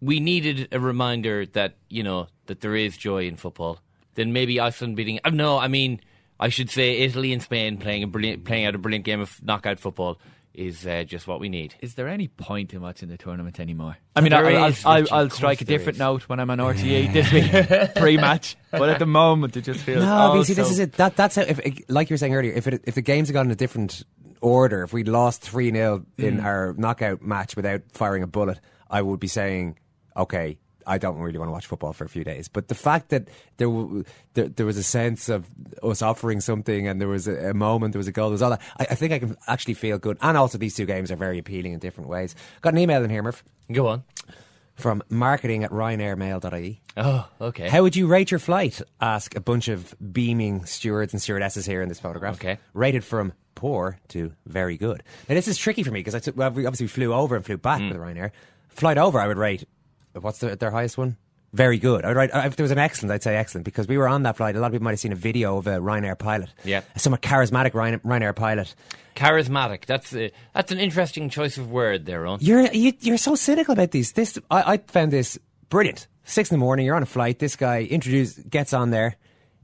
we 0.00 0.20
needed 0.20 0.68
a 0.72 0.80
reminder 0.80 1.46
that 1.46 1.74
you 1.88 2.02
know 2.02 2.28
that 2.46 2.60
there 2.60 2.76
is 2.76 2.96
joy 2.96 3.26
in 3.26 3.36
football, 3.36 3.78
then 4.14 4.32
maybe 4.32 4.60
Iceland 4.60 4.96
beating. 4.96 5.20
Uh, 5.24 5.30
no, 5.30 5.58
I 5.58 5.68
mean 5.68 6.00
I 6.38 6.48
should 6.48 6.70
say 6.70 6.98
Italy 6.98 7.32
and 7.32 7.42
Spain 7.42 7.76
playing 7.76 8.02
a 8.02 8.06
brilliant 8.06 8.44
playing 8.44 8.66
out 8.66 8.74
a 8.74 8.78
brilliant 8.78 9.04
game 9.04 9.20
of 9.20 9.42
knockout 9.42 9.78
football 9.80 10.18
is 10.52 10.86
uh, 10.86 11.04
just 11.06 11.26
what 11.28 11.38
we 11.40 11.48
need. 11.48 11.74
Is 11.80 11.94
there 11.94 12.08
any 12.08 12.28
point 12.28 12.74
in 12.74 12.80
watching 12.80 13.08
the 13.08 13.16
tournament 13.16 13.60
anymore? 13.60 13.96
I 14.16 14.20
mean, 14.20 14.30
There 14.30 14.44
I, 14.44 14.54
I'll, 14.54 14.68
is, 14.70 14.84
I'll, 14.84 15.00
Richie, 15.00 15.12
I'll 15.12 15.30
strike 15.30 15.60
a 15.60 15.64
different 15.64 15.96
is. 15.96 16.00
note 16.00 16.22
when 16.28 16.40
I'm 16.40 16.50
on 16.50 16.58
RTÉ 16.58 17.12
this 17.12 17.32
week 17.32 17.94
pre-match, 17.96 18.56
but 18.70 18.88
at 18.88 18.98
the 18.98 19.06
moment 19.06 19.56
it 19.56 19.62
just 19.62 19.80
feels. 19.80 20.04
No, 20.04 20.32
oh, 20.32 20.36
but 20.38 20.44
see, 20.44 20.54
this 20.54 20.70
is 20.70 20.78
it. 20.78 20.94
That 20.94 21.16
that's 21.16 21.36
how, 21.36 21.42
if, 21.42 21.60
like 21.88 22.10
you 22.10 22.14
were 22.14 22.18
saying 22.18 22.34
earlier. 22.34 22.52
If 22.52 22.66
it, 22.66 22.82
if 22.84 22.94
the 22.94 23.02
games 23.02 23.28
had 23.28 23.34
gone 23.34 23.46
in 23.46 23.52
a 23.52 23.56
different 23.56 24.02
order, 24.40 24.82
if 24.82 24.92
we'd 24.92 25.08
lost 25.08 25.42
three 25.42 25.70
0 25.70 26.04
in 26.18 26.38
Mm. 26.38 26.44
our 26.44 26.74
knockout 26.76 27.22
match 27.22 27.54
without 27.56 27.82
firing 27.92 28.22
a 28.22 28.26
bullet, 28.26 28.58
I 28.90 29.02
would 29.02 29.20
be 29.20 29.28
saying, 29.28 29.78
okay. 30.16 30.58
I 30.86 30.98
don't 30.98 31.18
really 31.18 31.38
want 31.38 31.48
to 31.48 31.52
watch 31.52 31.66
football 31.66 31.92
for 31.92 32.04
a 32.04 32.08
few 32.08 32.24
days, 32.24 32.48
but 32.48 32.68
the 32.68 32.74
fact 32.74 33.10
that 33.10 33.28
there 33.56 33.68
w- 33.68 34.04
there, 34.34 34.48
there 34.48 34.66
was 34.66 34.76
a 34.76 34.82
sense 34.82 35.28
of 35.28 35.46
us 35.82 36.02
offering 36.02 36.40
something, 36.40 36.86
and 36.88 37.00
there 37.00 37.08
was 37.08 37.28
a, 37.28 37.50
a 37.50 37.54
moment, 37.54 37.92
there 37.92 37.98
was 37.98 38.08
a 38.08 38.12
goal, 38.12 38.28
there 38.28 38.34
was 38.34 38.42
all 38.42 38.50
that. 38.50 38.62
I, 38.78 38.86
I 38.90 38.94
think 38.94 39.12
I 39.12 39.18
can 39.18 39.36
actually 39.46 39.74
feel 39.74 39.98
good, 39.98 40.18
and 40.20 40.36
also 40.36 40.58
these 40.58 40.74
two 40.74 40.86
games 40.86 41.10
are 41.10 41.16
very 41.16 41.38
appealing 41.38 41.72
in 41.72 41.78
different 41.78 42.10
ways. 42.10 42.34
Got 42.60 42.74
an 42.74 42.78
email 42.78 43.02
in 43.04 43.10
here, 43.10 43.22
Murph. 43.22 43.44
Go 43.72 43.86
on. 43.88 44.04
From 44.74 45.02
marketing 45.10 45.62
at 45.62 45.70
ryanairmail.ie. 45.70 46.80
Oh, 46.96 47.28
okay. 47.38 47.68
How 47.68 47.82
would 47.82 47.94
you 47.94 48.06
rate 48.06 48.30
your 48.30 48.40
flight? 48.40 48.80
Ask 48.98 49.36
a 49.36 49.40
bunch 49.40 49.68
of 49.68 49.94
beaming 50.12 50.64
stewards 50.64 51.12
and 51.12 51.20
stewardesses 51.20 51.66
here 51.66 51.82
in 51.82 51.90
this 51.90 52.00
photograph. 52.00 52.36
Okay. 52.36 52.58
Rated 52.72 53.04
from 53.04 53.34
poor 53.54 53.98
to 54.08 54.32
very 54.46 54.78
good. 54.78 55.02
Now, 55.28 55.34
this 55.34 55.48
is 55.48 55.58
tricky 55.58 55.82
for 55.82 55.90
me 55.90 56.00
because 56.00 56.14
I 56.14 56.18
took, 56.18 56.34
well, 56.34 56.50
we 56.50 56.64
obviously 56.64 56.86
flew 56.86 57.12
over 57.12 57.36
and 57.36 57.44
flew 57.44 57.58
back 57.58 57.80
mm. 57.80 57.90
with 57.90 57.98
Ryanair. 57.98 58.30
Flight 58.68 58.96
over, 58.96 59.20
I 59.20 59.26
would 59.26 59.36
rate, 59.36 59.68
what's 60.14 60.38
the, 60.38 60.56
their 60.56 60.70
highest 60.70 60.98
one? 60.98 61.16
Very 61.52 61.78
good. 61.78 62.04
I 62.04 62.08
would 62.08 62.16
rate, 62.16 62.30
if 62.32 62.54
there 62.54 62.62
was 62.62 62.70
an 62.70 62.78
excellent, 62.78 63.12
I'd 63.12 63.24
say 63.24 63.36
excellent 63.36 63.64
because 63.64 63.88
we 63.88 63.98
were 63.98 64.06
on 64.06 64.22
that 64.22 64.36
flight. 64.36 64.54
A 64.54 64.60
lot 64.60 64.68
of 64.68 64.72
people 64.72 64.84
might 64.84 64.92
have 64.92 65.00
seen 65.00 65.12
a 65.12 65.16
video 65.16 65.56
of 65.56 65.66
a 65.66 65.78
Ryanair 65.78 66.16
pilot. 66.16 66.48
Yeah. 66.64 66.82
A 66.94 66.98
somewhat 67.00 67.22
charismatic 67.22 67.72
Ryanair, 67.72 68.00
Ryanair 68.02 68.36
pilot. 68.36 68.74
Charismatic. 69.16 69.84
That's 69.84 70.14
uh, 70.14 70.28
that's 70.54 70.70
an 70.70 70.78
interesting 70.78 71.28
choice 71.28 71.58
of 71.58 71.70
word 71.70 72.06
there, 72.06 72.24
on. 72.24 72.38
You're 72.40 72.72
you, 72.72 72.92
you're 73.00 73.16
so 73.16 73.34
cynical 73.34 73.72
about 73.72 73.90
these. 73.90 74.12
This 74.12 74.38
I, 74.48 74.74
I 74.74 74.76
found 74.76 75.10
this 75.12 75.38
brilliant. 75.68 76.06
Six 76.22 76.50
in 76.52 76.54
the 76.54 76.64
morning, 76.64 76.86
you're 76.86 76.94
on 76.94 77.02
a 77.02 77.06
flight. 77.06 77.40
This 77.40 77.56
guy 77.56 77.82
introduce 77.82 78.34
gets 78.34 78.72
on 78.72 78.90
there, 78.90 79.16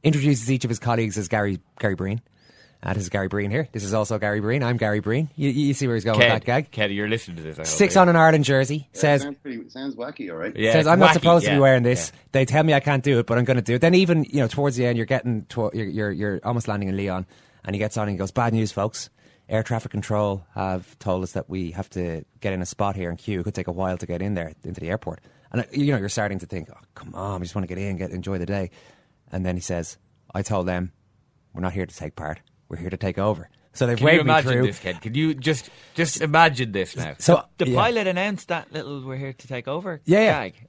introduces 0.03 0.51
each 0.51 0.65
of 0.65 0.71
his 0.71 0.81
colleagues 0.81 1.17
as 1.17 1.29
Gary 1.29 1.61
Gary 1.79 1.95
Breen. 1.95 2.21
Uh, 2.87 2.93
this 2.93 3.03
is 3.03 3.09
Gary 3.09 3.27
Breen 3.27 3.51
here. 3.51 3.69
This 3.73 3.83
is 3.83 3.93
also 3.93 4.17
Gary 4.17 4.39
Breen. 4.41 4.63
I'm 4.63 4.77
Gary 4.77 5.01
Breen. 5.01 5.29
You, 5.35 5.49
you 5.51 5.75
see 5.75 5.89
where 5.89 5.97
he's 5.97 6.05
going 6.05 6.21
with 6.21 6.29
that 6.29 6.45
gag. 6.45 6.71
Ken, 6.71 6.93
you're 6.93 7.09
listening 7.09 7.37
to 7.39 7.43
this. 7.43 7.57
I 7.57 7.63
hope, 7.63 7.67
Sticks 7.67 7.97
eh? 7.97 8.01
on 8.01 8.09
an 8.09 8.15
Ireland 8.15 8.45
jersey. 8.45 8.89
Yeah, 8.95 9.01
says 9.01 9.23
sounds, 9.23 9.39
pretty, 9.43 9.69
sounds 9.71 9.97
wacky, 9.97 10.31
all 10.31 10.37
right. 10.37 10.55
Yeah, 10.55 10.71
says 10.71 10.87
I'm 10.87 11.01
not 11.01 11.11
wacky, 11.11 11.15
supposed 11.15 11.47
to 11.47 11.51
be 11.51 11.59
wearing 11.59 11.83
this. 11.83 12.13
yeah. 12.15 12.21
They 12.31 12.45
tell 12.45 12.63
me 12.63 12.75
I 12.75 12.79
can't 12.79 13.03
do 13.03 13.19
it, 13.19 13.27
but 13.27 13.39
I'm 13.39 13.45
going 13.45 13.57
to 13.57 13.63
do 13.63 13.75
it. 13.75 13.81
Then 13.81 13.97
even 13.97 14.23
you 14.23 14.37
know 14.37 14.47
towards 14.47 14.77
the 14.77 14.87
end, 14.87 14.99
you're 14.99 15.05
getting 15.05 15.47
to, 15.47 15.69
you're, 15.75 15.89
you're 15.89 16.13
you're 16.13 16.41
almost 16.45 16.69
landing 16.69 16.89
in 16.89 16.97
Lyon, 16.97 17.27
and 17.65 17.75
he 17.75 17.81
gets 17.81 17.97
on 17.97 18.05
and 18.05 18.13
he 18.13 18.19
goes, 18.19 18.31
"Bad 18.31 18.53
news, 18.53 18.71
folks. 18.71 19.11
Air 19.49 19.65
traffic 19.65 19.91
control 19.91 20.47
have 20.55 20.97
told 21.01 21.25
us 21.25 21.33
that 21.33 21.51
we 21.51 21.73
have 21.73 21.91
to 21.91 22.25
get 22.39 22.53
in 22.53 22.63
a 22.63 22.67
spot 22.67 22.95
here 22.95 23.11
in 23.11 23.17
queue. 23.17 23.41
It 23.41 23.43
could 23.43 23.55
take 23.57 23.67
a 23.67 23.73
while 23.73 23.99
to 23.99 24.07
get 24.07 24.23
in 24.23 24.35
there 24.35 24.53
into 24.63 24.81
the 24.81 24.91
airport." 24.91 25.25
And 25.51 25.63
uh, 25.63 25.65
you 25.73 25.91
know 25.91 25.99
you're 25.99 26.09
starting 26.09 26.39
to 26.39 26.47
think, 26.47 26.69
"Oh, 26.71 26.79
come 26.95 27.17
on, 27.17 27.41
we 27.41 27.47
just 27.47 27.57
want 27.57 27.69
to 27.69 27.75
get 27.75 27.83
in, 27.83 27.97
get 27.97 28.13
enjoy 28.13 28.39
the 28.39 28.47
day." 28.47 28.71
And 29.33 29.45
then 29.45 29.57
he 29.57 29.61
says, 29.61 29.99
"I 30.33 30.43
told 30.43 30.69
them 30.69 30.93
we're 31.53 31.63
not 31.63 31.73
here 31.73 31.87
to 31.87 31.97
take 31.97 32.15
part. 32.15 32.39
We're 32.69 32.77
here 32.79 32.91
to 32.91 32.97
take 32.97 33.19
over." 33.19 33.49
So 33.73 33.87
they've 33.87 33.99
Can 33.99 34.07
you 34.07 34.13
waved 34.13 34.25
me 34.25 34.31
imagine 34.31 34.53
through. 34.53 34.67
this, 34.67 34.79
Ken? 34.79 34.95
Can 34.97 35.15
you 35.15 35.35
just 35.35 35.69
just 35.95 36.21
imagine 36.23 36.73
this 36.73 36.97
now? 36.97 37.15
So 37.19 37.43
the 37.59 37.69
yeah. 37.69 37.75
pilot 37.83 38.07
announced 38.07 38.49
that 38.49 38.73
little 38.73 39.03
"we're 39.05 39.17
here 39.17 39.33
to 39.35 39.49
take 39.49 39.69
over" 39.69 40.01
Yeah, 40.07 40.21
yeah. 40.21 40.49
gag. 40.49 40.69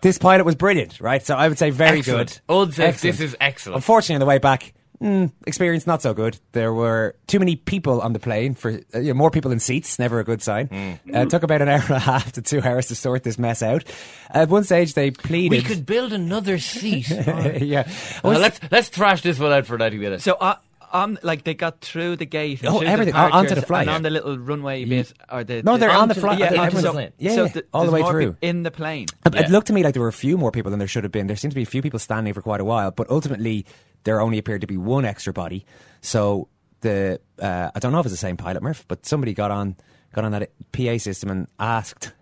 This 0.00 0.16
pilot 0.18 0.44
was 0.44 0.54
brilliant, 0.54 1.00
right? 1.00 1.24
So 1.24 1.34
I 1.34 1.48
would 1.48 1.58
say 1.58 1.70
very 1.70 1.98
Excellent. 1.98 2.40
good. 2.46 2.52
Old 2.54 2.74
says 2.74 2.94
Excellent. 2.94 3.16
this 3.18 3.20
is 3.30 3.36
excellent. 3.40 3.76
Unfortunately, 3.76 4.14
on 4.16 4.20
the 4.20 4.26
way 4.26 4.38
back, 4.38 4.72
mm, 5.02 5.32
experience 5.46 5.86
not 5.86 6.02
so 6.02 6.14
good. 6.14 6.38
There 6.52 6.72
were 6.72 7.16
too 7.26 7.38
many 7.38 7.56
people 7.56 8.00
on 8.00 8.12
the 8.12 8.18
plane 8.18 8.54
for 8.54 8.80
uh, 8.94 8.98
you 8.98 9.08
know, 9.08 9.14
more 9.14 9.30
people 9.30 9.50
in 9.50 9.60
seats. 9.60 9.98
Never 9.98 10.20
a 10.20 10.24
good 10.24 10.42
sign. 10.42 10.66
Hmm. 10.68 11.14
Uh, 11.14 11.20
it 11.20 11.30
took 11.30 11.42
about 11.42 11.62
an 11.62 11.68
hour 11.68 11.80
and 11.80 11.90
a 11.90 11.98
half 11.98 12.32
to 12.32 12.42
two 12.42 12.60
hours 12.60 12.88
to 12.88 12.94
sort 12.94 13.22
this 13.22 13.38
mess 13.38 13.62
out. 13.62 13.84
At 14.30 14.48
one 14.48 14.64
stage, 14.64 14.94
they 14.94 15.10
pleaded. 15.10 15.50
we 15.50 15.62
could 15.62 15.86
build 15.86 16.12
another 16.12 16.58
seat. 16.58 17.08
yeah. 17.60 17.88
Well, 18.22 18.40
let's 18.40 18.60
let's 18.70 18.88
thrash 18.88 19.22
this 19.22 19.38
one 19.38 19.52
out 19.52 19.66
for 19.66 19.78
ninety 19.78 19.98
minutes. 19.98 20.24
So 20.24 20.34
uh, 20.34 20.56
on, 20.92 21.18
like 21.22 21.44
they 21.44 21.54
got 21.54 21.80
through 21.80 22.16
the 22.16 22.24
gate, 22.26 22.60
and 22.62 22.68
Oh, 22.74 22.80
everything, 22.80 23.14
the 23.14 23.20
on- 23.20 23.32
onto 23.32 23.54
the 23.54 23.62
flight. 23.62 23.86
and 23.88 23.96
on 23.96 24.02
the 24.02 24.10
little 24.10 24.38
runway 24.38 24.84
bit, 24.84 25.12
or 25.30 25.44
the 25.44 25.62
No, 25.62 25.76
they're 25.76 25.90
on 25.90 26.08
the 26.08 26.14
flight- 26.14 26.38
Yeah, 26.38 26.46
onto 26.48 26.60
onto 26.60 26.76
the 26.76 26.82
the 26.82 26.92
plane. 26.92 27.12
Yeah, 27.18 27.34
so 27.34 27.44
yeah, 27.44 27.48
th- 27.52 27.64
all 27.72 27.86
the 27.86 27.92
way 27.92 28.02
through. 28.02 28.36
in 28.42 28.62
the 28.62 28.70
plane. 28.70 29.06
It- 29.26 29.34
Yeah. 29.34 29.40
It 29.42 29.50
looked 29.50 29.66
to 29.68 29.72
me 29.72 29.82
like 29.82 29.94
there 29.94 30.02
were 30.02 30.08
a 30.08 30.12
few 30.12 30.36
more 30.38 30.50
people 30.50 30.70
than 30.70 30.78
there 30.78 30.88
should 30.88 31.04
have 31.04 31.12
been. 31.12 31.26
There 31.26 31.36
seemed 31.36 31.52
to 31.52 31.56
be 31.56 31.62
a 31.62 31.66
few 31.66 31.82
people 31.82 31.98
standing 31.98 32.32
for 32.34 32.42
quite 32.42 32.60
a 32.60 32.64
while, 32.64 32.90
but 32.90 33.08
ultimately 33.10 33.66
there 34.04 34.20
only 34.20 34.38
appeared 34.38 34.60
to 34.62 34.66
be 34.66 34.76
one 34.76 35.04
extra 35.04 35.32
body. 35.32 35.64
So 36.00 36.48
the 36.80 37.20
uh, 37.40 37.70
I 37.74 37.78
don't 37.80 37.92
know 37.92 38.00
if 38.00 38.06
it's 38.06 38.12
the 38.12 38.16
same 38.16 38.36
pilot, 38.36 38.62
Murph, 38.62 38.84
but 38.88 39.04
somebody 39.06 39.34
got 39.34 39.50
on 39.50 39.76
got 40.14 40.24
on 40.24 40.32
that 40.32 40.50
PA 40.72 40.96
system 40.98 41.28
and 41.30 41.46
asked, 41.58 42.12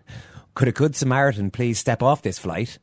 "Could 0.55 0.67
a 0.67 0.71
good 0.71 0.95
Samaritan 0.95 1.51
please 1.51 1.77
step 1.79 2.01
off 2.03 2.21
this 2.21 2.37
flight 2.39 2.79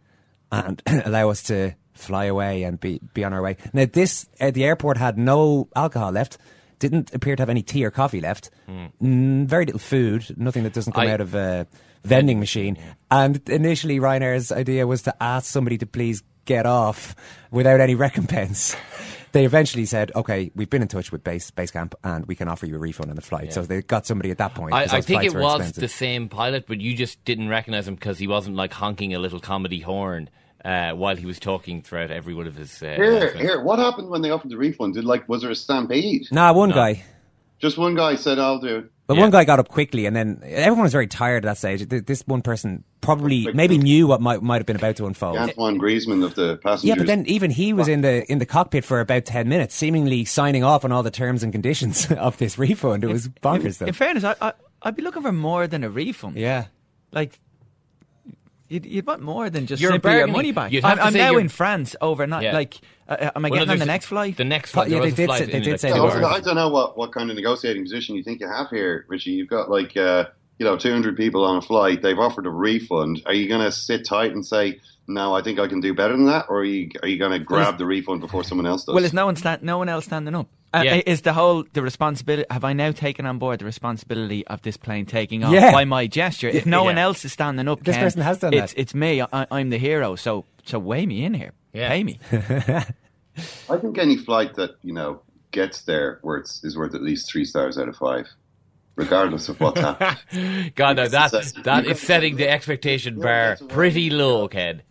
and 0.52 0.80
allow 1.04 1.30
us 1.30 1.42
to 1.44 1.74
fly 1.94 2.24
away 2.26 2.62
and 2.64 2.78
be 2.78 3.00
be 3.14 3.24
on 3.24 3.32
our 3.32 3.42
way?" 3.42 3.56
Now 3.72 3.86
this 3.90 4.28
uh, 4.40 4.50
the 4.50 4.64
airport 4.64 4.96
had 4.96 5.18
no 5.18 5.68
alcohol 5.74 6.12
left. 6.12 6.38
Didn't 6.80 7.14
appear 7.14 7.36
to 7.36 7.40
have 7.40 7.48
any 7.48 7.62
tea 7.62 7.84
or 7.84 7.90
coffee 7.90 8.20
left. 8.20 8.50
Mm, 8.68 9.46
very 9.46 9.64
little 9.64 9.78
food, 9.78 10.26
nothing 10.36 10.64
that 10.64 10.72
doesn't 10.74 10.92
come 10.92 11.06
I- 11.06 11.12
out 11.12 11.20
of 11.20 11.34
a 11.34 11.66
vending 12.04 12.38
machine. 12.40 12.76
And 13.10 13.40
initially, 13.48 13.98
Ryanair's 14.00 14.52
idea 14.52 14.86
was 14.86 15.02
to 15.02 15.14
ask 15.22 15.50
somebody 15.50 15.78
to 15.78 15.86
please 15.86 16.22
get 16.44 16.66
off 16.66 17.14
without 17.50 17.80
any 17.80 17.94
recompense. 18.06 18.76
They 19.32 19.44
eventually 19.44 19.86
said, 19.86 20.12
"Okay, 20.14 20.50
we've 20.54 20.68
been 20.70 20.82
in 20.82 20.88
touch 20.88 21.10
with 21.10 21.24
base 21.24 21.50
base 21.50 21.70
camp, 21.70 21.94
and 22.04 22.26
we 22.26 22.34
can 22.34 22.48
offer 22.48 22.66
you 22.66 22.76
a 22.76 22.78
refund 22.78 23.10
on 23.10 23.16
the 23.16 23.22
flight." 23.22 23.52
So 23.52 23.62
they 23.62 23.82
got 23.82 24.06
somebody 24.06 24.30
at 24.30 24.38
that 24.38 24.54
point. 24.54 24.74
I, 24.74 24.82
I 24.84 25.00
think 25.00 25.24
it 25.24 25.34
was 25.34 25.54
expensive. 25.54 25.80
the 25.80 25.88
same 25.88 26.28
pilot, 26.28 26.66
but 26.66 26.80
you 26.80 26.94
just 26.94 27.24
didn't 27.24 27.48
recognise 27.48 27.88
him 27.88 27.94
because 27.94 28.18
he 28.18 28.28
wasn't 28.28 28.56
like 28.56 28.72
honking 28.72 29.14
a 29.14 29.18
little 29.18 29.40
comedy 29.40 29.80
horn 29.80 30.28
uh, 30.64 30.92
while 30.92 31.16
he 31.16 31.26
was 31.26 31.38
talking 31.38 31.82
throughout 31.82 32.10
every 32.10 32.34
one 32.34 32.46
of 32.46 32.56
his. 32.56 32.82
Uh, 32.82 32.94
Here, 32.96 33.34
here. 33.34 33.62
What 33.62 33.78
happened 33.78 34.08
when 34.08 34.22
they 34.22 34.30
offered 34.30 34.50
the 34.50 34.56
refund? 34.56 34.94
Did 34.94 35.04
like 35.04 35.28
was 35.28 35.42
there 35.42 35.50
a 35.50 35.54
stampede? 35.54 36.28
Nah, 36.32 36.52
one 36.52 36.70
No. 36.70 36.74
guy. 36.74 37.02
Just 37.60 37.78
one 37.78 37.94
guy 37.94 38.16
said, 38.16 38.38
"I'll 38.38 38.58
do 38.58 38.78
it." 38.78 38.90
But 39.06 39.16
Yeah. 39.16 39.22
one 39.22 39.30
guy 39.30 39.44
got 39.44 39.58
up 39.58 39.68
quickly, 39.68 40.06
and 40.06 40.16
then 40.16 40.40
everyone 40.44 40.82
was 40.84 40.92
very 40.92 41.06
tired 41.06 41.44
at 41.44 41.48
that 41.50 41.58
stage. 41.58 41.86
This 42.06 42.22
one 42.26 42.40
person 42.42 42.84
probably 43.02 43.48
maybe 43.52 43.76
knew 43.78 44.06
what 44.06 44.20
might 44.22 44.42
might 44.42 44.56
have 44.56 44.66
been 44.66 44.76
about 44.76 44.96
to 44.96 45.06
unfold. 45.06 45.36
Antoine 45.36 45.78
Griezmann 45.78 46.24
of 46.24 46.34
the 46.34 46.56
passengers. 46.56 46.88
Yeah, 46.88 46.94
but 46.96 47.06
then 47.06 47.24
even 47.26 47.50
he 47.50 47.72
was 47.74 47.86
in 47.86 48.00
the 48.00 48.24
in 48.32 48.38
the 48.38 48.46
cockpit 48.46 48.84
for 48.84 49.00
about 49.00 49.24
ten 49.26 49.48
minutes, 49.48 49.74
seemingly 49.74 50.24
signing 50.24 50.64
off 50.64 50.84
on 50.84 50.92
all 50.92 51.02
the 51.02 51.10
terms 51.10 51.42
and 51.42 51.52
conditions 51.52 52.10
of 52.18 52.38
this 52.38 52.58
refund. 52.58 53.04
It 53.04 53.08
was 53.08 53.28
bonkers, 53.28 53.78
though. 53.78 53.86
In 53.86 53.92
fairness, 53.92 54.24
I, 54.24 54.34
I 54.40 54.52
I'd 54.82 54.96
be 54.96 55.02
looking 55.02 55.22
for 55.22 55.32
more 55.32 55.66
than 55.66 55.84
a 55.84 55.90
refund. 55.90 56.36
yeah, 56.36 56.66
Like 57.12 57.38
You'd, 58.68 58.86
you'd 58.86 59.06
want 59.06 59.20
more 59.22 59.50
than 59.50 59.66
just 59.66 59.82
You're 59.82 59.92
simply 59.92 60.16
your 60.16 60.26
money 60.26 60.50
back. 60.52 60.72
I'm, 60.82 60.98
I'm 60.98 61.12
now 61.12 61.36
in 61.36 61.48
France 61.48 61.94
overnight. 62.00 62.42
Yeah. 62.44 62.54
Like, 62.54 62.80
uh, 63.08 63.30
am 63.36 63.44
I 63.44 63.50
Well, 63.50 63.58
getting 63.60 63.72
on 63.72 63.78
the 63.78 63.84
next 63.84 64.06
flight? 64.06 64.36
The 64.38 64.44
next 64.44 64.70
Oh, 64.70 64.80
flight. 64.80 64.90
yeah, 64.90 65.00
they 65.00 65.10
did 65.10 65.26
flight 65.26 65.40
say- 65.44 65.52
they 65.52 65.60
did 65.60 65.78
say 65.80 65.88
two 65.88 65.94
they 65.94 66.00
I 66.00 66.02
were. 66.04 66.20
don't. 66.20 66.24
I 66.24 66.40
don't 66.40 66.54
know 66.54 66.70
what, 66.70 66.96
what 66.96 67.12
kind 67.12 67.28
of 67.30 67.36
negotiating 67.36 67.82
position 67.84 68.16
you 68.16 68.22
think 68.22 68.40
you 68.40 68.48
have 68.48 68.70
here, 68.70 69.04
Richie. 69.08 69.32
You've 69.32 69.50
got 69.50 69.70
like 69.70 69.94
uh, 69.96 70.26
you 70.58 70.64
know 70.64 70.76
200 70.78 71.14
people 71.16 71.44
on 71.44 71.58
a 71.58 71.62
flight. 71.62 72.00
They've 72.00 72.18
offered 72.18 72.46
a 72.46 72.50
refund. 72.50 73.22
Are 73.26 73.34
you 73.34 73.48
going 73.48 73.60
to 73.60 73.70
sit 73.70 74.06
tight 74.06 74.32
and 74.32 74.44
say 74.44 74.80
no? 75.06 75.34
I 75.34 75.42
think 75.42 75.58
I 75.58 75.66
can 75.66 75.80
do 75.80 75.94
better 75.94 76.16
than 76.16 76.26
that, 76.26 76.46
or 76.48 76.58
are 76.60 76.64
you 76.64 76.90
are 77.02 77.08
you 77.08 77.18
going 77.18 77.32
to 77.32 77.38
grab 77.38 77.78
the 77.78 77.86
refund 77.86 78.20
before 78.20 78.44
someone 78.44 78.66
else 78.66 78.84
does? 78.84 78.94
Well, 78.94 79.04
is 79.04 79.12
no 79.12 79.26
one 79.26 79.36
stand, 79.36 79.62
no 79.62 79.78
one 79.78 79.88
else 79.88 80.04
standing 80.06 80.34
up? 80.34 80.48
Uh, 80.72 80.82
Yeah. 80.84 81.02
Is 81.06 81.22
the 81.22 81.32
whole 81.32 81.64
the 81.72 81.82
responsibility? 81.82 82.46
Have 82.50 82.64
I 82.64 82.72
now 82.72 82.90
taken 82.92 83.26
on 83.26 83.38
board 83.38 83.60
the 83.60 83.64
responsibility 83.64 84.46
of 84.48 84.62
this 84.62 84.76
plane 84.76 85.06
taking 85.06 85.44
off 85.44 85.52
Yeah. 85.52 85.70
by 85.72 85.84
my 85.84 86.06
gesture? 86.06 86.48
If 86.48 86.66
no 86.66 86.80
Yeah. 86.80 86.84
one 86.86 86.98
else 86.98 87.24
is 87.24 87.32
standing 87.32 87.68
up, 87.68 87.84
This 87.84 87.94
Ken, 87.96 88.04
person 88.04 88.22
has 88.22 88.38
done 88.38 88.54
it's, 88.54 88.72
that. 88.72 88.80
It's 88.80 88.94
me. 88.94 89.22
I, 89.22 89.46
I'm 89.50 89.70
the 89.70 89.78
hero. 89.78 90.16
So 90.16 90.44
so 90.64 90.78
weigh 90.78 91.06
me 91.06 91.24
in 91.24 91.34
here. 91.34 91.52
Yeah. 91.72 91.88
Pay 91.90 92.04
me. 92.04 92.18
I 93.68 93.76
think 93.78 93.98
any 93.98 94.16
flight 94.16 94.54
that 94.54 94.72
you 94.82 94.92
know 94.92 95.20
gets 95.50 95.82
there 95.82 96.18
where 96.22 96.36
it's 96.38 96.62
is 96.64 96.76
worth 96.76 96.94
at 96.94 97.02
least 97.02 97.30
three 97.30 97.44
stars 97.44 97.78
out 97.78 97.88
of 97.88 97.96
five, 97.96 98.26
regardless 98.96 99.48
of 99.48 99.60
what's 99.60 99.80
happened. 99.88 100.72
God, 100.74 100.96
no, 100.96 101.08
that 101.08 101.30
that 101.64 101.86
is 101.86 102.00
setting 102.00 102.36
the 102.36 102.48
expectation 102.48 103.20
bar 103.20 103.56
pretty 103.68 104.10
low, 104.10 104.48
Ken. 104.48 104.82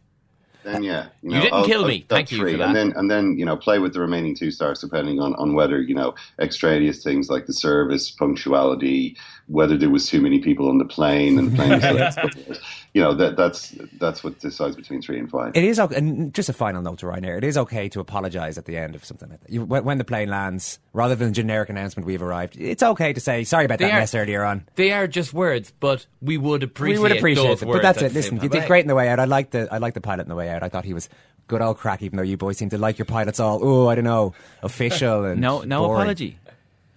Then 0.63 0.83
yeah, 0.83 1.07
you, 1.21 1.35
You 1.35 1.41
didn't 1.41 1.53
I'll- 1.53 1.65
kill 1.65 1.81
I'll- 1.81 1.87
me. 1.87 2.05
that's 2.07 2.17
Thank 2.29 2.31
you 2.31 2.37
for 2.39 2.57
that. 2.57 2.67
And 2.67 2.75
then 2.75 2.93
and 2.95 3.09
then 3.11 3.37
you 3.37 3.45
know 3.45 3.55
play 3.57 3.79
with 3.79 3.93
the 3.93 3.99
remaining 3.99 4.35
two 4.35 4.51
stars 4.51 4.79
depending 4.79 5.19
on, 5.19 5.35
on 5.35 5.53
whether 5.53 5.81
you 5.81 5.95
know 5.95 6.15
extraneous 6.39 7.03
things 7.03 7.29
like 7.29 7.45
the 7.45 7.53
service, 7.53 8.09
punctuality, 8.11 9.15
whether 9.47 9.77
there 9.77 9.89
was 9.89 10.07
too 10.07 10.21
many 10.21 10.39
people 10.39 10.69
on 10.69 10.77
the 10.77 10.85
plane 10.85 11.37
and 11.37 11.51
the 11.51 11.55
plane 11.55 11.79
was 11.81 12.59
you 12.93 13.01
know 13.01 13.13
that 13.13 13.35
that's 13.35 13.75
that's 13.99 14.23
what 14.23 14.39
decides 14.39 14.75
between 14.75 15.01
three 15.01 15.19
and 15.19 15.29
five. 15.29 15.51
It 15.55 15.63
is 15.63 15.79
okay, 15.79 15.95
and 15.95 16.33
just 16.33 16.47
a 16.47 16.53
final 16.53 16.81
note 16.81 16.99
to 16.99 17.07
Ryanair. 17.07 17.37
It 17.39 17.43
is 17.43 17.57
okay 17.57 17.89
to 17.89 17.99
apologise 17.99 18.57
at 18.57 18.65
the 18.65 18.77
end 18.77 18.95
of 18.95 19.03
something 19.03 19.29
like 19.29 19.41
that. 19.41 19.49
You, 19.49 19.65
when, 19.65 19.83
when 19.83 19.97
the 19.97 20.03
plane 20.05 20.29
lands, 20.29 20.79
rather 20.93 21.15
than 21.15 21.33
generic 21.33 21.69
announcement, 21.69 22.05
we've 22.05 22.21
arrived. 22.21 22.55
It's 22.57 22.83
okay 22.83 23.11
to 23.13 23.19
say 23.19 23.43
sorry 23.43 23.65
about 23.65 23.79
They 23.79 23.85
that 23.85 23.93
are- 23.95 23.99
mess 23.99 24.15
earlier 24.15 24.43
on. 24.43 24.65
They 24.75 24.91
are 24.91 25.07
just 25.07 25.33
words, 25.33 25.73
but 25.79 26.05
we 26.21 26.37
would 26.37 26.63
appreciate. 26.63 26.97
we 26.97 27.01
would 27.03 27.17
appreciate 27.17 27.47
those 27.47 27.63
it, 27.63 27.65
but 27.65 27.81
that's 27.81 28.01
it. 28.01 28.13
Listen, 28.13 28.37
same 28.37 28.43
you 28.43 28.49
did 28.49 28.67
great 28.67 28.81
in 28.83 28.87
the 28.87 28.95
way 28.95 29.09
out. 29.09 29.19
I 29.19 29.25
like 29.25 29.49
the 29.51 29.67
I 29.71 29.79
like 29.79 29.93
the 29.95 30.01
pilot 30.01 30.21
in 30.23 30.29
the 30.29 30.35
way 30.35 30.49
out. 30.49 30.63
I 30.63 30.69
thought 30.69 30.85
he 30.85 30.93
was 30.93 31.09
good 31.47 31.61
old 31.61 31.77
crack. 31.77 32.01
Even 32.03 32.17
though 32.17 32.23
you 32.23 32.37
boys 32.37 32.57
seem 32.57 32.69
to 32.69 32.77
like 32.77 32.97
your 32.97 33.05
pilots 33.05 33.39
all, 33.39 33.59
oh, 33.61 33.87
I 33.89 33.95
don't 33.95 34.03
know, 34.05 34.33
official 34.61 35.25
and 35.25 35.41
No 35.41 35.61
no 35.63 35.87
boring. 35.87 36.01
apology. 36.01 36.37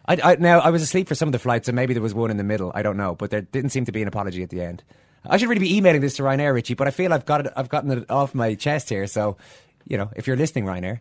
I, 0.09 0.19
I, 0.23 0.37
now 0.37 0.61
I 0.61 0.71
was 0.71 0.83
asleep 0.83 1.09
for 1.09 1.15
some 1.15 1.29
of 1.29 1.33
the 1.33 1.39
flights, 1.39 1.67
so 1.67 1.73
maybe 1.73 1.95
there 1.95 2.03
was 2.03 2.15
one 2.15 2.31
in 2.31 2.37
the 2.37 2.45
middle. 2.45 2.71
I 2.75 2.83
don't 2.83 2.97
know, 2.97 3.15
but 3.15 3.31
there 3.31 3.41
didn't 3.43 3.71
seem 3.71 3.85
to 3.87 3.93
be 3.93 4.03
an 4.03 4.09
apology 4.09 4.43
at 4.43 4.51
the 4.51 4.61
end. 4.63 4.83
I 5.29 5.37
should 5.39 5.49
really 5.49 5.61
be 5.61 5.77
emailing 5.77 6.01
this 6.01 6.17
to 6.17 6.23
Ryanair, 6.23 6.55
Richie, 6.55 6.75
but 6.75 6.87
I 6.87 6.91
feel 6.93 7.13
I've 7.13 7.27
got 7.27 7.47
it. 7.47 7.53
I've 7.57 7.69
gotten 7.69 7.91
it 7.91 8.11
off 8.11 8.35
my 8.35 8.55
chest 8.55 8.89
here. 8.89 9.07
So, 9.09 9.37
you 9.89 9.97
know, 9.99 10.11
if 10.15 10.27
you're 10.29 10.37
listening, 10.37 10.65
Ryanair, 10.65 11.01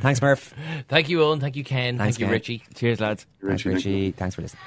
thanks, 0.00 0.20
Murph. 0.20 0.52
Thank 0.88 1.08
you, 1.08 1.20
Eoin. 1.20 1.40
Thank 1.40 1.54
you, 1.54 1.62
Ken. 1.64 1.96
Thanks, 1.96 2.16
Thank 2.16 2.20
you, 2.20 2.26
Ken. 2.26 2.32
Richie. 2.32 2.62
Cheers, 2.74 3.00
lads. 3.00 3.26
Thanks, 3.46 3.64
Richie. 3.64 4.10
Thanks 4.10 4.34
for 4.34 4.42
listening. 4.42 4.62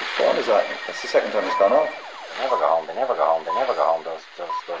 Which 0.00 0.10
phone 0.18 0.36
is 0.36 0.46
that? 0.46 0.64
That's 0.86 1.02
the 1.02 1.08
second 1.08 1.30
time 1.32 1.44
it's 1.44 1.58
gone 1.58 1.72
off. 1.72 1.88
They 2.36 2.44
never 2.44 2.56
go 2.56 2.68
home. 2.68 2.86
They 2.86 2.94
never 2.94 3.14
go 3.14 3.24
home. 3.24 3.44
They 3.44 3.54
never 3.54 3.74
go 3.74 3.84
home. 3.84 4.04
Those 4.04 4.20
those 4.36 4.48
those 4.68 4.80